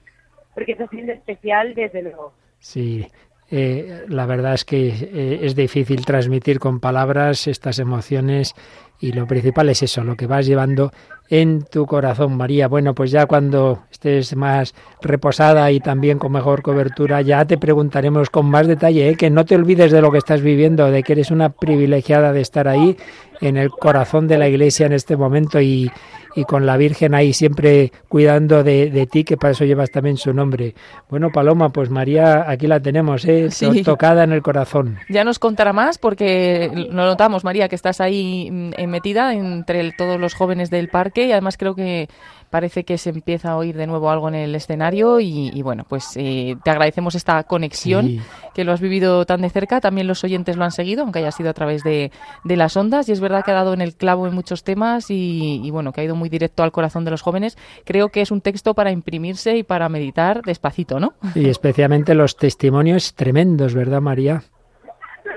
porque 0.54 0.74
está 0.74 0.88
siendo 0.88 1.12
especial 1.12 1.74
desde 1.74 2.04
luego. 2.04 2.34
Sí, 2.60 3.08
eh, 3.50 4.06
la 4.08 4.26
verdad 4.26 4.54
es 4.54 4.66
que 4.66 4.88
eh, 4.88 5.40
es 5.42 5.56
difícil 5.56 6.06
transmitir 6.06 6.60
con 6.60 6.80
palabras 6.80 7.48
estas 7.48 7.80
emociones 7.80 8.54
y 9.00 9.12
lo 9.12 9.28
principal 9.28 9.70
es 9.70 9.84
eso, 9.84 10.04
lo 10.04 10.16
que 10.16 10.28
vas 10.28 10.46
llevando 10.46 10.92
en 11.30 11.64
tu 11.64 11.86
corazón, 11.86 12.38
María. 12.38 12.68
Bueno, 12.68 12.94
pues 12.94 13.12
ya 13.12 13.26
cuando 13.26 13.80
estés 13.92 14.36
más 14.36 14.74
reposada 15.02 15.72
y 15.72 15.80
también 15.80 16.18
con 16.20 16.32
mejor 16.32 16.62
cobertura, 16.62 17.22
ya 17.22 17.46
te 17.46 17.58
preguntaremos 17.58 18.30
con 18.30 18.46
más 18.48 18.68
detalle, 18.68 19.10
¿eh? 19.10 19.16
que 19.16 19.30
no 19.30 19.46
te 19.46 19.56
olvides 19.56 19.92
de 19.92 20.02
lo 20.02 20.12
que 20.12 20.18
estás 20.20 20.42
viviendo, 20.42 20.90
de 20.92 21.04
que 21.04 21.14
eres 21.14 21.32
una 21.32 21.50
privilegiada 21.50 22.32
de 22.34 22.42
estar 22.42 22.68
ahí 22.68 22.98
en 23.42 23.58
el 23.58 23.70
corazón 23.70 24.28
de 24.28 24.38
la 24.38 24.48
Iglesia 24.48 24.86
en 24.88 24.94
este 24.94 25.16
momento 25.16 25.62
y, 25.62 25.92
y 26.36 26.44
con 26.46 26.66
la 26.66 26.76
Virgen 26.78 27.14
ahí 27.14 27.34
siempre 27.34 27.92
cuidando 28.08 28.64
de, 28.64 28.90
de 28.90 29.06
ti, 29.06 29.24
que 29.24 29.38
para 29.38 29.52
eso 29.52 29.64
llevas 29.66 29.92
también 29.92 30.18
su 30.18 30.34
nombre. 30.34 30.74
Bueno, 31.10 31.30
Paloma, 31.32 31.70
pues 31.70 31.90
María, 31.92 32.50
aquí 32.50 32.66
la 32.66 32.80
tenemos, 32.80 33.26
¿eh? 33.26 33.52
Sí. 33.52 33.84
tocada 33.84 34.24
en 34.24 34.32
el 34.32 34.42
corazón. 34.42 34.98
Ya 35.10 35.24
nos 35.24 35.38
contará 35.38 35.72
más 35.72 35.98
porque 36.00 36.72
lo 36.74 37.06
notamos, 37.06 37.44
María, 37.44 37.68
que 37.70 37.76
estás 37.76 38.02
ahí 38.02 38.50
mm, 38.52 38.88
metida 38.88 39.34
entre 39.34 39.82
el- 39.82 39.96
todos 39.96 40.20
los 40.20 40.34
jóvenes 40.34 40.70
del 40.72 40.90
parque 40.90 41.17
y 41.26 41.32
además 41.32 41.58
creo 41.58 41.74
que 41.76 42.08
parece 42.50 42.86
que 42.86 42.98
se 42.98 43.10
empieza 43.10 43.52
a 43.52 43.58
oír 43.58 43.76
de 43.76 43.88
nuevo 43.88 44.10
algo 44.10 44.30
en 44.30 44.36
el 44.36 44.56
escenario 44.56 45.20
y, 45.20 45.50
y 45.54 45.62
bueno, 45.64 45.84
pues 45.88 46.12
eh, 46.16 46.56
te 46.64 46.70
agradecemos 46.72 47.14
esta 47.16 47.44
conexión 47.44 48.08
Sí. 48.08 48.22
que 48.54 48.64
lo 48.64 48.72
has 48.72 48.80
vivido 48.80 49.26
tan 49.26 49.42
de 49.42 49.50
cerca. 49.50 49.82
También 49.82 50.08
los 50.08 50.24
oyentes 50.24 50.56
lo 50.56 50.64
han 50.64 50.72
seguido, 50.72 51.04
aunque 51.04 51.20
haya 51.20 51.32
sido 51.32 51.50
a 51.50 51.54
través 51.54 51.84
de, 51.84 52.12
de 52.46 52.56
las 52.56 52.78
ondas 52.78 53.10
y 53.10 53.12
es 53.12 53.20
verdad 53.20 53.44
que 53.44 53.52
ha 53.52 53.56
dado 53.56 53.74
en 53.74 53.82
el 53.82 53.96
clavo 53.96 54.28
en 54.28 54.34
muchos 54.34 54.64
temas 54.64 55.12
y, 55.12 55.60
y 55.64 55.72
bueno, 55.72 55.92
que 55.92 56.02
ha 56.02 56.04
ido 56.06 56.16
muy 56.16 56.30
directo 56.30 56.64
al 56.64 56.72
corazón 56.72 57.04
de 57.04 57.12
los 57.12 57.22
jóvenes. 57.22 57.58
Creo 57.84 58.10
que 58.10 58.22
es 58.22 58.32
un 58.32 58.40
texto 58.42 58.74
para 58.74 58.92
imprimirse 58.92 59.58
y 59.58 59.64
para 59.64 59.90
meditar 59.90 60.42
despacito, 60.44 61.00
¿no? 61.02 61.16
Y 61.36 61.50
especialmente 61.50 62.14
los 62.16 62.38
testimonios 62.38 63.14
tremendos, 63.14 63.74
¿verdad, 63.74 64.00
María? 64.02 64.44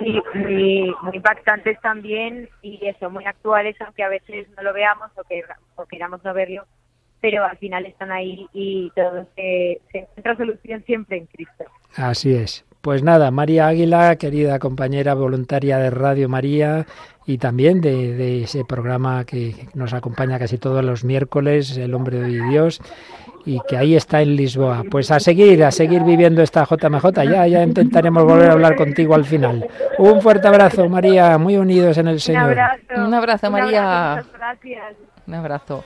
Sí, 0.00 0.20
muy, 0.34 0.94
muy 1.02 1.16
impactantes 1.16 1.80
también 1.80 2.48
y 2.62 2.84
eso, 2.86 3.10
muy 3.10 3.24
actuales, 3.24 3.76
aunque 3.80 4.02
a 4.02 4.08
veces 4.08 4.48
no 4.56 4.62
lo 4.62 4.72
veamos 4.72 5.10
o, 5.16 5.22
que, 5.24 5.44
queramos 5.88 6.24
no 6.24 6.34
verlo, 6.34 6.64
pero 7.20 7.44
al 7.44 7.56
final 7.58 7.86
están 7.86 8.10
ahí 8.10 8.48
y 8.52 8.90
todo 8.96 9.26
se, 9.36 9.80
se 9.92 9.98
encuentra 9.98 10.36
solución 10.36 10.82
siempre 10.84 11.18
en 11.18 11.26
Cristo. 11.26 11.64
Así 11.96 12.34
es. 12.34 12.64
Pues 12.80 13.02
nada, 13.02 13.30
María 13.30 13.66
Águila, 13.66 14.16
querida 14.16 14.58
compañera 14.58 15.12
voluntaria 15.12 15.76
de 15.76 15.90
Radio 15.90 16.30
María 16.30 16.86
y 17.26 17.36
también 17.36 17.82
de, 17.82 18.42
ese 18.42 18.64
programa 18.64 19.24
que 19.26 19.54
nos 19.74 19.92
acompaña 19.92 20.38
casi 20.38 20.56
todos 20.56 20.82
los 20.82 21.04
miércoles, 21.04 21.76
El 21.76 21.92
Hombre 21.92 22.20
de 22.20 22.42
Dios, 22.48 22.80
y 23.46 23.58
que 23.68 23.76
ahí 23.76 23.96
está 23.96 24.20
en 24.22 24.36
Lisboa. 24.36 24.84
Pues 24.90 25.10
a 25.10 25.18
seguir, 25.20 25.64
a 25.64 25.70
seguir 25.70 26.02
viviendo 26.02 26.42
esta 26.42 26.64
JMJ. 26.64 27.06
Ya, 27.24 27.46
ya 27.46 27.62
intentaremos 27.62 28.24
volver 28.24 28.50
a 28.50 28.52
hablar 28.52 28.76
contigo 28.76 29.14
al 29.14 29.24
final. 29.24 29.66
Un 29.98 30.20
fuerte 30.20 30.46
abrazo, 30.48 30.88
María, 30.88 31.38
muy 31.38 31.56
unidos 31.56 31.96
en 31.98 32.08
el 32.08 32.20
Señor. 32.20 32.56
Un 32.96 33.14
abrazo, 33.14 33.46
un 33.46 33.52
María. 33.52 34.12
abrazo, 34.12 34.26
muchas 34.28 34.38
gracias. 34.40 34.84
Un 35.26 35.34
abrazo. 35.34 35.84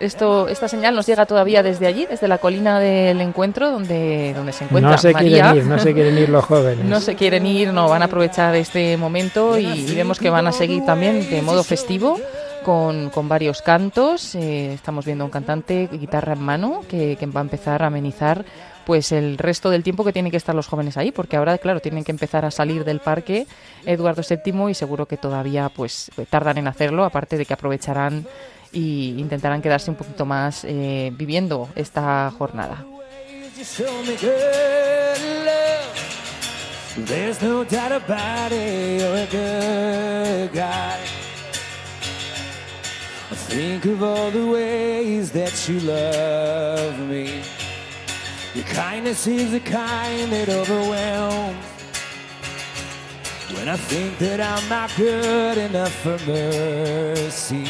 Esto, 0.00 0.48
esta 0.48 0.66
señal 0.66 0.94
nos 0.96 1.06
llega 1.06 1.24
todavía 1.24 1.62
desde 1.62 1.86
allí, 1.86 2.04
desde 2.04 2.26
la 2.26 2.38
colina 2.38 2.80
del 2.80 3.20
encuentro, 3.20 3.70
donde, 3.70 4.34
donde 4.34 4.52
se 4.52 4.64
encuentra 4.64 4.90
No 4.90 4.98
se 4.98 5.12
María. 5.12 5.30
quieren 5.52 5.56
ir, 5.56 5.64
no 5.66 5.78
se 5.78 5.94
quieren 5.94 6.18
ir 6.18 6.28
los 6.28 6.44
jóvenes. 6.44 6.84
No 6.84 7.00
se 7.00 7.14
quieren 7.14 7.46
ir, 7.46 7.72
no 7.72 7.88
van 7.88 8.02
a 8.02 8.06
aprovechar 8.06 8.54
este 8.56 8.96
momento 8.96 9.56
y, 9.56 9.66
y 9.66 9.94
vemos 9.94 10.18
que 10.18 10.30
van 10.30 10.48
a 10.48 10.52
seguir 10.52 10.84
también 10.84 11.30
de 11.30 11.40
modo 11.42 11.62
festivo 11.62 12.18
con, 12.64 13.28
varios 13.28 13.62
cantos. 13.62 14.34
Eh, 14.34 14.72
estamos 14.72 15.04
viendo 15.04 15.24
un 15.24 15.30
cantante, 15.30 15.88
guitarra 15.92 16.32
en 16.32 16.40
mano, 16.42 16.80
que, 16.88 17.16
que 17.16 17.26
va 17.26 17.40
a 17.40 17.44
empezar 17.44 17.82
a 17.84 17.86
amenizar 17.86 18.44
pues 18.84 19.12
el 19.12 19.38
resto 19.38 19.70
del 19.70 19.82
tiempo 19.82 20.04
que 20.04 20.12
tienen 20.12 20.30
que 20.30 20.36
estar 20.36 20.54
los 20.54 20.66
jóvenes 20.66 20.96
ahí, 20.96 21.10
porque 21.12 21.36
ahora, 21.36 21.56
claro, 21.58 21.80
tienen 21.80 22.04
que 22.04 22.12
empezar 22.12 22.44
a 22.44 22.50
salir 22.50 22.84
del 22.84 23.00
parque 23.00 23.46
Eduardo 23.86 24.22
VII 24.28 24.70
y 24.70 24.74
seguro 24.74 25.06
que 25.06 25.16
todavía 25.16 25.68
pues 25.68 26.10
tardan 26.28 26.58
en 26.58 26.68
hacerlo, 26.68 27.04
aparte 27.04 27.38
de 27.38 27.46
que 27.46 27.54
aprovecharán 27.54 28.26
y 28.72 29.14
intentarán 29.18 29.62
quedarse 29.62 29.90
un 29.90 29.96
poquito 29.96 30.26
más 30.26 30.64
eh, 30.64 31.12
viviendo 31.14 31.68
esta 31.76 32.30
jornada. 32.36 32.84
Think 43.54 43.84
of 43.84 44.02
all 44.02 44.32
the 44.32 44.48
ways 44.48 45.30
that 45.30 45.68
you 45.68 45.78
love 45.78 46.98
me. 46.98 47.40
Your 48.52 48.64
kindness 48.64 49.28
is 49.28 49.52
the 49.52 49.60
kind 49.60 50.32
that 50.32 50.48
overwhelms. 50.48 51.64
When 53.54 53.68
I 53.68 53.76
think 53.76 54.18
that 54.18 54.40
I'm 54.40 54.68
not 54.68 54.90
good 54.96 55.56
enough 55.56 55.94
for 56.02 56.18
mercy, 56.26 57.68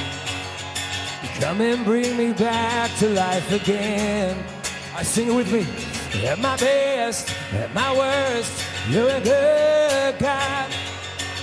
you 1.22 1.28
come 1.38 1.60
and 1.60 1.84
bring 1.84 2.16
me 2.16 2.32
back 2.32 2.90
to 3.00 3.10
life 3.10 3.52
again. 3.52 4.42
I 4.96 5.02
sing 5.02 5.28
it 5.28 5.34
with 5.34 5.52
me. 5.52 5.66
At 6.26 6.38
my 6.38 6.56
best, 6.56 7.28
at 7.52 7.74
my 7.74 7.94
worst, 7.94 8.64
you're 8.88 9.10
a 9.10 9.20
good 9.20 10.18
God. 10.18 10.66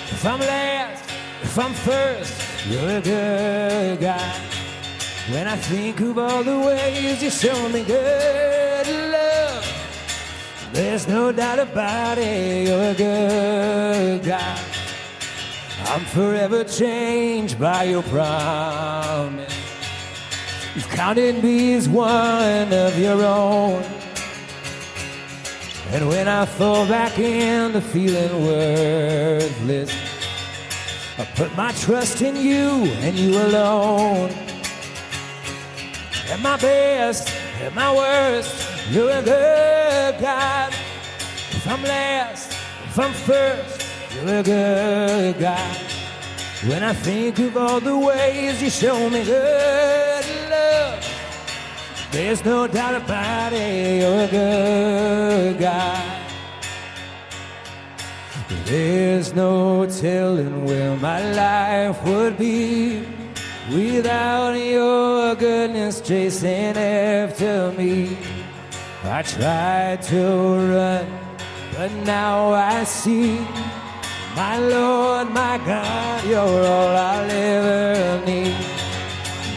If 0.09 0.25
I'm 0.25 0.39
last, 0.39 1.10
I'm 1.43 1.73
first, 1.73 2.67
you're 2.67 2.97
a 2.97 3.01
good 3.01 3.99
guy. 3.99 4.33
When 5.29 5.47
I 5.47 5.55
think 5.57 5.99
of 5.99 6.17
all 6.17 6.43
the 6.43 6.59
ways 6.59 7.21
you 7.21 7.29
show 7.29 7.69
me 7.69 7.83
good 7.83 8.87
love, 9.11 9.65
there's 10.71 11.07
no 11.07 11.31
doubt 11.31 11.59
about 11.59 12.17
it, 12.17 12.67
you're 12.67 12.91
a 12.91 12.95
good 12.95 14.23
guy. 14.23 14.59
I'm 15.87 16.05
forever 16.05 16.63
changed 16.63 17.59
by 17.59 17.83
your 17.83 18.03
promise. 18.03 19.53
You've 20.73 20.89
counted 20.89 21.43
me 21.43 21.73
as 21.73 21.89
one 21.89 22.71
of 22.71 22.97
your 22.97 23.21
own. 23.23 23.83
And 25.91 26.07
when 26.07 26.29
I 26.29 26.45
fall 26.45 26.87
back 26.87 27.19
into 27.19 27.81
feeling 27.81 28.45
worthless, 28.45 29.91
I 31.21 31.25
put 31.35 31.55
my 31.55 31.71
trust 31.73 32.23
in 32.23 32.35
you 32.35 32.89
and 33.05 33.15
you 33.15 33.37
alone. 33.37 34.31
At 36.31 36.39
my 36.39 36.57
best, 36.57 37.29
at 37.61 37.75
my 37.75 37.95
worst, 37.95 38.89
you're 38.89 39.11
a 39.11 39.21
good 39.21 40.19
God. 40.19 40.73
If 40.73 41.67
I'm 41.67 41.83
last, 41.83 42.53
if 42.85 42.97
I'm 42.97 43.13
first, 43.13 43.85
you're 44.15 44.39
a 44.39 44.41
good 44.41 45.39
God. 45.39 45.77
When 46.65 46.81
I 46.81 46.93
think 46.93 47.37
of 47.37 47.55
all 47.55 47.79
the 47.79 47.95
ways 47.95 48.59
you 48.59 48.71
show 48.71 49.07
me 49.07 49.23
good 49.23 50.25
love, 50.49 51.05
there's 52.11 52.43
no 52.43 52.65
doubt 52.65 52.95
about 52.95 53.53
it, 53.53 54.01
you're 54.01 54.23
a 54.23 54.27
good 54.27 55.59
God. 55.59 56.30
There's 58.65 59.33
no 59.33 59.85
telling 59.85 60.65
where 60.65 60.95
my 60.97 61.19
life 61.33 62.03
would 62.05 62.37
be 62.37 63.03
without 63.69 64.53
your 64.53 65.35
goodness 65.35 66.01
chasing 66.01 66.75
after 66.77 67.71
me. 67.77 68.17
I 69.03 69.21
tried 69.21 70.01
to 70.03 70.23
run, 70.73 71.07
but 71.75 71.91
now 72.05 72.51
I 72.51 72.83
see, 72.83 73.39
my 74.35 74.59
Lord, 74.59 75.29
my 75.31 75.57
God, 75.65 76.25
you're 76.25 76.37
all 76.39 76.95
I'll 76.95 77.31
ever 77.31 78.25
need. 78.25 78.55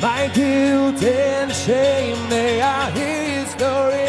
My 0.01 0.29
guilt 0.29 1.03
and 1.03 1.53
shame, 1.53 2.29
they 2.29 2.61
are 2.61 2.91
history. 2.91 4.04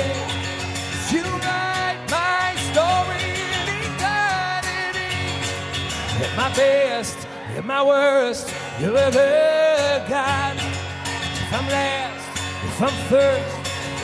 Best, 6.56 7.18
at 7.56 7.66
my 7.66 7.84
worst, 7.84 8.54
you're 8.80 8.96
a 8.96 9.12
good 9.12 10.10
God. 10.10 10.56
If 10.58 11.54
I'm 11.54 11.68
last, 11.68 12.28
if 12.64 12.82
I'm 12.82 12.98
first, 13.10 13.56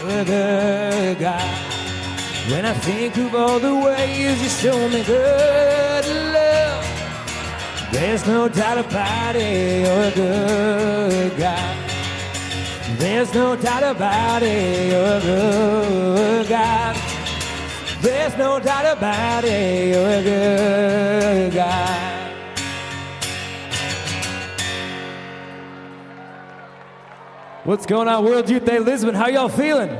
you're 0.01 0.19
a 0.19 0.25
good 0.25 1.19
God. 1.19 1.71
When 2.49 2.65
I 2.65 2.73
think 2.73 3.17
of 3.17 3.35
all 3.35 3.59
the 3.59 3.75
ways 3.75 4.41
you 4.41 4.49
show 4.49 4.89
me 4.89 5.03
good 5.03 6.05
love, 6.33 6.85
there's 7.91 8.25
no 8.25 8.49
doubt 8.49 8.77
about 8.77 9.35
it, 9.35 9.85
you're 9.85 10.03
a 10.03 10.11
good 10.11 11.37
God. 11.37 11.77
There's 12.97 13.33
no 13.33 13.55
doubt 13.55 13.83
about 13.83 14.43
it, 14.43 14.91
you're 14.91 15.17
a 15.17 15.21
good 15.21 16.49
God. 16.49 16.95
There's 18.01 18.35
no 18.37 18.59
doubt 18.59 18.97
about 18.97 19.43
it, 19.43 19.93
you're 19.93 20.19
a 20.19 20.23
good 20.23 21.53
God. 21.53 22.10
What's 27.63 27.85
going 27.85 28.07
on, 28.07 28.25
World 28.25 28.49
Youth 28.49 28.65
Day 28.65 28.79
Lisbon? 28.79 29.13
How 29.13 29.29
y'all 29.29 29.47
feeling? 29.47 29.91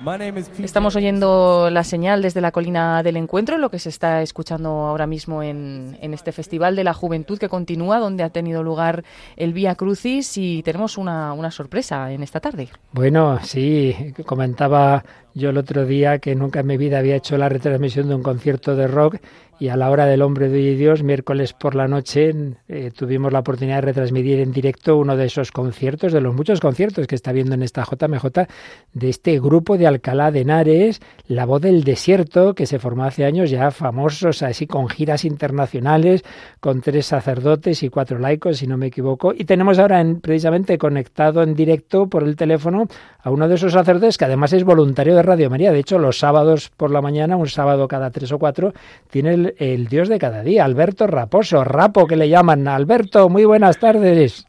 My 0.00 0.18
name 0.18 0.36
is 0.36 0.48
Pete. 0.48 0.64
Estamos 0.64 0.96
oyendo 0.96 1.70
la 1.70 1.84
señal 1.84 2.22
desde 2.22 2.40
la 2.40 2.50
colina 2.50 3.04
del 3.04 3.16
encuentro, 3.16 3.56
lo 3.56 3.70
que 3.70 3.78
se 3.78 3.88
está 3.88 4.20
escuchando 4.22 4.70
ahora 4.70 5.06
mismo 5.06 5.44
en, 5.44 5.96
en 6.00 6.12
este 6.12 6.32
Festival 6.32 6.74
de 6.74 6.82
la 6.82 6.92
Juventud 6.92 7.38
que 7.38 7.48
continúa, 7.48 8.00
donde 8.00 8.24
ha 8.24 8.30
tenido 8.30 8.64
lugar 8.64 9.04
el 9.36 9.52
Vía 9.52 9.76
Crucis 9.76 10.36
y 10.36 10.64
tenemos 10.64 10.98
una, 10.98 11.32
una 11.34 11.52
sorpresa 11.52 12.10
en 12.10 12.24
esta 12.24 12.40
tarde. 12.40 12.68
Bueno, 12.90 13.38
sí, 13.44 14.12
comentaba 14.26 15.04
yo 15.34 15.50
el 15.50 15.58
otro 15.58 15.86
día 15.86 16.18
que 16.18 16.34
nunca 16.34 16.60
en 16.60 16.66
mi 16.66 16.76
vida 16.76 16.98
había 16.98 17.14
hecho 17.14 17.38
la 17.38 17.48
retransmisión 17.48 18.08
de 18.08 18.16
un 18.16 18.24
concierto 18.24 18.74
de 18.74 18.88
rock 18.88 19.18
y 19.58 19.68
a 19.68 19.76
la 19.76 19.90
hora 19.90 20.06
del 20.06 20.22
hombre 20.22 20.48
de 20.48 20.74
Dios, 20.76 21.02
miércoles 21.02 21.52
por 21.52 21.74
la 21.74 21.86
noche, 21.86 22.32
eh, 22.68 22.90
tuvimos 22.96 23.32
la 23.32 23.40
oportunidad 23.40 23.76
de 23.76 23.82
retransmitir 23.82 24.40
en 24.40 24.52
directo 24.52 24.96
uno 24.96 25.16
de 25.16 25.26
esos 25.26 25.52
conciertos, 25.52 26.12
de 26.12 26.20
los 26.20 26.34
muchos 26.34 26.60
conciertos 26.60 27.06
que 27.06 27.14
está 27.14 27.32
viendo 27.32 27.54
en 27.54 27.62
esta 27.62 27.84
JMJ, 27.84 28.46
de 28.92 29.08
este 29.08 29.38
grupo 29.38 29.78
de 29.78 29.86
Alcalá 29.86 30.30
de 30.30 30.40
Henares, 30.40 31.00
La 31.28 31.46
Voz 31.46 31.62
del 31.62 31.84
Desierto, 31.84 32.54
que 32.54 32.66
se 32.66 32.78
formó 32.78 33.04
hace 33.04 33.24
años 33.24 33.50
ya 33.50 33.70
famosos, 33.70 34.42
así 34.42 34.66
con 34.66 34.88
giras 34.88 35.24
internacionales, 35.24 36.24
con 36.60 36.80
tres 36.80 37.06
sacerdotes 37.06 37.82
y 37.82 37.88
cuatro 37.88 38.18
laicos, 38.18 38.58
si 38.58 38.66
no 38.66 38.76
me 38.76 38.86
equivoco. 38.86 39.32
Y 39.32 39.44
tenemos 39.44 39.78
ahora 39.78 40.00
en, 40.00 40.20
precisamente 40.20 40.78
conectado 40.78 41.42
en 41.42 41.54
directo 41.54 42.08
por 42.08 42.24
el 42.24 42.36
teléfono 42.36 42.86
a 43.24 43.30
uno 43.30 43.48
de 43.48 43.56
esos 43.56 43.72
sacerdotes 43.72 44.18
que 44.18 44.26
además 44.26 44.52
es 44.52 44.64
voluntario 44.64 45.16
de 45.16 45.22
Radio 45.22 45.50
María. 45.50 45.72
De 45.72 45.80
hecho, 45.80 45.98
los 45.98 46.18
sábados 46.18 46.70
por 46.76 46.90
la 46.90 47.00
mañana, 47.00 47.36
un 47.36 47.48
sábado 47.48 47.88
cada 47.88 48.10
tres 48.10 48.30
o 48.32 48.38
cuatro, 48.38 48.74
tiene 49.10 49.34
el, 49.34 49.54
el 49.58 49.88
Dios 49.88 50.08
de 50.08 50.18
cada 50.18 50.42
día, 50.42 50.64
Alberto 50.64 51.06
Raposo, 51.06 51.64
Rapo 51.64 52.06
que 52.06 52.16
le 52.16 52.28
llaman. 52.28 52.68
Alberto, 52.68 53.28
muy 53.30 53.46
buenas 53.46 53.78
tardes. 53.78 54.46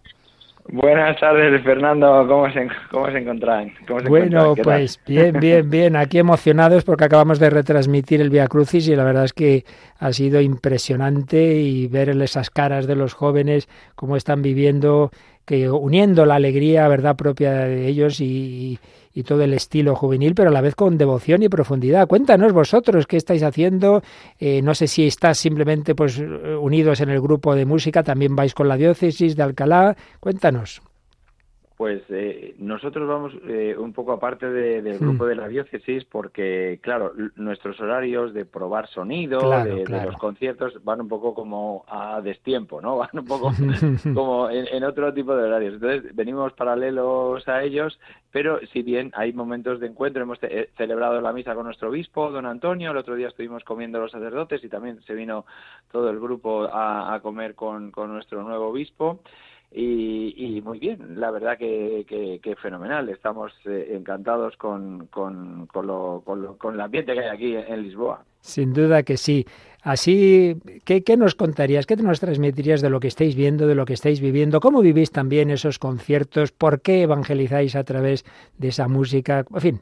Buenas 0.68 1.20
tardes, 1.20 1.62
Fernando. 1.64 2.26
¿Cómo 2.28 2.52
se, 2.52 2.68
cómo 2.90 3.12
se 3.12 3.20
encuentran? 3.20 3.72
¿Cómo 3.88 4.00
se 4.00 4.10
Bueno, 4.10 4.56
pues 4.56 5.00
bien, 5.06 5.40
bien, 5.40 5.70
bien. 5.70 5.96
Aquí 5.96 6.18
emocionados 6.18 6.84
porque 6.84 7.04
acabamos 7.04 7.40
de 7.40 7.52
retransmitir 7.52 8.20
el 8.20 8.32
Via 8.32 8.48
Crucis 8.48 8.88
y 8.88 8.96
la 8.96 9.04
verdad 9.04 9.26
es 9.26 9.34
que 9.34 9.64
ha 10.00 10.12
sido 10.12 10.42
impresionante 10.42 11.54
y 11.56 11.88
ver 11.88 12.10
esas 12.10 12.50
caras 12.50 12.88
de 12.88 12.96
los 12.96 13.14
jóvenes 13.14 13.70
cómo 13.94 14.18
están 14.18 14.42
viviendo, 14.42 15.12
que 15.46 15.70
uniendo 15.70 16.26
la 16.26 16.36
alegría, 16.36 16.88
verdad 16.88 17.16
propia 17.16 17.54
de 17.54 17.88
ellos 17.88 18.20
y, 18.20 18.26
y 18.26 18.80
todo 19.24 19.42
el 19.44 19.54
estilo 19.54 19.96
juvenil, 19.96 20.36
pero 20.36 20.50
a 20.50 20.54
la 20.54 20.62
vez 20.62 20.76
con 20.76 20.98
devoción 20.98 21.44
y 21.44 21.50
profundidad. 21.50 22.08
Cuéntanos 22.08 22.54
vosotros 22.54 23.08
qué 23.08 23.18
estáis 23.18 23.44
haciendo. 23.44 24.02
Eh, 24.40 24.62
no 24.62 24.76
sé 24.76 24.88
si 24.88 25.08
estás 25.08 25.38
simplemente 25.38 25.96
pues 25.96 26.20
unidos 26.20 27.02
en 27.02 27.10
el 27.10 27.22
grupo 27.22 27.56
de 27.56 27.66
música, 27.66 28.04
también 28.04 28.36
vais 28.36 28.54
con 28.54 28.68
la 28.68 28.78
diócesis 28.78 29.36
de 29.36 29.44
Alcalá. 29.44 29.96
Cuéntanos. 30.20 30.82
Pues 31.78 32.04
eh, 32.08 32.56
nosotros 32.58 33.06
vamos 33.06 33.34
eh, 33.50 33.76
un 33.78 33.92
poco 33.92 34.14
aparte 34.14 34.50
de- 34.50 34.82
del 34.82 34.98
grupo 34.98 35.26
de 35.26 35.36
la 35.36 35.50
diócesis 35.50 36.06
porque, 36.06 36.80
claro, 36.82 37.12
nuestros 37.36 37.78
horarios 37.82 38.34
de 38.34 38.46
probar 38.46 38.88
sonido, 38.88 39.42
Claro, 39.42 39.66
de, 39.66 39.86
de 39.86 40.06
los 40.06 40.16
conciertos, 40.16 40.82
van 40.86 41.02
un 41.02 41.10
poco 41.10 41.34
como 41.34 41.84
a 41.90 42.22
destiempo, 42.22 42.80
¿no? 42.80 42.96
Van 43.00 43.10
un 43.14 43.26
poco 43.26 43.52
como 44.14 44.50
en, 44.50 44.68
en 44.72 44.86
otro 44.86 45.14
tipo 45.14 45.36
de 45.36 45.44
horarios. 45.44 45.74
Entonces, 45.74 46.16
venimos 46.16 46.54
paralelos 46.54 47.46
a 47.50 47.62
ellos, 47.64 48.00
pero 48.32 48.60
si 48.72 48.82
bien 48.82 49.12
hay 49.14 49.34
momentos 49.34 49.82
de 49.82 49.88
encuentro, 49.88 50.24
hemos 50.24 50.40
ce- 50.40 50.48
eh, 50.62 50.70
celebrado 50.78 51.20
la 51.20 51.34
misa 51.34 51.56
con 51.56 51.66
nuestro 51.66 51.90
obispo, 51.90 52.32
don 52.32 52.46
Antonio, 52.46 52.92
el 52.92 52.98
otro 52.98 53.16
día 53.16 53.28
estuvimos 53.28 53.66
comiendo 53.66 54.00
los 54.00 54.12
sacerdotes 54.12 54.64
y 54.64 54.70
también 54.70 55.02
se 55.02 55.14
vino 55.14 55.46
todo 55.92 56.10
el 56.10 56.22
grupo 56.22 56.64
a, 56.72 57.14
a 57.16 57.20
comer 57.20 57.54
con, 57.54 57.92
con 57.92 58.14
nuestro 58.14 58.44
nuevo 58.44 58.68
obispo. 58.68 59.20
Y, 59.78 60.62
muy 60.64 60.80
bien, 60.80 61.20
la 61.20 61.32
verdad 61.32 61.58
que, 61.58 62.06
que, 62.42 62.56
fenomenal. 62.56 63.10
Estamos 63.10 63.52
eh, 63.66 63.92
encantados 63.94 64.56
con, 64.56 65.08
con, 65.08 65.68
lo, 65.74 66.22
con, 66.26 66.42
lo- 66.42 66.58
con 66.58 66.76
el 66.76 66.82
ambiente 66.82 67.14
que 67.14 67.20
hay 67.20 67.28
aquí 67.28 67.56
en, 67.56 67.74
en 67.74 67.84
Lisboa. 67.84 68.24
Sin 68.40 68.72
duda 68.74 69.04
que 69.04 69.18
sí. 69.18 69.46
Así, 69.82 70.56
¿qué, 70.86 71.04
¿qué 71.04 71.18
nos 71.18 71.36
contarías? 71.36 71.86
¿Qué 71.86 71.96
nos 71.98 72.20
transmitirías 72.22 72.82
de 72.82 72.90
lo 72.90 73.00
que 73.02 73.10
estáis 73.10 73.36
viendo, 73.36 73.68
de 73.68 73.76
lo 73.76 73.86
que 73.86 73.94
estáis 73.94 74.22
viviendo? 74.22 74.60
¿Cómo 74.62 74.82
vivís 74.82 75.12
también 75.12 75.50
esos 75.50 75.78
conciertos? 75.78 76.52
¿Por 76.54 76.82
qué 76.82 77.02
evangelizáis 77.02 77.76
a 77.76 77.84
través 77.84 78.24
de 78.58 78.70
esa 78.70 78.88
música? 78.88 79.46
En 79.54 79.62
fin, 79.62 79.82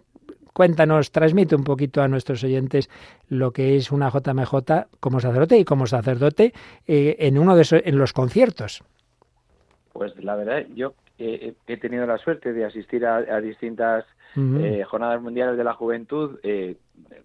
cuéntanos, 0.53 1.11
transmite 1.11 1.55
un 1.55 1.63
poquito 1.63 2.01
a 2.01 2.07
nuestros 2.07 2.43
oyentes 2.43 2.89
lo 3.29 3.51
que 3.51 3.75
es 3.77 3.91
una 3.91 4.09
JMJ 4.09 4.87
como 4.99 5.19
sacerdote 5.19 5.57
y 5.59 5.63
como 5.65 5.85
sacerdote 5.85 6.51
eh, 6.87 7.15
en 7.19 7.37
uno 7.37 7.55
de 7.55 7.61
esos, 7.61 7.81
en 7.85 7.97
los 7.97 8.11
conciertos. 8.11 8.83
Pues 9.93 10.21
la 10.23 10.35
verdad, 10.35 10.65
yo 10.75 10.93
eh, 11.17 11.53
he 11.67 11.77
tenido 11.77 12.05
la 12.05 12.17
suerte 12.17 12.51
de 12.51 12.65
asistir 12.65 13.05
a, 13.05 13.17
a 13.17 13.39
distintas 13.39 14.05
eh, 14.35 14.83
jornadas 14.83 15.21
mundiales 15.21 15.57
de 15.57 15.63
la 15.63 15.73
juventud 15.73 16.39
eh, 16.41 16.77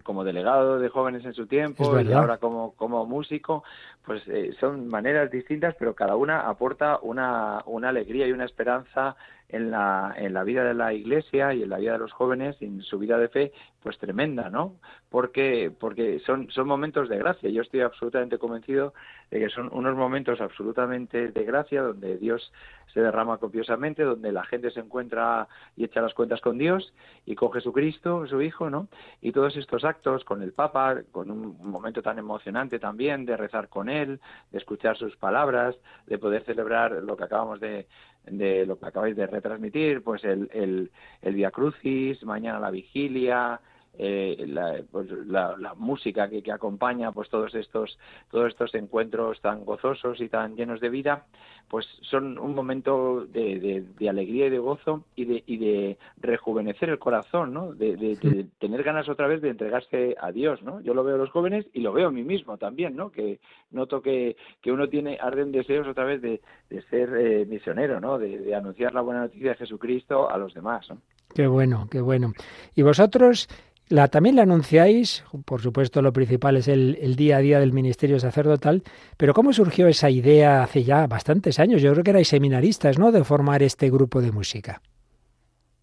como 0.03 0.23
delegado 0.23 0.79
de 0.79 0.89
jóvenes 0.89 1.25
en 1.25 1.33
su 1.33 1.47
tiempo 1.47 1.99
y 1.99 2.13
ahora 2.13 2.37
como, 2.37 2.73
como 2.75 3.03
músico, 3.05 3.63
pues 4.05 4.21
eh, 4.27 4.53
son 4.59 4.87
maneras 4.87 5.31
distintas, 5.31 5.75
pero 5.79 5.95
cada 5.95 6.15
una 6.15 6.47
aporta 6.47 6.99
una, 7.01 7.63
una 7.65 7.89
alegría 7.89 8.27
y 8.27 8.31
una 8.31 8.45
esperanza 8.45 9.15
en 9.47 9.71
la, 9.71 10.13
en 10.17 10.35
la 10.35 10.43
vida 10.43 10.63
de 10.63 10.75
la 10.75 10.93
iglesia 10.93 11.51
y 11.55 11.63
en 11.63 11.69
la 11.69 11.79
vida 11.79 11.93
de 11.93 11.99
los 11.99 12.11
jóvenes 12.11 12.55
y 12.59 12.65
en 12.65 12.81
su 12.83 12.99
vida 12.99 13.17
de 13.17 13.29
fe, 13.29 13.51
pues 13.81 13.97
tremenda, 13.97 14.49
¿no? 14.49 14.75
Porque, 15.09 15.71
porque 15.79 16.19
son, 16.25 16.49
son 16.51 16.67
momentos 16.67 17.09
de 17.09 17.17
gracia. 17.17 17.49
Yo 17.49 17.61
estoy 17.61 17.81
absolutamente 17.81 18.37
convencido 18.37 18.93
de 19.31 19.39
que 19.39 19.49
son 19.49 19.69
unos 19.71 19.95
momentos 19.95 20.41
absolutamente 20.41 21.29
de 21.29 21.43
gracia 21.43 21.81
donde 21.81 22.17
Dios 22.17 22.51
se 22.93 23.01
derrama 23.01 23.37
copiosamente, 23.37 24.03
donde 24.03 24.31
la 24.31 24.43
gente 24.43 24.71
se 24.71 24.79
encuentra 24.79 25.47
y 25.75 25.85
echa 25.85 26.01
las 26.01 26.13
cuentas 26.13 26.41
con 26.41 26.57
Dios 26.57 26.93
y 27.25 27.35
con 27.35 27.51
Jesucristo, 27.51 28.25
su 28.27 28.41
Hijo, 28.41 28.69
¿no? 28.69 28.87
Y 29.21 29.31
todos 29.31 29.55
estos 29.55 29.83
actos 29.83 30.23
con 30.25 30.41
el 30.41 30.53
Papa, 30.53 31.01
con 31.11 31.29
un 31.29 31.57
momento 31.61 32.01
tan 32.01 32.17
emocionante 32.17 32.79
también 32.79 33.25
de 33.25 33.37
rezar 33.37 33.69
con 33.69 33.89
él, 33.89 34.19
de 34.51 34.57
escuchar 34.57 34.97
sus 34.97 35.15
palabras, 35.17 35.75
de 36.07 36.17
poder 36.17 36.43
celebrar 36.43 36.91
lo 37.03 37.15
que 37.15 37.23
acabamos 37.23 37.59
de, 37.59 37.87
de 38.25 38.65
lo 38.65 38.79
que 38.79 38.87
acabáis 38.87 39.15
de 39.15 39.27
retransmitir, 39.27 40.03
pues 40.03 40.23
el, 40.23 40.49
el, 40.53 40.91
el 41.21 41.51
Crucis, 41.51 42.23
mañana 42.23 42.59
la 42.59 42.71
vigilia, 42.71 43.59
eh, 43.97 44.45
la, 44.47 44.81
pues, 44.91 45.09
la, 45.27 45.55
la 45.57 45.73
música 45.73 46.29
que, 46.29 46.41
que 46.41 46.51
acompaña 46.51 47.11
pues 47.11 47.29
todos 47.29 47.53
estos 47.55 47.97
todos 48.31 48.47
estos 48.49 48.73
encuentros 48.75 49.41
tan 49.41 49.65
gozosos 49.65 50.21
y 50.21 50.29
tan 50.29 50.55
llenos 50.55 50.79
de 50.79 50.89
vida 50.89 51.25
pues 51.69 51.85
son 52.01 52.39
un 52.39 52.55
momento 52.55 53.25
de, 53.27 53.59
de- 53.59 53.85
de 53.99 54.09
alegría 54.09 54.47
y 54.47 54.49
de 54.49 54.57
gozo 54.57 55.03
y 55.15 55.25
de, 55.25 55.43
y 55.45 55.57
de 55.57 55.97
rejuvenecer 56.19 56.89
el 56.89 56.97
corazón, 56.97 57.53
¿no? 57.53 57.73
De, 57.73 58.17
tener 58.57 58.81
ganas 58.83 59.07
otra 59.07 59.27
vez 59.27 59.39
de 59.41 59.49
entregarse 59.49 60.15
a 60.19 60.31
Dios, 60.31 60.63
¿no? 60.63 60.81
Yo 60.81 60.95
lo 60.95 61.03
veo 61.03 61.15
en 61.15 61.21
los 61.21 61.29
jóvenes 61.29 61.67
y 61.73 61.81
lo 61.81 61.93
veo 61.93 62.07
a 62.07 62.11
mí 62.11 62.23
mismo 62.23 62.57
también, 62.57 62.95
¿no? 62.95 63.11
Que 63.11 63.39
noto 63.69 64.01
que, 64.01 64.35
que 64.61 64.71
uno 64.71 64.89
tiene 64.89 65.19
arden 65.21 65.51
deseos 65.51 65.87
otra 65.87 66.05
vez 66.05 66.21
de, 66.23 66.41
ser 66.89 67.15
eh, 67.15 67.45
misionero, 67.45 67.99
¿no? 67.99 68.17
De, 68.17 68.39
de 68.39 68.55
anunciar 68.55 68.93
la 68.95 69.01
buena 69.01 69.21
noticia 69.21 69.51
de 69.51 69.57
Jesucristo 69.57 70.27
a 70.27 70.39
los 70.39 70.55
demás, 70.55 70.89
¿no? 70.89 70.97
Qué 71.35 71.45
bueno, 71.45 71.87
qué 71.91 72.01
bueno. 72.01 72.33
Y 72.73 72.81
vosotros 72.81 73.47
la, 73.89 74.07
también 74.07 74.35
la 74.35 74.43
anunciáis, 74.43 75.23
por 75.45 75.61
supuesto 75.61 76.01
lo 76.01 76.13
principal 76.13 76.57
es 76.57 76.67
el, 76.67 76.97
el 77.01 77.15
día 77.15 77.37
a 77.37 77.39
día 77.39 77.59
del 77.59 77.73
ministerio 77.73 78.19
sacerdotal, 78.19 78.83
pero 79.17 79.33
¿cómo 79.33 79.51
surgió 79.51 79.87
esa 79.87 80.09
idea 80.09 80.63
hace 80.63 80.83
ya 80.83 81.07
bastantes 81.07 81.59
años? 81.59 81.81
Yo 81.81 81.91
creo 81.91 82.03
que 82.03 82.11
erais 82.11 82.27
seminaristas, 82.27 82.97
¿no?, 82.97 83.11
de 83.11 83.23
formar 83.23 83.63
este 83.63 83.89
grupo 83.89 84.21
de 84.21 84.31
música. 84.31 84.81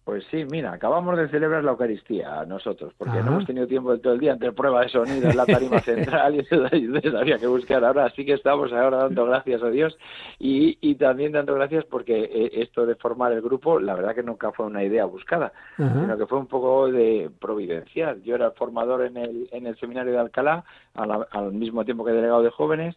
Pues 0.07 0.23
sí, 0.31 0.45
mira, 0.49 0.71
acabamos 0.71 1.17
de 1.17 1.27
celebrar 1.27 1.65
la 1.65 1.71
Eucaristía 1.71 2.45
nosotros, 2.45 2.93
porque 2.97 3.17
Ajá. 3.17 3.23
no 3.23 3.31
hemos 3.33 3.45
tenido 3.45 3.67
tiempo 3.67 3.91
de 3.91 3.99
todo 3.99 4.13
el 4.13 4.21
día 4.21 4.31
entre 4.31 4.53
prueba 4.53 4.79
de 4.83 4.87
sonido 4.87 5.29
en 5.29 5.35
la 5.35 5.45
tarima 5.45 5.81
central 5.83 6.33
y 6.35 6.39
entonces 6.39 7.13
había 7.13 7.37
que 7.37 7.45
buscar. 7.47 7.83
Ahora 7.83 8.09
sí 8.11 8.25
que 8.25 8.31
estamos 8.31 8.71
ahora 8.71 8.99
dando 8.99 9.25
gracias 9.25 9.61
a 9.61 9.69
Dios 9.69 9.97
y, 10.39 10.77
y 10.79 10.95
también 10.95 11.33
dando 11.33 11.55
gracias 11.55 11.83
porque 11.83 12.23
eh, 12.23 12.51
esto 12.53 12.85
de 12.85 12.95
formar 12.95 13.33
el 13.33 13.41
grupo, 13.41 13.81
la 13.81 13.95
verdad 13.95 14.15
que 14.15 14.23
nunca 14.23 14.53
fue 14.53 14.65
una 14.67 14.81
idea 14.81 15.03
buscada, 15.03 15.51
Ajá. 15.77 15.99
sino 15.99 16.17
que 16.17 16.25
fue 16.25 16.37
un 16.39 16.47
poco 16.47 16.89
de 16.89 17.29
providencial. 17.41 18.23
Yo 18.23 18.35
era 18.35 18.51
formador 18.51 19.01
en 19.03 19.17
el, 19.17 19.49
en 19.51 19.67
el 19.67 19.77
seminario 19.77 20.13
de 20.13 20.19
Alcalá, 20.19 20.63
a 20.93 21.05
la- 21.05 21.27
al 21.31 21.51
mismo 21.51 21.83
tiempo 21.83 22.05
que 22.05 22.13
delegado 22.13 22.43
de 22.43 22.49
jóvenes, 22.51 22.95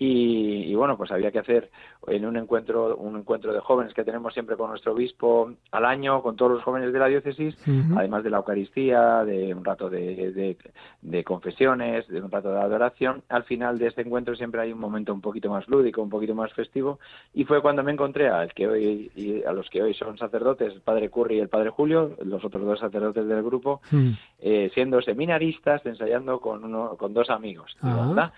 y, 0.00 0.70
y 0.70 0.74
bueno 0.76 0.96
pues 0.96 1.10
había 1.10 1.32
que 1.32 1.40
hacer 1.40 1.70
en 2.06 2.24
un 2.24 2.36
encuentro 2.36 2.96
un 2.96 3.16
encuentro 3.16 3.52
de 3.52 3.58
jóvenes 3.60 3.92
que 3.94 4.04
tenemos 4.04 4.32
siempre 4.32 4.56
con 4.56 4.70
nuestro 4.70 4.92
obispo 4.92 5.52
al 5.72 5.84
año 5.84 6.22
con 6.22 6.36
todos 6.36 6.52
los 6.52 6.62
jóvenes 6.62 6.92
de 6.92 6.98
la 7.00 7.06
diócesis 7.08 7.56
además 7.96 8.22
de 8.22 8.30
la 8.30 8.36
Eucaristía 8.38 9.24
de 9.24 9.52
un 9.52 9.64
rato 9.64 9.90
de, 9.90 10.32
de, 10.32 10.56
de 11.02 11.24
confesiones 11.24 12.06
de 12.08 12.22
un 12.22 12.30
rato 12.30 12.50
de 12.52 12.60
adoración 12.60 13.22
al 13.28 13.42
final 13.44 13.78
de 13.78 13.88
este 13.88 14.02
encuentro 14.02 14.36
siempre 14.36 14.60
hay 14.60 14.72
un 14.72 14.78
momento 14.78 15.12
un 15.12 15.20
poquito 15.20 15.50
más 15.50 15.66
lúdico 15.68 16.00
un 16.00 16.10
poquito 16.10 16.34
más 16.34 16.52
festivo 16.52 17.00
y 17.34 17.44
fue 17.44 17.60
cuando 17.60 17.82
me 17.82 17.90
encontré 17.92 18.28
al 18.28 18.54
que 18.54 18.68
hoy 18.68 19.10
y 19.16 19.42
a 19.42 19.52
los 19.52 19.68
que 19.68 19.82
hoy 19.82 19.94
son 19.94 20.16
sacerdotes 20.16 20.72
el 20.74 20.80
padre 20.80 21.10
Curry 21.10 21.36
y 21.36 21.40
el 21.40 21.48
padre 21.48 21.70
Julio 21.70 22.12
los 22.24 22.44
otros 22.44 22.64
dos 22.64 22.78
sacerdotes 22.78 23.26
del 23.26 23.42
grupo 23.42 23.80
Mm. 23.90 24.10
eh, 24.40 24.70
siendo 24.74 25.00
seminaristas 25.02 25.84
ensayando 25.86 26.40
con 26.40 26.62
uno 26.64 26.96
con 26.96 27.12
dos 27.14 27.30
amigos 27.30 27.76
Ah. 27.82 28.02
anda, 28.10 28.32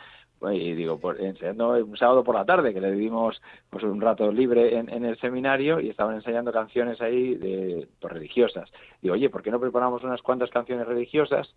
y 0.52 0.72
digo, 0.74 0.98
por, 0.98 1.20
ensayando 1.20 1.70
un 1.84 1.96
sábado 1.96 2.24
por 2.24 2.34
la 2.34 2.44
tarde, 2.46 2.72
que 2.72 2.80
le 2.80 2.92
dimos 2.92 3.40
pues 3.68 3.84
un 3.84 4.00
rato 4.00 4.32
libre 4.32 4.76
en, 4.78 5.04
el 5.04 5.18
seminario 5.18 5.80
y 5.80 5.90
estaban 5.90 6.14
ensayando 6.14 6.50
canciones 6.52 7.00
ahí 7.00 7.34
de, 7.34 7.86
pues, 8.00 8.12
religiosas. 8.12 8.70
Digo, 9.02 9.14
oye, 9.14 9.28
¿por 9.28 9.42
qué 9.42 9.50
no 9.50 9.60
preparamos 9.60 10.02
unas 10.02 10.22
cuantas 10.22 10.50
canciones 10.50 10.86
religiosas 10.86 11.54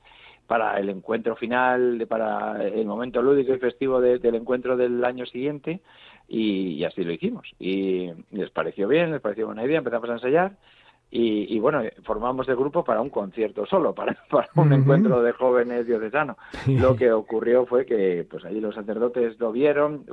para 0.48 0.78
el 0.80 0.90
encuentro 0.90 1.36
final, 1.38 2.06
para 2.10 2.62
el 2.68 2.86
momento 2.86 3.22
lúdico 3.22 3.54
y 3.54 3.60
festivo 3.60 4.02
de- 4.02 4.20
del 4.20 4.36
encuentro 4.36 4.76
del 4.76 5.04
año 5.06 5.26
siguiente? 5.26 5.80
Y, 6.28 6.74
y 6.74 6.84
así 6.86 7.04
lo 7.04 7.12
hicimos. 7.14 7.48
Y 7.60 8.12
les 8.32 8.50
pareció 8.50 8.88
bien, 8.88 9.12
les 9.12 9.22
pareció 9.22 9.46
buena 9.46 9.64
idea, 9.66 9.78
empezamos 9.78 10.10
a 10.10 10.14
ensayar. 10.14 10.58
Y, 11.16 11.56
y 11.56 11.60
bueno, 11.60 11.84
formamos 12.06 12.50
el 12.50 12.56
grupo 12.56 12.84
para 12.84 13.00
un 13.00 13.12
concierto 13.12 13.68
solo, 13.68 13.94
para, 13.96 14.18
para 14.32 14.50
un 14.56 14.74
encuentro 14.74 15.22
de 15.22 15.32
jóvenes 15.34 15.86
diocesanos. 15.86 16.38
Lo 16.66 16.96
que 16.96 17.12
ocurrió 17.12 17.68
fue 17.68 17.86
que 17.86 18.26
pues 18.28 18.44
allí 18.46 18.60
los 18.60 18.74
sacerdotes 18.74 19.40
lo 19.40 19.52
vieron, 19.52 20.06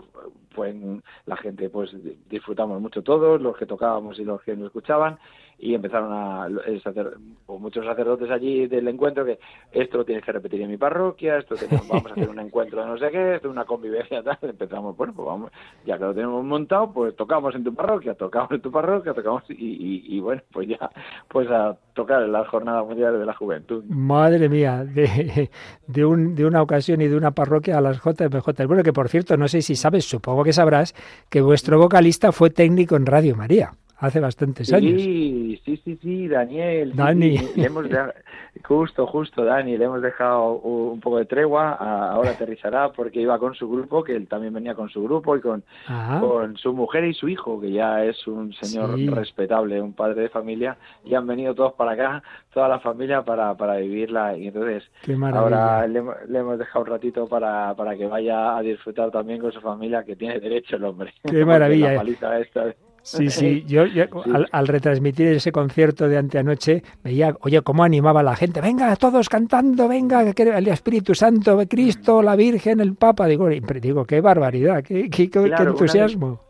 fue 0.51 0.69
en- 0.71 1.03
la 1.25 1.39
gente 1.39 1.71
pues 1.71 1.91
disfrutamos 2.29 2.83
mucho 2.83 3.03
todos, 3.03 3.41
los 3.41 3.57
que 3.57 3.65
tocábamos 3.65 4.19
y 4.19 4.25
los 4.25 4.43
que 4.43 4.55
nos 4.55 4.67
escuchaban, 4.67 5.19
y 5.63 5.75
empezaron 5.75 6.11
a 6.13 6.47
el 6.67 6.83
sacer- 6.83 7.13
o 7.47 7.59
muchos 7.59 7.85
sacerdotes 7.85 8.31
allí 8.31 8.67
del 8.67 8.89
encuentro 8.89 9.25
que 9.25 9.39
esto 9.73 9.99
lo 9.99 10.05
tienes 10.05 10.25
que 10.25 10.33
repetir 10.33 10.63
en 10.63 10.71
mi 10.71 10.77
parroquia, 10.77 11.37
esto 11.39 11.55
tenemos- 11.57 11.87
vamos 11.89 12.07
a 12.11 12.15
hacer 12.15 12.29
un 12.29 12.39
encuentro 12.41 12.81
de 12.81 12.87
no 12.87 12.97
sé 12.99 13.11
qué, 13.11 13.35
esto 13.37 13.49
es 13.49 13.53
una 13.53 13.65
convivencia 13.65 14.23
tal, 14.25 14.39
empezamos, 14.43 14.97
bueno, 14.97 15.13
pues 15.15 15.27
vamos, 15.27 15.51
ya 15.85 15.99
que 15.99 16.05
lo 16.05 16.15
tenemos 16.15 16.45
montado, 16.45 16.93
pues 16.93 17.15
tocamos 17.17 17.55
en 17.55 17.65
tu 17.65 17.75
parroquia, 17.75 18.15
tocamos 18.15 18.51
en 18.53 18.61
tu 18.63 18.71
parroquia, 18.73 19.13
tocamos 19.15 19.43
y, 19.51 19.55
y- 19.55 20.17
y 20.17 20.21
bueno, 20.21 20.41
pues 20.53 20.69
ya, 20.69 20.91
pues 21.29 21.49
a 21.51 21.77
tocar 21.95 22.23
en 22.23 22.33
la 22.33 22.45
Jornada 22.47 22.83
Mundial 22.83 23.19
de 23.19 23.27
la 23.27 23.35
Juventud. 23.35 23.85
Madre 23.89 24.49
mía, 24.49 24.85
de, 24.85 25.51
de, 25.87 26.05
un, 26.05 26.35
de 26.35 26.47
una 26.47 26.63
ocasión 26.63 27.01
y 27.03 27.09
de 27.09 27.17
una 27.17 27.33
parroquia 27.33 27.77
a 27.77 27.81
las 27.83 27.99
JMJ. 28.03 28.67
Bueno, 28.67 28.83
que 28.83 28.93
por 28.93 29.09
cierto, 29.09 29.37
no 29.37 29.49
sé 29.49 29.61
si 29.61 29.77
sabes, 29.77 30.05
supongo 30.09 30.43
que 30.45 30.53
sabrás, 30.55 30.95
que 31.29 31.41
vuestro 31.43 31.79
vocalista 31.79 32.33
fue 32.33 32.49
técnico 32.51 32.97
en 32.97 33.05
Radio 33.07 33.37
María 33.37 33.73
hace 34.01 34.19
bastantes 34.21 34.73
años. 34.73 35.01
Sí, 35.01 35.61
sí, 35.65 35.77
sí, 35.85 35.99
sí, 36.03 36.29
Daniel. 36.29 36.91
sí, 36.93 36.97
Dani. 36.99 37.39
sí, 37.39 37.61
le 37.61 37.67
hemos 37.67 37.89
de- 37.89 38.13
justo, 38.65 39.07
justo, 39.07 39.45
Dani, 39.45 39.77
le 39.79 39.85
hemos 39.85 40.03
dejado 40.03 40.55
un 40.59 40.99
poco 41.01 41.19
de 41.19 41.25
tregua. 41.27 41.73
Ahora 41.73 42.31
aterrizará 42.31 42.91
porque 42.93 43.21
iba 43.21 43.39
con 43.39 43.55
su 43.55 43.69
grupo, 43.71 44.03
que 44.03 44.17
él 44.17 44.27
también 44.27 44.53
venía 44.53 44.75
con 44.75 44.89
su 44.91 45.03
grupo 45.05 45.37
y 45.37 45.41
con, 45.41 45.63
Ah. 45.89 46.19
con 46.21 46.57
su 46.57 46.73
mujer 46.73 47.05
y 47.05 47.15
su 47.15 47.29
hijo, 47.29 47.61
que 47.61 47.71
ya 47.73 48.05
es 48.05 48.27
un 48.27 48.53
señor 48.55 48.97
Sí. 48.97 49.09
respetable, 49.09 49.81
un 49.81 49.93
padre 49.93 50.23
de 50.23 50.29
familia, 50.29 50.77
y 51.05 51.15
han 51.15 51.27
venido 51.27 51.55
todos 51.55 51.75
para 51.75 51.93
acá, 51.93 52.23
toda 52.53 52.69
la 52.69 52.81
familia, 52.81 53.23
para, 53.23 53.55
para 53.57 53.77
vivirla. 53.77 54.37
Y 54.37 54.49
entonces, 54.49 54.91
ahora 55.33 55.87
le, 55.87 55.99
hemos- 56.01 56.17
le 56.29 56.39
hemos 56.39 56.59
dejado 56.59 56.85
un 56.85 56.91
ratito 56.91 57.27
para, 57.29 57.75
para 57.75 57.97
que 57.97 58.07
vaya 58.07 58.57
a 58.57 58.63
disfrutar 58.63 59.11
también 59.11 59.41
con 59.41 59.53
su 59.53 59.61
familia, 59.61 60.05
que 60.05 60.17
tiene 60.17 60.41
derecho 60.41 60.77
el 60.77 60.85
hombre. 60.85 61.13
Qué 61.25 61.45
maravilla. 61.45 61.93
La 61.93 61.99
paliza 61.99 62.39
esta. 62.41 62.75
Sí, 63.03 63.31
sí, 63.31 63.65
yo, 63.67 63.87
yo 63.87 64.05
al, 64.33 64.47
al 64.53 64.69
retransmitir 64.69 65.27
ese 65.29 65.53
concierto 65.53 66.07
de 66.09 66.19
anteanoche 66.19 66.83
veía, 67.03 67.35
oye, 67.41 67.63
cómo 67.63 67.83
animaba 67.83 68.21
a 68.21 68.23
la 68.23 68.37
gente, 68.37 68.61
venga, 68.61 68.95
todos 68.97 69.29
cantando, 69.29 69.89
venga, 69.89 70.23
el 70.23 70.69
Espíritu 70.69 71.15
Santo, 71.15 71.59
Cristo, 71.69 72.23
la 72.23 72.37
Virgen, 72.37 72.81
el 72.81 72.95
Papa, 72.95 73.27
digo, 73.27 73.49
digo 73.49 74.05
qué 74.05 74.21
barbaridad, 74.21 74.83
qué, 74.83 75.09
qué- 75.09 75.31
qué- 75.31 75.43
Claro, 75.45 75.71
entusiasmo. 75.71 76.41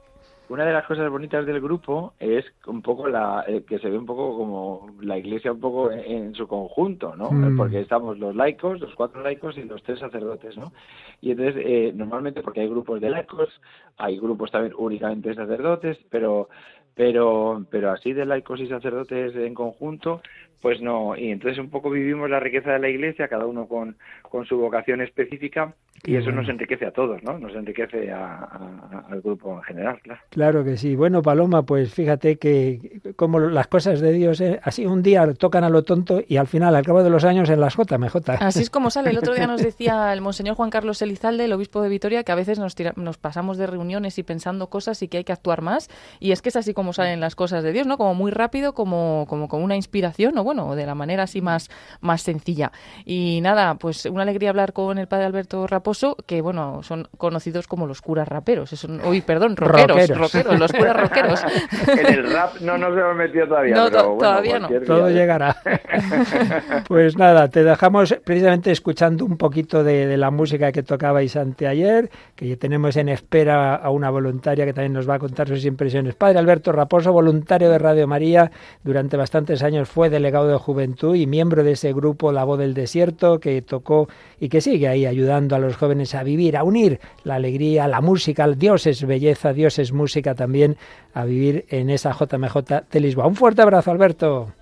Una 0.50 0.64
de 0.64 0.72
las 0.72 0.84
cosas 0.84 1.08
bonitas 1.08 1.46
del 1.46 1.60
grupo 1.60 2.14
es 2.18 2.44
un 2.66 2.82
poco 2.82 3.08
la 3.08 3.44
eh, 3.46 3.62
que 3.62 3.78
se 3.78 3.88
ve 3.88 3.96
un 3.96 4.04
poco 4.04 4.36
como 4.36 4.96
la 5.00 5.16
iglesia 5.16 5.52
un 5.52 5.60
poco 5.60 5.92
en, 5.92 6.00
en 6.00 6.34
su 6.34 6.48
conjunto, 6.48 7.14
¿no? 7.14 7.30
Mm. 7.30 7.56
Porque 7.56 7.78
estamos 7.78 8.18
los 8.18 8.34
laicos, 8.34 8.80
los 8.80 8.92
cuatro 8.96 9.22
laicos 9.22 9.56
y 9.56 9.62
los 9.62 9.80
tres 9.84 10.00
sacerdotes, 10.00 10.56
¿no? 10.56 10.72
Y 11.20 11.30
entonces 11.30 11.54
eh, 11.64 11.92
normalmente 11.94 12.42
porque 12.42 12.62
hay 12.62 12.68
grupos 12.68 13.00
de 13.00 13.10
laicos, 13.10 13.48
hay 13.96 14.18
grupos 14.18 14.50
también 14.50 14.74
únicamente 14.76 15.28
de 15.28 15.36
sacerdotes, 15.36 15.98
pero 16.10 16.48
pero 16.96 17.64
pero 17.70 17.92
así 17.92 18.12
de 18.12 18.26
laicos 18.26 18.58
y 18.58 18.66
sacerdotes 18.66 19.36
en 19.36 19.54
conjunto, 19.54 20.20
pues 20.60 20.80
no. 20.80 21.16
Y 21.16 21.30
entonces 21.30 21.60
un 21.60 21.70
poco 21.70 21.90
vivimos 21.90 22.28
la 22.28 22.40
riqueza 22.40 22.72
de 22.72 22.80
la 22.80 22.88
iglesia, 22.88 23.28
cada 23.28 23.46
uno 23.46 23.68
con 23.68 23.96
con 24.22 24.44
su 24.46 24.58
vocación 24.58 25.00
específica 25.00 25.76
y 26.04 26.16
eso 26.16 26.26
bueno. 26.26 26.42
nos 26.42 26.50
enriquece 26.50 26.86
a 26.86 26.90
todos, 26.92 27.22
¿no? 27.22 27.38
Nos 27.38 27.54
enriquece 27.54 28.10
a- 28.10 28.36
a- 28.44 29.04
al 29.10 29.20
grupo 29.20 29.56
en 29.56 29.62
general, 29.62 29.98
claro. 30.02 30.20
Claro 30.30 30.64
que 30.64 30.76
sí. 30.76 30.96
Bueno, 30.96 31.22
Paloma, 31.22 31.62
pues 31.62 31.92
fíjate 31.92 32.36
que 32.38 33.00
como 33.16 33.38
las 33.40 33.66
cosas 33.66 34.00
de 34.00 34.12
Dios, 34.12 34.40
¿eh? 34.40 34.60
así 34.62 34.86
un 34.86 35.02
día 35.02 35.32
tocan 35.34 35.64
a 35.64 35.68
lo 35.70 35.82
tonto 35.82 36.20
y 36.26 36.36
al 36.36 36.46
final, 36.46 36.74
al 36.74 36.84
cabo 36.84 37.02
de 37.02 37.10
los 37.10 37.24
años, 37.24 37.50
en 37.50 37.60
las 37.60 37.74
JMJ. 37.76 38.16
Así 38.40 38.60
es 38.62 38.70
como 38.70 38.90
sale. 38.90 39.10
El 39.10 39.18
otro 39.18 39.34
día 39.34 39.46
nos 39.46 39.62
decía 39.62 40.12
el 40.12 40.20
monseñor 40.20 40.56
Juan 40.56 40.70
Carlos 40.70 41.02
Elizalde, 41.02 41.44
el 41.44 41.52
obispo 41.52 41.82
de 41.82 41.88
Vitoria, 41.88 42.24
que 42.24 42.32
a 42.32 42.36
veces 42.36 42.58
nos, 42.58 42.74
tira- 42.76 42.92
nos 42.96 43.18
pasamos 43.18 43.58
de 43.58 43.66
reuniones 43.66 44.18
y 44.18 44.22
pensando 44.22 44.68
cosas 44.68 45.02
y 45.02 45.08
que 45.08 45.18
hay 45.18 45.24
que 45.24 45.32
actuar 45.32 45.62
más. 45.62 45.88
Y 46.18 46.32
es 46.32 46.42
que 46.42 46.48
es 46.50 46.56
así 46.56 46.72
como 46.74 46.92
salen 46.92 47.20
las 47.20 47.34
cosas 47.36 47.62
de 47.62 47.72
Dios, 47.72 47.86
¿no? 47.86 47.98
Como 47.98 48.14
muy 48.14 48.30
rápido, 48.30 48.74
como, 48.74 49.26
como, 49.28 49.48
como 49.48 49.64
una 49.64 49.76
inspiración, 49.76 50.36
o 50.38 50.44
bueno, 50.44 50.74
de 50.74 50.86
la 50.86 50.94
manera 50.94 51.24
así 51.24 51.40
más, 51.40 51.68
más 52.00 52.22
sencilla. 52.22 52.72
Y 53.04 53.40
nada, 53.42 53.74
pues 53.74 54.06
una 54.06 54.22
alegría 54.22 54.50
hablar 54.50 54.72
con 54.72 54.98
el 54.98 55.06
padre 55.08 55.26
Alberto 55.26 55.66
Raposo, 55.90 56.16
que 56.24 56.40
bueno, 56.40 56.84
son 56.84 57.08
conocidos 57.18 57.66
como 57.66 57.88
los 57.88 58.00
curas 58.00 58.28
raperos. 58.28 58.72
Eso, 58.72 58.86
uy, 59.08 59.22
perdón, 59.22 59.56
rockeros, 59.56 59.96
Rockeros. 59.96 60.18
rockeros, 60.18 60.58
los 60.60 60.72
curas 60.72 60.96
rockeros. 60.96 61.40
en 61.88 62.06
el 62.06 62.32
rap 62.32 62.60
no 62.60 62.78
nos 62.78 62.96
hemos 62.96 63.16
metido 63.16 63.48
todavía. 63.48 63.74
No, 63.74 63.86
pero 63.90 64.02
bueno, 64.14 64.18
todavía 64.20 64.58
no. 64.60 64.68
Todo 64.86 65.06
día. 65.08 65.20
llegará. 65.20 65.56
Pues 66.86 67.16
nada, 67.16 67.48
te 67.48 67.62
dejamos 67.64 68.14
precisamente 68.24 68.70
escuchando 68.70 69.24
un 69.24 69.36
poquito 69.36 69.82
de, 69.84 70.06
de 70.06 70.16
la 70.16 70.30
música 70.30 70.72
que 70.72 70.82
tocabais 70.82 71.36
anteayer, 71.36 72.10
que 72.34 72.48
ya 72.48 72.56
tenemos 72.56 72.96
en 72.96 73.08
espera 73.08 73.74
a 73.76 73.90
una 73.90 74.10
voluntaria 74.10 74.64
que 74.64 74.72
también 74.72 74.92
nos 74.92 75.08
va 75.08 75.14
a 75.14 75.18
contar 75.18 75.48
sus 75.48 75.64
impresiones. 75.64 76.14
Padre 76.14 76.38
Alberto 76.38 76.72
Raposo, 76.72 77.12
voluntario 77.12 77.70
de 77.70 77.78
Radio 77.78 78.06
María, 78.06 78.50
durante 78.82 79.16
bastantes 79.16 79.62
años 79.62 79.88
fue 79.88 80.10
delegado 80.10 80.48
de 80.48 80.56
juventud 80.56 81.14
y 81.14 81.26
miembro 81.26 81.62
de 81.64 81.72
ese 81.72 81.92
grupo 81.92 82.32
La 82.32 82.44
Voz 82.44 82.58
del 82.58 82.74
Desierto, 82.74 83.40
que 83.40 83.62
tocó 83.62 84.08
y 84.38 84.48
que 84.48 84.60
sigue 84.60 84.88
ahí 84.88 85.06
ayudando 85.06 85.56
a 85.56 85.58
los 85.58 85.76
jóvenes 85.80 86.14
a 86.14 86.22
vivir, 86.22 86.56
a 86.56 86.62
unir 86.62 87.00
la 87.24 87.34
alegría, 87.34 87.88
la 87.88 88.00
música, 88.00 88.46
Dios 88.46 88.86
es 88.86 89.04
belleza, 89.04 89.52
Dios 89.52 89.78
es 89.78 89.92
música 89.92 90.34
también, 90.34 90.76
a 91.14 91.24
vivir 91.24 91.64
en 91.70 91.90
esa 91.90 92.12
JMJ 92.12 92.84
de 92.90 93.00
Lisboa. 93.00 93.26
Un 93.26 93.34
fuerte 93.34 93.62
abrazo, 93.62 93.90
Alberto. 93.90 94.52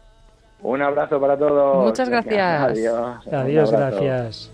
Un 0.63 0.83
abrazo 0.83 1.21
para 1.21 1.37
todos. 1.37 1.85
Muchas 1.85 2.09
Venga, 2.09 2.23
gracias. 2.23 2.71
Adiós. 2.71 3.33
Adiós, 3.33 3.71
gracias. 3.71 4.51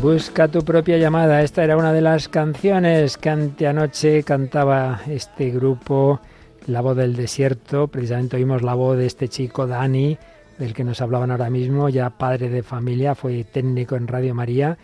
Busca 0.00 0.46
tu 0.46 0.62
propia 0.62 0.96
llamada. 0.96 1.42
Esta 1.42 1.64
era 1.64 1.76
una 1.76 1.92
de 1.92 2.00
las 2.00 2.28
canciones 2.28 3.16
que 3.16 3.30
anteanoche 3.30 4.22
cantaba 4.22 5.00
este 5.08 5.50
grupo, 5.50 6.20
La 6.68 6.82
voz 6.82 6.96
del 6.96 7.16
desierto. 7.16 7.88
Precisamente 7.88 8.36
oímos 8.36 8.62
la 8.62 8.74
voz 8.74 8.96
de 8.96 9.06
este 9.06 9.28
chico 9.28 9.66
Dani, 9.66 10.16
del 10.56 10.72
que 10.72 10.84
nos 10.84 11.00
hablaban 11.00 11.32
ahora 11.32 11.50
mismo, 11.50 11.88
ya 11.88 12.10
padre 12.10 12.48
de 12.48 12.62
familia, 12.62 13.16
fue 13.16 13.42
técnico 13.42 13.96
en 13.96 14.06
Radio 14.06 14.36
María 14.36 14.78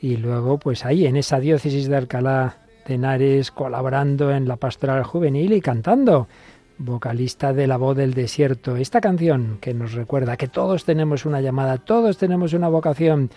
y 0.00 0.16
luego 0.16 0.58
pues 0.58 0.84
ahí 0.84 1.06
en 1.06 1.16
esa 1.16 1.38
diócesis 1.38 1.88
de 1.88 1.96
Alcalá 1.96 2.56
de 2.86 2.94
Henares 2.94 3.52
colaborando 3.52 4.32
en 4.32 4.48
la 4.48 4.56
pastoral 4.56 5.04
juvenil 5.04 5.52
y 5.52 5.60
cantando 5.60 6.26
vocalista 6.78 7.52
de 7.52 7.66
La 7.66 7.76
Voz 7.76 7.96
del 7.96 8.14
Desierto. 8.14 8.76
Esta 8.76 9.00
canción 9.00 9.58
que 9.60 9.74
nos 9.74 9.92
recuerda 9.92 10.36
que 10.36 10.48
todos 10.48 10.84
tenemos 10.84 11.24
una 11.24 11.40
llamada, 11.40 11.78
todos 11.78 12.18
tenemos 12.18 12.52
una 12.52 12.68
vocación 12.68 13.30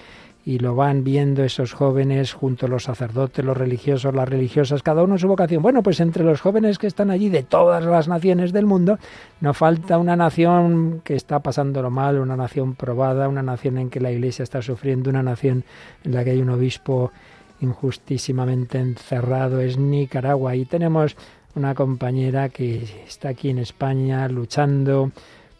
y 0.49 0.57
lo 0.57 0.73
van 0.73 1.03
viendo 1.03 1.43
esos 1.43 1.73
jóvenes 1.73 2.34
junto 2.34 2.65
a 2.65 2.69
los 2.69 2.85
sacerdotes, 2.85 3.45
los 3.45 3.55
religiosos, 3.55 4.15
las 4.15 4.27
religiosas, 4.27 4.81
cada 4.81 5.03
uno 5.03 5.19
su 5.19 5.27
vocación. 5.27 5.61
Bueno, 5.61 5.84
pues 5.84 5.99
entre 5.99 6.23
los 6.23 6.41
jóvenes 6.41 6.80
que 6.80 6.88
están 6.88 7.11
allí 7.11 7.30
de 7.30 7.43
todas 7.43 7.85
las 7.85 8.07
naciones 8.07 8.51
del 8.51 8.65
mundo, 8.65 8.97
no 9.41 9.53
falta 9.53 9.99
una 9.99 10.15
nación 10.15 11.01
que 11.03 11.15
está 11.15 11.38
pasándolo 11.41 11.91
mal, 11.91 12.17
una 12.17 12.35
nación 12.35 12.73
probada, 12.73 13.30
una 13.30 13.43
nación 13.43 13.77
en 13.77 13.91
que 13.91 13.99
la 13.99 14.11
Iglesia 14.11 14.41
está 14.41 14.63
sufriendo, 14.63 15.11
una 15.11 15.21
nación 15.21 15.65
en 16.03 16.15
la 16.15 16.23
que 16.23 16.31
hay 16.31 16.41
un 16.41 16.49
obispo 16.49 17.11
injustísimamente 17.61 18.80
encerrado, 18.80 19.61
es 19.61 19.77
Nicaragua. 19.77 20.55
Y 20.55 20.65
tenemos 20.65 21.15
una 21.53 21.76
compañera 21.76 22.49
que 22.49 22.88
está 23.07 23.30
aquí 23.30 23.51
en 23.51 23.59
España 23.59 24.27
luchando 24.27 25.11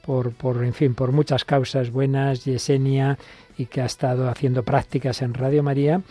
por, 0.06 0.32
por, 0.32 0.64
en 0.64 0.74
fin, 0.74 0.96
por 0.96 1.12
muchas 1.12 1.46
causas 1.46 1.92
buenas, 1.92 2.46
Yesenia, 2.46 3.18
y 3.58 3.66
que 3.66 3.82
ha 3.82 3.86
estado 3.86 4.30
haciendo 4.30 4.64
prácticas 4.64 5.22
en 5.22 5.34
Radio 5.34 5.64
María 5.64 6.02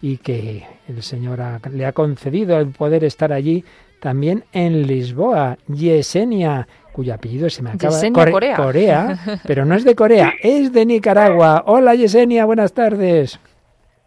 y 0.00 0.18
que 0.18 0.64
el 0.88 1.02
Señor 1.02 1.40
ha- 1.40 1.60
le 1.72 1.86
ha 1.86 1.92
concedido 1.92 2.58
el 2.58 2.68
poder 2.68 3.02
estar 3.04 3.32
allí 3.32 3.64
también 4.00 4.44
en 4.52 4.86
Lisboa. 4.86 5.58
Yesenia, 5.66 6.68
cuyo 6.92 7.14
apellido 7.14 7.48
se 7.50 7.62
me 7.62 7.70
acaba 7.70 7.94
Yesenia 7.94 8.14
Core- 8.24 8.30
Corea. 8.32 8.56
Corea, 8.56 9.40
pero 9.46 9.64
no 9.64 9.74
es 9.74 9.84
de 9.84 9.94
Corea, 9.94 10.34
es 10.42 10.72
de 10.72 10.86
Nicaragua. 10.86 11.64
Hola 11.66 11.94
Yesenia, 11.94 12.44
buenas 12.44 12.72
tardes. 12.72 13.40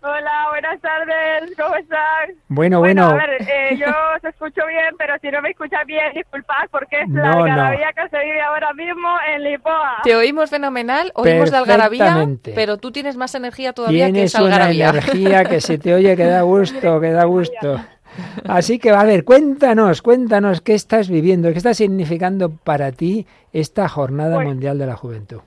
Hola, 0.03 0.47
buenas 0.49 0.81
tardes, 0.81 1.55
¿cómo 1.55 1.75
estás? 1.75 2.29
Bueno, 2.47 2.79
bueno. 2.79 3.05
A 3.09 3.13
ver, 3.13 3.29
eh, 3.41 3.77
yo 3.77 3.85
os 4.15 4.23
escucho 4.23 4.65
bien, 4.67 4.95
pero 4.97 5.13
si 5.21 5.29
no 5.29 5.43
me 5.43 5.51
escuchas 5.51 5.85
bien, 5.85 6.11
disculpad, 6.15 6.69
porque 6.71 7.01
es 7.01 7.07
No, 7.07 7.21
la 7.21 7.31
no. 7.31 7.43
algarabía 7.43 7.93
que 7.93 8.09
se 8.09 8.17
vive 8.23 8.41
ahora 8.41 8.73
mismo 8.73 9.07
en 9.31 9.43
Lisboa. 9.43 9.97
Te 10.03 10.15
oímos 10.15 10.49
fenomenal, 10.49 11.11
oímos 11.13 11.51
de 11.51 11.57
algarabía, 11.57 12.27
pero 12.55 12.77
tú 12.77 12.91
tienes 12.91 13.15
más 13.15 13.35
energía 13.35 13.73
todavía 13.73 14.07
que 14.07 14.11
Tienes 14.13 14.33
esa 14.33 14.43
una 14.43 14.55
algarabía. 14.55 14.89
energía 14.89 15.45
que 15.45 15.61
se 15.61 15.77
te 15.77 15.93
oye 15.93 16.15
que 16.17 16.25
da 16.25 16.41
gusto, 16.41 16.99
que 16.99 17.11
da 17.11 17.25
gusto. 17.25 17.79
Así 18.49 18.79
que, 18.79 18.89
a 18.89 19.03
ver, 19.03 19.23
cuéntanos, 19.23 20.01
cuéntanos 20.01 20.61
qué 20.61 20.73
estás 20.73 21.09
viviendo, 21.09 21.51
qué 21.51 21.57
está 21.59 21.75
significando 21.75 22.49
para 22.49 22.91
ti 22.91 23.27
esta 23.53 23.87
Jornada 23.87 24.35
Pues- 24.37 24.47
Mundial 24.47 24.79
de 24.79 24.85
la 24.87 24.95
Juventud. 24.95 25.41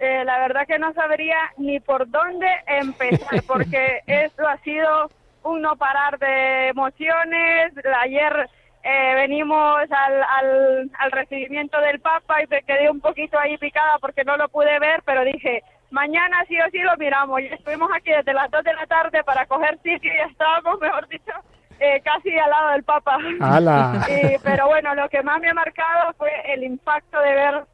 Eh, 0.00 0.24
la 0.24 0.38
verdad 0.38 0.66
que 0.66 0.78
no 0.78 0.92
sabría 0.94 1.36
ni 1.58 1.78
por 1.78 2.08
dónde 2.10 2.48
empezar, 2.66 3.42
porque 3.46 4.00
esto 4.06 4.48
ha 4.48 4.56
sido 4.58 5.10
un 5.42 5.60
no 5.62 5.76
parar 5.76 6.18
de 6.18 6.68
emociones. 6.68 7.72
Ayer 8.00 8.48
eh, 8.82 9.14
venimos 9.14 9.80
al, 9.90 10.22
al, 10.22 10.90
al 10.98 11.10
recibimiento 11.12 11.78
del 11.82 12.00
Papa 12.00 12.42
y 12.42 12.46
me 12.46 12.62
quedé 12.62 12.90
un 12.90 13.00
poquito 13.00 13.38
ahí 13.38 13.58
picada 13.58 13.98
porque 14.00 14.24
no 14.24 14.36
lo 14.38 14.48
pude 14.48 14.78
ver, 14.78 15.02
pero 15.04 15.22
dije, 15.24 15.62
mañana 15.90 16.44
sí 16.48 16.58
o 16.60 16.70
sí 16.70 16.78
lo 16.78 16.96
miramos. 16.96 17.40
Y 17.42 17.46
estuvimos 17.46 17.90
aquí 17.94 18.10
desde 18.10 18.32
las 18.32 18.50
2 18.50 18.64
de 18.64 18.72
la 18.74 18.86
tarde 18.86 19.22
para 19.24 19.44
coger 19.46 19.76
sitio 19.82 20.10
y 20.12 20.30
estábamos, 20.30 20.80
mejor 20.80 21.08
dicho, 21.08 21.32
eh, 21.78 22.00
casi 22.02 22.38
al 22.38 22.50
lado 22.50 22.70
del 22.70 22.84
Papa. 22.84 23.18
¡Hala! 23.40 24.06
Y- 24.08 24.38
pero 24.42 24.66
bueno, 24.68 24.94
lo 24.94 25.08
que 25.10 25.22
más 25.22 25.40
me 25.40 25.50
ha 25.50 25.54
marcado 25.54 26.14
fue 26.14 26.30
el 26.52 26.64
impacto 26.64 27.20
de 27.20 27.34
ver 27.34 27.64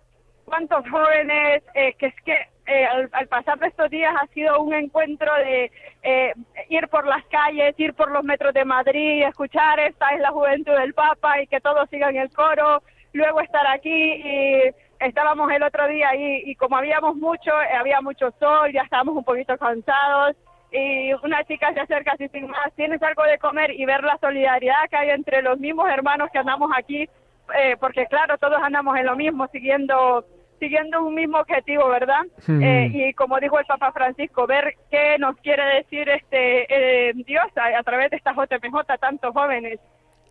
cuántos 0.46 0.88
jóvenes, 0.88 1.62
eh, 1.74 1.92
que 1.98 2.06
es 2.06 2.14
que 2.24 2.48
eh, 2.66 2.86
al, 2.86 3.28
pasar 3.28 3.58
de 3.58 3.68
estos 3.68 3.90
días 3.90 4.12
ha 4.20 4.26
sido 4.28 4.60
un 4.60 4.74
encuentro 4.74 5.32
de 5.34 5.70
eh, 6.02 6.32
ir 6.68 6.88
por 6.88 7.06
las 7.06 7.24
calles, 7.26 7.78
ir 7.78 7.94
por 7.94 8.10
los 8.10 8.24
metros 8.24 8.54
de 8.54 8.64
Madrid, 8.64 9.22
escuchar 9.22 9.78
esta 9.78 10.10
es 10.10 10.20
la 10.20 10.30
juventud 10.30 10.72
del 10.72 10.94
Papa 10.94 11.40
y 11.42 11.46
que 11.46 11.60
todos 11.60 11.88
sigan 11.90 12.16
el 12.16 12.30
coro, 12.30 12.82
luego 13.12 13.40
estar 13.40 13.66
aquí 13.66 13.90
y 13.92 14.62
estábamos 14.98 15.50
el 15.52 15.62
otro 15.62 15.86
día 15.88 16.08
ahí 16.08 16.42
y 16.44 16.56
como 16.56 16.76
habíamos 16.76 17.16
mucho, 17.16 17.50
eh, 17.62 17.76
había 17.78 18.00
mucho 18.00 18.32
sol, 18.40 18.72
ya 18.72 18.82
estábamos 18.82 19.16
un 19.16 19.24
poquito 19.24 19.56
cansados 19.58 20.36
y 20.72 21.12
una 21.22 21.44
chica 21.44 21.72
se 21.72 21.80
acerca 21.80 22.12
así 22.12 22.28
sin 22.28 22.48
más, 22.48 22.72
tienes 22.74 23.00
algo 23.02 23.22
de 23.24 23.38
comer 23.38 23.70
y 23.70 23.84
ver 23.84 24.02
la 24.02 24.18
solidaridad 24.18 24.88
que 24.90 24.96
hay 24.96 25.10
entre 25.10 25.42
los 25.42 25.58
mismos 25.58 25.88
hermanos 25.88 26.30
que 26.32 26.38
andamos 26.38 26.70
aquí, 26.76 27.08
eh, 27.56 27.76
porque 27.78 28.06
claro, 28.06 28.38
todos 28.38 28.58
andamos 28.60 28.96
en 28.96 29.06
lo 29.06 29.14
mismo, 29.14 29.46
siguiendo 29.52 30.24
siguiendo 30.58 31.02
un 31.02 31.14
mismo 31.14 31.38
objetivo, 31.38 31.88
¿verdad? 31.88 32.22
Eh, 32.48 32.90
y 32.92 33.12
como 33.14 33.38
dijo 33.40 33.58
el 33.58 33.66
Papa 33.66 33.92
Francisco, 33.92 34.46
ver 34.46 34.74
qué 34.90 35.16
nos 35.18 35.36
quiere 35.38 35.64
decir 35.76 36.08
este 36.08 36.66
eh, 37.08 37.12
Dios 37.14 37.44
a, 37.56 37.78
a 37.78 37.82
través 37.82 38.10
de 38.10 38.16
esta 38.16 38.32
JMJ, 38.32 38.98
tantos 39.00 39.32
jóvenes. 39.32 39.78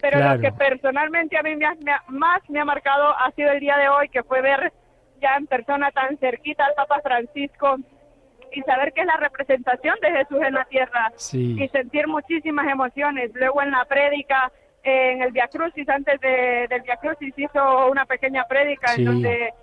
Pero 0.01 0.17
Claro. 0.19 0.35
lo 0.35 0.41
que 0.41 0.51
personalmente 0.51 1.37
a 1.37 1.43
mí 1.43 1.55
me 1.55 1.65
ha- 1.65 1.75
me 1.83 1.91
ha- 1.91 2.03
más 2.09 2.41
me 2.49 2.59
ha 2.59 2.65
marcado 2.65 3.15
ha 3.17 3.31
sido 3.31 3.51
el 3.51 3.59
día 3.59 3.77
de 3.77 3.89
hoy, 3.89 4.09
que 4.09 4.23
fue 4.23 4.41
ver 4.41 4.71
ya 5.21 5.35
en 5.37 5.47
persona 5.47 5.91
tan 5.91 6.17
cerquita 6.17 6.65
al 6.65 6.73
Papa 6.75 6.99
Francisco 7.01 7.77
y 8.51 8.61
saber 8.63 8.93
que 8.93 9.01
es 9.01 9.07
la 9.07 9.17
representación 9.17 9.95
de 10.01 10.11
Jesús 10.11 10.39
en 10.41 10.53
la 10.53 10.65
tierra 10.65 11.11
Sí. 11.15 11.55
y 11.61 11.67
sentir 11.69 12.07
muchísimas 12.07 12.67
emociones. 12.67 13.31
Luego 13.33 13.61
en 13.61 13.71
la 13.71 13.85
prédica, 13.85 14.51
eh, 14.83 15.11
en 15.13 15.21
el 15.23 15.31
Via 15.31 15.47
Crucis, 15.47 15.87
antes 15.89 16.19
de, 16.19 16.67
del 16.69 16.81
Via 16.81 16.97
Crucis 16.97 17.33
hizo 17.37 17.89
una 17.89 18.05
pequeña 18.05 18.43
prédica 18.45 18.89
Sí. 18.89 19.01
en 19.01 19.05
donde 19.07 19.53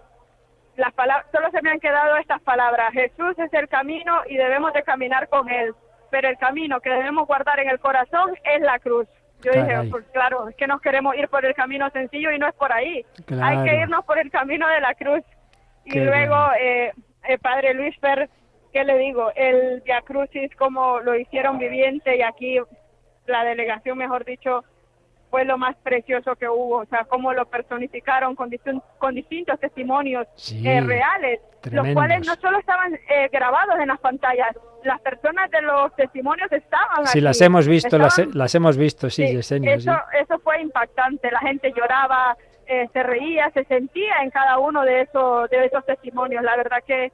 las 0.77 0.93
palabras, 0.95 1.27
solo 1.33 1.51
se 1.51 1.63
me 1.63 1.71
han 1.71 1.81
quedado 1.81 2.17
estas 2.17 2.41
palabras. 2.43 2.93
Jesús 2.93 3.39
es 3.39 3.53
el 3.53 3.69
camino 3.69 4.21
y 4.27 4.37
debemos 4.37 4.73
de 4.73 4.83
caminar 4.83 5.29
con 5.29 5.49
él, 5.51 5.75
pero 6.11 6.29
el 6.29 6.39
camino 6.39 6.81
que 6.81 6.91
debemos 6.91 7.27
guardar 7.27 7.61
en 7.61 7.69
el 7.69 7.79
corazón 7.79 8.35
es 8.45 8.61
la 8.61 8.79
cruz. 8.79 9.07
Yo 9.43 9.51
Caray. 9.53 9.67
dije, 9.67 9.91
pues 9.91 10.05
claro, 10.13 10.49
es 10.49 10.57
que 10.57 10.67
nos 10.67 10.81
queremos 10.81 11.17
ir 11.17 11.29
por 11.29 11.45
el 11.45 11.55
camino 11.55 11.91
sencillo 11.91 12.31
y 12.31 12.39
no 12.39 12.47
es 12.47 12.55
por 12.55 12.73
ahí. 12.73 13.05
Claro. 13.27 13.45
Hay 13.45 13.69
que 13.69 13.77
irnos 13.77 14.05
por 14.05 14.19
el 14.19 14.31
camino 14.31 14.69
de 14.69 14.81
la 14.81 14.95
cruz. 14.95 15.23
Y 15.85 15.99
luego, 15.99 16.37
eh, 16.61 16.93
el 17.25 17.39
padre 17.41 17.75
Luis 17.75 17.97
Fer 17.99 18.31
¿qué 18.73 18.85
le 18.85 18.99
digo? 18.99 19.31
El 19.37 19.83
Via 19.83 20.01
Crucis, 20.01 20.55
como 20.57 21.01
lo 21.01 21.15
hicieron 21.15 21.59
viviente 21.59 22.17
y 22.17 22.23
aquí 22.23 22.59
la 23.27 23.45
delegación, 23.45 23.99
mejor 23.99 24.25
dicho, 24.25 24.65
fue 25.33 25.47
lo 25.47 25.57
más 25.57 25.75
precioso 25.83 26.37
que 26.37 26.47
hubo, 26.47 26.77
o 26.83 26.85
sea, 26.85 27.05
cómo 27.07 27.33
lo 27.33 27.47
personificaron 27.47 28.37
con, 28.37 28.51
distin- 28.51 28.83
con 28.99 29.15
distintos 29.15 29.59
testimonios 29.59 30.27
Sí, 30.37 30.63
eh, 30.69 30.83
reales, 30.83 31.41
los 31.41 31.61
tremendos. 31.63 31.95
cuales 31.95 32.27
no 32.27 32.35
solo 32.37 32.59
estaban 32.59 32.95
eh, 32.95 33.31
grabados 33.33 33.77
en 33.81 33.89
las 33.89 33.99
pantallas, 33.99 34.49
las 34.85 35.01
personas 35.01 35.51
de 35.51 35.63
los 35.63 35.97
testimonios 35.97 36.53
estaban 36.53 37.07
Sí, 37.07 37.19
aquí, 37.19 37.21
las 37.23 37.41
hemos 37.41 37.67
visto, 37.67 37.97
las, 37.97 38.19
estaban- 38.19 38.39
las 38.39 38.55
hemos 38.55 38.77
visto, 38.77 39.09
sí, 39.09 39.27
Sí, 39.27 39.35
Yesenia, 39.37 39.81
sí. 39.81 39.89
eso, 39.89 39.99
eso 40.21 40.39
fue 40.41 40.61
impactante. 40.61 41.31
La 41.31 41.41
gente 41.41 41.73
lloraba, 41.75 42.37
eh, 42.67 42.89
se 42.93 43.03
reía, 43.03 43.51
se 43.55 43.65
sentía 43.65 44.17
en 44.23 44.29
cada 44.31 44.59
uno 44.59 44.83
de 44.83 45.01
esos, 45.01 45.49
de 45.49 45.65
esos 45.65 45.83
testimonios. 45.87 46.43
La 46.45 46.57
verdad 46.57 46.79
que 46.87 47.11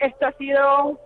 esto 0.00 0.26
ha 0.26 0.32
sido, 0.32 0.98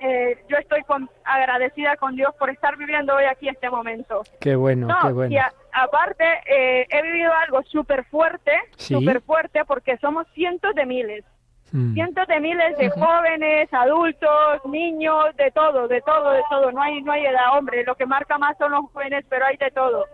eh, 0.00 0.38
yo 0.48 0.56
estoy 0.56 0.82
con- 0.84 1.10
agradecida 1.24 1.96
con 1.96 2.16
Dios 2.16 2.34
por 2.38 2.48
estar 2.50 2.76
viviendo 2.78 3.14
hoy 3.14 3.24
aquí 3.24 3.48
este 3.48 3.68
momento. 3.68 4.22
Qué 4.40 4.54
bueno, 4.56 4.86
No, 4.86 4.96
qué 5.06 5.12
bueno. 5.12 5.34
y 5.34 5.38
a- 5.38 5.52
aparte 5.72 6.24
eh, 6.46 6.86
he 6.90 7.02
vivido 7.02 7.32
algo 7.32 7.62
súper 7.64 8.04
fuerte, 8.04 8.52
Sí. 8.76 8.94
súper 8.94 9.20
fuerte 9.22 9.64
porque 9.64 9.96
somos 9.98 10.26
cientos 10.34 10.74
de 10.74 10.86
miles. 10.86 11.24
Mm. 11.72 11.94
Cientos 11.94 12.26
de 12.28 12.38
miles 12.40 12.76
de 12.76 12.90
jóvenes, 12.90 13.72
adultos, 13.72 14.60
niños, 14.66 15.34
de 15.36 15.50
todo, 15.52 15.88
de 15.88 16.02
todo, 16.02 16.30
de 16.32 16.42
todo. 16.50 16.70
No 16.70 16.82
hay, 16.82 17.00
no 17.02 17.12
hay 17.12 17.24
edad, 17.24 17.56
hombre. 17.56 17.82
Lo 17.84 17.94
que 17.94 18.04
marca 18.04 18.36
más 18.36 18.58
son 18.58 18.72
los 18.72 18.84
jóvenes, 18.92 19.24
pero 19.30 19.46
hay 19.46 19.56
de 19.56 19.70
todo. 19.70 20.04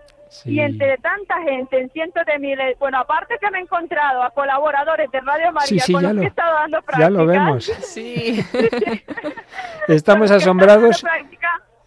Y 0.45 0.61
entre 0.61 0.99
tanta 0.99 1.41
gente, 1.43 1.81
en 1.81 1.91
cientos 1.91 2.25
de 2.27 2.39
miles, 2.39 2.79
bueno, 2.79 2.99
aparte 2.99 3.37
que 3.41 3.51
me 3.51 3.59
he 3.59 3.63
encontrado 3.63 4.23
a 4.23 4.31
colaboradores 4.31 5.11
de 5.11 5.21
Radio 5.23 5.51
María 5.53 5.67
Sí, 5.67 5.81
sí, 5.81 5.93
con 5.95 6.03
ya 6.03 6.09
los 6.09 6.17
lo- 6.17 6.21
que 6.21 6.27
he 6.27 6.29
estado 6.29 6.55
dando 6.55 6.79
ya 6.79 6.83
prácticas. 6.83 7.13
lo 7.13 7.27
vemos. 7.27 7.65
Sí. 7.65 8.45
Estamos 9.89 10.31
asombrados. 10.31 11.05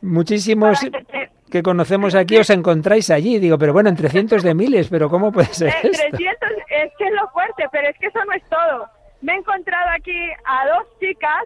Muchísimos 0.01 0.79
que 0.81 1.29
conocemos 1.61 2.15
aquí 2.15 2.37
os 2.37 2.49
encontráis 2.49 3.09
allí. 3.09 3.37
Digo, 3.39 3.57
pero 3.57 3.73
bueno, 3.73 3.89
entre 3.89 4.07
cientos 4.09 4.43
de 4.43 4.53
miles, 4.55 4.87
pero 4.89 5.09
¿cómo 5.09 5.31
puede 5.31 5.47
ser 5.53 5.67
esto? 5.83 5.89
300 6.11 6.49
es 6.69 6.91
que 6.97 7.05
es 7.07 7.13
lo 7.13 7.27
fuerte, 7.29 7.65
pero 7.71 7.89
es 7.89 7.97
que 7.99 8.07
eso 8.07 8.19
no 8.25 8.31
es 8.33 8.43
todo. 8.49 8.87
Me 9.21 9.33
he 9.33 9.35
encontrado 9.37 9.89
aquí 9.95 10.17
a 10.45 10.67
dos 10.67 10.87
chicas 10.99 11.43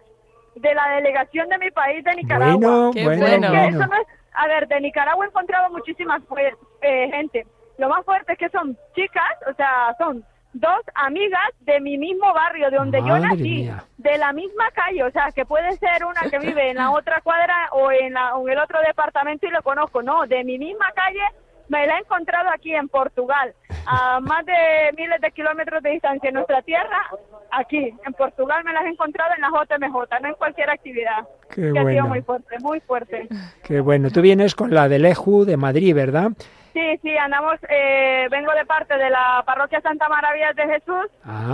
de 0.54 0.74
la 0.74 0.88
delegación 0.96 1.48
de 1.48 1.58
mi 1.58 1.70
país, 1.70 2.02
de 2.04 2.14
Nicaragua. 2.14 2.54
Bueno, 2.56 2.90
Qué 2.94 3.04
bueno, 3.04 3.26
Es 3.26 3.32
que 3.40 3.48
bueno. 3.48 3.68
eso 3.68 3.86
no 3.86 3.96
es- 4.00 4.06
a 4.38 4.46
ver, 4.46 4.68
de 4.68 4.80
Nicaragua 4.80 5.24
he 5.24 5.28
encontrado 5.28 5.70
muchísima 5.70 6.20
pues, 6.28 6.54
eh, 6.82 7.08
gente. 7.10 7.46
Lo 7.78 7.88
más 7.88 8.04
fuerte 8.04 8.32
es 8.34 8.38
que 8.38 8.48
son 8.50 8.76
chicas, 8.94 9.32
o 9.50 9.54
sea, 9.54 9.94
son 9.98 10.24
dos 10.60 10.80
amigas 10.94 11.48
de 11.60 11.80
mi 11.80 11.98
mismo 11.98 12.32
barrio, 12.32 12.70
de 12.70 12.76
donde 12.76 12.98
yo 13.00 13.18
nací, 13.18 13.42
mía. 13.62 13.84
de 13.98 14.18
la 14.18 14.32
misma 14.32 14.64
calle, 14.72 15.02
o 15.04 15.10
sea, 15.10 15.30
que 15.34 15.44
puede 15.44 15.72
ser 15.76 16.04
una 16.04 16.22
que 16.30 16.38
vive 16.38 16.70
en 16.70 16.76
la 16.76 16.90
otra 16.98 17.20
cuadra 17.22 17.68
o 17.72 17.90
en, 17.90 18.12
la- 18.14 18.36
o 18.36 18.46
en 18.46 18.52
el 18.54 18.58
otro 18.58 18.78
departamento 18.86 19.46
y 19.46 19.50
lo 19.50 19.62
conozco, 19.62 20.02
no, 20.02 20.26
de 20.26 20.44
mi 20.44 20.58
misma 20.58 20.86
calle 20.94 21.20
me 21.68 21.84
la 21.86 21.96
he 21.96 22.00
encontrado 22.00 22.48
aquí 22.54 22.72
en 22.74 22.88
Portugal, 22.88 23.52
a 23.86 24.20
más 24.20 24.46
de 24.46 24.54
miles 24.96 25.20
de 25.20 25.30
kilómetros 25.32 25.82
de 25.82 25.90
distancia 25.90 26.28
en 26.28 26.34
nuestra 26.34 26.62
tierra, 26.62 27.02
aquí, 27.50 27.92
en 28.06 28.12
Portugal 28.12 28.62
me 28.64 28.72
las 28.72 28.84
he 28.84 28.88
encontrado 28.90 29.32
en 29.34 29.40
la 29.42 29.48
JMJ, 29.48 30.20
no 30.22 30.28
en 30.28 30.34
cualquier 30.36 30.70
actividad. 30.70 31.26
Qué 31.50 31.72
que 31.72 31.78
ha 31.78 31.84
sido 31.86 32.06
muy 32.06 32.22
fuerte, 32.22 32.56
muy 32.60 32.80
fuerte. 32.80 33.28
Qué 33.64 33.80
bueno. 33.80 34.10
Tú 34.10 34.20
vienes 34.20 34.54
con 34.54 34.72
la 34.74 34.88
del 34.88 35.04
EJU 35.04 35.44
de 35.44 35.56
Madrid, 35.56 35.94
¿verdad? 35.94 36.30
Sí, 36.76 36.98
sí, 37.00 37.16
andamos, 37.16 37.54
eh, 37.70 38.26
vengo 38.30 38.52
de 38.52 38.66
parte 38.66 38.98
de 38.98 39.08
la 39.08 39.42
parroquia 39.46 39.80
Santa 39.80 40.10
Maravillas 40.10 40.54
de 40.54 40.66
Jesús, 40.66 41.06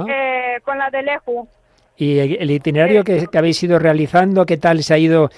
eh, 0.09 0.59
con 0.65 0.77
la 0.79 0.91
del 0.91 1.09
EJU. 1.09 1.47
Y 1.97 2.19
el 2.19 2.51
itinerario 2.51 3.05
que, 3.05 3.29
que 3.31 3.39
habéis 3.39 3.63
ido 3.63 3.79
realizando, 3.79 4.45
¿qué 4.47 4.57
tal 4.57 4.83
se 4.83 4.95
ha 4.95 4.99
ido? 4.99 5.31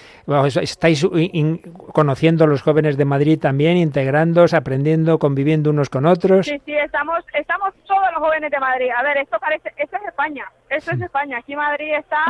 ¿Estáis 0.62 1.04
in- 1.12 1.58
conociendo 1.92 2.44
a 2.44 2.46
los 2.46 2.62
jóvenes 2.62 2.96
de 2.96 3.04
Madrid 3.04 3.38
también, 3.38 3.76
integrándoos, 3.76 4.54
aprendiendo, 4.54 5.18
conviviendo 5.18 5.68
unos 5.68 5.90
con 5.90 6.06
otros? 6.06 6.46
Sí, 6.46 6.58
sí, 6.64 6.72
estamos, 6.72 7.22
estamos 7.34 7.74
todos 7.86 8.08
los 8.14 8.22
jóvenes 8.22 8.50
de 8.50 8.58
Madrid. 8.60 8.88
A 8.96 9.02
ver, 9.02 9.18
esto 9.18 9.36
parece, 9.38 9.70
esto 9.76 9.98
es 9.98 10.04
España, 10.08 10.46
esto 10.70 10.92
es 10.92 11.00
España. 11.02 11.36
Aquí 11.38 11.54
Madrid 11.54 11.92
está, 11.92 12.24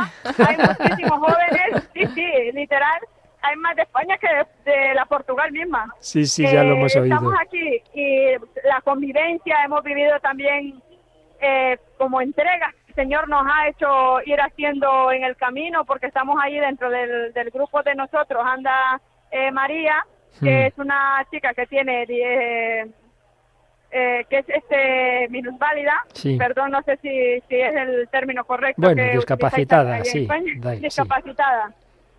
hay 0.45 0.57
muchísimos 0.83 1.19
jóvenes, 1.19 1.89
sí, 1.93 2.05
sí, 2.07 2.51
literal, 2.53 2.99
hay 3.47 3.55
más 3.57 3.75
de 3.75 3.81
España 3.83 4.17
que 4.17 4.27
de, 4.27 4.71
de 4.71 4.93
la 4.93 5.05
Portugal 5.05 5.51
misma. 5.51 5.93
Sí, 5.99 6.25
sí, 6.25 6.43
ya 6.43 6.63
lo 6.63 6.73
Eh, 6.73 6.77
hemos 6.77 6.95
oído. 6.95 7.15
Estamos 7.15 7.33
aquí 7.41 7.81
y 7.93 8.31
la 8.67 8.81
convivencia, 8.83 9.57
hemos 9.63 9.83
vivido 9.83 10.19
también 10.19 10.81
eh, 11.41 11.77
como 11.97 12.21
entregas 12.21 12.73
que 12.73 12.91
el 12.91 12.95
Señor 12.95 13.27
nos 13.29 13.45
ha 13.45 13.67
hecho 13.67 14.21
ir 14.25 14.39
haciendo 14.41 15.11
en 15.11 15.23
el 15.23 15.35
camino, 15.35 15.85
porque 15.85 16.07
estamos 16.07 16.37
ahí 16.41 16.57
dentro 16.59 16.89
del, 16.89 17.33
del 17.33 17.49
grupo 17.51 17.83
de 17.83 17.93
nosotros. 17.95 18.41
Anda 18.45 19.01
eh, 19.31 19.51
María, 19.51 20.05
que 20.39 20.45
Hmm. 20.45 20.67
es 20.67 20.73
una 20.77 21.25
chica 21.31 21.53
que 21.53 21.65
tiene 21.67 22.03
eh, 22.09 22.85
eh, 23.91 24.25
que 24.29 24.39
es 24.39 24.45
este 24.49 25.27
minusválida, 25.29 26.03
Sí. 26.13 26.35
perdón, 26.37 26.71
no 26.71 26.81
sé 26.83 26.97
si, 26.97 27.39
si 27.47 27.55
es 27.55 27.73
el 27.75 28.09
término 28.09 28.43
correcto. 28.43 28.81
Bueno, 28.81 29.01
que 29.01 29.11
discapacitada, 29.11 30.03
sí, 30.03 30.23
España. 30.23 30.51
da- 30.57 30.75
sí. 30.75 30.79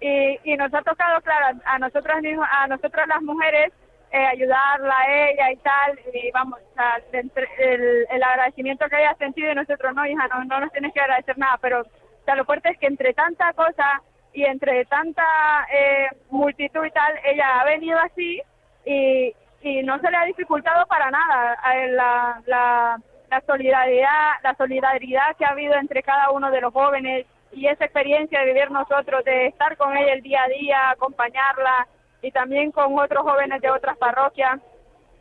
Y, 0.07 0.39
y 0.45 0.57
nos 0.57 0.73
ha 0.73 0.83
tocado, 0.83 1.21
claro, 1.23 1.59
a 1.65 1.79
nosotras 1.81 2.23
mismas, 2.23 2.49
a 2.53 2.69
nosotras 2.69 3.09
las 3.09 3.23
mujeres, 3.23 3.73
eh, 4.13 4.25
ayudarla 4.25 4.95
a 4.97 5.31
ella 5.31 5.51
y 5.51 5.57
tal, 5.57 5.99
y 6.15 6.31
vamos, 6.31 6.61
o 6.61 6.75
sea, 6.75 7.01
el, 7.13 8.07
el 8.09 8.23
agradecimiento 8.23 8.89
que 8.89 8.99
ella 8.99 9.11
ha 9.11 9.17
sentido 9.17 9.51
y 9.51 9.57
nosotros 9.57 9.95
no, 9.97 10.07
hija, 10.07 10.29
no, 10.29 10.45
no 10.45 10.61
nos 10.61 10.71
tienes 10.71 10.93
que 10.95 11.01
agradecer 11.01 11.37
nada, 11.37 11.59
pero 11.61 11.83
lo 12.35 12.45
fuerte 12.45 12.71
es 12.71 12.79
que 12.79 12.87
entre 12.87 13.15
tanta 13.15 13.53
cosa 13.55 14.01
y 14.33 14.45
entre 14.45 14.85
tanta 14.85 15.25
eh, 15.73 16.09
multitud 16.31 16.85
y 16.85 16.91
tal, 16.93 17.13
ella 17.25 17.61
ha 17.61 17.65
venido 17.65 17.99
así 17.99 18.41
y, 18.85 19.35
y 19.63 19.83
no 19.83 19.99
se 19.99 20.11
le 20.11 20.17
ha 20.17 20.25
dificultado 20.25 20.87
para 20.87 21.11
nada 21.11 21.55
a 21.55 21.75
la, 21.75 22.43
la, 22.47 23.01
la 23.31 23.41
solidaridad 23.47 24.35
la 24.43 24.55
solidaridad 24.55 25.37
que 25.37 25.45
ha 25.45 25.51
habido 25.51 25.75
entre 25.75 26.03
cada 26.03 26.31
uno 26.31 26.51
de 26.51 26.61
los 26.61 26.73
jóvenes 26.73 27.27
y 27.53 27.67
esa 27.67 27.85
experiencia 27.85 28.41
de 28.41 28.47
vivir 28.47 28.71
nosotros 28.71 29.25
de 29.25 29.47
estar 29.47 29.77
con 29.77 29.97
ella 29.97 30.13
el 30.13 30.23
día 30.23 30.43
a 30.43 30.49
día 30.49 30.91
acompañarla 30.91 31.87
y 32.23 32.31
también 32.31 32.73
con 32.73 32.99
otros 32.99 33.23
jóvenes 33.23 33.61
de 33.63 33.71
otras 33.71 33.97
parroquias 33.99 34.61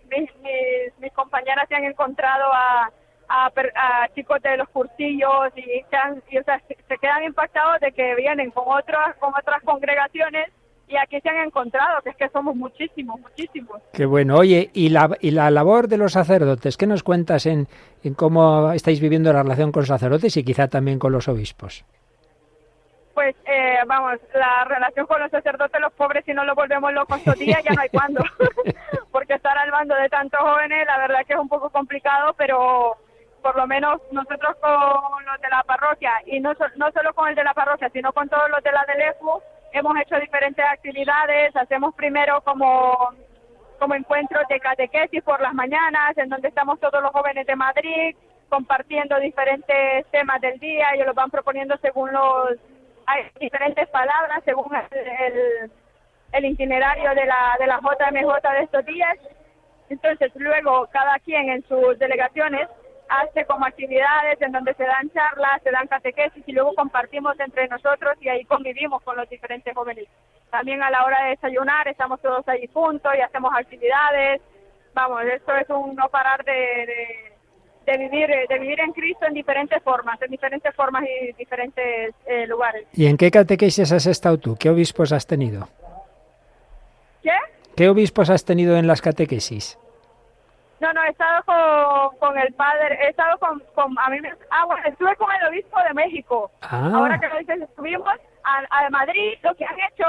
mis, 0.10 0.30
mis, 0.38 1.00
mis 1.00 1.12
compañeras 1.14 1.66
se 1.68 1.76
han 1.76 1.84
encontrado 1.86 2.46
a, 2.54 2.92
a, 3.28 3.46
a 3.76 4.08
chicos 4.14 4.42
de 4.42 4.58
los 4.58 4.70
cursillos 4.70 5.50
y, 5.56 5.84
se, 5.90 5.96
han- 5.96 6.22
y, 6.30 6.38
o 6.38 6.44
sea, 6.44 6.62
se, 6.68 6.78
se 6.88 6.98
quedan 6.98 7.24
impactados 7.24 7.80
de 7.82 7.92
que 7.92 8.16
vienen 8.16 8.52
con 8.52 8.66
otras 8.68 9.16
con 9.18 9.34
otras 9.34 9.62
congregaciones 9.64 10.50
y 10.88 10.96
aquí 10.98 11.20
se 11.22 11.30
han 11.30 11.38
encontrado, 11.48 12.00
que 12.04 12.12
es 12.12 12.16
que 12.16 12.30
somos 12.30 12.56
muchísimos, 12.56 13.20
muchísimos. 13.20 13.82
Qué 13.92 14.06
bueno. 14.06 14.36
Oye, 14.36 14.70
¿y 14.74 14.90
la, 14.90 15.18
y 15.20 15.32
la 15.32 15.50
labor 15.50 15.88
de 15.88 15.98
los 15.98 16.12
sacerdotes? 16.14 16.78
¿Qué 16.78 16.86
nos 16.86 17.02
cuentas 17.02 17.48
en, 17.48 17.68
en 18.04 18.14
cómo 18.14 18.72
estáis 18.72 19.02
viviendo 19.02 19.34
la 19.34 19.42
relación 19.42 19.72
con 19.72 19.82
los 19.82 19.88
sacerdotes 19.88 20.38
y 20.38 20.44
quizá 20.44 20.68
también 20.68 21.00
con 21.00 21.12
los 21.12 21.28
obispos? 21.28 21.84
Pues 23.16 23.36
eh, 23.46 23.80
vamos, 23.88 24.20
la 24.34 24.66
relación 24.66 25.08
con 25.08 25.20
los 25.22 25.32
sacerdotes, 25.32 25.80
los 25.82 25.94
pobres, 25.94 26.24
si 26.26 26.34
no 26.34 26.44
los 26.44 26.56
volvemos 26.56 26.94
locos 26.94 27.24
todos 27.24 27.40
días, 27.40 27.64
ya 27.64 27.72
no 27.74 27.82
hay 27.82 27.90
cuándo. 27.90 28.22
Porque 29.12 29.34
estar 29.36 29.58
al 29.58 29.72
mando 29.72 29.96
de 29.96 30.10
tantos 30.10 30.40
jóvenes, 30.40 30.86
la 30.86 30.98
verdad 31.00 31.26
que 31.26 31.34
es 31.34 31.40
un 31.40 31.50
poco 31.50 31.70
complicado, 31.72 32.34
pero 32.38 32.98
por 33.42 33.56
lo 33.56 33.66
menos 33.68 34.02
nosotros 34.12 34.56
con 34.62 35.26
los 35.26 35.42
de 35.42 35.50
la 35.50 35.64
parroquia, 35.64 36.12
y 36.26 36.40
no, 36.40 36.54
so- 36.56 36.66
no 36.76 36.92
solo 36.92 37.14
con 37.14 37.30
el 37.30 37.36
de 37.36 37.44
la 37.44 37.54
parroquia, 37.54 37.90
sino 37.90 38.12
con 38.12 38.28
todos 38.28 38.50
los 38.50 38.62
de 38.64 38.72
la 38.72 38.84
del 38.86 39.02
EFU, 39.02 39.42
hemos 39.72 39.98
hecho 40.00 40.20
diferentes 40.20 40.66
actividades. 40.66 41.56
Hacemos 41.56 41.96
primero 41.96 42.42
como, 42.42 43.12
como 43.80 43.96
encuentros 43.96 44.46
de 44.50 44.60
catequesis 44.60 45.24
por 45.24 45.40
las 45.42 45.54
mañanas, 45.54 46.18
en 46.18 46.28
donde 46.30 46.50
estamos 46.50 46.80
todos 46.82 47.02
los 47.02 47.12
jóvenes 47.12 47.48
de 47.48 47.56
Madrid 47.56 48.16
compartiendo 48.50 49.18
diferentes 49.20 50.06
temas 50.12 50.40
del 50.42 50.60
día. 50.60 50.90
Ellos 50.94 51.08
los 51.08 51.16
van 51.16 51.32
proponiendo 51.32 51.78
según 51.78 52.12
los 52.12 52.52
hay 53.08 53.24
diferentes 53.40 53.88
palabras 53.90 54.42
según 54.46 54.76
el, 54.76 55.72
el, 56.32 56.46
itinerario 56.46 57.14
de 57.16 57.26
la, 57.26 57.56
de 57.60 57.68
la 57.68 57.80
JMJ 57.80 58.52
de 58.52 58.64
estos 58.64 58.86
días. 58.86 59.18
Entonces, 59.90 60.32
luego 60.36 60.88
cada 60.92 61.20
quien 61.20 61.50
en 61.50 61.64
sus 61.68 61.98
delegaciones 62.00 62.68
hace 63.08 63.46
como 63.46 63.66
actividades 63.66 64.42
en 64.42 64.52
donde 64.52 64.74
se 64.74 64.84
dan 64.84 65.12
charlas, 65.12 65.62
se 65.64 65.72
dan 65.72 65.88
catequesis 65.88 66.44
y 66.48 66.52
luego 66.52 66.74
compartimos 66.74 67.40
entre 67.40 67.68
nosotros 67.68 68.16
y 68.20 68.30
ahí 68.30 68.46
convivimos 68.46 69.02
con 69.04 69.16
los 69.16 69.30
diferentes 69.30 69.74
jóvenes. 69.74 70.08
También 70.50 70.82
a 70.82 70.90
la 70.90 71.04
hora 71.06 71.24
de 71.24 71.30
desayunar 71.32 71.88
estamos 71.88 72.20
todos 72.22 72.48
ahí 72.48 72.68
juntos 72.74 73.12
y 73.16 73.22
hacemos 73.22 73.52
actividades. 73.56 74.42
Vamos, 74.94 75.24
esto 75.24 75.56
es 75.56 75.70
un 75.70 75.96
no 75.96 76.10
parar 76.10 76.44
de, 76.46 76.52
de, 76.52 77.35
de 77.86 77.98
vivir 77.98 78.30
eh, 78.32 78.46
de 78.50 78.60
vivir 78.60 78.80
en 78.80 78.92
Cristo 78.92 79.26
en 79.26 79.34
diferentes 79.34 79.82
formas, 79.84 80.22
en 80.22 80.32
diferentes 80.32 80.76
formas 80.76 81.04
y 81.04 81.34
diferentes 81.34 82.14
eh, 82.26 82.48
lugares. 82.48 82.88
¿Y 82.94 83.06
en 83.08 83.18
qué 83.18 83.32
catequesis 83.32 83.92
has 83.92 84.06
estado 84.06 84.38
tú? 84.38 84.56
¿Qué 84.58 84.70
obispos 84.70 85.12
has 85.12 85.26
tenido? 85.28 85.68
¿Qué? 87.22 87.38
¿Qué 87.76 87.90
obispos 87.90 88.30
has 88.30 88.46
tenido 88.46 88.78
en 88.78 88.88
las 88.88 89.02
catequesis? 89.02 89.78
No, 90.80 90.92
no, 90.94 91.04
he 91.04 91.10
estado 91.10 91.44
con, 91.46 92.18
con 92.20 92.38
el 92.38 92.54
padre, 92.54 92.98
he 93.02 93.10
estado 93.10 93.38
con, 93.40 93.60
con 93.74 93.98
a 93.98 94.10
mí 94.10 94.20
me, 94.20 94.34
ah, 94.52 94.66
bueno, 94.66 94.84
estuve 94.88 95.16
con 95.16 95.30
el 95.34 95.48
obispo 95.48 95.78
de 95.88 95.94
México. 95.94 96.52
Ah. 96.62 96.92
Ahora 96.94 97.20
que 97.20 97.28
lo 97.28 97.38
dices, 97.40 97.62
estuvimos, 97.62 98.14
a, 98.44 98.86
a 98.86 98.90
Madrid 98.90 99.34
lo 99.42 99.56
que 99.56 99.66
han 99.66 99.80
hecho 99.80 100.06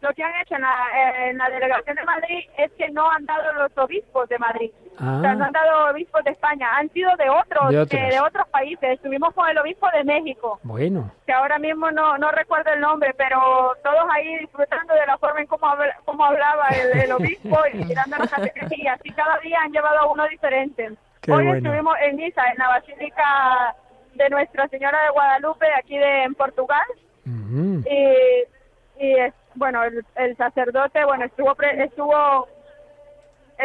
lo 0.00 0.12
que 0.14 0.22
han 0.22 0.32
hecho 0.40 0.54
en 0.54 0.62
la, 0.62 1.28
en 1.28 1.38
la 1.38 1.50
delegación 1.50 1.96
de 1.96 2.04
Madrid 2.04 2.48
es 2.56 2.72
que 2.72 2.88
no 2.90 3.10
han 3.10 3.26
dado 3.26 3.52
los 3.52 3.76
obispos 3.76 4.28
de 4.28 4.38
Madrid. 4.38 4.70
O 5.02 5.20
sea, 5.22 5.30
Ah. 5.30 5.34
no 5.34 5.44
han 5.46 5.52
dado 5.52 5.90
obispos 5.90 6.22
de 6.24 6.32
España, 6.32 6.68
han 6.76 6.90
sido 6.90 7.10
de 7.16 7.30
otros, 7.30 7.70
De 7.70 7.76
de 7.76 7.82
otros. 7.82 8.00
de 8.10 8.20
otros 8.20 8.48
países. 8.48 8.90
Estuvimos 8.90 9.32
con 9.34 9.48
el 9.48 9.56
obispo 9.58 9.88
de 9.92 10.04
México, 10.04 10.60
Bueno, 10.62 11.10
que 11.26 11.32
ahora 11.32 11.58
mismo 11.58 11.90
no, 11.90 12.18
no 12.18 12.30
recuerdo 12.30 12.70
el 12.72 12.80
nombre, 12.80 13.14
pero 13.16 13.38
todos 13.82 14.04
ahí 14.12 14.36
disfrutando 14.38 14.92
de 14.94 15.06
la 15.06 15.16
forma 15.18 15.40
en 15.40 15.46
cómo, 15.46 15.66
habla- 15.66 15.96
cómo 16.04 16.24
hablaba 16.24 16.68
el, 16.68 17.00
el 17.00 17.12
obispo 17.12 17.58
y 17.72 17.82
tirando 17.84 18.18
las 18.18 18.30
catequesis. 18.30 18.78
Y 19.04 19.12
cada 19.12 19.38
día 19.38 19.58
han 19.64 19.72
llevado 19.72 19.98
a 20.00 20.06
uno 20.12 20.26
diferente. 20.28 20.90
Qué 21.22 21.32
Hoy 21.32 21.44
bueno. 21.46 21.56
estuvimos 21.68 21.94
en 22.02 22.16
misa 22.16 22.42
en 22.52 22.58
la 22.58 22.68
Basílica 22.68 23.76
de 24.14 24.28
Nuestra 24.30 24.68
Señora 24.68 25.02
de 25.04 25.10
Guadalupe, 25.10 25.66
aquí 25.78 25.96
de, 25.96 26.24
en 26.24 26.34
Portugal 26.34 26.84
y, 27.26 29.04
y 29.04 29.14
es- 29.18 29.34
bueno 29.54 29.82
el, 29.82 30.04
el 30.16 30.36
sacerdote 30.36 31.04
bueno 31.04 31.24
estuvo 31.24 31.54
pre- 31.54 31.82
estuvo 31.84 32.46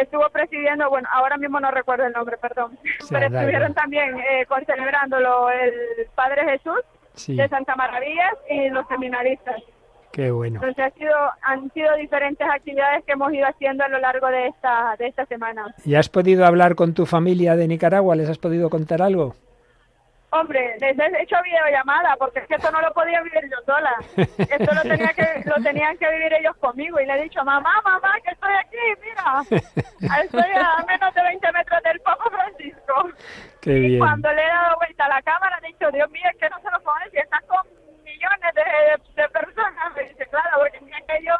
estuvo 0.00 0.28
presidiendo 0.30 0.88
bueno 0.90 1.08
ahora 1.12 1.36
mismo 1.36 1.58
no 1.60 1.70
recuerdo 1.70 2.04
el 2.06 2.12
nombre 2.12 2.36
perdón 2.38 2.78
pero 3.10 3.26
estuvieron 3.26 3.74
también 3.74 4.18
eh, 4.18 4.46
con- 4.46 4.64
celebrándolo 4.64 5.50
el 5.50 5.72
Padre 6.14 6.44
Jesús 6.50 6.80
Sí. 7.14 7.34
de 7.34 7.48
Santa 7.48 7.74
Maravillas 7.76 8.34
y 8.50 8.68
los 8.68 8.86
seminaristas 8.88 9.56
qué 10.12 10.30
bueno. 10.30 10.56
entonces 10.62 10.84
ha 10.84 10.90
sido 10.98 11.14
han 11.42 11.70
sido 11.72 11.94
diferentes 11.96 12.46
actividades 12.46 13.04
que 13.04 13.12
hemos 13.12 13.32
ido 13.32 13.46
haciendo 13.46 13.84
a 13.84 13.88
lo 13.88 13.98
largo 13.98 14.26
de 14.28 14.48
esta 14.48 14.94
de 14.98 15.06
esta 15.08 15.24
semana 15.26 15.74
¿Y 15.84 15.94
has 15.94 16.08
podido 16.10 16.44
hablar 16.44 16.74
con 16.74 16.92
tu 16.94 17.06
familia 17.06 17.56
de 17.56 17.68
Nicaragua? 17.68 18.16
¿Les 18.16 18.28
has 18.28 18.36
podido 18.38 18.68
contar 18.68 19.00
algo? 19.00 19.34
Hombre, 20.30 20.76
les 20.80 20.98
he 20.98 21.22
hecho 21.22 21.36
videollamada 21.44 22.16
porque 22.16 22.40
es 22.40 22.46
que 22.48 22.54
esto 22.56 22.70
no 22.70 22.80
lo 22.80 22.92
podía 22.92 23.22
vivir 23.22 23.42
yo 23.50 23.58
sola. 23.64 23.94
Esto 24.16 24.74
lo, 24.74 24.82
tenía 24.82 25.12
que, 25.14 25.42
lo 25.46 25.54
tenían 25.62 25.96
que 25.98 26.10
vivir 26.10 26.32
ellos 26.34 26.56
conmigo 26.56 27.00
y 27.00 27.06
le 27.06 27.14
he 27.14 27.22
dicho, 27.22 27.44
mamá, 27.44 27.80
mamá, 27.84 28.12
que 28.24 28.32
estoy 28.32 28.52
aquí, 28.54 28.76
mira. 29.02 29.62
Estoy 30.24 30.50
a 30.56 30.84
menos 30.86 31.14
de 31.14 31.22
20 31.22 31.52
metros 31.52 31.82
del 31.84 32.00
Papa 32.00 32.24
Francisco. 32.30 33.08
Qué 33.62 33.72
Y 33.72 33.80
bien. 33.88 33.98
cuando 34.00 34.32
le 34.32 34.42
he 34.44 34.48
dado 34.48 34.76
vuelta 34.76 35.04
a 35.04 35.08
la 35.08 35.22
cámara, 35.22 35.58
he 35.62 35.66
dicho, 35.68 35.90
Dios 35.92 36.10
mío, 36.10 36.24
es 36.30 36.36
que 36.38 36.50
no 36.50 36.58
se 36.60 36.70
lo 36.70 36.80
pones 36.82 37.10
si 37.12 37.18
estás 37.18 37.42
con 37.44 37.66
millones 38.04 38.54
de, 38.54 39.22
de 39.22 39.28
personas. 39.28 39.94
Me 39.94 40.02
dice, 40.08 40.26
claro, 40.26 40.58
porque 40.58 40.80
mira 40.80 40.98
que 41.06 41.24
yo 41.24 41.34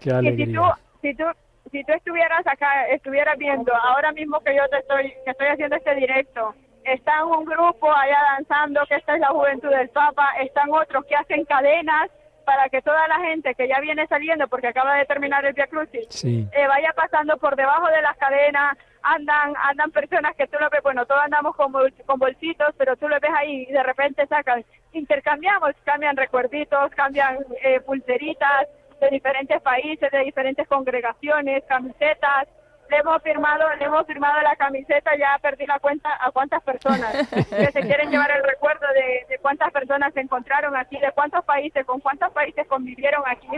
Qué 0.00 0.10
que 0.22 0.36
si 0.36 0.52
tú, 0.52 0.64
alegría. 0.64 0.78
si 1.02 1.14
tú, 1.14 1.24
si 1.70 1.84
tú 1.84 1.92
estuvieras 1.92 2.46
acá, 2.46 2.86
estuvieras 2.88 3.36
viendo 3.38 3.74
ahora 3.76 4.10
mismo 4.12 4.40
que 4.40 4.56
yo 4.56 4.66
te 4.68 4.78
estoy, 4.78 5.14
que 5.24 5.30
estoy 5.30 5.48
haciendo 5.48 5.76
este 5.76 5.94
directo, 5.94 6.54
está 6.86 7.24
un 7.24 7.44
grupo 7.44 7.92
allá 7.92 8.18
danzando, 8.36 8.84
que 8.86 8.96
esta 8.96 9.14
es 9.14 9.20
la 9.20 9.28
juventud 9.28 9.70
del 9.70 9.88
Papa, 9.90 10.32
están 10.40 10.70
otros 10.72 11.04
que 11.06 11.16
hacen 11.16 11.44
cadenas 11.44 12.10
para 12.44 12.68
que 12.68 12.80
toda 12.80 13.08
la 13.08 13.18
gente 13.20 13.54
que 13.56 13.66
ya 13.66 13.80
viene 13.80 14.06
saliendo, 14.06 14.46
porque 14.46 14.68
acaba 14.68 14.94
de 14.94 15.04
terminar 15.04 15.44
el 15.44 15.52
Via 15.52 15.66
Crucis, 15.66 16.06
Sí. 16.10 16.46
eh, 16.52 16.66
vaya 16.68 16.92
pasando 16.94 17.36
por 17.38 17.56
debajo 17.56 17.88
de 17.88 18.00
las 18.02 18.16
cadenas, 18.18 18.78
andan 19.02 19.54
andan 19.62 19.90
personas 19.90 20.34
que 20.36 20.46
tú 20.46 20.56
lo 20.60 20.70
ves, 20.70 20.80
bueno, 20.82 21.04
todos 21.06 21.22
andamos 21.22 21.56
con, 21.56 21.72
bol- 21.72 21.92
con 22.06 22.18
bolsitos, 22.20 22.72
pero 22.78 22.96
tú 22.96 23.08
lo 23.08 23.18
ves 23.18 23.32
ahí 23.36 23.66
y 23.68 23.72
de 23.72 23.82
repente 23.82 24.26
sacan, 24.28 24.64
intercambiamos, 24.92 25.72
cambian 25.84 26.16
recuerditos, 26.16 26.90
cambian 26.92 27.38
eh, 27.62 27.80
pulseritas 27.80 28.68
de 29.00 29.08
diferentes 29.10 29.60
países, 29.62 30.10
de 30.10 30.18
diferentes 30.20 30.66
congregaciones, 30.68 31.64
camisetas, 31.68 32.46
le 32.90 32.96
hemos 32.98 33.22
firmado, 33.22 33.64
le 33.78 33.84
hemos 33.84 34.06
firmado 34.06 34.40
la 34.42 34.56
camiseta, 34.56 35.16
ya 35.16 35.38
perdí 35.42 35.66
la 35.66 35.78
cuenta 35.78 36.10
a 36.20 36.30
cuántas 36.30 36.62
personas 36.62 37.12
que 37.30 37.66
se 37.72 37.80
quieren 37.82 38.10
llevar 38.10 38.30
el 38.30 38.42
recuerdo 38.44 38.86
de, 38.94 39.26
de 39.28 39.38
cuántas 39.38 39.70
personas 39.72 40.12
se 40.14 40.20
encontraron 40.20 40.76
aquí, 40.76 40.98
de 40.98 41.10
cuántos 41.12 41.44
países, 41.44 41.84
con 41.84 42.00
cuántos 42.00 42.32
países 42.32 42.66
convivieron 42.68 43.22
aquí. 43.26 43.48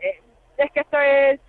Eh, 0.00 0.20
es 0.58 0.70
que 0.72 0.80
esto 0.80 0.98
es 1.00 1.40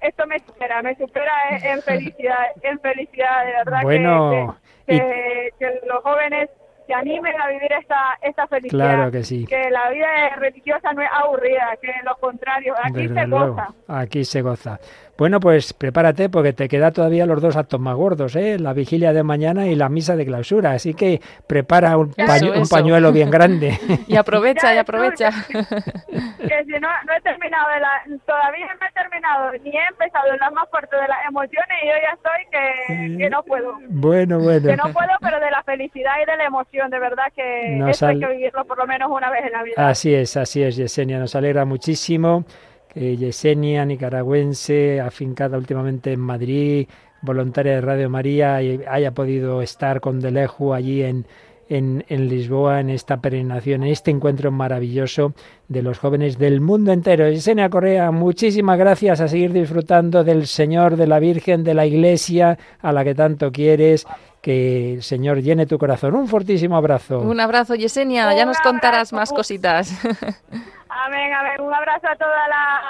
esto 0.00 0.26
me 0.26 0.38
supera, 0.38 0.80
me 0.82 0.94
supera 0.96 1.32
en, 1.50 1.66
en 1.66 1.82
felicidad, 1.82 2.46
en 2.62 2.80
felicidad, 2.80 3.44
de 3.44 3.52
verdad 3.52 3.78
que- 3.80 3.84
Bueno, 3.84 4.56
que, 4.86 4.96
que, 4.98 5.50
que 5.58 5.80
los 5.86 6.02
jóvenes 6.02 6.48
se 6.86 6.94
animen 6.94 7.40
a 7.40 7.46
vivir 7.48 7.70
esta, 7.72 8.18
esta 8.22 8.46
felicidad. 8.48 8.94
Claro 8.94 9.10
que 9.12 9.22
sí. 9.22 9.46
Que 9.46 9.70
la 9.70 9.90
vida 9.90 10.08
religiosa 10.36 10.92
no 10.92 11.02
es 11.02 11.08
aburrida, 11.12 11.68
que 11.80 11.92
lo 12.02 12.16
contrario, 12.16 12.74
aquí 12.82 13.06
Desde 13.06 13.14
se 13.20 13.26
luego, 13.28 13.48
goza. 13.54 13.68
aquí 13.86 14.24
se 14.24 14.42
goza. 14.42 14.80
Bueno, 15.20 15.38
pues 15.38 15.74
prepárate 15.74 16.30
porque 16.30 16.54
te 16.54 16.66
queda 16.66 16.92
todavía 16.92 17.26
los 17.26 17.42
dos 17.42 17.54
actos 17.54 17.78
más 17.78 17.94
gordos, 17.94 18.34
¿eh? 18.36 18.58
La 18.58 18.72
vigilia 18.72 19.12
de 19.12 19.22
mañana 19.22 19.66
y 19.66 19.74
la 19.74 19.90
misa 19.90 20.16
de 20.16 20.24
clausura. 20.24 20.72
Así 20.72 20.94
que 20.94 21.20
prepara 21.46 21.98
un, 21.98 22.08
Eso, 22.16 22.26
pañu- 22.32 22.58
un 22.58 22.66
pañuelo 22.66 23.12
bien 23.12 23.30
grande. 23.30 23.78
Y 24.08 24.16
aprovecha, 24.16 24.74
y 24.74 24.78
aprovecha. 24.78 25.30
que 25.50 26.64
si 26.64 26.72
no, 26.80 26.88
no 27.06 27.12
he 27.16 27.20
terminado 27.22 27.68
de 27.68 27.80
la, 27.80 28.18
todavía 28.26 28.66
no 28.80 28.86
he 28.86 28.92
terminado, 28.92 29.52
ni 29.62 29.70
he 29.76 29.86
empezado 29.90 30.32
en 30.32 30.38
la 30.38 30.50
más 30.52 30.68
fuerte 30.70 30.96
de 30.96 31.06
las 31.06 31.18
emociones 31.28 31.76
y 31.82 31.86
yo 31.86 31.92
ya 32.02 32.14
estoy 32.14 32.40
que, 32.50 33.18
que 33.18 33.28
no 33.30 33.42
puedo. 33.42 33.74
bueno, 33.90 34.38
bueno. 34.40 34.68
Que 34.70 34.76
no 34.76 34.84
puedo, 34.84 35.10
pero 35.20 35.38
de 35.38 35.50
la 35.50 35.62
felicidad 35.64 36.12
y 36.22 36.30
de 36.30 36.36
la 36.38 36.44
emoción, 36.46 36.90
de 36.90 36.98
verdad 36.98 37.24
que 37.36 37.74
Nos 37.76 37.90
eso 37.90 38.06
hay 38.06 38.18
que 38.18 38.26
vivirlo 38.26 38.64
por 38.64 38.78
lo 38.78 38.86
menos 38.86 39.10
una 39.10 39.28
vez 39.30 39.44
en 39.44 39.52
la 39.52 39.62
vida. 39.64 39.74
Así 39.86 40.14
es, 40.14 40.36
así 40.38 40.62
es, 40.62 40.76
Yesenia. 40.76 41.18
Nos 41.18 41.34
alegra 41.36 41.66
muchísimo 41.66 42.44
que 42.92 43.16
Yesenia, 43.16 43.84
nicaragüense, 43.84 45.00
afincada 45.00 45.56
últimamente 45.58 46.12
en 46.12 46.20
Madrid, 46.20 46.88
voluntaria 47.22 47.74
de 47.74 47.80
Radio 47.80 48.10
María, 48.10 48.62
y 48.62 48.82
haya 48.88 49.12
podido 49.12 49.62
estar 49.62 50.00
con 50.00 50.20
Deleju 50.20 50.74
allí 50.74 51.02
en, 51.02 51.26
en, 51.70 52.04
en 52.08 52.28
Lisboa, 52.28 52.80
en 52.80 52.90
esta 52.90 53.18
peregrinación, 53.18 53.84
en 53.84 53.90
este 53.90 54.10
encuentro 54.10 54.50
maravilloso 54.50 55.32
de 55.68 55.82
los 55.82 55.98
jóvenes 55.98 56.36
del 56.36 56.60
mundo 56.60 56.92
entero. 56.92 57.30
Yesenia 57.30 57.70
Correa, 57.70 58.10
muchísimas 58.10 58.76
gracias 58.76 59.20
a 59.20 59.28
seguir 59.28 59.52
disfrutando 59.52 60.24
del 60.24 60.48
Señor, 60.48 60.96
de 60.96 61.06
la 61.06 61.20
Virgen, 61.20 61.62
de 61.62 61.74
la 61.74 61.86
Iglesia, 61.86 62.58
a 62.82 62.92
la 62.92 63.04
que 63.04 63.14
tanto 63.14 63.52
quieres. 63.52 64.06
Que 64.42 64.94
el 64.94 65.02
Señor 65.02 65.42
llene 65.42 65.66
tu 65.66 65.78
corazón. 65.78 66.14
Un 66.14 66.26
fortísimo 66.26 66.74
abrazo. 66.74 67.20
Un 67.20 67.40
abrazo, 67.40 67.74
Yesenia. 67.74 68.34
Ya 68.34 68.46
nos 68.46 68.58
contarás 68.60 69.12
más 69.12 69.30
cositas. 69.32 69.92
Amén, 70.88 71.32
amén. 71.32 71.60
Un 71.60 71.72
abrazo 71.72 72.08
a 72.08 72.16
toda 72.16 72.48
la 72.48 72.80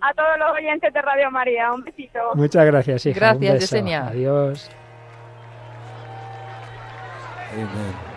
a 0.00 0.12
todos 0.14 0.38
los 0.38 0.50
oyentes 0.52 0.92
de 0.92 1.02
Radio 1.02 1.30
María. 1.30 1.72
Un 1.72 1.84
besito. 1.84 2.18
Muchas 2.34 2.64
gracias, 2.66 3.06
hija. 3.06 3.20
Gracias. 3.20 3.60
Yesenia. 3.60 4.08
Adiós. 4.08 4.70
Amen. 7.52 8.13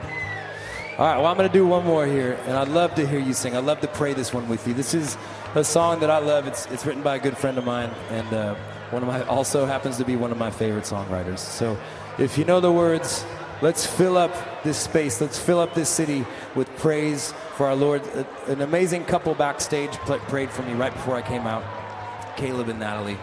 All 0.98 1.06
right, 1.06 1.18
well, 1.18 1.28
I'm 1.28 1.38
going 1.38 1.48
to 1.48 1.54
do 1.54 1.68
one 1.68 1.86
more 1.86 2.08
here, 2.08 2.40
and 2.48 2.58
I'd 2.58 2.70
love 2.70 2.96
to 2.96 3.06
hear 3.06 3.20
you 3.20 3.32
sing. 3.32 3.56
I'd 3.56 3.66
love 3.66 3.82
to 3.82 3.88
pray 3.88 4.16
this 4.16 4.34
one 4.34 4.50
with 4.50 4.68
you. 4.68 4.74
This 4.74 4.96
is 4.96 5.16
a 5.54 5.64
song 5.64 6.00
that 6.00 6.10
I 6.10 6.18
love. 6.18 6.48
It's, 6.48 6.66
it's 6.72 6.88
written 6.88 7.04
by 7.04 7.18
a 7.18 7.20
good 7.20 7.38
friend 7.38 7.60
of 7.60 7.66
mine, 7.66 7.92
and 8.10 8.34
uh, 8.34 8.56
one 8.90 9.04
of 9.04 9.08
my 9.08 9.24
also 9.28 9.68
happens 9.68 9.98
to 9.98 10.06
be 10.06 10.16
one 10.16 10.32
of 10.32 10.40
my 10.40 10.50
favorite 10.50 10.86
songwriters. 10.86 11.38
So, 11.38 11.78
if 12.18 12.36
you 12.36 12.46
know 12.46 12.60
the 12.60 12.72
words, 12.72 13.24
let's 13.62 13.86
fill 13.86 14.18
up 14.18 14.34
this 14.64 14.80
space. 14.80 15.22
Let's 15.22 15.38
fill 15.38 15.60
up 15.60 15.76
this 15.76 15.88
city 15.88 16.26
with 16.56 16.68
praise 16.78 17.32
for 17.58 17.68
our 17.68 17.76
Lord. 17.76 18.02
An 18.48 18.62
amazing 18.62 19.06
couple 19.06 19.36
backstage 19.36 19.92
prayed 19.98 20.50
for 20.50 20.64
me 20.64 20.74
right 20.74 20.92
before 20.92 21.16
I 21.16 21.22
came 21.22 21.46
out, 21.46 21.64
Caleb 22.38 22.70
and 22.70 22.80
Natalie, 22.80 23.20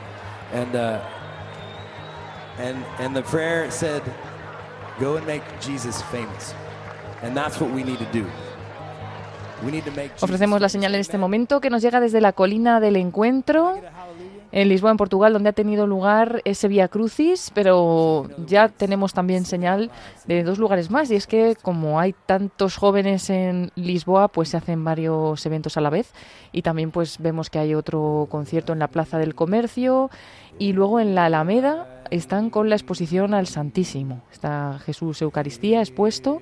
and 0.52 0.76
uh, 0.76 1.04
and 2.56 2.84
and 3.00 3.16
the 3.16 3.22
prayer 3.22 3.68
said, 3.72 4.04
"Go 5.00 5.16
and 5.16 5.26
make 5.26 5.42
Jesus 5.60 6.02
famous." 6.02 6.54
Ofrecemos 10.20 10.60
la 10.60 10.68
señal 10.68 10.94
en 10.94 11.00
este 11.00 11.16
momento 11.16 11.60
que 11.60 11.70
nos 11.70 11.80
llega 11.80 12.00
desde 12.00 12.20
la 12.20 12.32
colina 12.32 12.80
del 12.80 12.96
encuentro 12.96 13.74
en 14.52 14.68
Lisboa, 14.68 14.92
en 14.92 14.96
Portugal, 14.96 15.32
donde 15.32 15.48
ha 15.48 15.52
tenido 15.52 15.86
lugar 15.86 16.40
ese 16.44 16.68
Vía 16.68 16.86
Crucis, 16.88 17.50
pero 17.54 18.28
ya 18.46 18.68
tenemos 18.68 19.12
también 19.12 19.46
señal 19.46 19.90
de 20.26 20.44
dos 20.44 20.58
lugares 20.58 20.90
más. 20.90 21.10
Y 21.10 21.16
es 21.16 21.26
que 21.26 21.56
como 21.60 21.98
hay 21.98 22.14
tantos 22.26 22.76
jóvenes 22.76 23.30
en 23.30 23.72
Lisboa, 23.74 24.28
pues 24.28 24.50
se 24.50 24.56
hacen 24.56 24.84
varios 24.84 25.44
eventos 25.44 25.76
a 25.76 25.80
la 25.80 25.90
vez. 25.90 26.12
Y 26.52 26.62
también 26.62 26.92
pues 26.92 27.18
vemos 27.18 27.50
que 27.50 27.58
hay 27.58 27.74
otro 27.74 28.28
concierto 28.30 28.72
en 28.72 28.78
la 28.78 28.88
Plaza 28.88 29.18
del 29.18 29.34
Comercio 29.34 30.10
y 30.58 30.72
luego 30.72 31.00
en 31.00 31.14
la 31.16 31.24
Alameda 31.24 32.04
están 32.10 32.50
con 32.50 32.68
la 32.68 32.76
exposición 32.76 33.34
al 33.34 33.48
Santísimo. 33.48 34.22
Está 34.30 34.78
Jesús 34.84 35.20
Eucaristía 35.22 35.80
expuesto 35.80 36.40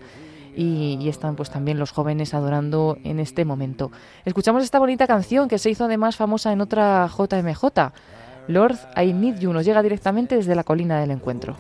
y, 0.55 1.09
están 1.09 1.37
pues 1.37 1.51
también 1.51 1.79
los 1.79 1.93
jóvenes 1.93 2.35
adorando 2.35 2.97
en 3.05 3.21
este 3.21 3.45
momento. 3.45 3.91
Escuchamos 4.25 4.63
esta 4.63 4.79
bonita 4.79 5.07
canción 5.07 5.49
que 5.49 5.59
se 5.59 5.71
hizo 5.71 5.85
además 5.85 6.17
famosa 6.17 6.53
en 6.53 6.61
otra 6.61 7.09
JMJ. 7.09 7.93
Lord, 8.49 8.77
I 8.97 9.13
Need 9.13 9.39
You 9.39 9.53
nos 9.53 9.65
llega 9.65 9.83
directamente 9.83 10.37
desde 10.37 10.55
la 10.55 10.65
colina 10.65 11.01
del 11.01 11.13
encuentro. 11.13 11.57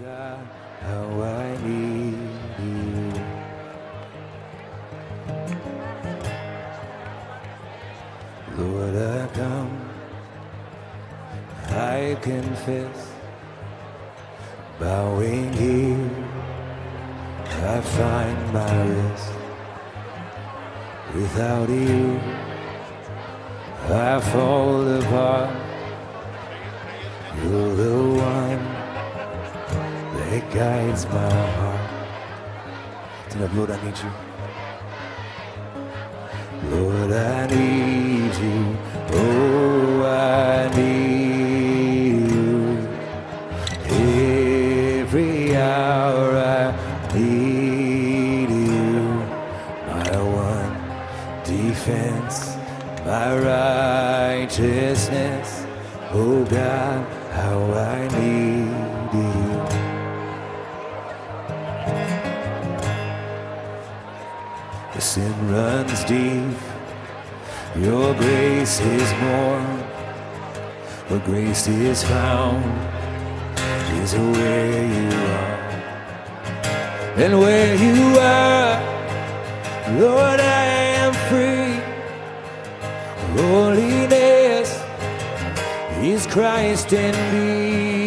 I 17.61 17.81
find 17.81 18.53
my 18.53 18.89
rest. 18.89 19.33
Without 21.15 21.69
you, 21.69 22.21
I 23.89 24.21
fall 24.21 24.89
apart. 24.99 25.51
You're 27.43 27.75
the 27.75 27.97
one 28.33 28.63
that 30.17 30.43
guides 30.53 31.07
my 31.07 31.31
heart. 31.57 31.91
Him, 33.33 33.57
Lord, 33.57 33.71
I 33.71 33.83
need 33.85 33.99
you. 33.99 34.13
Lord, 36.71 37.13
I 37.13 37.47
need 37.47 38.35
you. 38.35 38.77
Oh, 39.15 40.05
I 40.05 40.77
need 40.77 40.92
my 53.23 53.35
righteousness. 54.39 55.49
Oh 56.13 56.45
God, 56.45 57.01
how 57.39 57.59
I 57.95 57.99
need 58.19 58.71
you. 59.19 59.41
The 64.95 65.01
sin 65.01 65.35
runs 65.53 66.05
deep. 66.05 66.59
Your 67.87 68.15
grace 68.15 68.81
is 68.81 69.09
more. 69.25 69.63
Where 71.09 71.25
grace 71.31 71.69
is 71.69 72.03
found 72.03 72.65
is 74.03 74.15
where 74.15 74.85
you 74.97 75.11
are. 75.39 75.59
And 77.23 77.33
where 77.39 77.75
you 77.87 78.19
are, 78.19 78.81
Lord, 80.01 80.41
I. 80.41 80.72
Holiness 83.37 84.83
is 86.03 86.27
Christ 86.27 86.93
in 86.93 87.15
me. 87.33 88.02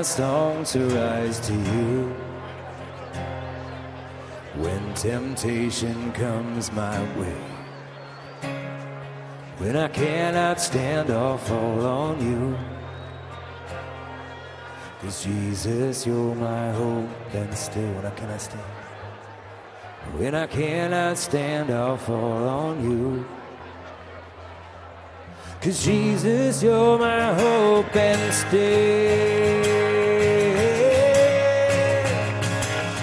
My 0.00 0.04
song 0.04 0.64
to 0.64 0.78
rise 0.96 1.38
to 1.40 1.52
you. 1.52 2.08
When 4.62 4.94
temptation 4.94 6.10
comes 6.12 6.72
my 6.72 6.98
way, 7.18 7.40
when 9.58 9.76
I 9.76 9.88
cannot 9.88 10.58
stand 10.58 11.10
or 11.10 11.36
fall 11.36 11.84
on 11.84 12.16
you. 12.30 12.56
Cause 15.02 15.22
Jesus, 15.22 16.06
you're 16.06 16.34
my 16.34 16.72
hope 16.72 17.34
and 17.34 17.54
still 17.54 17.92
when 17.92 18.06
I 18.06 18.10
cannot 18.12 18.40
stand. 18.40 18.72
When 20.16 20.34
I 20.34 20.46
cannot 20.46 21.18
stand 21.18 21.68
or 21.68 21.98
fall 21.98 22.48
on 22.48 22.90
you. 22.90 23.26
Cause 25.62 25.84
Jesus, 25.84 26.62
you're 26.62 26.98
my 26.98 27.34
hope 27.34 27.94
and 27.94 28.32
stay. 28.32 29.60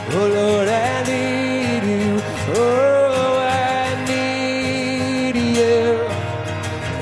Oh 0.09 0.27
Lord, 0.27 0.67
I 0.67 1.03
need 1.05 1.83
you. 1.85 2.19
Oh, 2.55 3.37
I 3.37 3.93
need 4.09 5.35
you. 5.35 6.01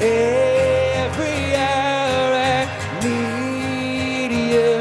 Every 0.03 1.55
hour 1.55 2.35
I 2.35 2.67
need 3.01 4.31
you. 4.51 4.75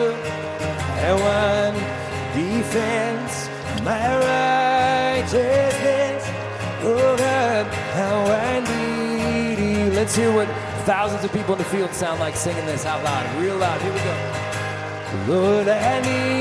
And 1.06 1.16
one 1.22 1.76
defense, 2.34 3.48
my 3.84 4.04
righteousness. 5.22 6.24
Oh 6.82 7.14
God, 7.16 7.66
how 7.94 8.24
I 8.26 8.58
need 8.58 9.58
you. 9.60 9.92
Let's 9.92 10.16
hear 10.16 10.32
what 10.34 10.48
thousands 10.84 11.24
of 11.24 11.32
people 11.32 11.54
in 11.54 11.58
the 11.58 11.64
field 11.64 11.92
sound 11.94 12.20
like 12.20 12.36
singing 12.36 12.66
this 12.66 12.84
out 12.84 13.02
loud, 13.02 13.42
real 13.42 13.56
loud. 13.56 13.80
Here 13.80 13.92
we 13.92 14.00
go. 14.00 15.32
Lord, 15.32 15.68
I 15.68 16.00
need. 16.02 16.34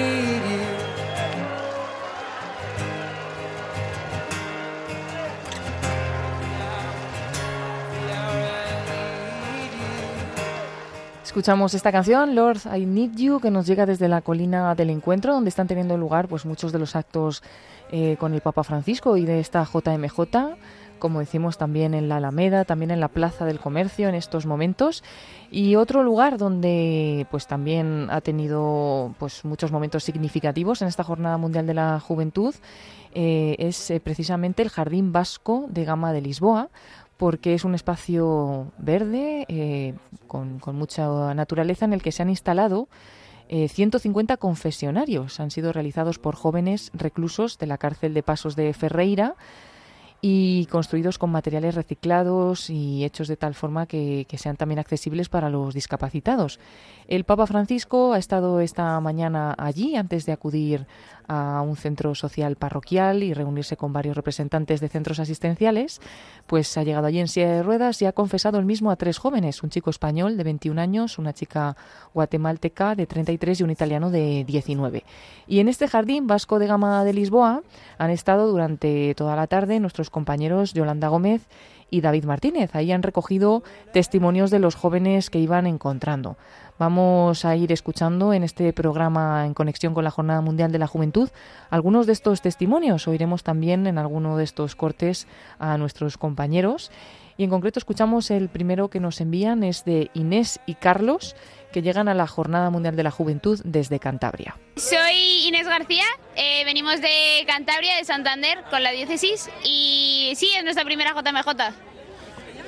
Escuchamos 11.33 11.73
esta 11.73 11.91
canción, 11.91 12.35
Lord, 12.35 12.59
I 12.71 12.85
Need 12.85 13.15
You, 13.15 13.39
que 13.39 13.49
nos 13.49 13.65
llega 13.65 13.87
desde 13.87 14.07
la 14.07 14.21
colina 14.21 14.75
del 14.75 14.91
encuentro, 14.91 15.33
donde 15.33 15.49
están 15.49 15.65
teniendo 15.65 15.97
lugar 15.97 16.27
pues, 16.27 16.45
muchos 16.45 16.71
de 16.71 16.77
los 16.77 16.95
actos 16.95 17.41
eh, 17.91 18.17
con 18.19 18.35
el 18.35 18.41
Papa 18.41 18.63
Francisco 18.63 19.17
y 19.17 19.25
de 19.25 19.39
esta 19.39 19.63
JMJ, 19.65 20.19
como 20.99 21.19
decimos 21.19 21.57
también 21.57 21.93
en 21.93 22.09
la 22.09 22.17
Alameda, 22.17 22.65
también 22.65 22.91
en 22.91 22.99
la 22.99 23.07
Plaza 23.07 23.45
del 23.45 23.59
Comercio 23.59 24.09
en 24.09 24.15
estos 24.15 24.45
momentos. 24.45 25.03
Y 25.51 25.75
otro 25.75 26.03
lugar 26.03 26.37
donde 26.37 27.27
pues 27.29 27.47
también 27.47 28.07
ha 28.09 28.21
tenido 28.21 29.13
pues 29.19 29.45
muchos 29.45 29.71
momentos 29.71 30.03
significativos 30.03 30.81
en 30.81 30.87
esta 30.87 31.03
Jornada 31.03 31.37
Mundial 31.37 31.67
de 31.67 31.73
la 31.73 31.99
Juventud 31.99 32.55
eh, 33.13 33.55
es 33.59 33.91
eh, 33.91 33.99
precisamente 33.99 34.63
el 34.63 34.69
Jardín 34.69 35.11
Vasco 35.11 35.65
de 35.69 35.85
Gama 35.85 36.13
de 36.13 36.21
Lisboa, 36.21 36.69
porque 37.17 37.53
es 37.53 37.63
un 37.63 37.75
espacio 37.75 38.71
verde 38.77 39.45
eh, 39.47 39.93
con, 40.27 40.59
mucha 40.73 41.33
naturaleza 41.33 41.85
en 41.85 41.93
el 41.93 42.01
que 42.01 42.11
se 42.11 42.21
han 42.21 42.29
instalado 42.29 42.87
eh, 43.49 43.67
150 43.67 44.37
confesionarios. 44.37 45.39
Han 45.39 45.51
sido 45.51 45.71
realizados 45.71 46.19
por 46.19 46.35
jóvenes 46.35 46.91
reclusos 46.93 47.57
de 47.59 47.67
la 47.67 47.77
cárcel 47.77 48.13
de 48.13 48.23
Pasos 48.23 48.55
de 48.55 48.73
Ferreira 48.73 49.35
y 50.25 50.67
construidos 50.67 51.17
con 51.17 51.31
materiales 51.31 51.75
reciclados 51.75 52.69
y 52.69 53.03
hechos 53.03 53.27
de 53.27 53.35
tal 53.35 53.55
forma 53.55 53.87
que, 53.87 54.25
que, 54.29 54.37
sean 54.37 54.55
también 54.55 54.79
accesibles 54.79 55.27
para 55.27 55.49
los 55.49 55.73
discapacitados. 55.73 56.61
El 57.09 57.25
Papa 57.25 57.45
Francisco 57.45 58.13
ha 58.13 58.19
estado 58.19 58.61
esta 58.61 58.97
mañana 59.01 59.53
allí 59.57 59.97
antes 59.97 60.25
de 60.25 60.31
acudir 60.31 60.87
a 61.27 61.61
un 61.61 61.75
centro 61.75 62.15
social 62.15 62.55
parroquial 62.55 63.23
y 63.23 63.33
reunirse 63.33 63.77
con 63.77 63.93
varios 63.93 64.15
representantes 64.15 64.79
de 64.79 64.89
centros 64.89 65.19
asistenciales, 65.19 66.01
pues 66.47 66.77
ha 66.77 66.83
llegado 66.83 67.07
allí 67.07 67.19
en 67.19 67.27
silla 67.27 67.49
de 67.49 67.63
ruedas 67.63 68.01
y 68.01 68.05
ha 68.05 68.13
confesado 68.13 68.59
el 68.59 68.65
mismo 68.65 68.91
a 68.91 68.95
tres 68.95 69.17
jóvenes, 69.17 69.63
un 69.63 69.69
chico 69.69 69.89
español 69.89 70.37
de 70.37 70.43
21 70.43 70.79
años, 70.79 71.17
una 71.17 71.33
chica 71.33 71.75
guatemalteca 72.13 72.95
de 72.95 73.05
33 73.07 73.59
y 73.59 73.63
un 73.63 73.71
italiano 73.71 74.09
de 74.09 74.43
19. 74.45 75.03
Y 75.47 75.59
en 75.59 75.67
este 75.67 75.87
jardín 75.87 76.27
vasco 76.27 76.59
de 76.59 76.67
Gama 76.67 77.03
de 77.03 77.13
Lisboa 77.13 77.61
han 77.97 78.09
estado 78.09 78.47
durante 78.47 79.13
toda 79.15 79.35
la 79.35 79.47
tarde 79.47 79.79
nuestros 79.79 80.09
compañeros 80.13 80.73
Yolanda 80.73 81.09
Gómez 81.09 81.49
y 81.89 81.99
David 81.99 82.23
Martínez. 82.23 82.73
Ahí 82.73 82.93
han 82.93 83.03
recogido 83.03 83.63
testimonios 83.91 84.49
de 84.49 84.59
los 84.59 84.75
jóvenes 84.75 85.29
que 85.29 85.39
iban 85.39 85.67
encontrando. 85.67 86.37
Vamos 86.79 87.45
a 87.45 87.55
ir 87.55 87.71
escuchando 87.71 88.33
en 88.33 88.43
este 88.43 88.71
programa 88.73 89.45
en 89.45 89.53
conexión 89.53 89.93
con 89.93 90.03
la 90.03 90.09
Jornada 90.09 90.41
Mundial 90.41 90.71
de 90.71 90.79
la 90.79 90.87
Juventud 90.87 91.29
algunos 91.69 92.07
de 92.07 92.13
estos 92.13 92.41
testimonios. 92.41 93.07
Oiremos 93.07 93.43
también 93.43 93.85
en 93.85 93.97
alguno 93.97 94.37
de 94.37 94.43
estos 94.43 94.75
cortes 94.75 95.27
a 95.59 95.77
nuestros 95.77 96.17
compañeros. 96.17 96.89
Y 97.37 97.43
en 97.43 97.49
concreto 97.49 97.79
escuchamos 97.79 98.31
el 98.31 98.49
primero 98.49 98.89
que 98.89 98.99
nos 98.99 99.19
envían, 99.21 99.63
es 99.63 99.85
de 99.85 100.09
Inés 100.13 100.59
y 100.65 100.75
Carlos, 100.75 101.35
que 101.73 101.81
llegan 101.81 102.07
a 102.07 102.13
la 102.13 102.27
Jornada 102.27 102.69
Mundial 102.69 102.95
de 102.95 103.03
la 103.03 103.11
Juventud 103.11 103.59
desde 103.65 103.99
Cantabria. 103.99 104.55
Soy 104.77 105.47
Inés 105.47 105.67
García, 105.67 106.05
eh, 106.37 106.63
venimos 106.63 107.01
de 107.01 107.43
Cantabria, 107.45 107.97
de 107.97 108.05
Santander, 108.05 108.59
con 108.69 108.81
la 108.81 108.91
diócesis, 108.91 109.49
y 109.65 110.31
sí, 110.37 110.49
es 110.55 110.63
nuestra 110.63 110.85
primera 110.85 111.13
JMJ. 111.13 111.73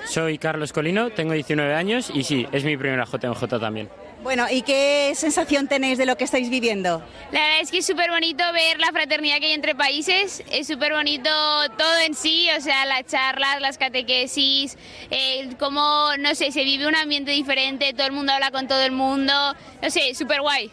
Soy 0.05 0.37
Carlos 0.37 0.73
Colino, 0.73 1.09
tengo 1.11 1.33
19 1.33 1.73
años 1.73 2.11
y 2.13 2.23
sí, 2.23 2.47
es 2.51 2.63
mi 2.63 2.75
primera 2.75 3.05
JMJ 3.05 3.59
también. 3.59 3.89
Bueno, 4.25 4.47
¿y 4.49 4.63
qué 4.63 5.13
sensación 5.13 5.67
tenéis 5.67 5.99
de 5.99 6.07
lo 6.07 6.17
que 6.17 6.23
estáis 6.23 6.49
viviendo? 6.49 7.03
La 7.31 7.41
verdad 7.41 7.59
es 7.61 7.69
que 7.69 7.77
es 7.77 7.85
súper 7.85 8.09
bonito 8.09 8.43
ver 8.53 8.79
la 8.79 8.87
fraternidad 8.87 9.37
que 9.37 9.45
hay 9.45 9.51
entre 9.51 9.75
países, 9.75 10.43
es 10.49 10.65
súper 10.65 10.93
bonito 10.93 11.29
todo 11.77 11.99
en 12.03 12.15
sí, 12.15 12.47
o 12.57 12.59
sea, 12.59 12.87
las 12.87 13.05
charlas, 13.05 13.61
las 13.61 13.77
catequesis, 13.77 14.79
eh, 15.11 15.49
cómo, 15.59 16.09
no 16.17 16.33
sé, 16.33 16.51
se 16.51 16.63
vive 16.63 16.87
un 16.87 16.95
ambiente 16.95 17.29
diferente, 17.29 17.93
todo 17.93 18.07
el 18.07 18.13
mundo 18.13 18.33
habla 18.33 18.49
con 18.49 18.67
todo 18.67 18.81
el 18.81 18.93
mundo, 18.93 19.31
no 19.79 19.89
sé, 19.91 20.15
súper 20.15 20.41
guay. 20.41 20.71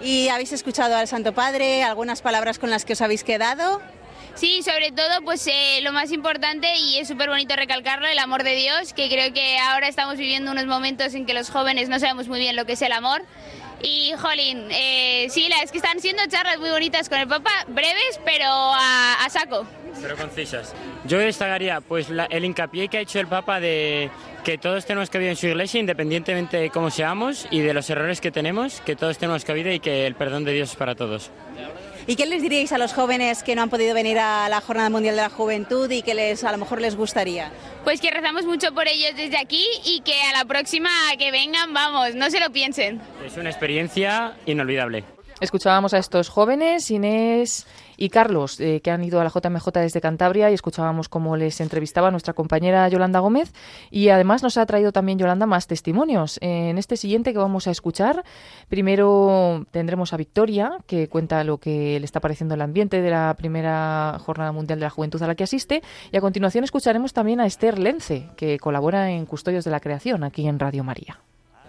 ¿Y 0.00 0.28
habéis 0.28 0.52
escuchado 0.52 0.94
al 0.94 1.08
Santo 1.08 1.34
Padre, 1.34 1.82
algunas 1.82 2.22
palabras 2.22 2.60
con 2.60 2.70
las 2.70 2.84
que 2.84 2.92
os 2.92 3.00
habéis 3.00 3.24
quedado? 3.24 3.82
Sí, 4.34 4.62
sobre 4.62 4.90
todo, 4.90 5.22
pues 5.24 5.46
eh, 5.46 5.80
lo 5.82 5.92
más 5.92 6.12
importante, 6.12 6.74
y 6.76 6.98
es 6.98 7.08
súper 7.08 7.28
bonito 7.28 7.54
recalcarlo, 7.56 8.06
el 8.08 8.18
amor 8.18 8.42
de 8.42 8.54
Dios, 8.56 8.94
que 8.94 9.08
creo 9.10 9.32
que 9.34 9.58
ahora 9.58 9.86
estamos 9.88 10.16
viviendo 10.16 10.50
unos 10.50 10.64
momentos 10.66 11.14
en 11.14 11.26
que 11.26 11.34
los 11.34 11.50
jóvenes 11.50 11.88
no 11.90 11.98
sabemos 11.98 12.26
muy 12.26 12.38
bien 12.38 12.56
lo 12.56 12.64
que 12.64 12.72
es 12.72 12.82
el 12.82 12.92
amor. 12.92 13.22
Y, 13.82 14.12
jolín, 14.18 14.68
eh, 14.70 15.26
sí, 15.30 15.48
la 15.48 15.62
es 15.62 15.72
que 15.72 15.78
están 15.78 16.00
siendo 16.00 16.22
charlas 16.28 16.58
muy 16.58 16.68
bonitas 16.70 17.08
con 17.08 17.18
el 17.18 17.26
Papa, 17.28 17.50
breves, 17.68 18.20
pero 18.26 18.44
a, 18.46 19.24
a 19.24 19.30
saco. 19.30 19.66
Pero 20.00 20.16
concisas. 20.16 20.74
Yo 21.06 21.18
destacaría 21.18 21.80
pues 21.80 22.08
la- 22.10 22.26
el 22.26 22.44
hincapié 22.44 22.88
que 22.88 22.98
ha 22.98 23.00
hecho 23.00 23.20
el 23.20 23.26
Papa 23.26 23.58
de 23.58 24.10
que 24.44 24.58
todos 24.58 24.84
tenemos 24.86 25.08
cabida 25.10 25.30
en 25.30 25.36
su 25.36 25.46
iglesia, 25.46 25.80
independientemente 25.80 26.58
de 26.58 26.70
cómo 26.70 26.90
seamos 26.90 27.46
y 27.50 27.60
de 27.60 27.72
los 27.74 27.88
errores 27.90 28.20
que 28.20 28.30
tenemos, 28.30 28.80
que 28.82 28.96
todos 28.96 29.16
tenemos 29.18 29.44
cabida 29.46 29.72
y 29.72 29.80
que 29.80 30.06
el 30.06 30.14
perdón 30.14 30.44
de 30.44 30.52
Dios 30.52 30.70
es 30.70 30.76
para 30.76 30.94
todos. 30.94 31.30
¿Y 32.10 32.16
qué 32.16 32.26
les 32.26 32.42
diríais 32.42 32.72
a 32.72 32.78
los 32.78 32.92
jóvenes 32.92 33.44
que 33.44 33.54
no 33.54 33.62
han 33.62 33.70
podido 33.70 33.94
venir 33.94 34.18
a 34.18 34.48
la 34.48 34.60
Jornada 34.60 34.90
Mundial 34.90 35.14
de 35.14 35.22
la 35.22 35.30
Juventud 35.30 35.88
y 35.92 36.02
que 36.02 36.12
les 36.12 36.42
a 36.42 36.50
lo 36.50 36.58
mejor 36.58 36.80
les 36.80 36.96
gustaría? 36.96 37.52
Pues 37.84 38.00
que 38.00 38.10
rezamos 38.10 38.44
mucho 38.46 38.74
por 38.74 38.88
ellos 38.88 39.12
desde 39.14 39.38
aquí 39.38 39.64
y 39.84 40.00
que 40.00 40.20
a 40.22 40.36
la 40.36 40.44
próxima 40.44 40.90
que 41.20 41.30
vengan, 41.30 41.72
vamos, 41.72 42.16
no 42.16 42.28
se 42.28 42.40
lo 42.40 42.50
piensen. 42.50 43.00
Es 43.24 43.36
una 43.36 43.48
experiencia 43.48 44.34
inolvidable. 44.44 45.04
Escuchábamos 45.40 45.94
a 45.94 45.98
estos 45.98 46.28
jóvenes, 46.28 46.90
Inés 46.90 47.68
y 48.00 48.08
Carlos, 48.08 48.58
eh, 48.60 48.80
que 48.80 48.90
han 48.90 49.04
ido 49.04 49.20
a 49.20 49.24
la 49.24 49.30
JMJ 49.30 49.68
desde 49.74 50.00
Cantabria 50.00 50.50
y 50.50 50.54
escuchábamos 50.54 51.10
cómo 51.10 51.36
les 51.36 51.60
entrevistaba 51.60 52.10
nuestra 52.10 52.32
compañera 52.32 52.88
Yolanda 52.88 53.20
Gómez 53.20 53.52
y 53.90 54.08
además 54.08 54.42
nos 54.42 54.56
ha 54.56 54.64
traído 54.64 54.90
también 54.90 55.18
Yolanda 55.18 55.44
más 55.44 55.66
testimonios. 55.66 56.38
Eh, 56.40 56.70
en 56.70 56.78
este 56.78 56.96
siguiente 56.96 57.32
que 57.32 57.38
vamos 57.38 57.66
a 57.66 57.70
escuchar, 57.70 58.24
primero 58.68 59.66
tendremos 59.70 60.14
a 60.14 60.16
Victoria, 60.16 60.78
que 60.86 61.08
cuenta 61.08 61.44
lo 61.44 61.58
que 61.58 62.00
le 62.00 62.06
está 62.06 62.20
pareciendo 62.20 62.54
el 62.54 62.62
ambiente 62.62 63.02
de 63.02 63.10
la 63.10 63.34
primera 63.36 64.16
Jornada 64.24 64.50
Mundial 64.52 64.78
de 64.78 64.86
la 64.86 64.90
Juventud 64.90 65.22
a 65.22 65.26
la 65.26 65.34
que 65.34 65.44
asiste 65.44 65.82
y 66.10 66.16
a 66.16 66.22
continuación 66.22 66.64
escucharemos 66.64 67.12
también 67.12 67.38
a 67.40 67.46
Esther 67.46 67.78
Lence, 67.78 68.30
que 68.34 68.58
colabora 68.58 69.10
en 69.10 69.26
Custodios 69.26 69.66
de 69.66 69.72
la 69.72 69.80
Creación 69.80 70.24
aquí 70.24 70.48
en 70.48 70.58
Radio 70.58 70.84
María. 70.84 71.20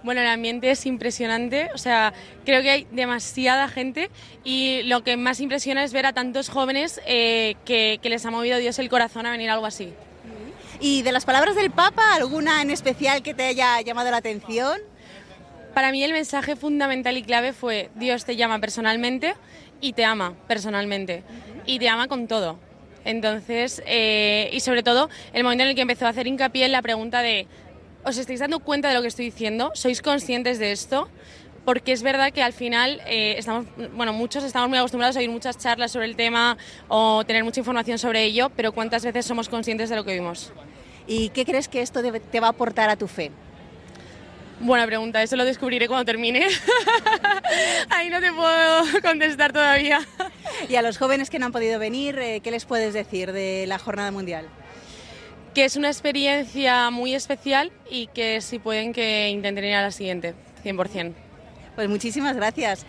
Bueno, 0.04 0.22
el 0.22 0.28
ambiente 0.28 0.72
es 0.72 0.86
impresionante, 0.86 1.70
o 1.76 1.78
sea, 1.78 2.14
creo 2.44 2.62
que 2.64 2.72
hay 2.72 2.88
demasiada 2.92 3.68
gente 3.68 4.10
y 4.44 4.82
lo 4.84 5.04
que 5.04 5.16
más 5.16 5.40
impresiona 5.40 5.84
es 5.84 5.94
ver 5.94 6.08
a 6.08 6.14
tantos 6.14 6.50
jóvenes 6.50 7.00
eh, 7.06 7.56
que, 7.66 8.00
que 8.02 8.10
les 8.10 8.26
ha 8.26 8.32
movido 8.32 8.58
Dios 8.58 8.80
el 8.80 8.90
corazón 8.90 9.28
a 9.28 9.32
venir 9.32 9.50
a 9.50 9.54
algo 9.54 9.68
así. 9.68 9.94
¿Y 10.80 11.04
de 11.04 11.12
las 11.12 11.26
palabras 11.26 11.56
del 11.56 11.70
Papa, 11.70 12.16
alguna 12.16 12.64
en 12.64 12.72
especial 12.72 13.22
que 13.22 13.36
te 13.36 13.44
haya 13.44 13.80
llamado 13.82 14.10
la 14.10 14.18
atención? 14.18 14.80
Para 15.76 15.92
mí 15.92 16.04
el 16.04 16.12
mensaje 16.12 16.56
fundamental 16.56 17.16
y 17.18 17.24
clave 17.24 17.54
fue 17.54 17.92
Dios 17.94 18.26
te 18.26 18.36
llama 18.36 18.60
personalmente 18.60 19.36
y 19.80 19.94
te 19.94 20.04
ama 20.04 20.34
personalmente 20.48 21.24
y 21.68 21.78
te 21.78 21.88
ama 21.88 22.08
con 22.08 22.28
todo. 22.28 22.58
Entonces, 23.06 23.82
eh, 23.86 24.50
y 24.52 24.60
sobre 24.60 24.84
todo 24.84 25.10
el 25.34 25.44
momento 25.44 25.64
en 25.64 25.70
el 25.70 25.76
que 25.76 25.82
empezó 25.82 26.08
a 26.08 26.10
hacer 26.10 26.28
hincapié 26.28 26.66
en 26.66 26.72
la 26.72 26.82
pregunta 26.82 27.22
de, 27.22 27.48
¿os 28.04 28.18
estáis 28.18 28.40
dando 28.40 28.60
cuenta 28.60 28.90
de 28.90 28.96
lo 28.96 29.02
que 29.02 29.08
estoy 29.08 29.26
diciendo? 29.26 29.72
¿Sois 29.74 30.02
conscientes 30.02 30.60
de 30.60 30.72
esto? 30.72 31.10
Porque 31.66 31.92
es 31.92 32.02
verdad 32.02 32.34
que 32.34 32.42
al 32.42 32.54
final 32.54 33.02
eh, 33.06 33.36
estamos, 33.38 33.66
bueno, 33.94 34.14
muchos 34.14 34.44
estamos 34.44 34.70
muy 34.70 34.80
acostumbrados 34.80 35.16
a 35.16 35.20
oír 35.20 35.30
muchas 35.30 35.58
charlas 35.58 35.92
sobre 35.92 36.08
el 36.08 36.16
tema 36.16 36.58
o 36.88 37.24
tener 37.26 37.44
mucha 37.44 37.60
información 37.60 38.00
sobre 38.00 38.24
ello, 38.24 38.50
pero 38.56 38.72
¿cuántas 38.72 39.06
veces 39.06 39.26
somos 39.26 39.48
conscientes 39.48 39.90
de 39.90 39.96
lo 39.96 40.04
que 40.04 40.14
vimos? 40.14 40.52
¿Y 41.06 41.30
qué 41.30 41.46
crees 41.46 41.68
que 41.68 41.82
esto 41.82 42.02
te 42.02 42.40
va 42.40 42.48
a 42.48 42.52
aportar 42.52 42.90
a 42.90 42.96
tu 42.96 43.08
fe? 43.08 43.32
Buena 44.64 44.86
pregunta, 44.86 45.24
eso 45.24 45.36
lo 45.36 45.44
descubriré 45.44 45.88
cuando 45.88 46.06
termine. 46.06 46.46
Ahí 47.90 48.12
no 48.12 48.20
te 48.20 48.32
puedo 48.32 49.02
contestar 49.02 49.52
todavía. 49.52 50.00
Y 50.70 50.76
a 50.76 50.84
los 50.84 50.98
jóvenes 50.98 51.30
que 51.30 51.40
no 51.40 51.48
han 51.48 51.52
podido 51.52 51.80
venir, 51.80 52.20
eh, 52.20 52.40
¿qué 52.42 52.52
les 52.52 52.66
puedes 52.66 52.94
decir 52.94 53.32
de 53.32 53.66
la 53.68 53.80
Jornada 53.80 54.12
Mundial? 54.12 54.48
Que 55.54 55.66
es 55.66 55.76
una 55.76 55.90
experiencia 55.90 56.90
muy 56.92 57.14
especial 57.14 57.72
y 57.90 58.08
que 58.08 58.42
si 58.42 58.60
pueden 58.60 58.94
que 58.94 59.30
intenten 59.30 59.66
ir 59.66 59.76
a 59.76 59.82
la 59.82 59.92
siguiente, 59.92 60.34
100%. 60.64 61.14
Pues 61.76 61.90
muchísimas 61.90 62.36
gracias. 62.36 62.86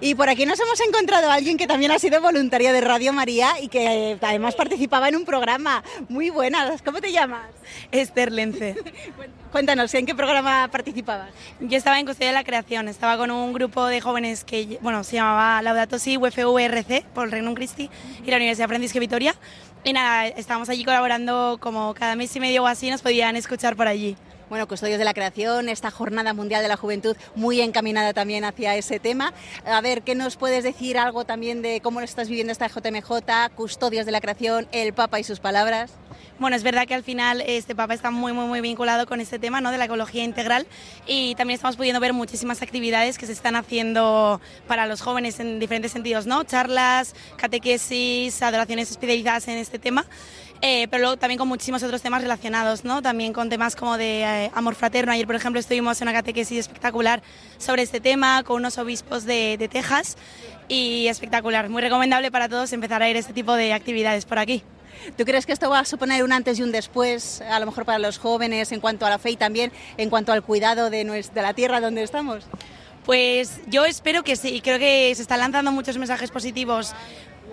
Y 0.00 0.14
por 0.14 0.28
aquí 0.28 0.44
nos 0.44 0.60
hemos 0.60 0.78
encontrado 0.80 1.30
a 1.30 1.34
alguien 1.34 1.56
que 1.56 1.66
también 1.66 1.90
ha 1.90 1.98
sido 1.98 2.20
voluntaria 2.20 2.72
de 2.72 2.82
Radio 2.82 3.14
María 3.14 3.52
y 3.62 3.68
que 3.68 4.10
eh, 4.12 4.18
además 4.20 4.54
participaba 4.54 5.08
en 5.08 5.16
un 5.16 5.24
programa. 5.24 5.82
Muy 6.10 6.28
buenas, 6.28 6.82
¿cómo 6.82 7.00
te 7.00 7.12
llamas? 7.12 7.46
Esther 7.90 8.30
Lence. 8.30 8.76
Cuéntanos, 9.52 9.94
¿en 9.94 10.04
qué 10.04 10.14
programa 10.14 10.68
participabas? 10.70 11.30
Yo 11.60 11.78
estaba 11.78 11.98
en 11.98 12.04
Custodia 12.04 12.28
de 12.28 12.34
la 12.34 12.44
Creación, 12.44 12.88
estaba 12.88 13.16
con 13.16 13.30
un 13.30 13.54
grupo 13.54 13.86
de 13.86 14.02
jóvenes 14.02 14.44
que, 14.44 14.78
bueno, 14.82 15.02
se 15.02 15.16
llamaba 15.16 15.62
Laudato 15.62 15.98
Si, 15.98 16.18
UFVRC, 16.18 17.06
por 17.14 17.24
el 17.24 17.32
Regnum 17.32 17.54
Christi 17.54 17.88
y 18.22 18.30
la 18.30 18.36
Universidad 18.36 18.68
Francisca 18.68 18.98
Vitoria. 18.98 19.34
Y 19.86 19.92
nada, 19.92 20.26
estábamos 20.26 20.68
allí 20.68 20.84
colaborando 20.84 21.58
como 21.60 21.94
cada 21.94 22.16
mes 22.16 22.34
y 22.34 22.40
medio 22.40 22.64
o 22.64 22.66
así, 22.66 22.90
nos 22.90 23.02
podían 23.02 23.36
escuchar 23.36 23.76
por 23.76 23.86
allí. 23.86 24.16
Bueno, 24.48 24.68
Custodios 24.68 25.00
de 25.00 25.04
la 25.04 25.12
Creación, 25.12 25.68
esta 25.68 25.90
Jornada 25.90 26.32
Mundial 26.32 26.62
de 26.62 26.68
la 26.68 26.76
Juventud 26.76 27.16
muy 27.34 27.60
encaminada 27.60 28.12
también 28.12 28.44
hacia 28.44 28.76
ese 28.76 29.00
tema. 29.00 29.34
A 29.64 29.80
ver, 29.80 30.02
¿qué 30.02 30.14
nos 30.14 30.36
puedes 30.36 30.62
decir 30.62 30.98
algo 30.98 31.24
también 31.24 31.62
de 31.62 31.80
cómo 31.80 31.98
lo 31.98 32.04
estás 32.04 32.28
viviendo 32.28 32.52
esta 32.52 32.68
JMJ, 32.68 33.10
Custodios 33.56 34.06
de 34.06 34.12
la 34.12 34.20
Creación, 34.20 34.68
el 34.70 34.92
Papa 34.92 35.18
y 35.18 35.24
sus 35.24 35.40
palabras? 35.40 35.90
Bueno, 36.38 36.54
es 36.54 36.62
verdad 36.62 36.86
que 36.86 36.94
al 36.94 37.02
final 37.02 37.40
este 37.40 37.74
Papa 37.74 37.94
está 37.94 38.12
muy, 38.12 38.32
muy, 38.32 38.44
muy 38.44 38.60
vinculado 38.60 39.06
con 39.06 39.20
este 39.20 39.40
tema 39.40 39.60
¿no? 39.60 39.72
de 39.72 39.78
la 39.78 39.86
ecología 39.86 40.22
integral 40.22 40.66
y 41.08 41.34
también 41.34 41.56
estamos 41.56 41.76
pudiendo 41.76 41.98
ver 41.98 42.12
muchísimas 42.12 42.62
actividades 42.62 43.18
que 43.18 43.26
se 43.26 43.32
están 43.32 43.56
haciendo 43.56 44.40
para 44.68 44.86
los 44.86 45.00
jóvenes 45.00 45.40
en 45.40 45.58
diferentes 45.58 45.90
sentidos, 45.90 46.26
¿no? 46.26 46.44
Charlas, 46.44 47.16
catequesis, 47.36 48.42
adoraciones 48.42 48.90
especializadas 48.92 49.48
en 49.48 49.56
este 49.56 49.80
tema. 49.80 50.04
Eh, 50.62 50.88
pero 50.90 51.02
luego 51.02 51.16
también 51.16 51.38
con 51.38 51.48
muchísimos 51.48 51.82
otros 51.82 52.00
temas 52.02 52.22
relacionados, 52.22 52.84
¿no? 52.84 53.02
También 53.02 53.32
con 53.32 53.48
temas 53.48 53.76
como 53.76 53.96
de 53.96 54.22
eh, 54.22 54.50
amor 54.54 54.74
fraterno. 54.74 55.12
Ayer, 55.12 55.26
por 55.26 55.36
ejemplo, 55.36 55.60
estuvimos 55.60 56.00
en 56.00 56.08
una 56.08 56.16
catequesis 56.16 56.58
espectacular 56.58 57.22
sobre 57.58 57.82
este 57.82 58.00
tema 58.00 58.42
con 58.42 58.56
unos 58.56 58.78
obispos 58.78 59.24
de, 59.24 59.56
de 59.58 59.68
Texas 59.68 60.16
y 60.68 61.08
espectacular. 61.08 61.68
Muy 61.68 61.82
recomendable 61.82 62.30
para 62.30 62.48
todos 62.48 62.72
empezar 62.72 63.02
a 63.02 63.10
ir 63.10 63.16
a 63.16 63.18
este 63.18 63.32
tipo 63.32 63.54
de 63.54 63.72
actividades 63.72 64.24
por 64.24 64.38
aquí. 64.38 64.62
¿Tú 65.16 65.24
crees 65.24 65.46
que 65.46 65.52
esto 65.52 65.70
va 65.70 65.80
a 65.80 65.84
suponer 65.84 66.24
un 66.24 66.32
antes 66.32 66.58
y 66.58 66.62
un 66.62 66.72
después, 66.72 67.42
a 67.42 67.60
lo 67.60 67.66
mejor 67.66 67.84
para 67.84 67.98
los 67.98 68.18
jóvenes, 68.18 68.72
en 68.72 68.80
cuanto 68.80 69.06
a 69.06 69.10
la 69.10 69.18
fe 69.18 69.30
y 69.30 69.36
también 69.36 69.70
en 69.98 70.10
cuanto 70.10 70.32
al 70.32 70.42
cuidado 70.42 70.90
de, 70.90 71.04
nuestra, 71.04 71.34
de 71.34 71.42
la 71.42 71.54
tierra 71.54 71.80
donde 71.80 72.02
estamos? 72.02 72.44
Pues 73.04 73.60
yo 73.68 73.84
espero 73.84 74.24
que 74.24 74.34
sí, 74.34 74.60
creo 74.60 74.78
que 74.80 75.14
se 75.14 75.22
están 75.22 75.38
lanzando 75.38 75.70
muchos 75.70 75.96
mensajes 75.96 76.30
positivos 76.30 76.92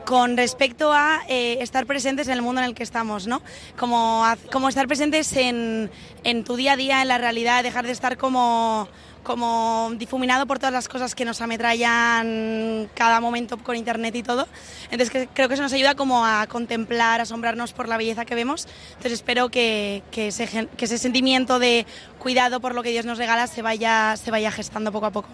con 0.06 0.36
respecto 0.38 0.92
a 0.92 1.22
eh, 1.28 1.58
estar 1.62 1.86
presentes 1.86 2.28
en 2.28 2.34
el 2.34 2.42
mundo 2.42 2.62
en 2.62 2.68
el 2.68 2.76
que 2.76 2.84
estamos, 2.84 3.28
¿no? 3.28 3.42
Como, 3.78 4.24
como 4.52 4.70
estar 4.70 4.88
presentes 4.88 5.36
en, 5.38 5.90
en 6.24 6.44
tu 6.44 6.56
día 6.56 6.74
a 6.74 6.76
día, 6.78 7.02
en 7.02 7.08
la 7.08 7.18
realidad, 7.18 7.64
dejar 7.64 7.86
de 7.86 7.94
estar 7.94 8.18
como, 8.18 8.88
como 9.24 9.92
difuminado 9.96 10.46
por 10.46 10.60
todas 10.60 10.74
las 10.74 10.88
cosas 10.90 11.16
que 11.16 11.24
nos 11.26 11.40
ametrallan 11.42 12.90
cada 12.96 13.20
momento 13.22 13.58
con 13.58 13.76
internet 13.76 14.16
y 14.16 14.24
todo. 14.24 14.48
Entonces 14.86 15.10
que- 15.10 15.28
creo 15.34 15.48
que 15.48 15.54
eso 15.54 15.64
nos 15.64 15.74
ayuda 15.74 15.96
como 15.96 16.26
a 16.26 16.48
contemplar, 16.48 17.22
asombrarnos 17.22 17.74
por 17.74 17.88
la 17.88 17.98
belleza 17.98 18.26
que 18.26 18.36
vemos. 18.36 18.68
Entonces 18.90 19.14
espero 19.14 19.50
que, 19.50 20.04
ese, 20.16 20.68
que 20.78 20.86
ese 20.86 20.98
sentimiento 20.98 21.60
de 21.60 21.86
cuidado 22.20 22.60
por 22.60 22.76
lo 22.76 22.84
que 22.84 22.90
Dios 22.90 23.06
nos 23.06 23.18
regala 23.18 23.48
se 23.48 23.62
vaya, 23.62 24.16
se 24.18 24.32
vaya 24.32 24.52
gestando 24.52 24.92
poco 24.92 25.06
a 25.06 25.12
poco. 25.12 25.30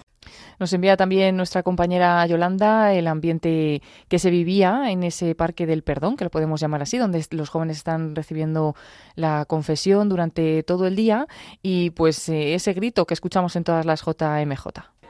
Nos 0.60 0.74
envía 0.74 0.98
también 0.98 1.38
nuestra 1.38 1.62
compañera 1.62 2.26
Yolanda 2.26 2.92
el 2.92 3.06
ambiente 3.06 3.80
que 4.08 4.18
se 4.18 4.30
vivía 4.30 4.90
en 4.90 5.04
ese 5.04 5.34
Parque 5.34 5.64
del 5.64 5.82
Perdón, 5.82 6.18
que 6.18 6.24
lo 6.24 6.30
podemos 6.30 6.60
llamar 6.60 6.82
así, 6.82 6.98
donde 6.98 7.24
los 7.30 7.48
jóvenes 7.48 7.78
están 7.78 8.14
recibiendo 8.14 8.76
la 9.14 9.46
confesión 9.46 10.10
durante 10.10 10.62
todo 10.62 10.86
el 10.86 10.96
día 10.96 11.26
y 11.62 11.88
pues 11.90 12.28
eh, 12.28 12.52
ese 12.52 12.74
grito 12.74 13.06
que 13.06 13.14
escuchamos 13.14 13.56
en 13.56 13.64
todas 13.64 13.86
las 13.86 14.02
JMJ. 14.02 14.66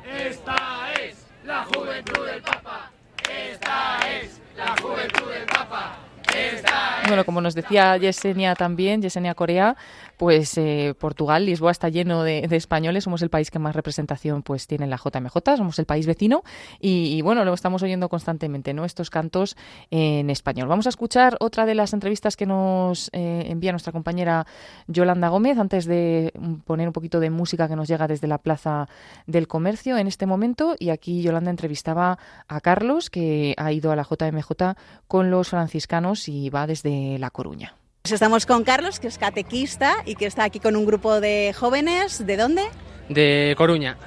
Esta 0.07 0.93
es 1.03 1.27
la 1.45 1.65
juventud 1.65 2.27
del 2.27 2.43
Papa. 2.43 2.93
Esta 3.29 3.99
es 4.09 4.41
la 4.57 4.77
juventud 4.81 5.33
del 5.33 5.47
Papa. 5.47 5.99
Esta 6.33 7.01
es. 7.03 7.09
Bueno, 7.09 7.25
como 7.25 7.41
nos 7.41 7.57
decía 7.57 7.97
Yesenia 7.97 8.55
también, 8.55 9.03
Yesenia 9.03 9.35
Corea, 9.35 9.77
pues 10.21 10.59
eh, 10.59 10.95
Portugal, 10.99 11.47
Lisboa 11.47 11.71
está 11.71 11.89
lleno 11.89 12.25
de, 12.25 12.47
españoles, 12.51 13.05
somos 13.05 13.23
el 13.23 13.31
país 13.31 13.51
que 13.51 13.59
más 13.59 13.75
representación 13.75 14.43
pues 14.43 14.67
tiene 14.67 14.85
en 14.85 14.91
la 14.91 14.99
JMJ, 14.99 15.57
somos 15.57 15.79
el 15.79 15.87
país 15.87 16.07
vecino 16.07 16.43
y, 16.79 17.23
bueno, 17.23 17.43
lo 17.43 17.55
estamos 17.55 17.83
oyendo 17.83 18.11
constantemente, 18.11 18.75
¿no? 18.75 18.85
Estos 18.85 19.09
cantos 19.09 19.57
en 19.91 20.29
español. 20.29 20.69
Vamos 20.69 20.85
a 20.85 20.91
escuchar 20.91 21.39
otra 21.41 21.65
de 21.65 21.75
las 21.75 21.95
entrevistas 21.95 22.37
que 22.37 22.45
nos 22.45 23.09
eh, 23.15 23.47
envía 23.47 23.73
nuestra 23.73 23.95
compañera 23.95 24.47
Yolanda 24.89 25.29
Gómez 25.29 25.57
antes 25.57 25.87
de 25.87 26.35
poner 26.67 26.87
un 26.87 26.93
poquito 26.93 27.19
de 27.19 27.31
música 27.31 27.67
que 27.67 27.75
nos 27.75 27.89
llega 27.89 28.07
desde 28.07 28.27
la 28.27 28.37
Plaza 28.37 28.91
del 29.27 29.49
Comercio 29.49 29.97
en 29.97 30.07
este 30.07 30.27
momento 30.27 30.77
y 30.79 30.91
aquí 30.91 31.23
Yolanda 31.23 31.51
entrevistaba 31.51 32.19
a 32.47 32.61
Carlos 32.61 33.09
que 33.09 33.55
ha 33.57 33.73
ido 33.73 33.91
a 33.91 33.97
la 33.97 34.03
JMJ 34.03 34.77
con 35.09 35.31
los 35.31 35.49
franciscanos 35.49 36.29
y 36.29 36.51
va 36.51 36.67
desde 36.67 37.19
La 37.19 37.31
Coruña. 37.31 37.80
Pues 38.03 38.13
estamos 38.13 38.47
con 38.47 38.65
Carlos, 38.65 38.99
que 38.99 39.09
es 39.09 39.19
catequista 39.19 39.97
y 40.07 40.15
que 40.15 40.25
está 40.25 40.45
aquí 40.45 40.59
con 40.59 40.75
un 40.75 40.87
grupo 40.87 41.21
de 41.21 41.55
jóvenes. 41.55 42.27
¿De 42.27 42.39
dónde? 42.39 42.63
De 43.11 43.55
Coruña. 43.59 43.99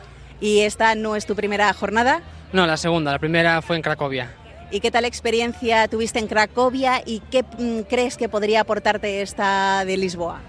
¿Y 0.42 0.62
esta 0.62 0.96
no 0.96 1.16
es 1.16 1.28
tu 1.28 1.36
primera 1.36 1.72
jornada? 1.74 2.24
No, 2.54 2.66
la 2.66 2.76
segunda. 2.76 3.12
La 3.12 3.20
primera 3.20 3.62
fue 3.62 3.76
en 3.76 3.84
Cracovia. 3.84 4.32
¿Y 4.72 4.80
qué 4.80 4.90
tal 4.90 5.06
experiencia 5.06 5.88
tuviste 5.88 6.18
en 6.18 6.26
Cracovia 6.26 7.04
y 7.06 7.20
qué 7.30 7.44
mm, 7.44 7.82
crees 7.88 8.18
que 8.18 8.28
podría 8.30 8.62
aportarte 8.62 9.22
esta 9.22 9.86
de 9.86 9.96
Lisboa? 9.96 10.42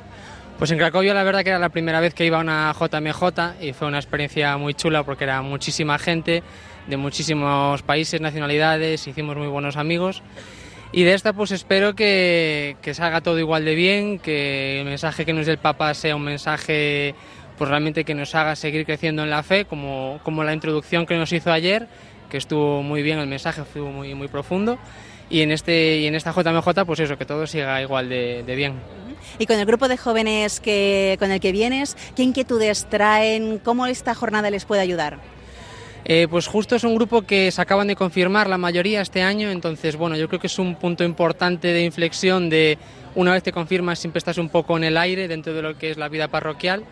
Pues 0.59 0.71
en 0.71 0.79
Cracovia 0.79 1.13
la 1.13 1.23
verdad 1.23 1.43
que 1.43 1.51
era 1.51 1.59
la 1.59 1.69
primera 1.69 2.01
vez 2.01 2.15
que 2.15 2.25
iba 2.25 2.39
a 2.39 2.41
una 2.41 2.73
JMJ 2.73 3.63
y 3.63 3.75
fue 3.75 3.89
una 3.89 3.99
experiencia 3.99 4.57
muy 4.57 4.73
chula 4.73 5.03
porque 5.03 5.25
era 5.25 5.43
muchísima 5.43 5.99
gente 5.99 6.43
de 6.87 6.97
muchísimos 6.97 7.83
países, 7.83 8.23
nacionalidades, 8.23 9.07
hicimos 9.07 9.37
muy 9.37 9.49
buenos 9.49 9.77
amigos 9.77 10.23
y 10.95 11.05
de 11.05 11.15
esta 11.15 11.33
pues 11.33 11.51
espero 11.51 11.95
que, 11.95 12.77
que 12.81 12.95
salga 12.95 13.21
todo 13.21 13.39
igual 13.39 13.65
de 13.65 13.75
bien, 13.75 14.19
que 14.19 14.81
el 14.81 14.87
mensaje 14.87 15.25
que 15.25 15.33
nos 15.33 15.47
dé 15.47 15.53
el 15.53 15.59
Papa 15.59 15.93
sea 15.95 16.15
un 16.15 16.23
mensaje 16.23 17.15
pues 17.59 17.71
realmente 17.71 18.05
que 18.05 18.15
nos 18.15 18.35
haga 18.35 18.57
seguir 18.57 18.85
creciendo 18.85 19.23
en 19.23 19.31
la 19.31 19.43
fe, 19.43 19.65
como, 19.65 20.21
como 20.23 20.45
la 20.45 20.53
introducción 20.53 21.07
que 21.07 21.17
nos 21.17 21.33
hizo 21.33 21.53
ayer, 21.53 21.89
que 22.29 22.37
estuvo 22.37 22.83
muy 22.83 23.03
bien 23.03 23.19
el 23.19 23.27
mensaje, 23.27 23.63
estuvo 23.63 23.91
muy, 23.91 24.15
muy 24.15 24.29
profundo. 24.29 24.79
Y 25.31 25.41
en, 25.41 25.53
este, 25.53 25.99
y 25.99 26.07
en 26.07 26.15
esta 26.15 26.33
JMJ, 26.33 26.85
pues 26.85 27.01
eso, 27.01 27.17
que 27.17 27.25
todo 27.25 27.47
siga 27.47 27.81
igual 27.81 28.09
de, 28.09 28.43
de 28.45 28.55
bien. 28.57 28.75
Y 29.39 29.47
con 29.47 29.59
el 29.59 29.67
grupo 29.67 29.89
de 29.89 29.97
jóvenes 29.97 30.61
que, 30.61 31.17
con 31.19 31.31
el 31.31 31.41
que 31.41 31.53
vienes, 31.53 31.97
¿qué 32.15 32.23
inquietudes 32.23 32.87
traen? 32.89 33.59
¿Cómo 33.59 33.87
esta 33.87 34.15
jornada 34.15 34.51
les 34.51 34.65
puede 34.65 34.83
ayudar? 34.83 35.19
Eh, 36.07 36.29
pues 36.29 36.47
justo 36.47 36.77
es 36.77 36.85
un 36.85 36.95
grupo 36.95 37.23
que 37.23 37.51
se 37.51 37.63
acaban 37.63 37.87
de 37.87 37.97
confirmar 37.97 38.49
la 38.49 38.59
mayoría 38.59 39.01
este 39.01 39.23
año, 39.23 39.51
entonces 39.51 39.97
bueno, 39.97 40.17
yo 40.17 40.29
creo 40.29 40.39
que 40.39 40.49
es 40.49 40.59
un 40.59 40.75
punto 40.77 41.03
importante 41.03 41.69
de 41.69 41.83
inflexión 41.83 42.51
de 42.51 42.77
una 43.15 43.33
vez 43.33 43.43
te 43.43 43.53
confirmas 43.53 43.99
siempre 43.99 44.19
estás 44.19 44.37
un 44.37 44.51
poco 44.51 44.77
en 44.77 44.85
el 44.85 44.99
aire 44.99 45.29
dentro 45.29 45.55
de 45.55 45.63
lo 45.63 45.79
que 45.79 45.91
es 45.91 45.97
la 45.97 46.09
vida 46.09 46.29
parroquial 46.29 46.85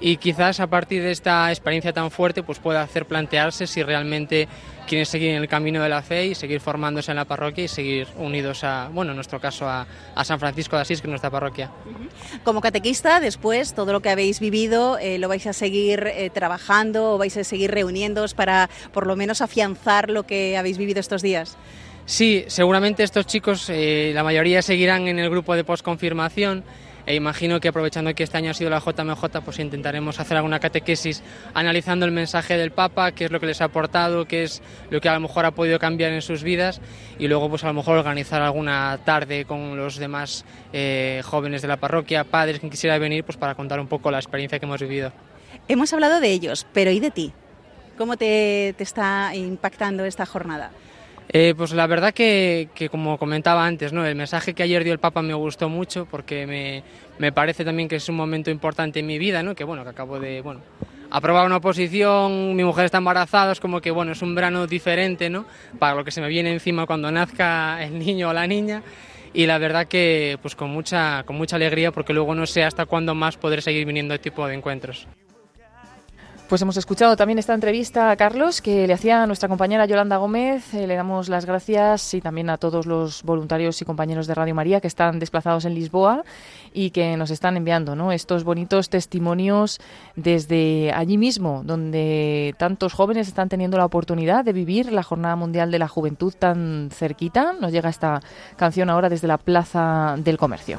y 0.00 0.18
quizás 0.18 0.60
a 0.60 0.66
partir 0.66 1.02
de 1.02 1.10
esta 1.10 1.50
experiencia 1.50 1.92
tan 1.92 2.10
fuerte 2.10 2.42
pues 2.42 2.58
pueda 2.58 2.82
hacer 2.82 3.06
plantearse 3.06 3.66
si 3.66 3.82
realmente 3.82 4.48
quieren 4.86 5.06
seguir 5.06 5.30
en 5.30 5.42
el 5.42 5.48
camino 5.48 5.82
de 5.82 5.88
la 5.88 6.02
fe 6.02 6.26
y 6.26 6.34
seguir 6.34 6.60
formándose 6.60 7.10
en 7.10 7.16
la 7.16 7.24
parroquia 7.24 7.64
y 7.64 7.68
seguir 7.68 8.06
unidos 8.16 8.62
a, 8.62 8.88
bueno, 8.92 9.12
en 9.12 9.16
nuestro 9.16 9.40
caso 9.40 9.68
a, 9.68 9.86
a 10.14 10.24
San 10.24 10.38
Francisco 10.38 10.76
de 10.76 10.82
Asís, 10.82 11.00
que 11.00 11.06
es 11.06 11.10
nuestra 11.10 11.30
parroquia. 11.30 11.70
Como 12.44 12.60
catequista, 12.60 13.18
después 13.20 13.74
todo 13.74 13.92
lo 13.92 14.00
que 14.00 14.10
habéis 14.10 14.38
vivido, 14.38 14.98
eh, 14.98 15.18
¿lo 15.18 15.28
vais 15.28 15.46
a 15.46 15.52
seguir 15.52 16.06
eh, 16.06 16.30
trabajando 16.30 17.14
o 17.14 17.18
vais 17.18 17.36
a 17.36 17.44
seguir 17.44 17.70
reuniéndoos 17.70 18.34
para 18.34 18.70
por 18.92 19.06
lo 19.06 19.16
menos 19.16 19.40
afianzar 19.40 20.10
lo 20.10 20.24
que 20.24 20.56
habéis 20.56 20.78
vivido 20.78 21.00
estos 21.00 21.22
días? 21.22 21.56
Sí, 22.04 22.44
seguramente 22.46 23.02
estos 23.02 23.26
chicos, 23.26 23.68
eh, 23.68 24.12
la 24.14 24.22
mayoría 24.22 24.62
seguirán 24.62 25.08
en 25.08 25.18
el 25.18 25.28
grupo 25.28 25.56
de 25.56 25.64
posconfirmación 25.64 26.62
e 27.06 27.14
imagino 27.14 27.60
que 27.60 27.68
aprovechando 27.68 28.12
que 28.14 28.24
este 28.24 28.36
año 28.36 28.50
ha 28.50 28.54
sido 28.54 28.68
la 28.68 28.80
JMJ, 28.80 29.40
pues 29.44 29.58
intentaremos 29.60 30.18
hacer 30.18 30.36
alguna 30.36 30.58
catequesis 30.58 31.22
analizando 31.54 32.04
el 32.04 32.10
mensaje 32.10 32.56
del 32.56 32.72
Papa, 32.72 33.12
qué 33.12 33.26
es 33.26 33.30
lo 33.30 33.38
que 33.38 33.46
les 33.46 33.60
ha 33.60 33.66
aportado, 33.66 34.26
qué 34.26 34.42
es 34.42 34.60
lo 34.90 35.00
que 35.00 35.08
a 35.08 35.14
lo 35.14 35.20
mejor 35.20 35.44
ha 35.46 35.52
podido 35.52 35.78
cambiar 35.78 36.12
en 36.12 36.20
sus 36.20 36.42
vidas 36.42 36.80
y 37.18 37.28
luego 37.28 37.48
pues 37.48 37.62
a 37.64 37.68
lo 37.68 37.74
mejor 37.74 37.96
organizar 37.96 38.42
alguna 38.42 38.98
tarde 39.04 39.44
con 39.44 39.76
los 39.76 39.96
demás 39.96 40.44
eh, 40.72 41.22
jóvenes 41.24 41.62
de 41.62 41.68
la 41.68 41.76
parroquia, 41.76 42.24
padres, 42.24 42.58
quien 42.58 42.70
quisiera 42.70 42.98
venir, 42.98 43.24
pues 43.24 43.38
para 43.38 43.54
contar 43.54 43.78
un 43.78 43.86
poco 43.86 44.10
la 44.10 44.18
experiencia 44.18 44.58
que 44.58 44.66
hemos 44.66 44.80
vivido. 44.80 45.12
Hemos 45.68 45.92
hablado 45.92 46.20
de 46.20 46.30
ellos, 46.30 46.66
pero 46.72 46.90
¿y 46.90 46.98
de 46.98 47.10
ti? 47.10 47.32
¿Cómo 47.96 48.16
te, 48.16 48.74
te 48.76 48.82
está 48.82 49.34
impactando 49.34 50.04
esta 50.04 50.26
jornada? 50.26 50.70
Eh, 51.28 51.54
pues 51.56 51.72
la 51.72 51.86
verdad 51.86 52.14
que, 52.14 52.68
como 52.90 53.18
comentaba 53.18 53.66
antes, 53.66 53.92
¿no? 53.92 54.06
el 54.06 54.14
mensaje 54.14 54.54
que 54.54 54.62
ayer 54.62 54.84
dio 54.84 54.92
el 54.92 55.00
Papa 55.00 55.22
me 55.22 55.34
gustó 55.34 55.68
mucho 55.68 56.06
porque 56.06 56.46
me, 56.46 56.84
me 57.18 57.32
parece 57.32 57.64
también 57.64 57.88
que 57.88 57.96
es 57.96 58.08
un 58.08 58.14
momento 58.14 58.50
importante 58.50 59.00
en 59.00 59.06
mi 59.06 59.18
vida, 59.18 59.42
¿no? 59.42 59.54
que 59.54 59.64
bueno, 59.64 59.82
que 59.82 59.90
acabo 59.90 60.20
de 60.20 60.40
bueno, 60.40 60.60
aprobar 61.10 61.44
una 61.46 61.56
oposición, 61.56 62.54
mi 62.54 62.62
mujer 62.62 62.84
está 62.84 62.98
embarazada, 62.98 63.52
es 63.52 63.60
como 63.60 63.80
que 63.80 63.90
bueno, 63.90 64.12
es 64.12 64.22
un 64.22 64.34
verano 64.36 64.68
diferente 64.68 65.28
¿no? 65.28 65.46
para 65.80 65.96
lo 65.96 66.04
que 66.04 66.12
se 66.12 66.20
me 66.20 66.28
viene 66.28 66.52
encima 66.52 66.86
cuando 66.86 67.10
nazca 67.10 67.82
el 67.82 67.98
niño 67.98 68.28
o 68.28 68.32
la 68.32 68.46
niña 68.46 68.82
y 69.34 69.46
la 69.46 69.58
verdad 69.58 69.88
que 69.88 70.38
pues 70.40 70.54
con 70.54 70.70
mucha, 70.70 71.24
con 71.24 71.36
mucha 71.36 71.56
alegría 71.56 71.90
porque 71.90 72.12
luego 72.12 72.36
no 72.36 72.46
sé 72.46 72.62
hasta 72.62 72.86
cuándo 72.86 73.16
más 73.16 73.36
podré 73.36 73.60
seguir 73.62 73.84
viniendo 73.84 74.14
a 74.14 74.16
este 74.16 74.30
tipo 74.30 74.46
de 74.46 74.54
encuentros. 74.54 75.08
Pues 76.48 76.62
hemos 76.62 76.76
escuchado 76.76 77.16
también 77.16 77.40
esta 77.40 77.54
entrevista 77.54 78.12
a 78.12 78.16
Carlos 78.16 78.62
que 78.62 78.86
le 78.86 78.92
hacía 78.92 79.26
nuestra 79.26 79.48
compañera 79.48 79.84
Yolanda 79.84 80.16
Gómez. 80.18 80.74
Eh, 80.74 80.86
le 80.86 80.94
damos 80.94 81.28
las 81.28 81.44
gracias 81.44 82.14
y 82.14 82.20
también 82.20 82.50
a 82.50 82.56
todos 82.56 82.86
los 82.86 83.24
voluntarios 83.24 83.82
y 83.82 83.84
compañeros 83.84 84.28
de 84.28 84.34
Radio 84.34 84.54
María 84.54 84.80
que 84.80 84.86
están 84.86 85.18
desplazados 85.18 85.64
en 85.64 85.74
Lisboa 85.74 86.22
y 86.72 86.90
que 86.90 87.16
nos 87.16 87.32
están 87.32 87.56
enviando 87.56 87.96
¿no? 87.96 88.12
estos 88.12 88.44
bonitos 88.44 88.90
testimonios 88.90 89.80
desde 90.14 90.92
allí 90.92 91.18
mismo, 91.18 91.62
donde 91.64 92.54
tantos 92.58 92.92
jóvenes 92.92 93.26
están 93.26 93.48
teniendo 93.48 93.76
la 93.76 93.84
oportunidad 93.84 94.44
de 94.44 94.52
vivir 94.52 94.92
la 94.92 95.02
Jornada 95.02 95.34
Mundial 95.34 95.72
de 95.72 95.80
la 95.80 95.88
Juventud 95.88 96.32
tan 96.38 96.90
cerquita. 96.92 97.54
Nos 97.60 97.72
llega 97.72 97.88
esta 97.88 98.20
canción 98.54 98.88
ahora 98.88 99.08
desde 99.08 99.26
la 99.26 99.38
Plaza 99.38 100.14
del 100.18 100.38
Comercio. 100.38 100.78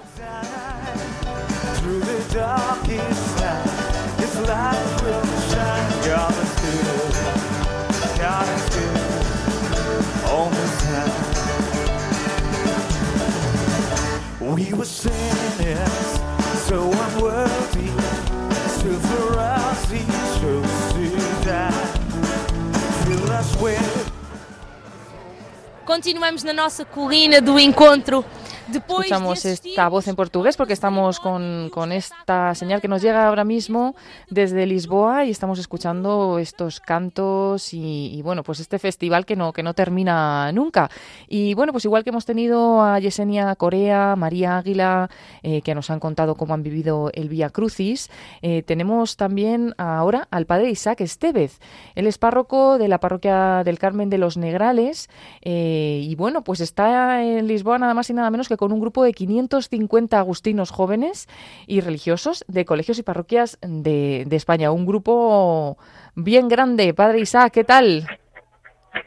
We 14.57 14.73
were 14.73 14.85
sinners, 14.85 16.19
so 16.65 16.89
unworthy, 16.91 17.91
to 20.93 21.45
die. 21.45 21.69
Fill 23.05 23.31
us 23.31 23.55
with 23.61 24.11
Continuamos 25.85 26.43
na 26.43 26.53
nossa 26.53 26.83
colina 26.83 27.39
do 27.39 27.59
encontro. 27.59 28.25
Escuchamos 28.73 29.45
esta 29.45 29.87
voz 29.87 30.07
en 30.07 30.15
portugués 30.15 30.57
porque 30.57 30.73
estamos 30.73 31.19
con, 31.19 31.69
con 31.71 31.91
esta 31.91 32.53
señal 32.53 32.81
que 32.81 32.87
nos 32.87 33.01
llega 33.01 33.27
ahora 33.27 33.45
mismo 33.45 33.95
desde 34.29 34.65
Lisboa 34.65 35.23
y 35.25 35.31
estamos 35.31 35.57
escuchando 35.59 36.37
estos 36.39 36.79
cantos 36.79 37.73
y, 37.73 38.11
y, 38.13 38.21
bueno, 38.21 38.43
pues 38.43 38.59
este 38.59 38.77
festival 38.77 39.25
que 39.25 39.35
no, 39.35 39.53
que 39.53 39.63
no 39.63 39.73
termina 39.73 40.51
nunca. 40.51 40.89
Y 41.27 41.53
bueno, 41.53 41.71
pues 41.71 41.85
igual 41.85 42.03
que 42.03 42.09
hemos 42.09 42.25
tenido 42.25 42.81
a 42.81 42.99
Yesenia 42.99 43.55
Corea, 43.55 44.15
María 44.17 44.57
Águila, 44.57 45.09
eh, 45.43 45.61
que 45.61 45.73
nos 45.73 45.89
han 45.89 45.99
contado 45.99 46.35
cómo 46.35 46.53
han 46.53 46.63
vivido 46.63 47.09
el 47.13 47.29
Vía 47.29 47.49
Crucis, 47.49 48.09
eh, 48.41 48.63
tenemos 48.63 49.15
también 49.15 49.73
ahora 49.77 50.27
al 50.29 50.45
padre 50.45 50.69
Isaac 50.69 51.01
Estevez. 51.01 51.59
Él 51.95 52.07
es 52.07 52.17
párroco 52.17 52.77
de 52.77 52.87
la 52.87 52.99
parroquia 52.99 53.63
del 53.63 53.79
Carmen 53.79 54.09
de 54.09 54.17
los 54.17 54.35
Negrales 54.35 55.09
eh, 55.41 56.01
y 56.03 56.15
bueno, 56.15 56.43
pues 56.43 56.59
está 56.59 57.23
en 57.23 57.47
Lisboa 57.47 57.79
nada 57.79 57.93
más 57.93 58.09
y 58.09 58.13
nada 58.13 58.29
menos 58.29 58.49
que 58.49 58.56
con 58.57 58.71
un 58.71 58.79
grupo 58.79 59.03
de 59.03 59.13
550 59.13 60.19
agustinos 60.19 60.71
jóvenes 60.71 61.27
y 61.67 61.81
religiosos 61.81 62.43
de 62.47 62.65
colegios 62.65 62.99
y 62.99 63.03
parroquias 63.03 63.57
de, 63.61 64.23
de 64.27 64.35
España. 64.35 64.71
Un 64.71 64.85
grupo 64.85 65.77
bien 66.15 66.47
grande. 66.47 66.93
Padre 66.93 67.19
Isaac, 67.19 67.53
¿qué 67.53 67.63
tal? 67.63 68.07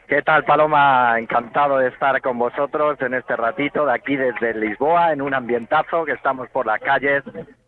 ¿Qué 0.07 0.21
tal, 0.21 0.43
Paloma? 0.43 1.17
Encantado 1.19 1.77
de 1.77 1.89
estar 1.89 2.19
con 2.21 2.37
vosotros 2.37 3.01
en 3.01 3.13
este 3.13 3.35
ratito 3.35 3.85
de 3.85 3.93
aquí 3.93 4.15
desde 4.15 4.53
Lisboa, 4.53 5.13
en 5.13 5.21
un 5.21 5.33
ambientazo 5.33 6.05
que 6.05 6.13
estamos 6.13 6.49
por 6.49 6.65
las 6.65 6.79
calles 6.81 7.23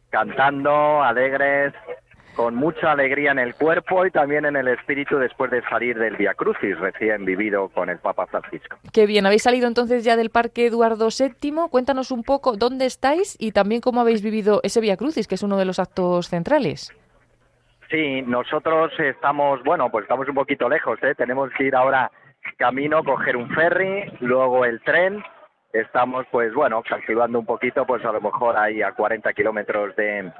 cantando, 0.09 1.01
alegres, 1.01 1.73
con 2.35 2.55
mucha 2.55 2.91
alegría 2.91 3.31
en 3.31 3.39
el 3.39 3.55
cuerpo 3.55 4.05
y 4.05 4.11
también 4.11 4.45
en 4.45 4.55
el 4.55 4.67
espíritu 4.67 5.17
después 5.17 5.51
de 5.51 5.61
salir 5.63 5.97
del 5.97 6.15
Via 6.17 6.33
Crucis 6.33 6.77
recién 6.79 7.25
vivido 7.25 7.69
con 7.69 7.89
el 7.89 7.99
Papa 7.99 8.25
Francisco. 8.27 8.77
Qué 8.91 9.05
bien, 9.05 9.25
habéis 9.25 9.43
salido 9.43 9.67
entonces 9.67 10.03
ya 10.03 10.15
del 10.15 10.29
Parque 10.29 10.67
Eduardo 10.67 11.07
VII. 11.07 11.69
Cuéntanos 11.69 12.11
un 12.11 12.23
poco 12.23 12.57
dónde 12.57 12.85
estáis 12.85 13.37
y 13.39 13.51
también 13.51 13.81
cómo 13.81 14.01
habéis 14.01 14.21
vivido 14.21 14.59
ese 14.63 14.81
Via 14.81 14.97
Crucis, 14.97 15.27
que 15.27 15.35
es 15.35 15.43
uno 15.43 15.57
de 15.57 15.65
los 15.65 15.79
actos 15.79 16.27
centrales. 16.29 16.91
Sí, 17.89 18.23
nosotros 18.23 18.91
estamos, 18.97 19.63
bueno, 19.63 19.89
pues 19.91 20.03
estamos 20.03 20.27
un 20.27 20.35
poquito 20.35 20.67
lejos, 20.67 20.97
¿eh? 21.03 21.13
Tenemos 21.15 21.51
que 21.55 21.65
ir 21.65 21.75
ahora 21.75 22.11
camino, 22.57 23.03
coger 23.03 23.37
un 23.37 23.49
ferry, 23.49 24.11
luego 24.19 24.65
el 24.65 24.81
tren. 24.81 25.23
Estamos, 25.71 26.25
pues 26.31 26.53
bueno, 26.53 26.83
calculando 26.83 27.39
un 27.39 27.45
poquito, 27.45 27.85
pues 27.85 28.03
a 28.05 28.11
lo 28.11 28.21
mejor 28.21 28.57
ahí 28.57 28.81
a 28.81 28.91
40 28.91 29.31
kilómetros 29.33 29.95
de, 29.95 30.31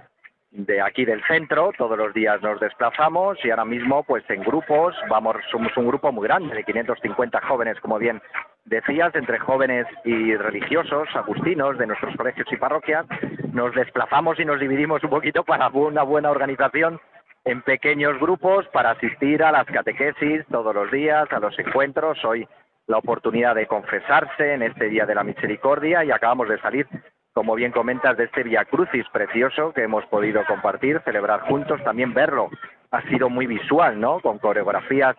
de 0.53 0.81
aquí 0.81 1.03
del 1.03 1.23
centro, 1.23 1.71
todos 1.77 1.97
los 1.97 2.13
días 2.13 2.39
nos 2.43 2.59
desplazamos 2.59 3.43
y 3.43 3.49
ahora 3.49 3.65
mismo 3.65 4.03
pues 4.03 4.23
en 4.29 4.41
grupos, 4.41 4.95
vamos, 5.09 5.35
somos 5.51 5.75
un 5.75 5.87
grupo 5.87 6.11
muy 6.11 6.27
grande 6.27 6.53
de 6.53 6.63
550 6.63 7.41
jóvenes, 7.41 7.79
como 7.79 7.97
bien 7.97 8.21
decías, 8.65 9.13
entre 9.15 9.39
jóvenes 9.39 9.87
y 10.05 10.35
religiosos, 10.35 11.09
agustinos 11.15 11.77
de 11.79 11.87
nuestros 11.87 12.15
colegios 12.15 12.47
y 12.51 12.57
parroquias, 12.57 13.07
nos 13.51 13.73
desplazamos 13.73 14.39
y 14.39 14.45
nos 14.45 14.59
dividimos 14.59 15.03
un 15.03 15.09
poquito 15.09 15.43
para 15.43 15.69
una 15.69 16.03
buena 16.03 16.29
organización 16.29 16.99
en 17.45 17.63
pequeños 17.63 18.19
grupos 18.19 18.67
para 18.67 18.91
asistir 18.91 19.43
a 19.43 19.51
las 19.51 19.65
catequesis 19.65 20.45
todos 20.51 20.73
los 20.75 20.91
días, 20.91 21.31
a 21.31 21.39
los 21.39 21.57
encuentros, 21.57 22.23
hoy 22.23 22.47
la 22.85 22.97
oportunidad 22.97 23.55
de 23.55 23.65
confesarse 23.65 24.53
en 24.53 24.61
este 24.61 24.89
Día 24.89 25.05
de 25.05 25.15
la 25.15 25.23
Misericordia 25.23 26.03
y 26.03 26.11
acabamos 26.11 26.49
de 26.49 26.59
salir 26.59 26.87
como 27.33 27.55
bien 27.55 27.71
comentas, 27.71 28.15
de 28.17 28.25
este 28.25 28.43
Via 28.43 28.65
Crucis 28.65 29.05
precioso 29.11 29.73
que 29.73 29.83
hemos 29.83 30.05
podido 30.05 30.45
compartir, 30.45 31.01
celebrar 31.03 31.41
juntos, 31.41 31.83
también 31.83 32.13
verlo. 32.13 32.49
Ha 32.91 33.01
sido 33.09 33.29
muy 33.29 33.47
visual, 33.47 33.99
¿no? 33.99 34.19
Con 34.19 34.37
coreografías 34.37 35.15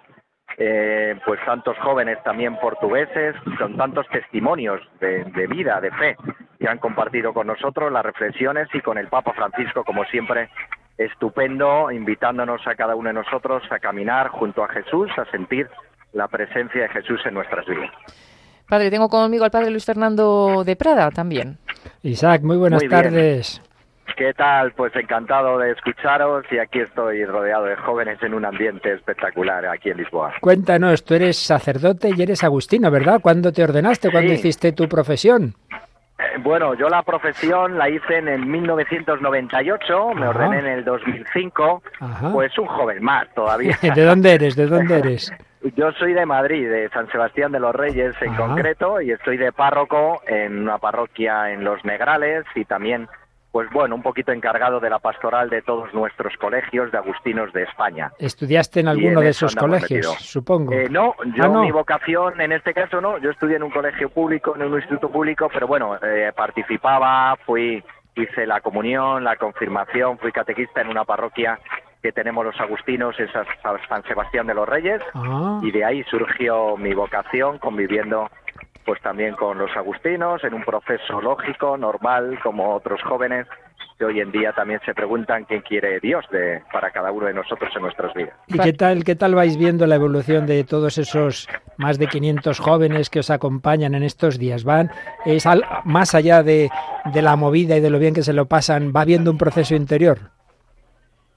eh, 0.57 1.19
pues 1.27 1.41
tantos 1.45 1.77
jóvenes 1.79 2.23
también 2.23 2.57
portugueses, 2.61 3.35
con 3.59 3.77
tantos 3.77 4.07
testimonios 4.09 4.81
de, 5.01 5.25
de 5.25 5.47
vida, 5.49 5.81
de 5.81 5.91
fe, 5.91 6.17
que 6.61 6.69
han 6.69 6.79
compartido 6.79 7.35
con 7.35 7.49
nosotros 7.49 7.91
las 7.91 8.05
reflexiones 8.05 8.69
y 8.73 8.81
con 8.81 8.97
el 8.97 9.09
Papa 9.09 9.33
Francisco, 9.33 9.83
como 9.83 10.05
siempre, 10.05 10.51
estupendo, 10.97 11.91
invitándonos 11.91 12.65
a 12.69 12.77
cada 12.77 12.95
uno 12.95 13.09
de 13.09 13.15
nosotros 13.15 13.65
a 13.71 13.81
caminar 13.81 14.29
junto 14.29 14.63
a 14.63 14.69
Jesús, 14.69 15.11
a 15.17 15.25
sentir 15.33 15.69
la 16.13 16.29
presencia 16.29 16.83
de 16.83 16.89
Jesús 16.91 17.21
en 17.27 17.35
nuestras 17.35 17.67
vidas. 17.67 17.91
Padre, 18.69 18.91
tengo 18.91 19.09
conmigo 19.09 19.45
al 19.45 19.51
padre 19.51 19.71
Luis 19.71 19.85
Fernando 19.85 20.63
de 20.65 20.77
Prada 20.77 21.11
también. 21.11 21.59
Isaac, 22.03 22.43
muy 22.43 22.57
buenas 22.57 22.83
Muy 22.83 22.89
tardes. 22.91 23.61
¿Qué 24.17 24.33
tal? 24.35 24.73
Pues 24.73 24.95
encantado 24.95 25.59
de 25.59 25.73
escucharos 25.73 26.45
y 26.53 26.59
aquí 26.59 26.79
estoy 26.81 27.25
rodeado 27.25 27.65
de 27.65 27.75
jóvenes 27.77 28.23
en 28.23 28.35
un 28.35 28.45
ambiente 28.45 28.93
espectacular 28.93 29.67
aquí 29.67 29.91
en 29.91 29.97
Lisboa. 29.97 30.35
Cuéntanos, 30.41 31.05
tú 31.05 31.15
eres 31.15 31.37
sacerdote 31.37 32.11
y 32.17 32.23
eres 32.23 32.45
agustino, 32.45 32.91
¿verdad? 32.93 33.21
¿Cuándo 33.21 33.53
te 33.53 33.65
ordenaste? 33.65 34.11
¿Cuándo 34.13 34.33
Sí. 34.33 34.39
hiciste 34.39 34.71
tu 34.73 34.89
profesión? 34.89 35.55
Eh, 36.35 36.39
Bueno, 36.39 36.75
yo 36.75 36.89
la 36.89 37.03
profesión 37.03 37.77
la 37.79 37.89
hice 37.89 38.19
en 38.19 38.29
el 38.29 38.45
1998, 38.47 40.15
me 40.15 40.29
ordené 40.29 40.59
en 40.61 40.67
el 40.67 40.85
2005, 40.85 41.83
Ajá. 42.01 42.33
pues 42.33 42.57
un 42.59 42.67
joven 42.67 43.03
más 43.03 43.27
todavía. 43.35 43.77
¿De 43.95 44.05
dónde 44.05 44.33
eres? 44.35 44.57
¿De 44.57 44.67
dónde 44.67 44.99
eres? 44.99 45.33
Yo 45.77 45.93
soy 45.93 46.13
de 46.13 46.27
Madrid, 46.27 46.69
de 46.69 46.91
San 46.91 47.11
Sebastián 47.11 47.51
de 47.53 47.59
los 47.61 47.75
Reyes 47.75 48.15
en 48.21 48.35
Ajá. 48.35 48.47
concreto, 48.49 49.01
y 49.01 49.11
estoy 49.13 49.37
de 49.39 49.51
párroco 49.53 50.21
en 50.27 50.59
una 50.61 50.79
parroquia 50.79 51.53
en 51.53 51.65
Los 51.65 51.83
Negrales 51.85 52.45
y 52.55 52.65
también, 52.67 53.09
pues 53.55 53.71
bueno, 53.71 53.95
un 53.95 54.03
poquito 54.03 54.33
encargado 54.33 54.81
de 54.81 54.91
la 54.91 54.99
pastoral 54.99 55.49
de 55.49 55.63
todos 55.63 55.95
nuestros 55.95 56.37
colegios 56.39 56.91
de 56.91 56.99
agustinos 56.99 57.53
de 57.53 57.63
España. 57.63 58.11
¿Estudiaste 58.19 58.81
en 58.81 58.89
alguno 58.89 59.21
en 59.21 59.27
de 59.27 59.29
eso 59.29 59.47
esos 59.47 59.55
colegios, 59.55 60.07
supongo? 60.19 60.73
Eh, 60.73 60.89
no, 60.91 61.15
yo 61.37 61.45
Ah, 61.45 61.49
no. 61.49 61.61
mi 61.63 61.71
vocación 61.71 62.41
en 62.41 62.51
este 62.51 62.75
caso 62.75 63.01
no, 63.01 63.17
yo 63.19 63.31
estudié 63.31 63.55
en 63.55 63.63
un 63.63 63.71
colegio 63.71 64.09
público, 64.09 64.57
en 64.57 64.63
un 64.63 64.75
instituto 64.75 65.09
público, 65.09 65.49
pero 65.55 65.69
bueno, 65.69 65.97
eh, 66.03 66.33
participaba, 66.35 67.37
fui, 67.47 67.81
hice 68.17 68.45
la 68.45 68.61
comunión, 68.61 69.23
la 69.23 69.37
confirmación, 69.37 70.19
fui 70.19 70.33
catequista 70.33 70.81
en 70.81 70.89
una 70.89 71.05
parroquia 71.05 71.61
que 72.03 72.11
tenemos 72.11 72.45
los 72.45 72.61
agustinos, 72.61 73.15
es 73.21 73.31
a 73.37 73.45
San 73.89 74.03
Sebastián 74.03 74.49
de 74.49 74.55
los 74.55 74.69
Reyes, 74.69 75.01
Ah. 75.15 75.61
y 75.63 75.71
de 75.71 75.85
ahí 75.85 76.03
surgió 76.11 76.77
mi 76.77 76.93
vocación 76.93 77.59
conviviendo 77.61 78.29
pues 78.85 79.01
también 79.03 79.35
con 79.35 79.59
los 79.59 79.75
agustinos 79.77 80.43
en 80.45 80.55
un 80.55 80.63
proceso 80.65 81.21
lógico, 81.21 81.77
normal, 81.77 82.39
como 82.43 82.75
otros 82.75 83.01
jóvenes 83.03 83.47
que 83.99 84.05
hoy 84.05 84.21
en 84.21 84.33
día 84.33 84.53
también 84.53 84.81
se 84.85 84.93
preguntan 84.93 85.45
qué 85.45 85.63
quiere 85.63 86.01
Dios 86.01 86.25
de, 86.33 86.63
para 86.73 86.91
cada 86.91 87.13
uno 87.13 87.27
de 87.27 87.35
nosotros 87.35 87.71
en 87.77 87.83
nuestras 87.83 88.13
vidas. 88.13 88.35
¿Y 88.49 88.59
qué 88.59 88.73
tal, 88.73 89.05
qué 89.05 89.15
tal 89.15 89.37
vais 89.37 89.57
viendo 89.57 89.87
la 89.87 89.95
evolución 89.95 90.47
de 90.47 90.65
todos 90.65 90.99
esos 90.99 91.49
más 91.77 91.99
de 91.99 92.09
500 92.09 92.59
jóvenes 92.59 93.09
que 93.09 93.21
os 93.21 93.31
acompañan 93.31 93.95
en 93.95 94.03
estos 94.03 94.37
días? 94.39 94.65
¿Van, 94.65 94.91
es 95.25 95.47
al- 95.47 95.65
más 95.85 96.15
allá 96.17 96.43
de, 96.43 96.71
de 97.13 97.23
la 97.23 97.37
movida 97.37 97.77
y 97.77 97.81
de 97.81 97.91
lo 97.91 98.01
bien 98.01 98.15
que 98.15 98.23
se 98.23 98.33
lo 98.33 98.47
pasan, 98.47 98.93
va 98.95 99.05
viendo 99.05 99.31
un 99.31 99.39
proceso 99.39 99.77
interior? 99.77 100.19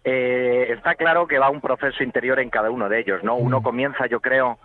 Eh, 0.03 0.71
está 0.71 0.95
claro 0.95 1.27
que 1.27 1.37
va 1.37 1.49
un 1.49 1.61
proceso 1.61 2.03
interior 2.03 2.39
en 2.39 2.49
cada 2.49 2.71
uno 2.71 2.87
de 2.89 2.99
ellos, 3.01 3.23
¿no? 3.23 3.37
Mm. 3.37 3.41
Uno 3.45 3.61
comienza, 3.61 4.07
yo 4.07 4.19
creo, 4.19 4.57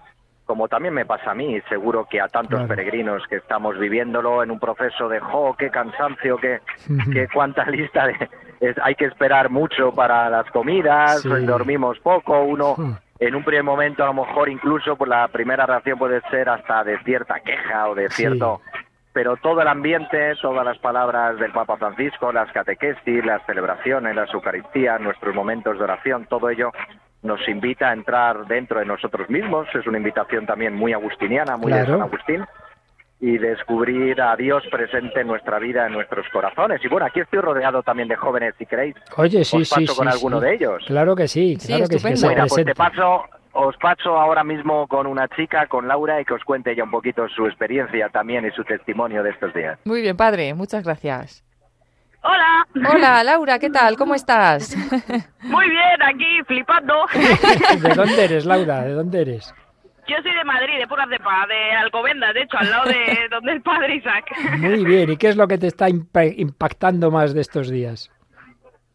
como 0.52 0.68
también 0.68 0.92
me 0.92 1.06
pasa 1.06 1.30
a 1.30 1.34
mí, 1.34 1.58
seguro 1.70 2.04
que 2.10 2.20
a 2.20 2.28
tantos 2.28 2.58
Claro. 2.58 2.68
peregrinos 2.68 3.26
que 3.26 3.36
estamos 3.36 3.78
viviéndolo 3.78 4.42
en 4.42 4.50
un 4.50 4.60
proceso 4.60 5.08
de, 5.08 5.18
jo, 5.18 5.56
qué 5.58 5.70
cansancio, 5.70 6.36
qué, 6.36 6.60
qué 7.10 7.26
cuánta 7.32 7.64
lista 7.64 8.06
de... 8.06 8.28
es- 8.60 8.76
hay 8.82 8.94
que 8.94 9.06
esperar 9.06 9.48
mucho 9.48 9.92
para 9.92 10.28
las 10.28 10.44
comidas, 10.50 11.22
Sí. 11.22 11.46
dormimos 11.46 11.98
poco, 12.00 12.42
uno... 12.42 12.74
En 13.18 13.36
un 13.36 13.44
primer 13.44 13.62
momento, 13.62 14.02
a 14.02 14.06
lo 14.06 14.14
mejor 14.14 14.48
incluso, 14.48 14.96
pues 14.96 15.08
la 15.08 15.28
primera 15.28 15.64
reacción 15.64 15.96
puede 15.96 16.20
ser 16.28 16.48
hasta 16.48 16.82
de 16.82 16.98
cierta 17.04 17.38
queja 17.38 17.88
o 17.88 17.94
de 17.94 18.10
Sí. 18.10 18.22
cierto 18.22 18.60
pero 19.14 19.36
todo 19.36 19.60
el 19.60 19.68
ambiente, 19.68 20.32
todas 20.40 20.64
las 20.64 20.78
palabras 20.78 21.38
del 21.38 21.52
Papa 21.52 21.76
Francisco, 21.76 22.32
las 22.32 22.50
catequesis, 22.50 23.24
las 23.24 23.44
celebraciones, 23.46 24.16
las 24.16 24.32
Eucaristías, 24.34 25.00
nuestros 25.00 25.34
momentos 25.34 25.76
de 25.78 25.84
oración, 25.84 26.26
todo 26.30 26.48
ello 26.48 26.72
nos 27.22 27.46
invita 27.48 27.90
a 27.90 27.92
entrar 27.92 28.46
dentro 28.46 28.80
de 28.80 28.86
nosotros 28.86 29.28
mismos. 29.30 29.68
Es 29.74 29.86
una 29.86 29.98
invitación 29.98 30.46
también 30.46 30.74
muy 30.74 30.92
agustiniana, 30.92 31.56
muy 31.56 31.72
de. 31.72 31.86
San 31.86 32.02
Agustín. 32.02 32.44
Y 33.20 33.38
descubrir 33.38 34.20
a 34.20 34.34
Dios 34.34 34.64
presente 34.68 35.20
en 35.20 35.28
nuestra 35.28 35.60
vida, 35.60 35.86
en 35.86 35.92
nuestros 35.92 36.26
corazones. 36.32 36.84
Y 36.84 36.88
bueno, 36.88 37.06
aquí 37.06 37.20
estoy 37.20 37.38
rodeado 37.38 37.84
también 37.84 38.08
de 38.08 38.16
jóvenes, 38.16 38.54
si 38.58 38.66
queréis. 38.66 38.96
Oye, 39.16 39.44
sí, 39.44 39.58
os 39.58 39.70
paso 39.70 39.80
sí, 39.80 39.96
con 39.96 40.08
sí, 40.08 40.12
alguno 40.12 40.40
sí. 40.40 40.46
de 40.46 40.54
ellos. 40.54 40.84
Claro 40.88 41.14
que 41.14 41.28
sí, 41.28 41.56
claro 41.64 41.86
que 41.88 41.98
sí, 41.98 42.04
que 42.04 42.12
estupendo. 42.14 42.16
se 42.16 42.26
Bueno, 42.26 42.46
pues 42.48 42.64
te 42.64 42.74
paso, 42.74 43.24
os 43.52 43.76
paso 43.76 44.18
ahora 44.18 44.42
mismo 44.42 44.88
con 44.88 45.06
una 45.06 45.28
chica, 45.28 45.68
con 45.68 45.86
Laura, 45.86 46.20
y 46.20 46.24
que 46.24 46.34
os 46.34 46.42
cuente 46.42 46.74
ya 46.74 46.82
un 46.82 46.90
poquito 46.90 47.28
su 47.28 47.46
experiencia 47.46 48.08
también 48.08 48.44
y 48.44 48.50
su 48.50 48.64
testimonio 48.64 49.22
de 49.22 49.30
estos 49.30 49.54
días. 49.54 49.78
Muy 49.84 50.00
bien, 50.00 50.16
padre, 50.16 50.52
muchas 50.54 50.82
gracias. 50.82 51.44
Hola. 52.22 52.66
Hola, 52.94 53.24
Laura, 53.24 53.58
¿qué 53.58 53.68
tal? 53.68 53.96
¿Cómo 53.96 54.14
estás? 54.14 54.76
Muy 55.42 55.68
bien, 55.68 56.02
aquí 56.06 56.38
flipando. 56.46 56.94
¿De 57.82 57.94
dónde 57.94 58.24
eres, 58.24 58.44
Laura? 58.44 58.82
¿De 58.82 58.92
dónde 58.92 59.22
eres? 59.22 59.52
Yo 60.06 60.16
soy 60.22 60.32
de 60.34 60.44
Madrid, 60.44 60.78
de 60.78 60.86
Pura 60.86 61.06
Cepa, 61.10 61.46
de 61.48 61.72
Alcobendas, 61.76 62.34
de 62.34 62.42
hecho, 62.42 62.56
al 62.58 62.70
lado 62.70 62.84
de 62.84 63.28
donde 63.30 63.52
el 63.52 63.62
padre 63.62 63.96
Isaac. 63.96 64.24
Muy 64.58 64.84
bien, 64.84 65.10
¿y 65.10 65.16
qué 65.16 65.28
es 65.30 65.36
lo 65.36 65.48
que 65.48 65.58
te 65.58 65.66
está 65.66 65.88
impa- 65.88 66.32
impactando 66.36 67.10
más 67.10 67.34
de 67.34 67.40
estos 67.40 67.68
días? 67.68 68.10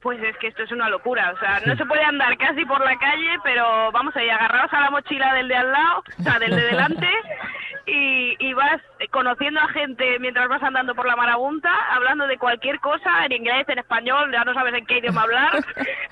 Pues 0.01 0.21
es 0.21 0.37
que 0.37 0.47
esto 0.47 0.63
es 0.63 0.71
una 0.71 0.89
locura, 0.89 1.33
o 1.35 1.39
sea, 1.39 1.59
no 1.65 1.75
se 1.75 1.85
puede 1.85 2.03
andar 2.03 2.37
casi 2.37 2.63
por 2.65 2.79
la 2.85 2.95
calle, 2.97 3.29
pero 3.43 3.91
vamos 3.91 4.15
ahí, 4.15 4.29
agarrados 4.29 4.71
a 4.71 4.81
la 4.81 4.91
mochila 4.91 5.33
del 5.33 5.47
de 5.47 5.55
al 5.55 5.71
lado, 5.71 6.03
o 6.19 6.23
sea, 6.23 6.37
del 6.39 6.55
de 6.55 6.61
delante, 6.61 7.09
y, 7.87 8.35
y 8.39 8.53
vas 8.53 8.79
conociendo 9.11 9.59
a 9.59 9.67
gente 9.69 10.19
mientras 10.19 10.47
vas 10.49 10.61
andando 10.61 10.93
por 10.93 11.07
la 11.07 11.15
marabunta, 11.15 11.71
hablando 11.91 12.27
de 12.27 12.37
cualquier 12.37 12.79
cosa, 12.79 13.25
en 13.25 13.31
inglés, 13.31 13.67
en 13.69 13.79
español, 13.79 14.31
ya 14.31 14.43
no 14.43 14.53
sabes 14.53 14.75
en 14.75 14.85
qué 14.85 14.99
idioma 14.99 15.23
hablar, 15.23 15.65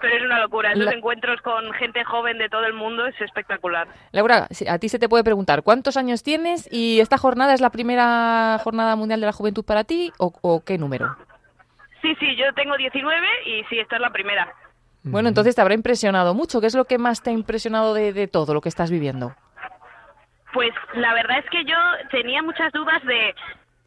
pero 0.00 0.16
es 0.16 0.22
una 0.22 0.40
locura, 0.40 0.72
esos 0.72 0.84
La- 0.84 0.92
encuentros 0.92 1.40
con 1.40 1.72
gente 1.72 2.04
joven 2.04 2.38
de 2.38 2.48
todo 2.48 2.66
el 2.66 2.74
mundo 2.74 3.06
es 3.06 3.18
espectacular. 3.20 3.88
Laura, 4.12 4.48
a 4.68 4.78
ti 4.78 4.88
se 4.88 4.98
te 4.98 5.08
puede 5.08 5.24
preguntar, 5.24 5.62
¿cuántos 5.62 5.96
años 5.96 6.22
tienes 6.22 6.68
y 6.70 7.00
esta 7.00 7.16
jornada 7.18 7.54
es 7.54 7.60
la 7.60 7.70
primera 7.70 8.58
jornada 8.62 8.96
mundial 8.96 9.20
de 9.20 9.26
la 9.26 9.32
juventud 9.32 9.64
para 9.64 9.84
ti 9.84 10.12
o, 10.18 10.32
o 10.42 10.62
qué 10.64 10.76
número? 10.78 11.16
Sí, 12.02 12.14
sí, 12.18 12.36
yo 12.36 12.52
tengo 12.54 12.76
19 12.76 13.26
y 13.46 13.64
sí, 13.64 13.78
esta 13.78 13.96
es 13.96 14.02
la 14.02 14.10
primera. 14.10 14.52
Bueno, 15.04 15.28
entonces 15.28 15.54
te 15.54 15.60
habrá 15.60 15.74
impresionado 15.74 16.34
mucho. 16.34 16.60
¿Qué 16.60 16.66
es 16.66 16.74
lo 16.74 16.84
que 16.84 16.98
más 16.98 17.22
te 17.22 17.30
ha 17.30 17.32
impresionado 17.32 17.94
de, 17.94 18.12
de 18.12 18.28
todo 18.28 18.54
lo 18.54 18.60
que 18.60 18.68
estás 18.68 18.90
viviendo? 18.90 19.34
Pues 20.52 20.70
la 20.94 21.14
verdad 21.14 21.38
es 21.38 21.50
que 21.50 21.64
yo 21.64 21.76
tenía 22.10 22.42
muchas 22.42 22.72
dudas 22.72 23.02
de 23.04 23.34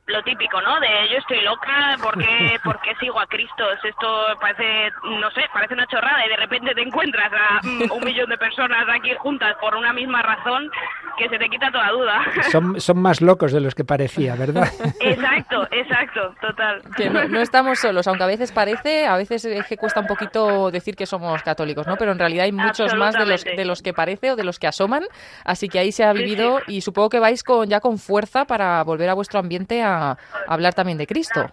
lo 0.08 0.22
típico, 0.24 0.62
¿no? 0.62 0.80
De 0.80 0.88
yo 1.12 1.18
estoy 1.18 1.42
loca, 1.42 1.98
¿por 2.02 2.18
qué, 2.18 2.60
por 2.64 2.80
qué 2.82 2.96
sigo 3.00 3.20
a 3.20 3.26
Cristo? 3.26 3.64
Esto 3.84 4.26
parece, 4.40 4.92
no 5.04 5.32
sé, 5.32 5.42
parece 5.54 5.74
una 5.74 5.88
chorrada 5.88 6.26
y 6.26 6.30
de 6.30 6.38
repente 6.38 6.74
te 6.76 6.82
encuentras 6.82 7.32
a 7.34 7.60
mm, 7.66 7.92
un 7.92 8.04
millón 8.04 8.30
de 8.30 8.38
personas 8.38 8.86
aquí 8.90 9.12
juntas 9.18 9.56
por 9.60 9.76
una 9.76 9.94
misma 9.94 10.22
razón 10.22 10.70
que 11.18 11.30
se 11.30 11.38
te 11.40 11.50
quita 11.50 11.72
toda 11.72 11.90
duda. 11.92 12.22
Son, 12.52 12.80
son 12.80 13.02
más 13.02 13.22
locos 13.22 13.52
de 13.52 13.62
los 13.62 13.74
que 13.74 13.84
parecía, 13.84 14.36
¿verdad? 14.36 14.68
Exacto, 15.00 15.68
exacto, 15.72 16.36
total. 16.42 16.82
Que 16.96 17.10
no, 17.10 17.24
no 17.28 17.40
estamos 17.40 17.80
solos, 17.80 18.08
aunque 18.08 18.24
a 18.24 18.28
veces 18.28 18.52
parece, 18.52 19.06
a 19.08 19.16
veces 19.18 19.46
es 19.46 19.66
que 19.66 19.78
cuesta 19.78 20.00
un 20.02 20.08
poquito 20.08 20.70
decir 20.72 20.96
que 20.96 21.06
somos 21.06 21.42
católicos, 21.44 21.88
¿no? 21.88 21.96
Pero 21.98 22.12
en 22.12 22.20
realidad 22.20 22.46
hay 22.46 22.52
muchos 22.52 22.94
más 22.96 23.16
de 23.18 23.26
los, 23.26 23.44
de 23.44 23.66
los 23.66 23.82
que 23.82 23.94
parece 23.94 24.32
o 24.32 24.36
de 24.36 24.44
los 24.44 24.60
que 24.60 24.68
asoman, 24.68 25.04
así 25.44 25.70
que 25.70 25.80
ahí 25.80 25.92
se 25.92 26.04
ha 26.04 26.14
Sí, 26.14 26.20
vivido 26.20 26.60
y 26.68 26.82
supongo 26.82 27.10
que 27.10 27.20
vais 27.20 27.44
con 27.44 27.68
ya 27.68 27.80
con 27.80 27.98
fuerza 27.98 28.46
para 28.46 28.84
volver 28.84 29.10
a 29.10 29.14
vuestro 29.14 29.40
ambiente 29.40 29.82
a, 29.84 29.95
a 29.96 30.18
hablar 30.48 30.74
también 30.74 30.98
de 30.98 31.08
Cristo. 31.08 31.50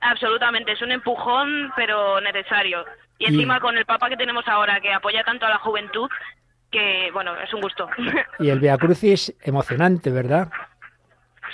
Absolutamente, 0.00 0.72
es 0.72 0.82
un 0.82 0.92
empujón, 0.92 1.72
pero 1.76 2.20
necesario. 2.20 2.84
Y 3.18 3.24
Y- 3.24 3.28
encima 3.28 3.60
con 3.60 3.76
el 3.78 3.84
Papa 3.86 4.08
que 4.08 4.16
tenemos 4.16 4.46
ahora, 4.48 4.80
que 4.80 4.92
apoya 4.92 5.24
tanto 5.24 5.46
a 5.46 5.50
la 5.50 5.58
juventud, 5.58 6.08
que, 6.70 7.10
bueno, 7.12 7.34
es 7.40 7.52
un 7.54 7.60
gusto. 7.60 7.88
Y 8.38 8.50
el 8.50 8.60
Via 8.60 8.76
Crucis, 8.76 9.34
emocionante, 9.42 10.10
¿verdad? 10.10 10.48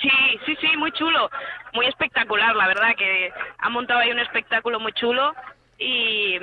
Sí, 0.00 0.10
sí, 0.46 0.56
sí, 0.60 0.76
muy 0.76 0.90
chulo, 0.92 1.30
muy 1.74 1.86
espectacular, 1.86 2.56
la 2.56 2.66
verdad, 2.66 2.94
que 2.96 3.32
han 3.58 3.72
montado 3.72 4.00
ahí 4.00 4.10
un 4.10 4.18
espectáculo 4.18 4.80
muy 4.80 4.92
chulo 4.94 5.34
y, 5.78 6.38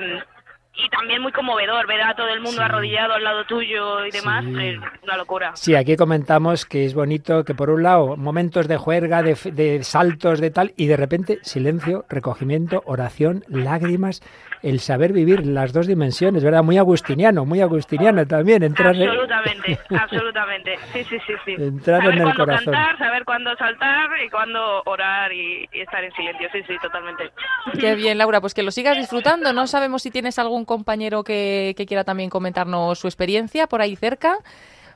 y 0.84 0.88
también 0.88 1.22
muy 1.22 1.32
conmovedor, 1.32 1.86
ver 1.86 2.02
a 2.02 2.14
todo 2.14 2.28
el 2.28 2.40
mundo 2.40 2.58
Sí. 2.58 2.62
arrodillado 2.62 3.14
al 3.14 3.24
lado 3.24 3.44
tuyo 3.44 4.04
y 4.06 4.10
demás, 4.10 4.44
Sí. 4.44 4.68
es 4.68 4.78
una 5.02 5.16
locura. 5.16 5.52
Sí, 5.54 5.74
aquí 5.74 5.96
comentamos 5.96 6.64
que 6.66 6.84
es 6.84 6.94
bonito 6.94 7.44
que 7.44 7.54
por 7.54 7.70
un 7.70 7.82
lado 7.82 8.16
momentos 8.16 8.68
de 8.68 8.76
juerga, 8.76 9.22
de, 9.22 9.36
de 9.52 9.82
saltos, 9.84 10.40
de 10.40 10.50
tal, 10.50 10.72
y 10.76 10.86
de 10.86 10.96
repente 10.96 11.38
silencio, 11.42 12.04
recogimiento, 12.08 12.82
oración, 12.86 13.44
lágrimas, 13.48 14.22
el 14.62 14.80
saber 14.80 15.12
vivir 15.14 15.46
las 15.46 15.72
dos 15.72 15.86
dimensiones, 15.86 16.44
¿verdad? 16.44 16.62
Muy 16.62 16.76
agustiniano, 16.76 17.46
muy 17.46 17.60
agustiniano 17.62 18.26
también, 18.26 18.62
entrar 18.62 18.94
en- 18.94 19.08
Absolutamente, 19.08 19.78
absolutamente, 19.98 20.78
sí, 20.92 21.04
sí, 21.04 21.16
sí, 21.26 21.32
sí. 21.46 21.54
Entrar 21.58 22.00
saber 22.02 22.14
en 22.20 22.28
el 22.28 22.34
corazón. 22.34 22.64
cantar, 22.74 22.98
saber 22.98 23.24
cuándo 23.24 23.56
saltar 23.56 24.08
y 24.24 24.28
cuándo 24.28 24.82
orar 24.84 25.32
y, 25.32 25.66
y 25.72 25.80
estar 25.80 26.04
en 26.04 26.12
silencio, 26.12 26.48
sí, 26.52 26.58
sí, 26.68 26.74
totalmente. 26.82 27.30
Qué 27.80 27.94
bien, 27.94 28.18
Laura, 28.18 28.40
pues 28.42 28.52
que 28.52 28.62
lo 28.62 28.70
sigas 28.70 28.98
disfrutando. 28.98 29.52
No 29.54 29.66
sabemos 29.66 30.02
si 30.02 30.10
tienes 30.10 30.38
algún 30.38 30.64
compañero 30.66 31.24
que, 31.24 31.74
que 31.76 31.86
quiera 31.86 32.04
también 32.04 32.28
comentarnos 32.28 32.98
su 32.98 33.06
experiencia 33.08 33.66
por 33.66 33.80
ahí 33.80 33.96
cerca? 33.96 34.36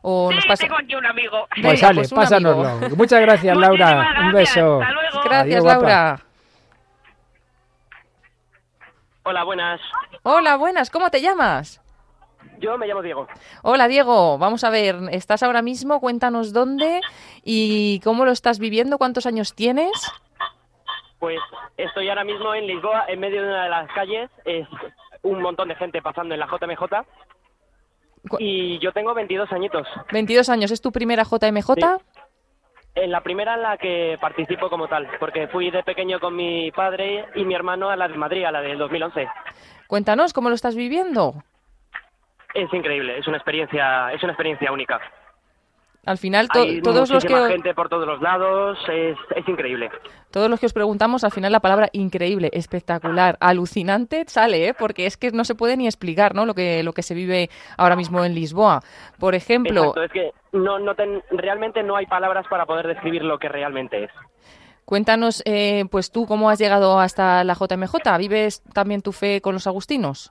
¿O 0.03 0.31
nos 0.31 0.45
pasa? 0.45 0.65
tengo 0.65 0.77
aquí 0.77 0.95
un 0.95 1.07
amigo. 1.07 1.49
Pues 1.63 1.81
sale, 1.81 2.01
pues 2.01 2.13
pásanoslo. 2.13 2.69
amigo. 2.69 2.97
Muchas 2.97 3.23
gracias, 3.23 3.57
Laura. 3.57 3.95
Muchísimas 3.97 4.27
Un 4.27 4.33
beso. 4.35 4.83
Hasta 4.83 4.93
luego. 4.93 5.21
Gracias, 5.25 5.65
Adiós, 5.65 5.65
guapa. 5.65 6.21
Hola, 9.27 9.43
buenas. 9.45 9.81
Hola, 10.23 10.57
buenas, 10.57 10.91
¿cómo 10.91 11.11
te 11.11 11.23
llamas? 11.23 11.81
Yo 12.59 12.77
me 12.77 12.87
llamo 12.87 13.01
Diego. 13.01 13.27
Hola, 13.63 13.89
Diego. 13.89 14.37
Vamos 14.37 14.65
a 14.65 14.71
ver, 14.71 14.97
¿estás 15.13 15.43
ahora 15.43 15.63
mismo? 15.63 15.99
Cuéntanos 15.99 16.53
dónde 16.53 17.01
y 17.43 18.01
cómo 18.01 18.27
lo 18.27 18.33
estás 18.33 18.59
viviendo, 18.59 18.99
cuántos 18.99 19.25
años 19.25 19.55
tienes. 19.55 19.91
Pues 21.19 21.41
estoy 21.79 22.11
ahora 22.11 22.25
mismo 22.25 22.55
en 22.55 22.67
Lisboa, 22.67 23.07
en 23.09 23.19
medio 23.19 23.41
de 23.41 23.49
una 23.49 23.65
de 23.65 23.71
las 23.71 23.91
calles. 23.93 24.31
Es 24.45 24.69
un 25.23 25.41
montón 25.41 25.69
de 25.69 25.77
gente 25.77 26.03
pasando 26.03 26.35
en 26.35 26.41
la 26.41 26.47
JMJ. 26.47 26.85
Y 28.39 28.79
yo 28.79 28.93
tengo 28.93 29.15
22 29.15 29.51
añitos. 29.53 29.87
22 30.13 30.51
años, 30.51 30.71
¿es 30.71 30.83
tu 30.83 30.93
primera 30.93 31.25
JMJ? 31.25 31.71
En 32.95 33.11
la 33.11 33.23
primera 33.23 33.55
en 33.55 33.63
la 33.63 33.77
que 33.77 34.17
participo 34.21 34.71
como 34.71 34.87
tal, 34.87 35.09
porque 35.19 35.49
fui 35.49 35.71
de 35.71 35.83
pequeño 35.83 36.21
con 36.21 36.37
mi 36.37 36.71
padre 36.71 37.27
y 37.35 37.45
mi 37.45 37.55
hermano 37.55 37.91
a 37.91 37.97
la 37.97 38.07
de 38.07 38.17
Madrid, 38.17 38.45
a 38.45 38.53
la 38.53 38.61
del 38.61 38.79
2011. 38.79 39.29
Cuéntanos, 39.89 40.33
¿cómo 40.33 40.49
lo 40.49 40.55
estás 40.55 40.77
viviendo? 40.77 41.35
Es 42.55 42.73
increíble, 42.73 43.19
es 43.19 43.27
una 43.27 43.37
experiencia, 43.37 44.13
es 44.13 44.23
una 44.23 44.33
experiencia 44.33 44.71
única. 44.71 45.01
Al 46.07 46.19
final, 46.19 46.49
to- 46.49 46.61
Hay 46.63 46.83
todos 46.83 47.11
los 47.11 47.25
que 47.25 47.35
gente 47.49 47.75
por 47.75 47.89
todos 47.89 48.07
los 48.07 48.21
lados, 48.21 48.79
es, 48.93 49.17
es 49.37 49.49
increíble. 49.49 49.91
todos 50.31 50.51
los 50.51 50.61
que 50.61 50.67
os 50.67 50.73
preguntamos, 50.73 51.25
al 51.25 51.31
final 51.33 51.51
la 51.53 51.61
palabra 51.61 51.89
increíble, 51.93 52.51
espectacular, 52.53 53.37
alucinante 53.41 54.25
sale, 54.27 54.69
¿eh? 54.69 54.75
porque 54.79 55.07
es 55.07 55.17
que 55.17 55.31
no 55.31 55.45
se 55.45 55.55
puede 55.55 55.77
ni 55.77 55.87
explicar, 55.87 56.35
¿no? 56.35 56.45
Lo 56.45 56.55
que 56.55 56.83
lo 56.83 56.93
que 56.93 57.03
se 57.03 57.15
vive 57.15 57.49
ahora 57.79 57.97
mismo 57.97 58.25
en 58.25 58.35
Lisboa. 58.35 58.81
Por 59.19 59.35
ejemplo, 59.35 59.81
Exacto, 59.81 60.03
es 60.03 60.13
que 60.13 60.31
no, 60.53 60.79
no 60.79 60.95
ten- 60.95 61.23
realmente 61.31 61.83
no 61.83 61.97
hay 61.97 62.07
palabras 62.07 62.47
para 62.51 62.67
poder 62.67 62.87
describir 62.87 63.25
lo 63.25 63.39
que 63.39 63.49
realmente 63.49 64.05
es. 64.05 64.11
cuéntanos, 64.85 65.43
eh, 65.47 65.85
pues 65.91 66.11
tú 66.13 66.27
cómo 66.27 66.51
has 66.51 66.59
llegado 66.59 67.01
hasta 67.01 67.43
la 67.45 67.55
JMJ. 67.55 68.19
¿Vives 68.19 68.63
también 68.75 69.01
tu 69.01 69.13
fe 69.13 69.41
con 69.41 69.55
los 69.55 69.67
agustinos? 69.67 70.31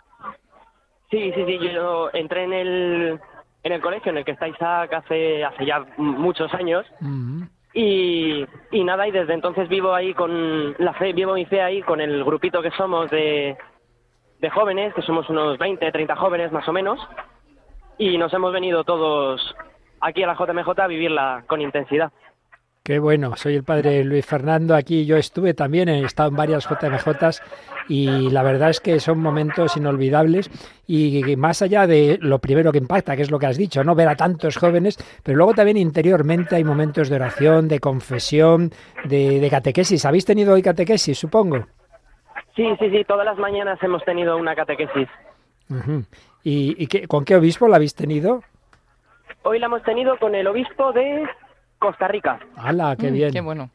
Sí, 1.10 1.32
sí, 1.34 1.46
sí, 1.46 1.60
yo 1.74 2.10
entré 2.14 2.44
en 2.44 2.54
el, 2.54 3.20
en 3.64 3.72
el 3.72 3.82
colegio 3.82 4.12
en 4.12 4.18
el 4.18 4.26
que 4.26 4.32
está 4.32 4.48
Isaac 4.48 4.94
hace, 4.94 5.44
hace 5.44 5.66
ya 5.66 5.86
muchos 5.98 6.54
años. 6.54 6.86
Y, 7.74 8.46
y 8.72 8.84
nada, 8.84 9.08
y 9.08 9.12
desde 9.12 9.34
entonces 9.34 9.68
vivo 9.68 9.96
ahí 9.96 10.14
con 10.14 10.76
la 10.78 10.94
fe, 10.94 11.14
vivo 11.14 11.34
mi 11.34 11.46
fe 11.46 11.62
ahí 11.62 11.82
con 11.82 12.02
el 12.02 12.24
grupito 12.24 12.62
que 12.62 12.70
somos 12.72 13.10
de, 13.10 13.58
de 14.40 14.50
jóvenes, 14.50 14.94
que 14.94 15.02
somos 15.02 15.28
unos 15.30 15.58
20, 15.58 15.92
30 15.92 16.16
jóvenes 16.16 16.52
más 16.52 16.68
o 16.68 16.74
menos, 16.74 17.00
y 17.98 18.18
nos 18.18 18.34
hemos 18.34 18.54
venido 18.54 18.84
todos 18.84 19.56
aquí 20.02 20.22
a 20.22 20.28
la 20.28 20.36
JMJ 20.36 20.80
a 20.80 20.88
vivirla 20.88 21.44
con 21.48 21.62
intensidad. 21.62 22.12
Qué 22.84 23.00
bueno, 23.00 23.38
soy 23.38 23.56
el 23.56 23.64
padre 23.64 24.04
Luis 24.04 24.26
Fernando. 24.26 24.76
Aquí 24.76 25.06
yo 25.06 25.16
estuve 25.16 25.54
también, 25.54 25.88
he 25.88 26.04
estado 26.04 26.28
en 26.30 26.36
varias 26.36 26.68
JMJs 26.68 27.42
y 27.88 28.30
la 28.30 28.44
verdad 28.44 28.72
es 28.72 28.82
que 28.82 29.00
son 29.00 29.20
momentos 29.22 29.78
inolvidables 29.78 30.50
y 30.86 31.38
más 31.38 31.62
allá 31.62 31.88
de 31.88 32.18
lo 32.20 32.40
primero 32.40 32.74
que 32.74 32.80
impacta, 32.80 33.16
que 33.16 33.22
es 33.22 33.32
lo 33.32 33.40
que 33.40 33.46
has 33.46 33.58
dicho, 33.58 33.86
no 33.86 33.96
ver 33.96 34.10
a 34.10 34.18
tantos 34.18 34.58
jóvenes, 34.58 34.98
pero 35.24 35.38
luego 35.38 35.54
también 35.54 35.78
interiormente 35.78 36.58
hay 36.58 36.66
momentos 36.66 37.08
de 37.08 37.16
oración, 37.16 37.70
de 37.70 37.80
confesión, 37.80 38.72
de, 39.06 39.40
de 39.40 39.50
catequesis. 39.50 40.04
¿Habéis 40.04 40.26
tenido 40.26 40.54
hoy 40.54 40.62
catequesis, 40.62 41.18
supongo? 41.18 41.66
Sí, 42.54 42.68
sí, 42.80 42.90
sí, 42.90 43.06
todas 43.08 43.24
las 43.26 43.38
mañanas 43.38 43.82
hemos 43.82 44.04
tenido 44.04 44.36
una 44.36 44.56
catequesis. 44.56 45.08
¿Y, 46.44 46.76
y 46.84 46.88
qué- 46.88 47.08
con 47.08 47.24
qué 47.24 47.38
obispo 47.38 47.70
la 47.70 47.78
habéis 47.78 47.96
tenido? 47.96 48.44
Hoy 49.44 49.60
la 49.60 49.68
hemos 49.68 49.84
tenido 49.84 50.18
con 50.20 50.36
el 50.36 50.48
obispo 50.48 50.92
de 50.92 51.24
Costa 51.84 52.08
Rica. 52.08 52.40
¡Hala, 52.56 52.96
qué 52.98 53.12
Mm, 53.12 53.14
bien! 53.14 53.32
Qué 53.34 53.42
bueno. 53.42 53.70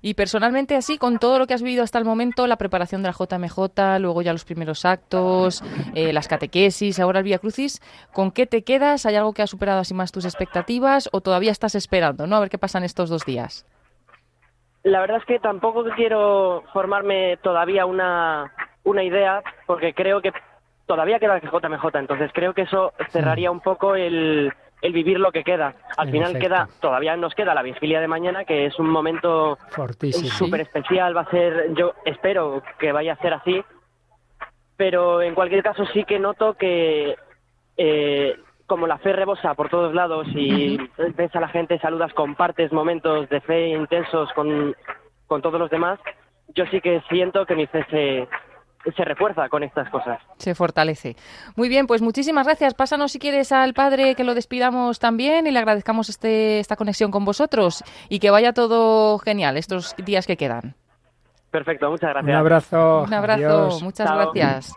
Y 0.00 0.14
personalmente 0.14 0.76
así, 0.76 0.96
con 0.96 1.18
todo 1.18 1.40
lo 1.40 1.46
que 1.48 1.54
has 1.54 1.62
vivido 1.62 1.82
hasta 1.82 1.98
el 1.98 2.04
momento, 2.04 2.46
la 2.46 2.56
preparación 2.56 3.02
de 3.02 3.08
la 3.08 3.12
JMJ, 3.12 3.98
luego 3.98 4.22
ya 4.22 4.32
los 4.32 4.44
primeros 4.44 4.84
actos, 4.84 5.62
eh, 5.94 6.12
las 6.12 6.28
catequesis, 6.28 7.00
ahora 7.00 7.18
el 7.18 7.24
Vía 7.24 7.38
Crucis, 7.40 7.80
¿con 8.14 8.30
qué 8.30 8.46
te 8.46 8.62
quedas? 8.62 9.06
¿Hay 9.06 9.16
algo 9.16 9.32
que 9.34 9.42
ha 9.42 9.46
superado 9.48 9.80
así 9.80 9.92
más 9.92 10.12
tus 10.12 10.24
expectativas 10.24 11.08
o 11.12 11.20
todavía 11.20 11.50
estás 11.50 11.74
esperando, 11.74 12.26
no? 12.28 12.36
A 12.36 12.40
ver 12.40 12.48
qué 12.48 12.58
pasan 12.58 12.84
estos 12.84 13.10
dos 13.10 13.26
días. 13.26 13.66
La 14.84 15.00
verdad 15.00 15.18
es 15.18 15.24
que 15.26 15.38
tampoco 15.40 15.84
quiero 15.96 16.62
formarme 16.72 17.36
todavía 17.42 17.84
una, 17.86 18.52
una 18.84 19.02
idea, 19.02 19.42
porque 19.66 19.92
creo 19.92 20.22
que 20.22 20.32
todavía 20.86 21.18
queda 21.18 21.36
el 21.36 21.42
JMJ, 21.42 21.84
entonces 21.96 22.30
creo 22.32 22.54
que 22.54 22.62
eso 22.62 22.92
cerraría 23.10 23.50
un 23.50 23.60
poco 23.60 23.96
el, 23.96 24.50
el 24.82 24.92
vivir 24.92 25.20
lo 25.20 25.32
que 25.32 25.44
queda. 25.44 25.74
Al 25.96 26.08
En 26.08 26.12
final 26.12 26.30
efecto. 26.30 26.48
queda, 26.48 26.68
todavía 26.80 27.16
nos 27.16 27.34
queda 27.34 27.54
la 27.54 27.62
vigilia 27.62 28.00
de 28.00 28.08
mañana, 28.08 28.44
que 28.44 28.66
es 28.66 28.78
un 28.78 28.88
momento 28.88 29.58
súper 30.38 30.62
especial, 30.62 31.16
va 31.16 31.22
a 31.22 31.30
ser, 31.30 31.74
yo 31.74 31.92
espero 32.04 32.62
que 32.78 32.92
vaya 32.92 33.12
a 33.12 33.16
ser 33.22 33.34
así, 33.34 33.62
pero 34.76 35.20
en 35.22 35.34
cualquier 35.34 35.62
caso 35.62 35.84
sí 35.92 36.04
que 36.04 36.18
noto 36.18 36.54
que 36.54 37.14
eh, 37.76 38.36
como 38.66 38.86
la 38.86 38.98
fe 38.98 39.12
rebosa 39.12 39.54
por 39.54 39.68
todos 39.68 39.92
lados 39.94 40.26
y 40.34 40.78
ves 41.16 41.34
a 41.34 41.40
la 41.40 41.48
gente, 41.48 41.78
saludas, 41.80 42.12
compartes 42.14 42.72
momentos 42.72 43.28
de 43.28 43.40
fe 43.40 43.68
intensos 43.68 44.32
con, 44.32 44.74
con 45.26 45.42
todos 45.42 45.58
los 45.60 45.70
demás, 45.70 45.98
yo 46.54 46.64
sí 46.66 46.80
que 46.80 47.02
siento 47.08 47.46
que 47.46 47.56
mi 47.56 47.66
fe 47.66 47.84
se, 47.90 48.28
se 48.96 49.04
refuerza 49.04 49.48
con 49.48 49.62
estas 49.62 49.88
cosas. 49.90 50.18
Se 50.38 50.54
fortalece. 50.54 51.16
Muy 51.56 51.68
bien, 51.68 51.86
pues 51.86 52.02
muchísimas 52.02 52.46
gracias. 52.46 52.74
Pásanos 52.74 53.12
si 53.12 53.18
quieres 53.18 53.52
al 53.52 53.74
padre 53.74 54.14
que 54.14 54.24
lo 54.24 54.34
despidamos 54.34 54.98
también 54.98 55.46
y 55.46 55.50
le 55.50 55.58
agradezcamos 55.58 56.08
este, 56.08 56.60
esta 56.60 56.76
conexión 56.76 57.10
con 57.10 57.24
vosotros 57.24 57.84
y 58.08 58.18
que 58.18 58.30
vaya 58.30 58.52
todo 58.52 59.18
genial 59.18 59.56
estos 59.56 59.94
días 59.96 60.26
que 60.26 60.36
quedan. 60.36 60.74
Perfecto, 61.50 61.90
muchas 61.90 62.10
gracias. 62.10 62.32
Un 62.32 62.38
abrazo. 62.38 63.02
Un 63.06 63.14
abrazo, 63.14 63.44
Adiós. 63.46 63.82
muchas 63.82 64.06
Chao. 64.08 64.16
gracias. 64.32 64.74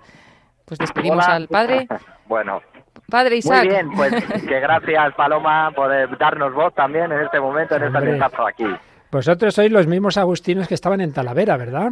Pues 0.66 0.78
despedimos 0.80 1.24
Hola. 1.26 1.36
al 1.36 1.48
padre. 1.48 1.88
Bueno, 2.26 2.62
Padre 3.10 3.36
Isaac. 3.36 3.66
muy 3.66 3.68
bien, 3.68 3.90
pues 3.96 4.14
que 4.48 4.60
gracias 4.62 5.14
Paloma 5.14 5.72
por 5.76 5.94
eh, 5.94 6.08
darnos 6.18 6.54
voz 6.54 6.74
también 6.74 7.12
en 7.12 7.20
este 7.20 7.40
momento, 7.40 7.76
en 7.76 7.84
esta 7.84 7.98
Hombre. 8.00 8.16
etapa 8.16 8.50
aquí. 8.50 8.66
Vosotros 9.12 9.54
sois 9.54 9.70
los 9.72 9.86
mismos 9.88 10.18
agustinos 10.18 10.68
que 10.70 10.74
estaban 10.74 11.02
en 11.02 11.12
Talavera, 11.14 11.58
¿verdad? 11.58 11.92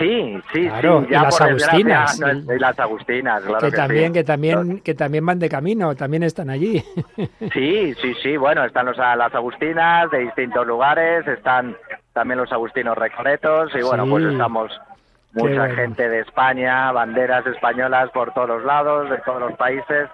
Sí, 0.00 0.42
sí, 0.52 0.66
Claro, 0.68 1.00
sí. 1.02 1.06
y 1.10 1.12
las 1.12 1.40
agustinas. 1.40 2.18
no 2.20 2.26
es- 2.28 2.44
y 2.56 2.58
las 2.58 2.78
agustinas, 2.80 3.42
claro 3.44 3.60
que 3.60 3.70
que, 3.70 3.76
también, 3.76 4.06
sí. 4.06 4.12
que 4.14 4.24
también, 4.24 4.80
que 4.80 4.94
también 4.94 5.26
van 5.26 5.38
de 5.38 5.48
camino, 5.48 5.94
también 5.94 6.22
están 6.24 6.50
allí. 6.50 6.82
Sí, 7.52 7.94
sí, 7.94 8.14
sí, 8.22 8.36
bueno, 8.36 8.64
están 8.64 8.86
los, 8.86 8.96
las 8.96 9.34
agustinas 9.34 10.10
de 10.10 10.18
distintos 10.20 10.66
lugares, 10.66 11.26
están 11.28 11.76
también 12.14 12.38
los 12.40 12.50
agustinos 12.52 12.96
recoletos 12.98 13.70
y 13.74 13.82
bueno, 13.82 14.04
Sí. 14.04 14.10
pues 14.10 14.24
estamos 14.24 14.80
mucha 15.34 15.58
bueno. 15.60 15.74
gente 15.76 16.08
de 16.08 16.20
España, 16.20 16.90
banderas 16.92 17.46
españolas 17.46 18.10
por 18.10 18.32
todos 18.32 18.48
los 18.48 18.64
lados, 18.64 19.08
de 19.10 19.18
todos 19.18 19.40
los 19.40 19.52
países 19.56 20.08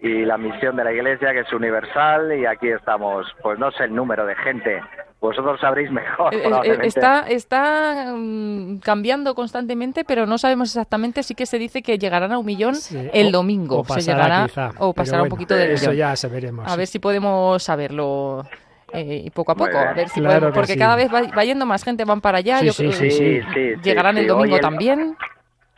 y 0.00 0.24
la 0.24 0.36
misión 0.36 0.74
de 0.76 0.84
la 0.84 0.92
Iglesia 0.92 1.32
que 1.32 1.40
es 1.40 1.52
universal 1.52 2.36
y 2.36 2.44
aquí 2.44 2.68
estamos, 2.68 3.24
pues 3.42 3.58
no 3.58 3.70
sé 3.70 3.84
el 3.84 3.94
número 3.94 4.26
de 4.26 4.34
gente, 4.36 4.82
vosotros 5.22 5.58
sabréis 5.60 5.90
mejor. 5.90 6.34
Eh, 6.34 6.38
eh, 6.38 6.42
probablemente. 6.42 6.88
Está, 6.88 7.20
está 7.28 8.12
mm, 8.14 8.78
cambiando 8.80 9.34
constantemente, 9.34 10.04
pero 10.04 10.26
no 10.26 10.36
sabemos 10.36 10.68
exactamente. 10.70 11.22
Sí 11.22 11.34
que 11.34 11.46
se 11.46 11.58
dice 11.58 11.80
que 11.82 11.96
llegarán 11.96 12.32
a 12.32 12.38
un 12.38 12.44
millón 12.44 12.74
el 13.14 13.28
O- 13.28 13.30
domingo. 13.30 13.78
o 13.80 13.84
se 13.84 13.94
pasará 13.94 14.24
llegará 14.24 14.46
quizá, 14.48 14.70
o 14.78 14.92
pasará 14.92 15.22
un 15.22 15.28
poquito 15.30 15.54
del 15.54 15.70
Eso 15.70 15.90
millón. 15.90 15.96
ya 16.10 16.16
se 16.16 16.28
veremos. 16.28 16.70
A 16.70 16.76
ver 16.76 16.86
si 16.86 16.98
podemos 16.98 17.62
saberlo 17.62 18.44
eh, 18.92 19.30
poco 19.32 19.52
a 19.52 19.54
poco. 19.54 19.78
A 19.78 19.82
bien. 19.84 19.94
ver 19.94 20.08
si 20.10 20.20
Claro 20.20 20.34
podemos- 20.34 20.52
que 20.52 20.54
porque 20.60 20.72
sí. 20.74 20.78
cada 20.78 20.96
vez 20.96 21.08
va, 21.14 21.22
va 21.22 21.44
yendo 21.44 21.64
más 21.64 21.82
gente, 21.84 22.04
van 22.04 22.20
para 22.20 22.38
allá. 22.38 22.58
Sí, 22.58 22.66
yo 22.66 22.72
sí, 22.72 22.82
creo 22.82 22.92
sí, 22.92 23.04
que 23.04 23.10
sí, 23.10 23.40
sí, 23.40 23.42
sí, 23.54 23.80
llegarán 23.82 24.18
el 24.18 24.26
domingo 24.26 24.56
el- 24.56 24.60
también. 24.60 25.16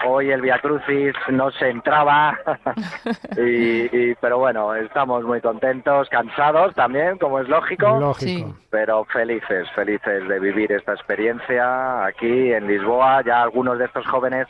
Hoy 0.07 0.31
el 0.31 0.41
Via 0.43 0.59
Crucis 0.59 1.15
no 1.31 1.51
se 1.53 1.71
entraba, 1.71 2.39
y, 3.37 3.41
y- 4.11 4.15
pero 4.21 4.39
bueno, 4.39 4.75
estamos 4.75 5.25
muy 5.25 5.41
contentos, 5.41 6.09
cansados 6.09 6.75
también, 6.75 7.19
como 7.19 7.41
es 7.41 7.49
lógico, 7.49 7.99
Lógico. 8.01 8.55
pero 8.71 9.05
felices, 9.07 9.69
felices 9.75 10.29
de 10.29 10.39
vivir 10.41 10.73
esta 10.73 10.93
experiencia 10.93 12.05
aquí 12.05 12.53
en 12.53 12.67
Lisboa. 12.67 13.23
Ya 13.25 13.43
algunos 13.43 13.79
de 13.79 13.87
estos 13.87 14.07
jóvenes 14.07 14.47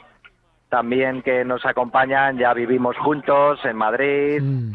también 0.69 1.23
que 1.23 1.45
nos 1.45 1.65
acompañan 1.67 2.37
ya 2.39 2.53
vivimos 2.53 2.97
juntos 2.99 3.61
en 3.65 3.77
Madrid, 3.77 4.43
Mm. 4.43 4.73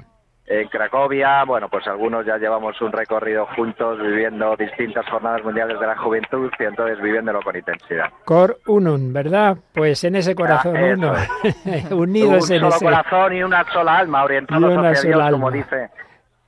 En 0.49 0.67
Cracovia. 0.67 1.43
Bueno, 1.45 1.69
pues 1.69 1.87
algunos 1.87 2.25
ya 2.25 2.37
llevamos 2.37 2.81
un 2.81 2.91
recorrido 2.91 3.45
juntos 3.55 3.99
viviendo 4.01 4.55
distintas 4.57 5.05
jornadas 5.09 5.43
mundiales 5.43 5.79
de 5.79 5.87
la 5.87 5.95
juventud 5.97 6.51
y 6.59 6.63
entonces 6.63 6.99
viviéndolo 7.01 7.39
con 7.41 7.55
intensidad. 7.55 8.07
Cor 8.25 8.57
unum, 8.67 9.13
¿verdad? 9.13 9.55
Pues 9.73 10.03
en 10.03 10.15
ese 10.15 10.35
corazón 10.35 10.75
Ah, 10.75 10.93
uno, 10.93 11.13
un 11.91 11.99
unidos 12.09 12.49
en 12.49 12.59
solo 12.59 12.69
ese. 12.75 12.85
corazón 12.85 13.33
y 13.35 13.43
una 13.43 13.63
sola 13.71 13.97
alma, 13.99 14.23
orientados 14.23 14.75
hacia 14.77 15.09
Dios, 15.15 15.31
como 15.31 15.51
dice 15.51 15.89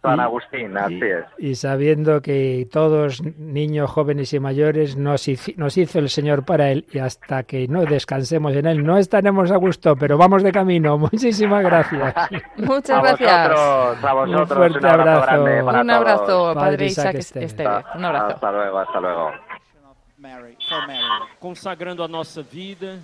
San 0.01 0.17
Y- 0.17 0.21
Agustín, 0.21 0.75
así 0.77 0.99
es. 1.01 1.25
Y 1.38 1.53
sabiendo 1.55 2.21
que 2.21 2.67
todos, 2.71 3.21
niños, 3.38 3.91
jóvenes 3.91 4.33
y 4.33 4.39
mayores, 4.39 4.97
nos 4.97 5.27
hizo, 5.27 5.51
nos 5.57 5.77
hizo 5.77 5.99
el 5.99 6.09
Señor 6.09 6.43
para 6.43 6.71
Él 6.71 6.85
y 6.91 6.97
hasta 6.97 7.43
que 7.43 7.67
no 7.67 7.83
descansemos 7.85 8.55
en 8.55 8.65
Él 8.65 8.83
no 8.83 8.97
estaremos 8.97 9.51
a 9.51 9.57
gusto, 9.57 9.95
pero 9.95 10.17
vamos 10.17 10.41
de 10.41 10.51
camino. 10.51 10.97
Muchísimas 11.11 11.63
gracias. 11.63 12.15
Muchas 12.57 12.89
a 12.97 13.01
gracias. 13.01 13.49
Vosotros, 13.49 14.03
a 14.03 14.13
vosotros, 14.13 14.49
Un 14.51 14.57
fuerte 14.57 14.77
un 14.80 14.85
abrazo, 14.85 15.19
abrazo. 15.21 15.65
para 15.65 15.81
Un 15.81 15.88
todos. 15.88 15.97
abrazo, 15.99 16.53
Padre 16.55 16.61
Padre 16.71 16.85
Isaac 16.88 17.15
Isaac. 17.19 17.43
Estevez. 17.43 17.85
Un 17.95 18.05
abrazo. 18.05 18.27
Hasta 18.27 18.51
luego, 18.51 18.80
hasta 18.80 18.99
luego. 18.99 19.31
Mary, 20.17 20.57
for 20.69 20.88
Mary, 20.88 21.03
consagrando 21.39 22.03
a 22.03 22.07
nossa 22.07 22.41
vida. 22.51 22.95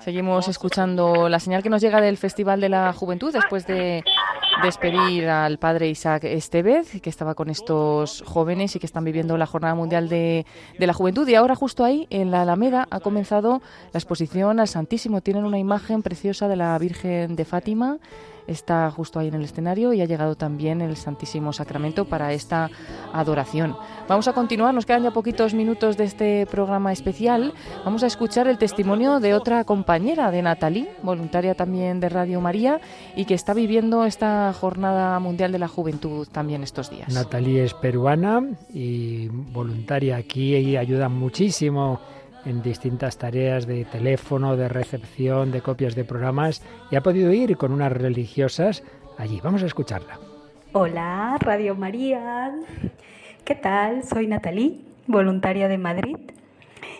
Seguimos 0.00 0.48
escuchando 0.48 1.28
la 1.28 1.38
señal 1.38 1.62
que 1.62 1.68
nos 1.68 1.82
llega 1.82 2.00
del 2.00 2.16
Festival 2.16 2.60
de 2.60 2.70
la 2.70 2.92
Juventud 2.92 3.32
después 3.32 3.66
de 3.66 4.02
despedir 4.62 5.28
al 5.28 5.58
padre 5.58 5.88
Isaac 5.88 6.24
Estevez, 6.24 7.00
que 7.02 7.10
estaba 7.10 7.34
con 7.34 7.50
estos 7.50 8.22
jóvenes 8.26 8.74
y 8.74 8.78
que 8.78 8.86
están 8.86 9.04
viviendo 9.04 9.36
la 9.36 9.46
Jornada 9.46 9.74
Mundial 9.74 10.08
de, 10.08 10.46
de 10.78 10.86
la 10.86 10.94
Juventud. 10.94 11.28
Y 11.28 11.34
ahora 11.34 11.54
justo 11.54 11.84
ahí, 11.84 12.06
en 12.10 12.30
la 12.30 12.42
Alameda, 12.42 12.88
ha 12.90 13.00
comenzado 13.00 13.60
la 13.92 13.98
exposición 13.98 14.58
al 14.60 14.68
Santísimo. 14.68 15.20
Tienen 15.20 15.44
una 15.44 15.58
imagen 15.58 16.02
preciosa 16.02 16.48
de 16.48 16.56
la 16.56 16.78
Virgen 16.78 17.36
de 17.36 17.44
Fátima. 17.44 17.98
Está 18.46 18.90
justo 18.90 19.18
ahí 19.18 19.28
en 19.28 19.34
el 19.34 19.42
escenario 19.42 19.92
y 19.92 20.00
ha 20.00 20.04
llegado 20.04 20.34
también 20.34 20.80
el 20.80 20.96
Santísimo 20.96 21.52
Sacramento 21.52 22.04
para 22.04 22.32
esta 22.32 22.70
adoración. 23.12 23.76
Vamos 24.08 24.28
a 24.28 24.32
continuar, 24.32 24.74
nos 24.74 24.86
quedan 24.86 25.02
ya 25.02 25.10
poquitos 25.10 25.54
minutos 25.54 25.96
de 25.96 26.04
este 26.04 26.46
programa 26.46 26.92
especial. 26.92 27.54
Vamos 27.84 28.02
a 28.02 28.06
escuchar 28.06 28.46
el 28.48 28.58
testimonio 28.58 29.20
de 29.20 29.34
otra 29.34 29.64
compañera 29.64 30.30
de 30.30 30.42
Natalí, 30.42 30.88
voluntaria 31.02 31.54
también 31.54 32.00
de 32.00 32.08
Radio 32.08 32.40
María 32.40 32.80
y 33.16 33.24
que 33.24 33.34
está 33.34 33.54
viviendo 33.54 34.04
esta 34.04 34.52
Jornada 34.52 35.18
Mundial 35.20 35.52
de 35.52 35.58
la 35.58 35.68
Juventud 35.68 36.28
también 36.30 36.62
estos 36.62 36.90
días. 36.90 37.12
Natalie 37.12 37.64
es 37.64 37.74
peruana 37.74 38.42
y 38.72 39.28
voluntaria 39.28 40.16
aquí 40.16 40.54
y 40.56 40.76
ayuda 40.76 41.08
muchísimo 41.08 42.00
en 42.46 42.62
distintas 42.62 43.18
tareas 43.18 43.66
de 43.66 43.84
teléfono, 43.84 44.56
de 44.56 44.68
recepción, 44.68 45.50
de 45.50 45.62
copias 45.62 45.94
de 45.94 46.04
programas 46.04 46.62
y 46.90 46.96
ha 46.96 47.02
podido 47.02 47.32
ir 47.32 47.56
con 47.56 47.72
unas 47.72 47.92
religiosas 47.92 48.82
allí. 49.18 49.40
Vamos 49.42 49.62
a 49.62 49.66
escucharla. 49.66 50.18
Hola, 50.72 51.36
Radio 51.40 51.74
María. 51.74 52.52
¿Qué 53.44 53.54
tal? 53.54 54.02
Soy 54.04 54.26
Natalí, 54.26 54.84
voluntaria 55.06 55.68
de 55.68 55.78
Madrid. 55.78 56.16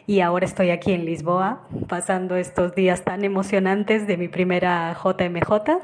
Y 0.06 0.20
ahora 0.20 0.44
estoy 0.44 0.70
aquí 0.70 0.92
en 0.92 1.06
Lisboa, 1.06 1.62
pasando 1.88 2.36
estos 2.36 2.74
días 2.74 3.04
tan 3.04 3.24
emocionantes 3.24 4.06
de 4.06 4.16
mi 4.16 4.28
primera 4.28 4.94
JMJ. 4.94 5.80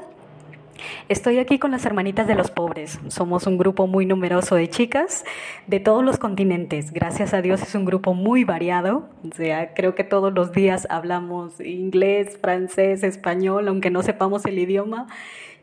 Estoy 1.09 1.39
aquí 1.39 1.59
con 1.59 1.71
las 1.71 1.85
hermanitas 1.85 2.27
de 2.27 2.35
los 2.35 2.51
pobres. 2.51 2.99
Somos 3.07 3.47
un 3.47 3.57
grupo 3.57 3.87
muy 3.87 4.05
numeroso 4.05 4.55
de 4.55 4.69
chicas 4.69 5.25
de 5.67 5.79
todos 5.79 6.03
los 6.03 6.17
continentes. 6.17 6.91
Gracias 6.91 7.33
a 7.33 7.41
Dios 7.41 7.61
es 7.61 7.75
un 7.75 7.85
grupo 7.85 8.13
muy 8.13 8.43
variado. 8.43 9.09
O 9.29 9.35
sea, 9.35 9.73
creo 9.73 9.95
que 9.95 10.03
todos 10.03 10.33
los 10.33 10.51
días 10.51 10.87
hablamos 10.89 11.59
inglés, 11.59 12.37
francés, 12.41 13.03
español, 13.03 13.67
aunque 13.67 13.89
no 13.89 14.03
sepamos 14.03 14.45
el 14.45 14.59
idioma. 14.59 15.07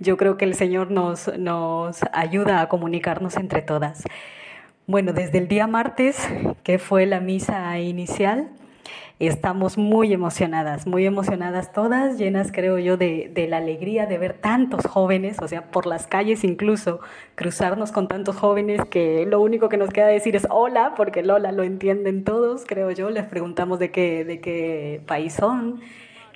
Yo 0.00 0.16
creo 0.16 0.36
que 0.36 0.44
el 0.44 0.54
Señor 0.54 0.90
nos, 0.90 1.36
nos 1.38 2.00
ayuda 2.12 2.60
a 2.60 2.68
comunicarnos 2.68 3.36
entre 3.36 3.62
todas. 3.62 4.04
Bueno, 4.86 5.12
desde 5.12 5.38
el 5.38 5.48
día 5.48 5.66
martes, 5.66 6.16
que 6.62 6.78
fue 6.78 7.04
la 7.04 7.20
misa 7.20 7.78
inicial, 7.78 8.48
estamos 9.26 9.76
muy 9.76 10.12
emocionadas, 10.12 10.86
muy 10.86 11.04
emocionadas 11.04 11.72
todas, 11.72 12.18
llenas 12.18 12.52
creo 12.52 12.78
yo 12.78 12.96
de, 12.96 13.30
de, 13.34 13.48
la 13.48 13.56
alegría 13.56 14.06
de 14.06 14.16
ver 14.16 14.34
tantos 14.34 14.86
jóvenes, 14.86 15.38
o 15.40 15.48
sea, 15.48 15.70
por 15.70 15.86
las 15.86 16.06
calles 16.06 16.44
incluso, 16.44 17.00
cruzarnos 17.34 17.90
con 17.90 18.06
tantos 18.06 18.36
jóvenes 18.36 18.80
que 18.90 19.26
lo 19.26 19.40
único 19.40 19.68
que 19.68 19.76
nos 19.76 19.90
queda 19.90 20.06
decir 20.06 20.36
es 20.36 20.46
hola, 20.50 20.94
porque 20.96 21.20
el 21.20 21.30
hola 21.30 21.50
lo 21.50 21.64
entienden 21.64 22.22
todos, 22.22 22.64
creo 22.64 22.92
yo, 22.92 23.10
les 23.10 23.24
preguntamos 23.24 23.80
de 23.80 23.90
qué, 23.90 24.24
de 24.24 24.40
qué 24.40 25.00
país 25.06 25.32
son 25.34 25.80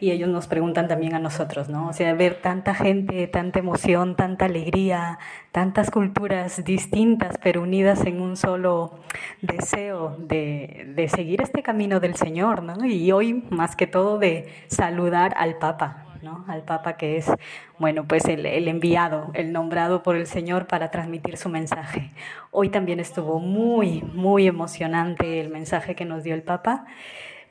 y 0.02 0.10
ellos 0.10 0.28
nos 0.28 0.48
preguntan 0.48 0.88
también 0.88 1.14
a 1.14 1.20
nosotros, 1.20 1.68
¿no? 1.68 1.86
O 1.86 1.92
sea, 1.92 2.12
ver 2.14 2.34
tanta 2.34 2.74
gente, 2.74 3.28
tanta 3.28 3.60
emoción, 3.60 4.16
tanta 4.16 4.46
alegría, 4.46 5.20
tantas 5.52 5.92
culturas 5.92 6.64
distintas 6.64 7.38
pero 7.40 7.62
unidas 7.62 8.04
en 8.04 8.20
un 8.20 8.36
solo 8.36 8.98
deseo 9.42 10.16
de, 10.18 10.92
de 10.96 11.08
seguir 11.08 11.40
este 11.40 11.62
camino 11.62 12.00
del 12.00 12.16
Señor, 12.16 12.64
¿no? 12.64 12.84
Y 12.84 13.12
hoy, 13.12 13.44
más 13.50 13.76
que 13.76 13.86
todo, 13.86 14.18
de 14.18 14.52
saludar 14.66 15.34
al 15.36 15.58
Papa, 15.58 16.06
¿no? 16.20 16.44
Al 16.48 16.62
Papa 16.64 16.96
que 16.96 17.18
es, 17.18 17.30
bueno, 17.78 18.04
pues 18.04 18.24
el, 18.24 18.44
el, 18.44 18.66
enviado, 18.66 19.30
el 19.34 19.52
nombrado 19.52 20.02
por 20.02 20.16
el 20.16 20.26
Señor 20.26 20.66
para 20.66 20.90
transmitir 20.90 21.36
su 21.36 21.48
mensaje. 21.48 22.10
Hoy 22.50 22.70
también 22.70 22.98
estuvo 22.98 23.38
muy, 23.38 24.02
muy 24.02 24.48
emocionante 24.48 25.40
el 25.40 25.48
mensaje 25.48 25.94
que 25.94 26.04
nos 26.04 26.24
dio 26.24 26.34
el 26.34 26.42
Papa. 26.42 26.86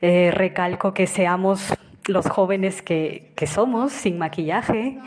Eh, 0.02 0.32
recalco 0.32 0.92
que 0.92 1.06
seamos 1.06 1.72
los 2.06 2.28
jóvenes 2.28 2.82
que, 2.82 3.32
que 3.36 3.46
somos, 3.46 3.92
sin 3.92 4.18
maquillaje, 4.18 4.98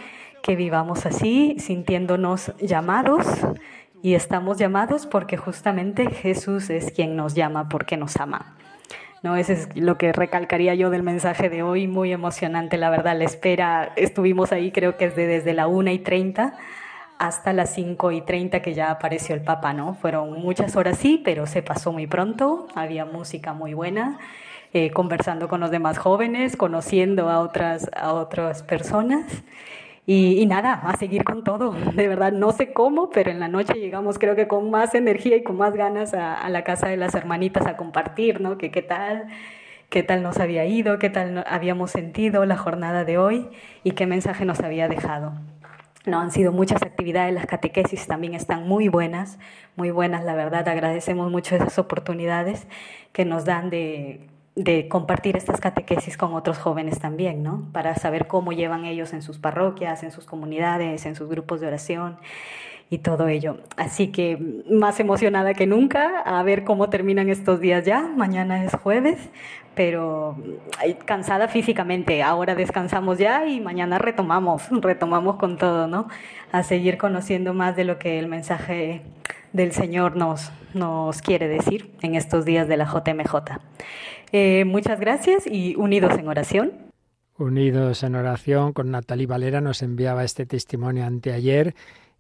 que 0.41 0.56
vivamos 0.56 1.06
así, 1.06 1.57
sintiéndonos 1.59 2.53
llamados. 2.59 3.25
Y 4.01 4.14
estamos 4.14 4.57
llamados 4.57 5.07
porque 5.07 5.38
justamente 5.38 6.09
Jesús 6.11 6.69
es 6.69 6.91
quien 6.91 7.15
nos 7.15 7.33
llama, 7.33 7.69
porque 7.69 7.98
nos 7.98 8.17
ama. 8.17 8.56
¿no? 9.25 9.35
Eso 9.35 9.53
es 9.53 9.75
lo 9.75 9.98
que 9.98 10.14
recalcaría 10.14 10.75
yo 10.75 10.91
del 10.91 11.01
mensaje 11.01 11.49
de 11.49 11.64
hoy, 11.64 11.88
muy 11.88 12.14
emocionante, 12.14 12.77
la 12.77 12.91
verdad. 12.91 13.17
La 13.17 13.24
espera, 13.25 13.91
estuvimos 13.95 14.51
ahí 14.51 14.72
creo 14.72 14.98
que 14.98 15.09
desde, 15.09 15.25
desde 15.25 15.53
la 15.53 15.67
1 15.67 15.91
y 15.91 15.99
30 15.99 16.53
hasta 17.17 17.53
las 17.53 17.74
5 17.74 18.11
y 18.11 18.22
30 18.22 18.61
que 18.61 18.74
ya 18.74 18.91
apareció 18.91 19.33
el 19.35 19.41
Papa, 19.41 19.74
¿no? 19.74 19.95
Fueron 19.95 20.33
muchas 20.33 20.75
horas 20.75 20.98
sí, 20.98 21.22
pero 21.24 21.48
se 21.48 21.64
pasó 21.64 21.91
muy 21.91 22.07
pronto, 22.07 22.67
había 22.75 23.06
música 23.06 23.53
muy 23.53 23.74
buena, 23.74 24.19
eh, 24.76 24.92
conversando 24.92 25.48
con 25.48 25.62
los 25.62 25.72
demás 25.72 25.98
jóvenes, 25.98 26.58
conociendo 26.58 27.30
a 27.30 27.40
otras, 27.40 27.90
a 27.95 28.12
otras 28.12 28.62
personas. 28.62 29.24
Y, 30.06 30.45
nada, 30.48 30.74
a 30.74 30.98
seguir 30.98 31.24
con 31.24 31.45
todo. 31.45 31.72
De 31.95 32.10
verdad, 32.10 32.34
no 32.34 32.52
sé 32.52 32.74
cómo, 32.74 33.10
pero 33.10 33.32
en 33.32 33.40
la 33.40 33.48
noche 33.48 33.76
llegamos 33.76 34.20
creo 34.20 34.36
que 34.36 34.50
con 34.50 34.70
más 34.70 34.94
energía 34.94 35.38
y 35.38 35.44
con 35.44 35.56
más 35.56 35.76
ganas 35.76 36.14
a, 36.14 36.34
a 36.34 36.50
la 36.50 36.66
casa 36.66 36.90
de 36.90 36.98
las 36.98 37.16
hermanitas 37.16 37.66
a 37.68 37.78
compartir, 37.78 38.42
¿no? 38.42 38.58
Que 38.58 38.70
qué 38.70 38.82
tal, 38.82 39.28
qué 39.90 40.04
tal 40.04 40.22
nos 40.22 40.40
había 40.40 40.66
ido, 40.66 41.00
qué 41.00 41.10
tal 41.10 41.45
habíamos 41.48 41.92
sentido 41.92 42.45
la 42.45 42.58
jornada 42.58 43.06
de 43.06 43.18
hoy 43.18 43.48
y 43.86 43.92
qué 43.92 44.06
mensaje 44.08 44.44
nos 44.44 44.60
había 44.60 44.90
dejado. 44.90 45.32
No, 46.06 46.20
han 46.20 46.32
sido 46.32 46.52
muchas 46.52 46.82
actividades, 46.82 47.34
las 47.34 47.45
catequesis 47.45 48.08
también 48.08 48.34
están 48.34 48.68
muy 48.68 48.90
buenas, 48.90 49.40
muy 49.78 49.92
buenas, 49.92 50.26
la 50.26 50.36
verdad. 50.36 50.68
Agradecemos 50.68 51.32
mucho 51.32 51.56
esas 51.56 51.80
oportunidades 51.80 52.68
que 53.14 53.24
nos 53.24 53.45
dan 53.45 53.70
de 53.70 54.35
de 54.56 54.88
compartir 54.88 55.35
estas 55.35 55.59
catequesis 55.59 56.17
con 56.17 56.34
otros 56.34 56.58
jóvenes 56.58 57.00
también, 57.00 57.43
¿no? 57.43 57.67
Para 57.74 57.95
saber 57.95 58.27
cómo 58.27 58.53
llevan 58.53 58.85
ellos 58.85 59.11
en 59.14 59.22
sus 59.22 59.38
parroquias, 59.38 60.01
en 60.03 60.11
sus 60.11 60.25
comunidades, 60.25 61.06
en 61.06 61.16
sus 61.16 61.27
grupos 61.27 61.59
de 61.59 61.67
oración 61.67 62.17
y 62.90 63.00
todo 63.00 63.27
ello. 63.27 63.58
Así 63.75 64.08
que 64.08 64.38
más 64.69 65.00
emocionada 65.00 65.53
que 65.53 65.67
nunca 65.67 66.22
a 66.22 66.42
ver 66.43 66.64
cómo 66.64 66.90
terminan 66.90 67.30
estos 67.30 67.59
días 67.59 67.84
ya. 67.84 68.01
Mañana 68.01 68.64
es 68.64 68.74
jueves, 68.75 69.17
pero 69.75 70.38
cansada 71.06 71.50
físicamente. 71.50 72.24
Ahora 72.24 72.56
descansamos 72.56 73.17
ya 73.17 73.45
y 73.45 73.59
mañana 73.59 73.98
retomamos, 73.98 74.69
retomamos 74.69 75.35
con 75.35 75.58
todo, 75.58 75.88
¿no? 75.88 76.08
A 76.53 76.64
seguir 76.64 76.98
conociendo 76.98 77.53
más 77.53 77.75
de 77.75 77.84
lo 77.84 78.00
que 78.00 78.19
el 78.19 78.27
mensaje 78.27 79.01
del 79.51 79.72
Señor 79.72 80.16
nos, 80.16 80.51
nos 80.74 81.22
quiere 81.22 81.48
decir 81.48 81.92
en 82.01 82.16
estos 82.16 82.45
días 82.45 82.67
de 82.67 82.77
la 82.77 82.85
JMJ. 82.85 83.59
Eh, 84.32 84.66
muchas 84.66 85.00
gracias 85.00 85.48
y 85.48 85.76
unidos 85.76 86.18
en 86.18 86.28
oración. 86.28 86.72
Unidos 87.38 88.04
en 88.04 88.16
oración 88.16 88.74
con 88.74 88.92
Natalie 88.92 89.28
Valera 89.28 89.62
nos 89.62 89.82
enviaba 89.82 90.24
este 90.24 90.45
testimonio 90.45 91.06
anteayer 91.06 91.76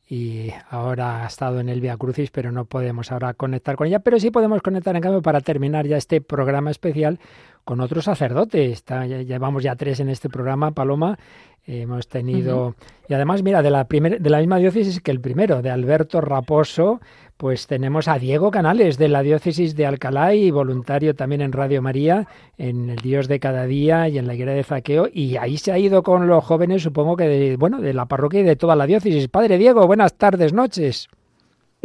y 0.07 0.51
ahora 0.69 1.23
ha 1.23 1.27
estado 1.27 1.59
en 1.59 1.69
el 1.69 1.81
Via 1.81 1.97
Crucis, 1.97 2.29
pero 2.29 2.51
no 2.51 2.65
podemos 2.65 3.11
ahora 3.11 3.33
conectar 3.33 3.75
con 3.75 3.87
ella, 3.87 3.99
pero 3.99 4.19
sí 4.19 4.29
podemos 4.29 4.61
conectar 4.61 4.95
en 4.95 5.01
cambio 5.01 5.21
para 5.21 5.41
terminar 5.41 5.87
ya 5.87 5.97
este 5.97 6.21
programa 6.21 6.69
especial 6.69 7.19
con 7.63 7.81
otro 7.81 8.01
sacerdote. 8.01 8.71
Está, 8.71 9.07
ya, 9.07 9.23
llevamos 9.23 9.63
ya 9.63 9.75
tres 9.75 9.99
en 9.99 10.09
este 10.09 10.29
programa, 10.29 10.71
Paloma. 10.71 11.17
Hemos 11.65 12.07
tenido. 12.07 12.67
Uh 12.67 12.69
-huh. 12.69 12.75
Y 13.09 13.13
además, 13.15 13.41
mira, 13.41 13.63
de 13.63 13.71
la, 13.71 13.85
primer, 13.85 14.21
de 14.21 14.29
la 14.29 14.37
misma 14.37 14.57
diócesis 14.57 15.01
que 15.01 15.09
el 15.09 15.19
primero, 15.19 15.63
de 15.63 15.71
Alberto 15.71 16.21
Raposo, 16.21 17.01
pues 17.37 17.67
tenemos 17.67 18.07
a 18.07 18.17
Diego 18.17 18.49
Canales, 18.49 18.97
de 18.97 19.09
la 19.09 19.21
diócesis 19.21 19.75
de 19.75 19.85
Alcalá 19.85 20.33
y 20.33 20.51
voluntario 20.51 21.15
también 21.15 21.41
en 21.41 21.51
Radio 21.51 21.81
María, 21.81 22.27
en 22.57 22.89
El 22.89 22.97
Dios 22.97 23.27
de 23.27 23.39
Cada 23.39 23.65
Día 23.65 24.07
y 24.07 24.17
en 24.17 24.27
la 24.27 24.35
Higuera 24.35 24.53
de 24.53 24.63
Zaqueo. 24.63 25.07
Y 25.11 25.37
ahí 25.37 25.57
se 25.57 25.71
ha 25.71 25.77
ido 25.77 26.03
con 26.03 26.27
los 26.27 26.43
jóvenes, 26.43 26.83
supongo 26.83 27.17
que 27.17 27.27
de, 27.27 27.57
bueno, 27.57 27.81
de 27.81 27.93
la 27.93 28.05
parroquia 28.05 28.39
y 28.39 28.43
de 28.43 28.55
toda 28.55 28.75
la 28.75 28.85
diócesis. 28.85 29.27
Padre 29.27 29.57
Diego, 29.57 29.85
buenas 29.85 30.13
tardes, 30.13 30.53
noches. 30.53 31.09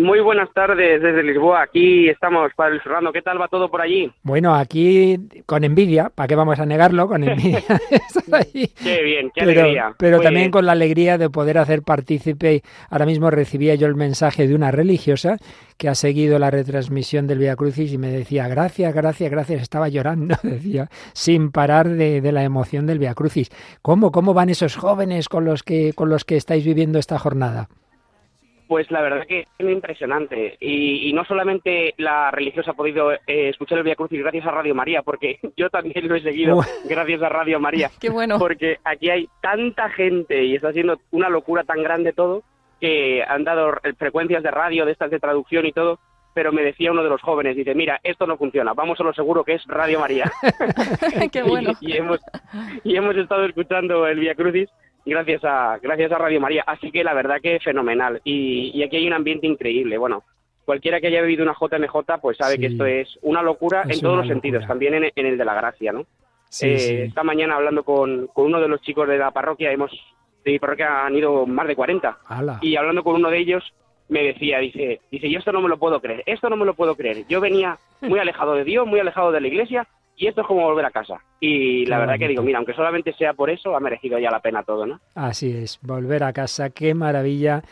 Muy 0.01 0.21
buenas 0.21 0.49
tardes 0.55 1.03
desde 1.03 1.23
Lisboa. 1.23 1.63
Aquí 1.63 2.09
estamos, 2.09 2.51
Padre 2.57 2.81
Serrano. 2.83 3.13
¿Qué 3.13 3.21
tal 3.21 3.39
va 3.39 3.49
todo 3.49 3.71
por 3.71 3.83
allí? 3.83 4.11
Bueno, 4.23 4.55
aquí 4.55 5.19
con 5.45 5.63
envidia, 5.63 6.09
¿para 6.15 6.27
qué 6.27 6.35
vamos 6.37 6.59
a 6.59 6.65
negarlo? 6.65 7.07
Con 7.07 7.23
envidia. 7.23 7.63
Qué 8.83 9.03
bien, 9.03 9.31
qué 9.35 9.45
pero, 9.45 9.61
alegría. 9.61 9.95
pero 9.99 10.17
Muy 10.17 10.25
también 10.25 10.45
bien. 10.45 10.51
con 10.53 10.67
la 10.67 10.73
alegría 10.73 11.19
de 11.19 11.29
poder 11.29 11.59
hacer 11.59 11.83
partícipe. 11.83 12.63
Ahora 12.89 13.05
mismo 13.05 13.31
recibía 13.31 13.75
yo 13.75 13.87
el 13.87 13.95
mensaje 13.95 14.47
de 14.49 14.55
una 14.55 14.71
religiosa 14.71 15.37
que 15.77 15.89
ha 15.89 15.95
seguido 15.95 16.39
la 16.39 16.51
retransmisión 16.51 17.27
del 17.27 17.39
Via 17.39 17.57
Crucis 17.57 17.93
y 17.93 17.99
me 17.99 18.09
decía, 18.09 18.49
gracias, 18.49 18.95
gracias, 18.95 19.31
gracias. 19.31 19.63
Estaba 19.63 19.89
llorando, 19.89 20.37
decía, 20.43 20.89
sin 21.13 21.51
parar 21.51 21.89
de, 21.89 22.21
de 22.21 22.33
la 22.33 22.43
emoción 22.45 22.87
del 22.87 22.99
Via 22.99 23.15
Crucis. 23.15 23.51
¿Cómo, 23.83 24.13
¿Cómo 24.13 24.33
van 24.33 24.49
esos 24.49 24.77
jóvenes 24.77 25.29
con 25.29 25.45
los 25.45 25.63
que, 25.63 25.93
con 25.93 26.09
los 26.09 26.25
que 26.25 26.37
estáis 26.37 26.65
viviendo 26.65 26.99
esta 26.99 27.19
jornada? 27.19 27.69
Pues 28.71 28.89
la 28.93 29.01
verdad 29.01 29.27
que 29.27 29.41
es 29.41 29.65
muy 29.65 29.73
impresionante. 29.73 30.57
Y, 30.61 31.09
y 31.09 31.13
no 31.13 31.25
solamente 31.25 31.93
la 31.97 32.31
religiosa 32.31 32.71
ha 32.71 32.75
podido 32.75 33.11
eh, 33.11 33.19
escuchar 33.49 33.79
el 33.79 33.83
Via 33.83 33.97
Crucis 33.97 34.21
gracias 34.21 34.47
a 34.47 34.53
Radio 34.53 34.77
María, 34.77 35.03
porque 35.03 35.41
yo 35.57 35.71
también 35.71 36.07
lo 36.07 36.15
he 36.15 36.23
seguido 36.23 36.61
gracias 36.85 37.21
a 37.21 37.29
Radio 37.29 37.59
María. 37.59 37.91
Qué 38.01 38.11
bueno. 38.11 38.39
Porque 38.39 38.79
aquí 38.85 39.11
hay 39.11 39.29
tanta 39.43 39.89
gente 39.91 40.45
y 40.45 40.55
está 40.55 40.73
siendo 40.73 41.01
una 41.11 41.29
locura 41.29 41.65
tan 41.65 41.83
grande 41.83 42.13
todo 42.13 42.45
que 42.81 43.25
han 43.27 43.43
dado 43.43 43.73
frecuencias 43.99 44.45
de 44.45 44.53
radio, 44.53 44.87
de 44.87 44.93
estas 44.93 45.11
de 45.11 45.19
traducción 45.19 45.67
y 45.67 45.73
todo. 45.73 45.99
Pero 46.33 46.53
me 46.53 46.63
decía 46.63 46.93
uno 46.93 47.03
de 47.03 47.11
los 47.11 47.21
jóvenes, 47.21 47.57
dice, 47.57 47.75
mira, 47.75 47.99
esto 48.05 48.25
no 48.25 48.37
funciona, 48.37 48.73
vamos 48.73 49.01
a 49.01 49.03
lo 49.03 49.13
seguro 49.13 49.43
que 49.43 49.55
es 49.55 49.65
Radio 49.67 49.99
María. 49.99 50.31
Qué 51.33 51.43
bueno. 51.43 51.73
y, 51.81 51.95
y 51.95 51.97
hemos, 51.97 52.21
y 52.85 52.95
hemos 52.95 53.17
estado 53.17 53.47
escuchando 53.47 54.07
el 54.07 54.21
Via 54.21 54.37
Crucis 54.37 54.69
gracias 55.05 55.45
a, 55.45 55.79
gracias 55.83 56.13
a 56.13 56.19
Radio 56.19 56.41
María. 56.41 56.65
Así 56.67 56.91
que 56.91 57.05
la 57.05 57.15
verdad 57.15 57.41
que 57.43 57.59
fenomenal. 57.61 58.21
Y, 58.25 58.71
y 58.75 58.83
aquí 58.83 58.97
hay 58.97 59.07
un 59.07 59.13
ambiente 59.13 59.47
increíble. 59.47 59.99
Bueno, 59.99 60.23
cualquiera 60.65 61.01
que 61.01 61.09
haya 61.09 61.23
vivido 61.23 61.43
una 61.43 61.55
JMJ 61.59 62.19
pues 62.21 62.37
sabe 62.37 62.55
Sí. 62.55 62.61
que 62.61 62.67
esto 62.67 62.87
es 62.87 63.19
una 63.23 63.43
locura 63.43 63.83
Es 63.89 63.97
en 63.97 64.03
todos 64.03 64.19
los 64.19 64.29
sentidos, 64.29 64.67
también 64.67 64.95
en, 64.95 65.11
en 65.15 65.27
el 65.27 65.37
de 65.39 65.45
la 65.45 65.55
gracia, 65.55 65.93
¿no? 65.93 66.05
Sí, 66.49 66.67
Eh, 66.69 66.79
sí. 66.79 66.95
Esta 67.03 67.23
mañana 67.23 67.57
hablando 67.57 67.83
con, 67.85 68.27
con 68.29 68.47
uno 68.47 68.61
de 68.61 68.69
los 68.69 68.81
chicos 68.83 69.07
de 69.09 69.19
la 69.19 69.31
parroquia, 69.31 69.71
hemos 69.73 69.91
de 70.45 70.53
mi 70.53 70.59
parroquia 70.59 71.05
han 71.07 71.15
ido 71.15 71.47
más 71.47 71.67
de 71.67 71.77
40. 71.77 72.19
Ala. 72.27 72.59
Y 72.63 72.75
hablando 72.77 73.05
con 73.05 73.15
uno 73.17 73.31
de 73.31 73.39
ellos, 73.39 73.63
me 74.09 74.23
decía, 74.25 74.59
dice, 74.59 75.01
dice, 75.11 75.31
yo 75.31 75.39
esto 75.39 75.53
no 75.53 75.61
me 75.61 75.69
lo 75.69 75.79
puedo 75.79 76.01
creer, 76.01 76.23
esto 76.27 76.49
no 76.51 76.57
me 76.57 76.65
lo 76.65 76.75
puedo 76.75 76.97
creer. 76.97 77.25
Yo 77.29 77.41
venía 77.41 77.79
muy 78.01 78.19
alejado 78.19 78.55
de 78.55 78.65
Dios, 78.65 78.87
muy 78.87 78.99
alejado 78.99 79.31
de 79.33 79.41
la 79.41 79.47
iglesia, 79.49 79.87
y 80.17 80.27
esto 80.27 80.43
es 80.43 80.47
como 80.47 80.63
volver 80.63 80.85
a 80.85 80.91
casa. 80.91 81.19
Y 81.41 81.87
la 81.87 81.97
Qué 81.97 82.01
verdad 82.01 82.19
que 82.19 82.29
digo, 82.29 82.43
mira, 82.43 82.59
aunque 82.59 82.75
solamente 82.75 83.13
sea 83.15 83.33
por 83.35 83.51
eso, 83.51 83.75
ha 83.75 83.81
merecido 83.81 84.19
ya 84.19 84.31
la 84.31 84.41
pena 84.41 84.63
todo, 84.63 84.87
¿no? 84.87 85.01
Así 85.15 85.51
es, 85.51 85.79
volver 85.83 86.25
a 86.25 86.33
casa, 86.33 86.71
qué 86.71 86.95
maravilla, 86.95 87.63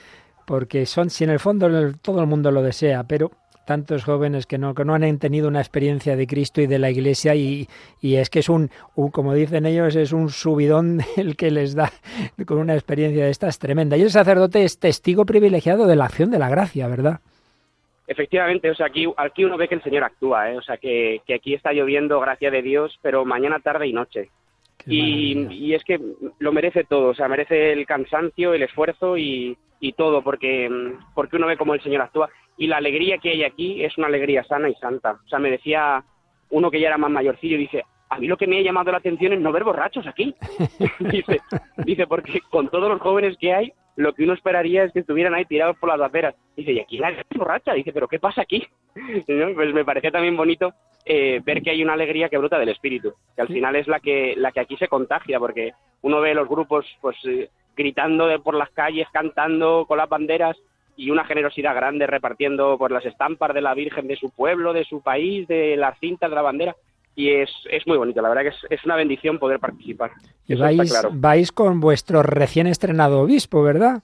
porque 0.46 0.86
son, 0.86 1.10
si 1.10 1.24
en 1.24 1.30
el 1.30 1.38
fondo 1.38 1.68
todo 2.00 2.20
el 2.20 2.26
mundo 2.26 2.50
lo 2.50 2.62
desea, 2.62 3.04
pero 3.04 3.30
tantos 3.68 4.02
jóvenes 4.02 4.46
que 4.46 4.56
no, 4.56 4.74
que 4.74 4.82
no 4.82 4.94
han 4.94 5.18
tenido 5.18 5.46
una 5.46 5.60
experiencia 5.60 6.16
de 6.16 6.26
Cristo 6.26 6.62
y 6.62 6.66
de 6.66 6.78
la 6.78 6.90
Iglesia 6.90 7.34
y, 7.34 7.68
y 8.00 8.14
es 8.16 8.30
que 8.30 8.38
es 8.38 8.48
un, 8.48 8.70
un, 8.94 9.10
como 9.10 9.34
dicen 9.34 9.66
ellos, 9.66 9.94
es 9.94 10.12
un 10.12 10.30
subidón 10.30 11.02
el 11.18 11.36
que 11.36 11.50
les 11.50 11.74
da 11.74 11.92
con 12.46 12.56
una 12.56 12.72
experiencia 12.72 13.26
de 13.26 13.30
estas 13.30 13.58
tremenda. 13.58 13.98
Y 13.98 14.02
el 14.02 14.10
sacerdote 14.10 14.64
es 14.64 14.78
testigo 14.78 15.26
privilegiado 15.26 15.86
de 15.86 15.96
la 15.96 16.06
acción 16.06 16.30
de 16.30 16.38
la 16.38 16.48
gracia, 16.48 16.88
¿verdad? 16.88 17.20
Efectivamente, 18.08 18.70
o 18.70 18.74
sea, 18.74 18.86
aquí, 18.86 19.06
aquí 19.18 19.44
uno 19.44 19.58
ve 19.58 19.68
que 19.68 19.74
el 19.74 19.82
Señor 19.82 20.02
actúa, 20.02 20.50
¿eh? 20.50 20.56
o 20.56 20.62
sea, 20.62 20.78
que, 20.78 21.20
que 21.26 21.34
aquí 21.34 21.52
está 21.52 21.74
lloviendo, 21.74 22.18
gracia 22.20 22.50
de 22.50 22.62
Dios, 22.62 22.98
pero 23.02 23.26
mañana, 23.26 23.60
tarde 23.60 23.86
y 23.86 23.92
noche. 23.92 24.30
Y, 24.86 25.46
y 25.50 25.74
es 25.74 25.84
que 25.84 26.00
lo 26.38 26.52
merece 26.52 26.84
todo, 26.84 27.08
o 27.08 27.14
sea, 27.14 27.28
merece 27.28 27.72
el 27.72 27.84
cansancio, 27.84 28.54
el 28.54 28.62
esfuerzo 28.62 29.18
y, 29.18 29.58
y 29.78 29.92
todo, 29.92 30.22
porque, 30.22 30.70
mm, 30.70 31.12
porque 31.14 31.36
uno 31.36 31.48
ve 31.48 31.58
cómo 31.58 31.74
el 31.74 31.82
Señor 31.82 32.00
actúa. 32.00 32.30
Y 32.56 32.66
la 32.66 32.78
alegría 32.78 33.18
que 33.18 33.30
hay 33.30 33.44
aquí 33.44 33.84
es 33.84 33.98
una 33.98 34.06
alegría 34.06 34.42
sana 34.44 34.70
y 34.70 34.74
santa. 34.76 35.18
O 35.24 35.28
sea, 35.28 35.38
me 35.38 35.50
decía 35.50 36.02
uno 36.48 36.70
que 36.70 36.80
ya 36.80 36.88
era 36.88 36.96
más 36.96 37.10
mayorcillo, 37.10 37.58
dice, 37.58 37.84
a 38.08 38.18
mí 38.18 38.26
lo 38.26 38.38
que 38.38 38.46
me 38.46 38.58
ha 38.58 38.62
llamado 38.62 38.90
la 38.90 38.98
atención 38.98 39.34
es 39.34 39.40
no 39.40 39.52
ver 39.52 39.64
borrachos 39.64 40.06
aquí. 40.06 40.34
dice, 40.98 41.40
dice, 41.84 42.06
porque 42.06 42.40
con 42.48 42.68
todos 42.68 42.88
los 42.88 43.02
jóvenes 43.02 43.36
que 43.38 43.52
hay, 43.52 43.72
lo 43.98 44.12
que 44.12 44.22
uno 44.22 44.34
esperaría 44.34 44.84
es 44.84 44.92
que 44.92 45.00
estuvieran 45.00 45.34
ahí 45.34 45.44
tirados 45.44 45.76
por 45.76 45.88
las 45.88 46.00
aceras. 46.00 46.36
Dice, 46.56 46.72
y 46.72 46.78
aquí 46.78 47.00
nadie 47.00 47.24
es 47.28 47.36
borracha. 47.36 47.74
Dice, 47.74 47.92
pero 47.92 48.06
¿qué 48.06 48.20
pasa 48.20 48.42
aquí? 48.42 48.64
¿No? 49.26 49.54
Pues 49.54 49.74
me 49.74 49.84
parece 49.84 50.12
también 50.12 50.36
bonito 50.36 50.72
eh, 51.04 51.40
ver 51.44 51.62
que 51.62 51.70
hay 51.70 51.82
una 51.82 51.94
alegría 51.94 52.28
que 52.28 52.38
brota 52.38 52.60
del 52.60 52.68
espíritu, 52.68 53.12
que 53.34 53.42
al 53.42 53.48
final 53.48 53.74
es 53.74 53.88
la 53.88 53.98
que, 53.98 54.34
la 54.36 54.52
que 54.52 54.60
aquí 54.60 54.76
se 54.76 54.86
contagia, 54.86 55.40
porque 55.40 55.72
uno 56.02 56.20
ve 56.20 56.32
los 56.32 56.48
grupos 56.48 56.86
pues 57.00 57.16
eh, 57.24 57.50
gritando 57.76 58.40
por 58.40 58.54
las 58.54 58.70
calles, 58.70 59.08
cantando 59.12 59.84
con 59.88 59.98
las 59.98 60.08
banderas 60.08 60.56
y 60.96 61.10
una 61.10 61.24
generosidad 61.24 61.74
grande 61.74 62.06
repartiendo 62.06 62.78
por 62.78 62.92
las 62.92 63.04
estampas 63.04 63.52
de 63.52 63.62
la 63.62 63.74
Virgen 63.74 64.06
de 64.06 64.16
su 64.16 64.30
pueblo, 64.30 64.72
de 64.72 64.84
su 64.84 65.02
país, 65.02 65.48
de 65.48 65.76
las 65.76 65.98
cintas 65.98 66.30
de 66.30 66.36
la 66.36 66.42
bandera. 66.42 66.76
Y 67.18 67.30
es, 67.30 67.50
es 67.68 67.84
muy 67.84 67.98
bonito, 67.98 68.22
la 68.22 68.28
verdad 68.28 68.42
que 68.42 68.48
es, 68.50 68.66
es 68.70 68.84
una 68.84 68.94
bendición 68.94 69.40
poder 69.40 69.58
participar. 69.58 70.12
Y 70.46 70.52
Eso 70.54 70.62
vais, 70.62 70.88
claro. 70.88 71.10
vais 71.12 71.50
con 71.50 71.80
vuestro 71.80 72.22
recién 72.22 72.68
estrenado 72.68 73.22
obispo, 73.22 73.60
¿verdad? 73.60 74.02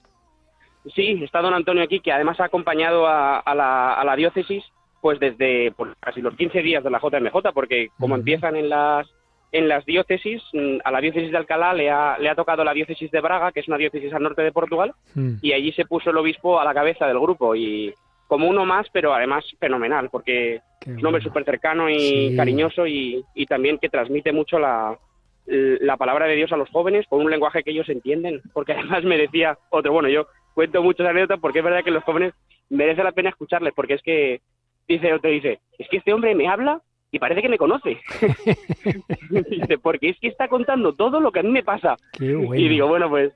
Sí, 0.93 1.21
está 1.23 1.41
don 1.41 1.53
Antonio 1.53 1.81
aquí, 1.81 2.01
que 2.01 2.11
además 2.11 2.39
ha 2.41 2.45
acompañado 2.45 3.07
a, 3.07 3.39
a 3.39 3.55
la, 3.55 3.93
a 3.93 4.03
la 4.03 4.15
diócesis 4.17 4.65
pues 5.01 5.17
desde 5.19 5.71
pues, 5.77 5.91
casi 6.01 6.19
los 6.21 6.35
15 6.35 6.61
días 6.61 6.83
de 6.83 6.89
la 6.89 6.99
JMJ, 6.99 7.53
porque 7.53 7.87
como 7.99 8.15
empiezan 8.15 8.55
en 8.57 8.67
las 8.69 9.07
en 9.51 9.69
las 9.69 9.85
diócesis, 9.85 10.41
mm, 10.51 10.79
a 10.83 10.91
la 10.91 10.99
diócesis 10.99 11.31
de 11.31 11.37
Alcalá 11.37 11.73
le 11.73 11.89
ha, 11.89 12.17
le 12.19 12.27
ha 12.27 12.35
tocado 12.35 12.65
la 12.65 12.73
diócesis 12.73 13.09
de 13.11 13.21
Braga, 13.21 13.53
que 13.53 13.61
es 13.61 13.67
una 13.69 13.77
diócesis 13.77 14.11
al 14.13 14.23
norte 14.23 14.41
de 14.41 14.51
Portugal, 14.51 14.93
Mm. 15.13 15.35
y 15.41 15.53
allí 15.53 15.71
se 15.71 15.85
puso 15.85 16.09
el 16.09 16.17
obispo 16.17 16.59
a 16.59 16.65
la 16.65 16.73
cabeza 16.73 17.07
del 17.07 17.19
grupo 17.19 17.55
y 17.55 17.93
como 18.27 18.47
uno 18.47 18.65
más, 18.65 18.87
pero 18.91 19.13
además 19.13 19.45
fenomenal, 19.59 20.09
porque 20.09 20.55
es 20.55 20.61
un 20.87 21.05
hombre 21.05 21.21
súper 21.21 21.43
cercano 21.45 21.89
y 21.89 22.29
Sí. 22.29 22.33
cariñoso 22.35 22.85
y, 22.87 23.23
y 23.35 23.45
también 23.45 23.77
que 23.77 23.89
transmite 23.89 24.31
mucho 24.31 24.57
la, 24.59 24.97
la 25.45 25.97
palabra 25.97 26.25
de 26.25 26.35
Dios 26.35 26.51
a 26.51 26.57
los 26.57 26.69
jóvenes 26.69 27.05
con 27.07 27.21
un 27.21 27.29
lenguaje 27.29 27.63
que 27.63 27.71
ellos 27.71 27.87
entienden, 27.89 28.41
porque 28.53 28.73
además 28.73 29.03
me 29.03 29.17
decía 29.17 29.57
otro, 29.69 29.91
bueno, 29.91 30.09
yo 30.09 30.27
cuento 30.53 30.81
muchas 30.81 31.07
anécdotas 31.07 31.39
porque 31.39 31.59
es 31.59 31.65
verdad 31.65 31.83
que 31.83 31.91
los 31.91 32.03
jóvenes 32.03 32.33
merece 32.69 33.03
la 33.03 33.11
pena 33.11 33.29
escucharles, 33.29 33.73
porque 33.75 33.93
es 33.95 34.01
que 34.01 34.41
dice 34.87 35.13
otro 35.13 35.29
dice, 35.29 35.59
es 35.77 35.87
que 35.89 35.97
este 35.97 36.13
hombre 36.13 36.33
me 36.35 36.47
habla 36.47 36.81
y 37.11 37.19
parece 37.19 37.41
que 37.41 37.49
me 37.49 37.57
conoce. 37.57 37.99
dice, 39.49 39.77
porque 39.77 40.09
es 40.09 40.19
que 40.19 40.27
está 40.27 40.47
contando 40.47 40.93
todo 40.93 41.19
lo 41.19 41.31
que 41.31 41.39
a 41.39 41.43
mí 41.43 41.49
me 41.49 41.63
pasa. 41.63 41.95
Qué 42.17 42.33
bueno. 42.35 42.55
Y 42.55 42.67
digo, 42.67 42.87
bueno, 42.87 43.09
pues 43.09 43.33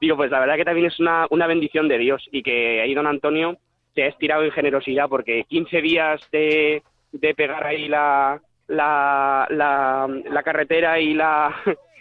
digo, 0.00 0.16
pues 0.16 0.30
la 0.30 0.40
verdad 0.40 0.56
que 0.56 0.64
también 0.64 0.86
es 0.86 0.98
una, 1.00 1.26
una 1.30 1.46
bendición 1.46 1.88
de 1.88 1.98
Dios 1.98 2.26
y 2.32 2.42
que 2.42 2.80
ahí 2.80 2.94
don 2.94 3.06
Antonio 3.06 3.58
se 4.00 4.04
ha 4.04 4.08
estirado 4.08 4.44
en 4.44 4.50
generosidad 4.50 5.10
porque 5.10 5.44
15 5.44 5.82
días 5.82 6.20
de, 6.32 6.82
de 7.12 7.34
pegar 7.34 7.66
ahí 7.66 7.86
la, 7.86 8.40
la, 8.66 9.46
la, 9.50 10.08
la 10.08 10.42
carretera 10.42 10.98
y 10.98 11.12
la 11.12 11.54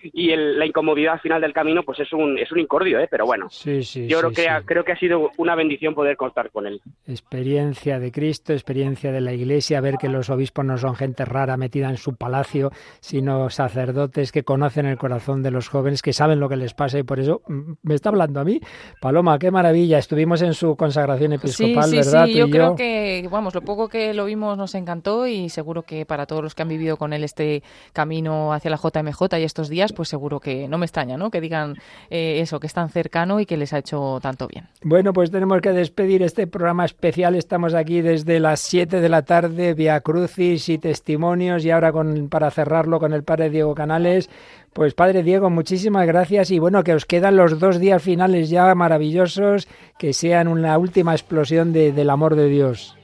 y 0.03 0.31
el- 0.31 0.57
la 0.59 0.65
incomodidad 0.65 1.13
al 1.13 1.19
final 1.19 1.41
del 1.41 1.53
camino 1.53 1.83
pues 1.83 1.99
es 1.99 2.11
un 2.13 2.37
es 2.37 2.51
un 2.51 2.59
incordio, 2.59 2.99
¿eh? 2.99 3.07
pero 3.09 3.25
bueno. 3.25 3.47
Sí, 3.49 3.83
sí, 3.83 4.07
Yo 4.07 4.17
sí, 4.19 4.21
creo 4.25 4.31
que 4.33 4.49
ha, 4.49 4.61
creo 4.63 4.83
que 4.83 4.91
ha 4.93 4.99
sido 4.99 5.31
una 5.37 5.55
bendición 5.55 5.95
poder 5.95 6.17
contar 6.17 6.51
con 6.51 6.67
él. 6.67 6.81
Experiencia 7.07 7.99
de 7.99 8.11
Cristo, 8.11 8.53
experiencia 8.53 9.11
de 9.11 9.21
la 9.21 9.33
Iglesia, 9.33 9.81
ver 9.81 9.95
que 9.97 10.09
los 10.09 10.29
obispos 10.29 10.63
no 10.65 10.77
son 10.77 10.95
gente 10.95 11.25
rara 11.25 11.57
metida 11.57 11.89
en 11.89 11.97
su 11.97 12.15
palacio, 12.15 12.71
sino 13.01 13.49
sacerdotes 13.49 14.31
que 14.31 14.43
conocen 14.43 14.85
el 14.85 14.97
corazón 14.97 15.43
de 15.43 15.51
los 15.51 15.67
jóvenes, 15.67 16.01
que 16.01 16.13
saben 16.13 16.39
lo 16.39 16.49
que 16.49 16.55
les 16.55 16.73
pasa 16.73 16.97
y 16.97 17.03
por 17.03 17.19
eso 17.19 17.41
mm, 17.47 17.73
me 17.83 17.95
está 17.95 18.09
hablando 18.09 18.39
a 18.39 18.43
mí. 18.43 18.59
Paloma, 19.01 19.37
qué 19.37 19.51
maravilla. 19.51 19.97
Estuvimos 19.97 20.41
en 20.41 20.53
su 20.53 20.75
consagración 20.75 21.33
episcopal, 21.33 21.83
sí, 21.83 21.89
sí, 21.89 21.95
¿verdad? 21.97 22.25
sí, 22.25 22.33
yo 22.35 22.47
y 22.47 22.51
creo 22.51 22.75
que, 22.75 23.27
vamos, 23.31 23.53
lo 23.53 23.61
poco 23.61 23.89
que 23.89 24.13
lo 24.13 24.25
vimos 24.25 24.57
nos 24.57 24.73
encantó 24.75 25.27
y 25.27 25.49
seguro 25.49 25.83
que 25.83 26.05
para 26.05 26.25
todos 26.25 26.41
los 26.43 26.55
que 26.55 26.61
han 26.63 26.69
vivido 26.69 26.97
con 26.97 27.13
él 27.13 27.23
este 27.23 27.63
camino 27.93 28.53
hacia 28.53 28.71
la 28.71 28.77
JMJ 28.77 29.39
y 29.39 29.43
estos 29.43 29.69
días, 29.69 29.88
pues 29.93 30.09
seguro 30.09 30.39
que 30.39 30.67
no 30.67 30.77
me 30.77 30.85
extraña, 30.85 31.17
¿no? 31.17 31.29
Que 31.31 31.41
digan 31.41 31.75
eh, 32.09 32.39
eso, 32.41 32.59
que 32.59 32.67
es 32.67 32.73
tan 32.73 32.89
cercano 32.89 33.39
y 33.39 33.45
que 33.45 33.57
les 33.57 33.73
ha 33.73 33.79
hecho 33.79 34.19
tanto 34.21 34.47
bien. 34.47 34.67
Bueno, 34.83 35.13
pues 35.13 35.31
tenemos 35.31 35.61
que 35.61 35.71
despedir 35.71 36.23
este 36.23 36.47
programa 36.47 36.85
especial. 36.85 37.35
Estamos 37.35 37.73
aquí 37.73 38.01
desde 38.01 38.39
las 38.39 38.59
7 38.61 39.01
de 39.01 39.09
la 39.09 39.23
tarde, 39.23 39.73
vía 39.73 39.99
crucis 40.01 40.69
y 40.69 40.77
testimonios, 40.77 41.63
y 41.65 41.71
ahora 41.71 41.91
con, 41.91 42.29
para 42.29 42.51
cerrarlo 42.51 42.99
con 42.99 43.13
el 43.13 43.23
padre 43.23 43.49
Diego 43.49 43.75
Canales. 43.75 44.29
Pues 44.73 44.93
padre 44.93 45.23
Diego, 45.23 45.49
muchísimas 45.49 46.05
gracias 46.05 46.51
y 46.51 46.59
bueno, 46.59 46.83
que 46.83 46.93
os 46.93 47.05
quedan 47.05 47.35
los 47.35 47.59
dos 47.59 47.79
días 47.79 48.03
finales 48.03 48.49
ya 48.51 48.73
maravillosos, 48.75 49.67
que 49.97 50.13
sean 50.13 50.47
una 50.47 50.77
última 50.77 51.13
explosión 51.13 51.73
de- 51.73 51.91
del 51.91 52.09
amor 52.11 52.35
de 52.35 52.47
Dios. 52.49 52.95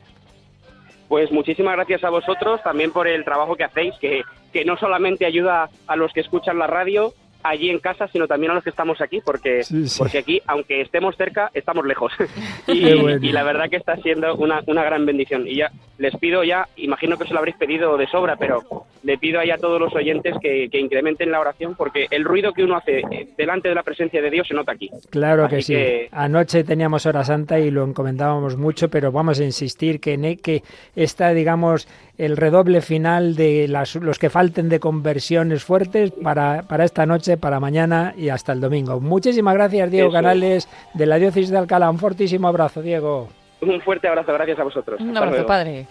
Pues 1.08 1.32
muchísimas 1.32 1.76
gracias 1.76 2.04
a 2.04 2.10
vosotros 2.10 2.62
también 2.64 2.92
por 2.92 3.08
el 3.08 3.24
trabajo 3.24 3.56
que 3.56 3.64
hacéis, 3.64 3.94
que, 4.00 4.24
que 4.52 4.66
no 4.66 4.78
solamente 4.78 5.26
ayuda 5.26 5.70
a 5.88 5.96
los 5.96 6.12
que 6.14 6.22
escuchan 6.22 6.58
la 6.58 6.68
radio 6.68 7.14
allí 7.50 7.70
en 7.70 7.80
casa, 7.80 8.08
sino 8.08 8.28
también 8.28 8.52
a 8.52 8.56
los 8.56 8.64
que 8.64 8.70
estamos 8.70 9.00
aquí, 9.02 9.22
porque, 9.24 9.64
Sí, 9.64 9.88
sí. 9.88 10.00
porque 10.00 10.18
aquí, 10.20 10.42
aunque 10.48 10.82
estemos 10.82 11.16
cerca, 11.16 11.50
estamos 11.54 11.86
lejos. 11.86 12.12
y, 12.68 12.94
bueno. 12.96 13.26
y 13.26 13.32
la 13.32 13.44
verdad 13.44 13.70
que 13.70 13.78
está 13.78 13.96
siendo 13.98 14.36
una, 14.36 14.62
una 14.68 14.84
gran 14.84 15.06
bendición. 15.06 15.48
Y 15.48 15.58
ya 15.58 15.72
les 15.98 16.16
pido 16.18 16.44
ya, 16.44 16.68
imagino 16.76 17.18
que 17.18 17.24
os 17.24 17.32
lo 17.32 17.38
habréis 17.40 17.56
pedido 17.58 17.96
de 17.98 18.08
sobra, 18.08 18.36
pero 18.36 18.64
le 19.04 19.18
pido 19.18 19.40
ahí 19.40 19.52
a 19.52 19.58
todos 19.58 19.80
los 19.80 19.94
oyentes 19.96 20.36
que, 20.42 20.68
que 20.70 20.80
incrementen 20.80 21.32
la 21.32 21.40
oración 21.40 21.76
porque 21.76 22.08
el 22.12 22.26
ruido 22.26 22.52
que 22.54 22.64
uno 22.64 22.76
hace 22.76 23.00
eh, 23.00 23.28
delante 23.38 23.70
de 23.70 23.76
la 23.76 23.84
presencia 23.84 24.22
de 24.22 24.30
Dios 24.30 24.48
se 24.48 24.54
nota 24.54 24.74
aquí. 24.74 24.90
Claro 25.10 25.48
que 25.48 25.62
sí. 25.62 25.74
que- 25.74 26.10
Anoche 26.12 26.64
teníamos 26.64 27.06
hora 27.06 27.24
santa 27.24 27.60
y 27.60 27.72
lo 27.72 27.84
encomendábamos 27.86 28.58
mucho, 28.58 28.90
pero 28.90 29.12
vamos 29.12 29.40
a 29.40 29.44
insistir 29.46 30.00
que, 30.02 30.18
ne- 30.18 30.38
que 30.38 30.64
está, 30.96 31.34
digamos, 31.34 31.88
el 32.18 32.36
redoble 32.36 32.82
final 32.82 33.36
de 33.36 33.68
las, 33.68 33.96
los 33.96 34.20
que 34.20 34.30
falten 34.30 34.68
de 34.70 34.80
conversiones 34.80 35.64
fuertes 35.64 36.12
para, 36.12 36.64
para 36.64 36.84
esta 36.86 37.06
noche, 37.06 37.35
para 37.38 37.60
mañana 37.60 38.14
y 38.18 38.30
hasta 38.30 38.52
el 38.54 38.62
domingo. 38.62 39.00
Muchísimas 39.00 39.54
gracias, 39.54 39.92
Diego 39.92 40.08
Eso. 40.10 40.14
Canales, 40.14 40.68
de 40.94 41.06
la 41.06 41.18
Diócesis 41.18 41.50
de 41.50 41.58
Alcalá. 41.58 41.90
Un 41.90 42.00
fortísimo 42.00 42.48
abrazo, 42.48 42.82
Diego. 42.82 43.28
Un 43.62 43.82
fuerte 43.82 44.08
abrazo, 44.08 44.34
gracias 44.34 44.60
a 44.60 44.64
vosotros. 44.64 45.00
Un 45.00 45.08
Hasta 45.10 45.20
abrazo, 45.20 45.36
luego. 45.36 45.48
padre. 45.48 45.88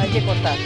Hay 0.00 0.10
que 0.10 0.24
cortar. 0.24 0.56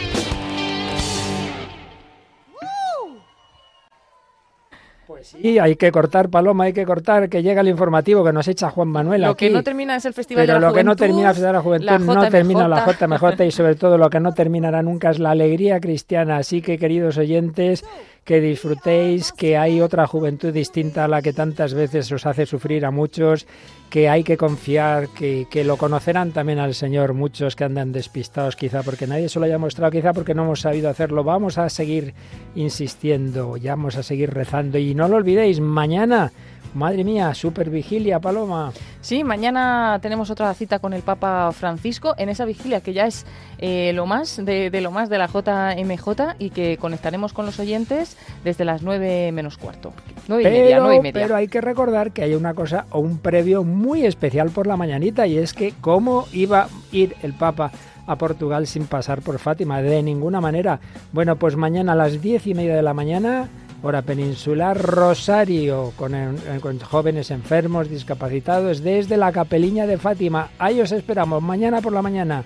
Y 5.41 5.57
hay 5.59 5.75
que 5.75 5.91
cortar, 5.91 6.29
Paloma, 6.29 6.65
hay 6.65 6.73
que 6.73 6.85
cortar, 6.85 7.29
que 7.29 7.41
llega 7.41 7.61
el 7.61 7.67
informativo 7.67 8.23
que 8.23 8.33
nos 8.33 8.47
echa 8.47 8.69
Juan 8.69 8.87
Manuel 8.89 9.21
Lo 9.21 9.29
aquí. 9.29 9.47
que 9.47 9.53
no 9.53 9.63
termina 9.63 9.95
es 9.95 10.05
el 10.05 10.13
Festival 10.13 10.45
Pero 10.45 10.55
de 10.55 10.61
la 10.61 10.67
lo 10.67 10.73
que 10.73 10.83
no 10.83 10.91
Juventud, 10.91 11.05
termina 11.05 11.29
el 11.29 11.35
Festival 11.35 11.51
de 11.51 11.57
la 11.57 11.63
Juventud 11.63 11.85
la 11.85 11.97
no 11.99 12.29
termina 12.29 12.67
la. 12.67 12.85
JMJ 12.85 13.45
y 13.45 13.51
sobre 13.51 13.75
todo 13.75 13.97
lo 13.97 14.09
que 14.09 14.19
no 14.19 14.33
terminará 14.33 14.81
nunca 14.81 15.09
es 15.09 15.19
la 15.19 15.31
alegría 15.31 15.79
cristiana. 15.79 16.37
Así 16.37 16.61
que, 16.61 16.77
queridos 16.77 17.17
oyentes, 17.17 17.83
que 18.27 18.41
disfrutéis, 18.41 19.31
que 19.31 19.57
hay 19.57 19.79
otra 19.79 20.05
juventud 20.05 20.51
distinta 20.51 21.05
a 21.05 21.07
la 21.07 21.21
que 21.21 21.31
tantas 21.31 21.73
veces 21.73 22.11
os 22.11 22.25
hace 22.25 22.45
sufrir 22.45 22.85
a 22.85 22.91
muchos, 22.91 23.47
que 23.89 24.09
hay 24.09 24.23
que 24.23 24.37
confiar, 24.37 25.09
que, 25.09 25.47
que 25.49 25.63
lo 25.63 25.77
conocerán 25.77 26.31
también 26.31 26.59
al 26.59 26.73
Señor 26.73 27.13
muchos 27.13 27.55
que 27.55 27.63
andan 27.63 27.91
despistados 27.91 28.55
quizá 28.55 28.83
porque 28.83 29.07
nadie 29.07 29.29
se 29.29 29.39
lo 29.39 29.45
haya 29.45 29.57
mostrado, 29.57 29.91
quizá 29.91 30.13
porque 30.13 30.33
no 30.33 30.43
hemos 30.43 30.61
sabido 30.61 30.89
hacerlo. 30.89 31.23
Vamos 31.23 31.57
a 31.57 31.69
seguir 31.69 32.13
insistiendo, 32.55 33.57
ya 33.57 33.71
vamos 33.71 33.95
a 33.95 34.03
seguir 34.03 34.31
rezando 34.33 34.77
y 34.77 34.93
no 34.93 35.07
lo 35.07 35.17
olvidéis, 35.17 35.59
mañana, 35.59 36.31
madre 36.77 37.03
mía, 37.03 37.33
super 37.33 37.69
vigilia, 37.69 38.19
Paloma. 38.19 38.71
Sí, 39.01 39.23
mañana 39.23 39.99
tenemos 40.01 40.29
otra 40.29 40.53
cita 40.53 40.79
con 40.79 40.93
el 40.93 41.01
Papa 41.01 41.51
Francisco 41.51 42.13
en 42.17 42.29
esa 42.29 42.45
vigilia 42.45 42.81
que 42.81 42.93
ya 42.93 43.05
es 43.07 43.25
eh, 43.57 43.91
lo 43.93 44.05
más 44.05 44.37
de, 44.43 44.69
de 44.69 44.81
lo 44.81 44.91
más 44.91 45.09
de 45.09 45.17
la 45.17 45.27
JMJ 45.27 46.35
y 46.39 46.51
que 46.51 46.77
conectaremos 46.77 47.33
con 47.33 47.45
los 47.45 47.59
oyentes 47.59 48.17
desde 48.43 48.63
las 48.65 48.83
nueve 48.83 49.31
menos 49.31 49.57
cuarto. 49.57 49.91
Nueve 50.27 50.43
y 50.43 50.45
media, 50.45 50.65
Pero, 50.67 50.81
nueve 50.81 50.95
y 50.97 51.01
media. 51.01 51.21
pero 51.23 51.35
hay 51.35 51.47
que 51.47 51.61
recordar 51.61 52.11
que 52.11 52.23
hay 52.23 52.35
una 52.35 52.53
cosa 52.53 52.85
o 52.91 52.99
un 52.99 53.17
previo 53.17 53.63
muy 53.63 54.05
especial 54.05 54.49
por 54.51 54.67
la 54.67 54.77
mañanita 54.77 55.25
y 55.27 55.37
es 55.37 55.53
que 55.53 55.73
cómo 55.81 56.27
iba 56.31 56.63
a 56.63 56.67
ir 56.91 57.15
el 57.23 57.33
Papa 57.33 57.71
a 58.05 58.15
Portugal 58.17 58.67
sin 58.67 58.85
pasar 58.85 59.21
por 59.21 59.37
Fátima, 59.39 59.81
de 59.81 60.01
ninguna 60.01 60.39
manera. 60.39 60.79
Bueno, 61.11 61.35
pues 61.35 61.55
mañana 61.57 61.91
a 61.93 61.95
las 61.95 62.21
diez 62.21 62.47
y 62.47 62.53
media 62.53 62.75
de 62.75 62.81
la 62.81 62.93
mañana, 62.93 63.49
hora 63.83 64.01
peninsular, 64.01 64.77
Rosario, 64.81 65.93
con, 65.95 66.15
eh, 66.15 66.29
con 66.61 66.79
jóvenes 66.79 67.31
enfermos, 67.31 67.89
discapacitados, 67.89 68.81
desde 68.81 69.17
la 69.17 69.31
capeliña 69.31 69.85
de 69.85 69.97
Fátima. 69.97 70.49
Ahí 70.59 70.81
os 70.81 70.91
esperamos, 70.91 71.41
mañana 71.41 71.81
por 71.81 71.93
la 71.93 72.01
mañana. 72.01 72.43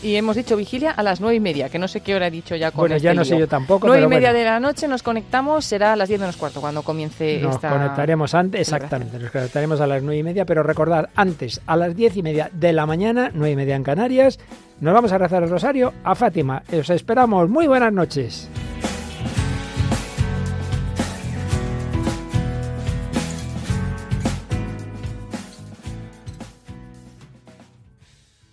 Y 0.00 0.14
hemos 0.14 0.36
dicho 0.36 0.56
vigilia 0.56 0.92
a 0.92 1.02
las 1.02 1.20
nueve 1.20 1.34
y 1.34 1.40
media, 1.40 1.68
que 1.70 1.78
no 1.80 1.88
sé 1.88 2.02
qué 2.02 2.14
hora 2.14 2.28
he 2.28 2.30
dicho 2.30 2.54
ya 2.54 2.70
con 2.70 2.82
Bueno, 2.82 2.94
este 2.94 3.06
ya 3.06 3.14
no 3.14 3.24
sé 3.24 3.36
yo 3.36 3.48
tampoco, 3.48 3.88
Nueve 3.88 4.04
y 4.04 4.06
media 4.06 4.28
bueno. 4.28 4.38
de 4.38 4.44
la 4.44 4.60
noche 4.60 4.86
nos 4.86 5.02
conectamos, 5.02 5.64
será 5.64 5.94
a 5.94 5.96
las 5.96 6.08
diez 6.08 6.20
menos 6.20 6.36
cuarto 6.36 6.60
cuando 6.60 6.82
comience 6.82 7.40
Nos 7.42 7.56
esta... 7.56 7.70
conectaremos 7.70 8.32
antes, 8.32 8.60
exactamente, 8.60 9.18
nos 9.18 9.32
conectaremos 9.32 9.80
a 9.80 9.88
las 9.88 10.00
nueve 10.00 10.18
y 10.18 10.22
media, 10.22 10.44
pero 10.44 10.62
recordad, 10.62 11.08
antes, 11.16 11.60
a 11.66 11.76
las 11.76 11.96
diez 11.96 12.16
y 12.16 12.22
media 12.22 12.48
de 12.52 12.72
la 12.72 12.86
mañana, 12.86 13.32
nueve 13.34 13.50
y 13.50 13.56
media 13.56 13.74
en 13.74 13.82
Canarias, 13.82 14.38
nos 14.80 14.94
vamos 14.94 15.10
a 15.10 15.18
rezar 15.18 15.42
el 15.42 15.50
rosario 15.50 15.92
a 16.04 16.14
Fátima. 16.14 16.62
Os 16.72 16.90
esperamos. 16.90 17.48
Muy 17.48 17.66
buenas 17.66 17.92
noches. 17.92 18.48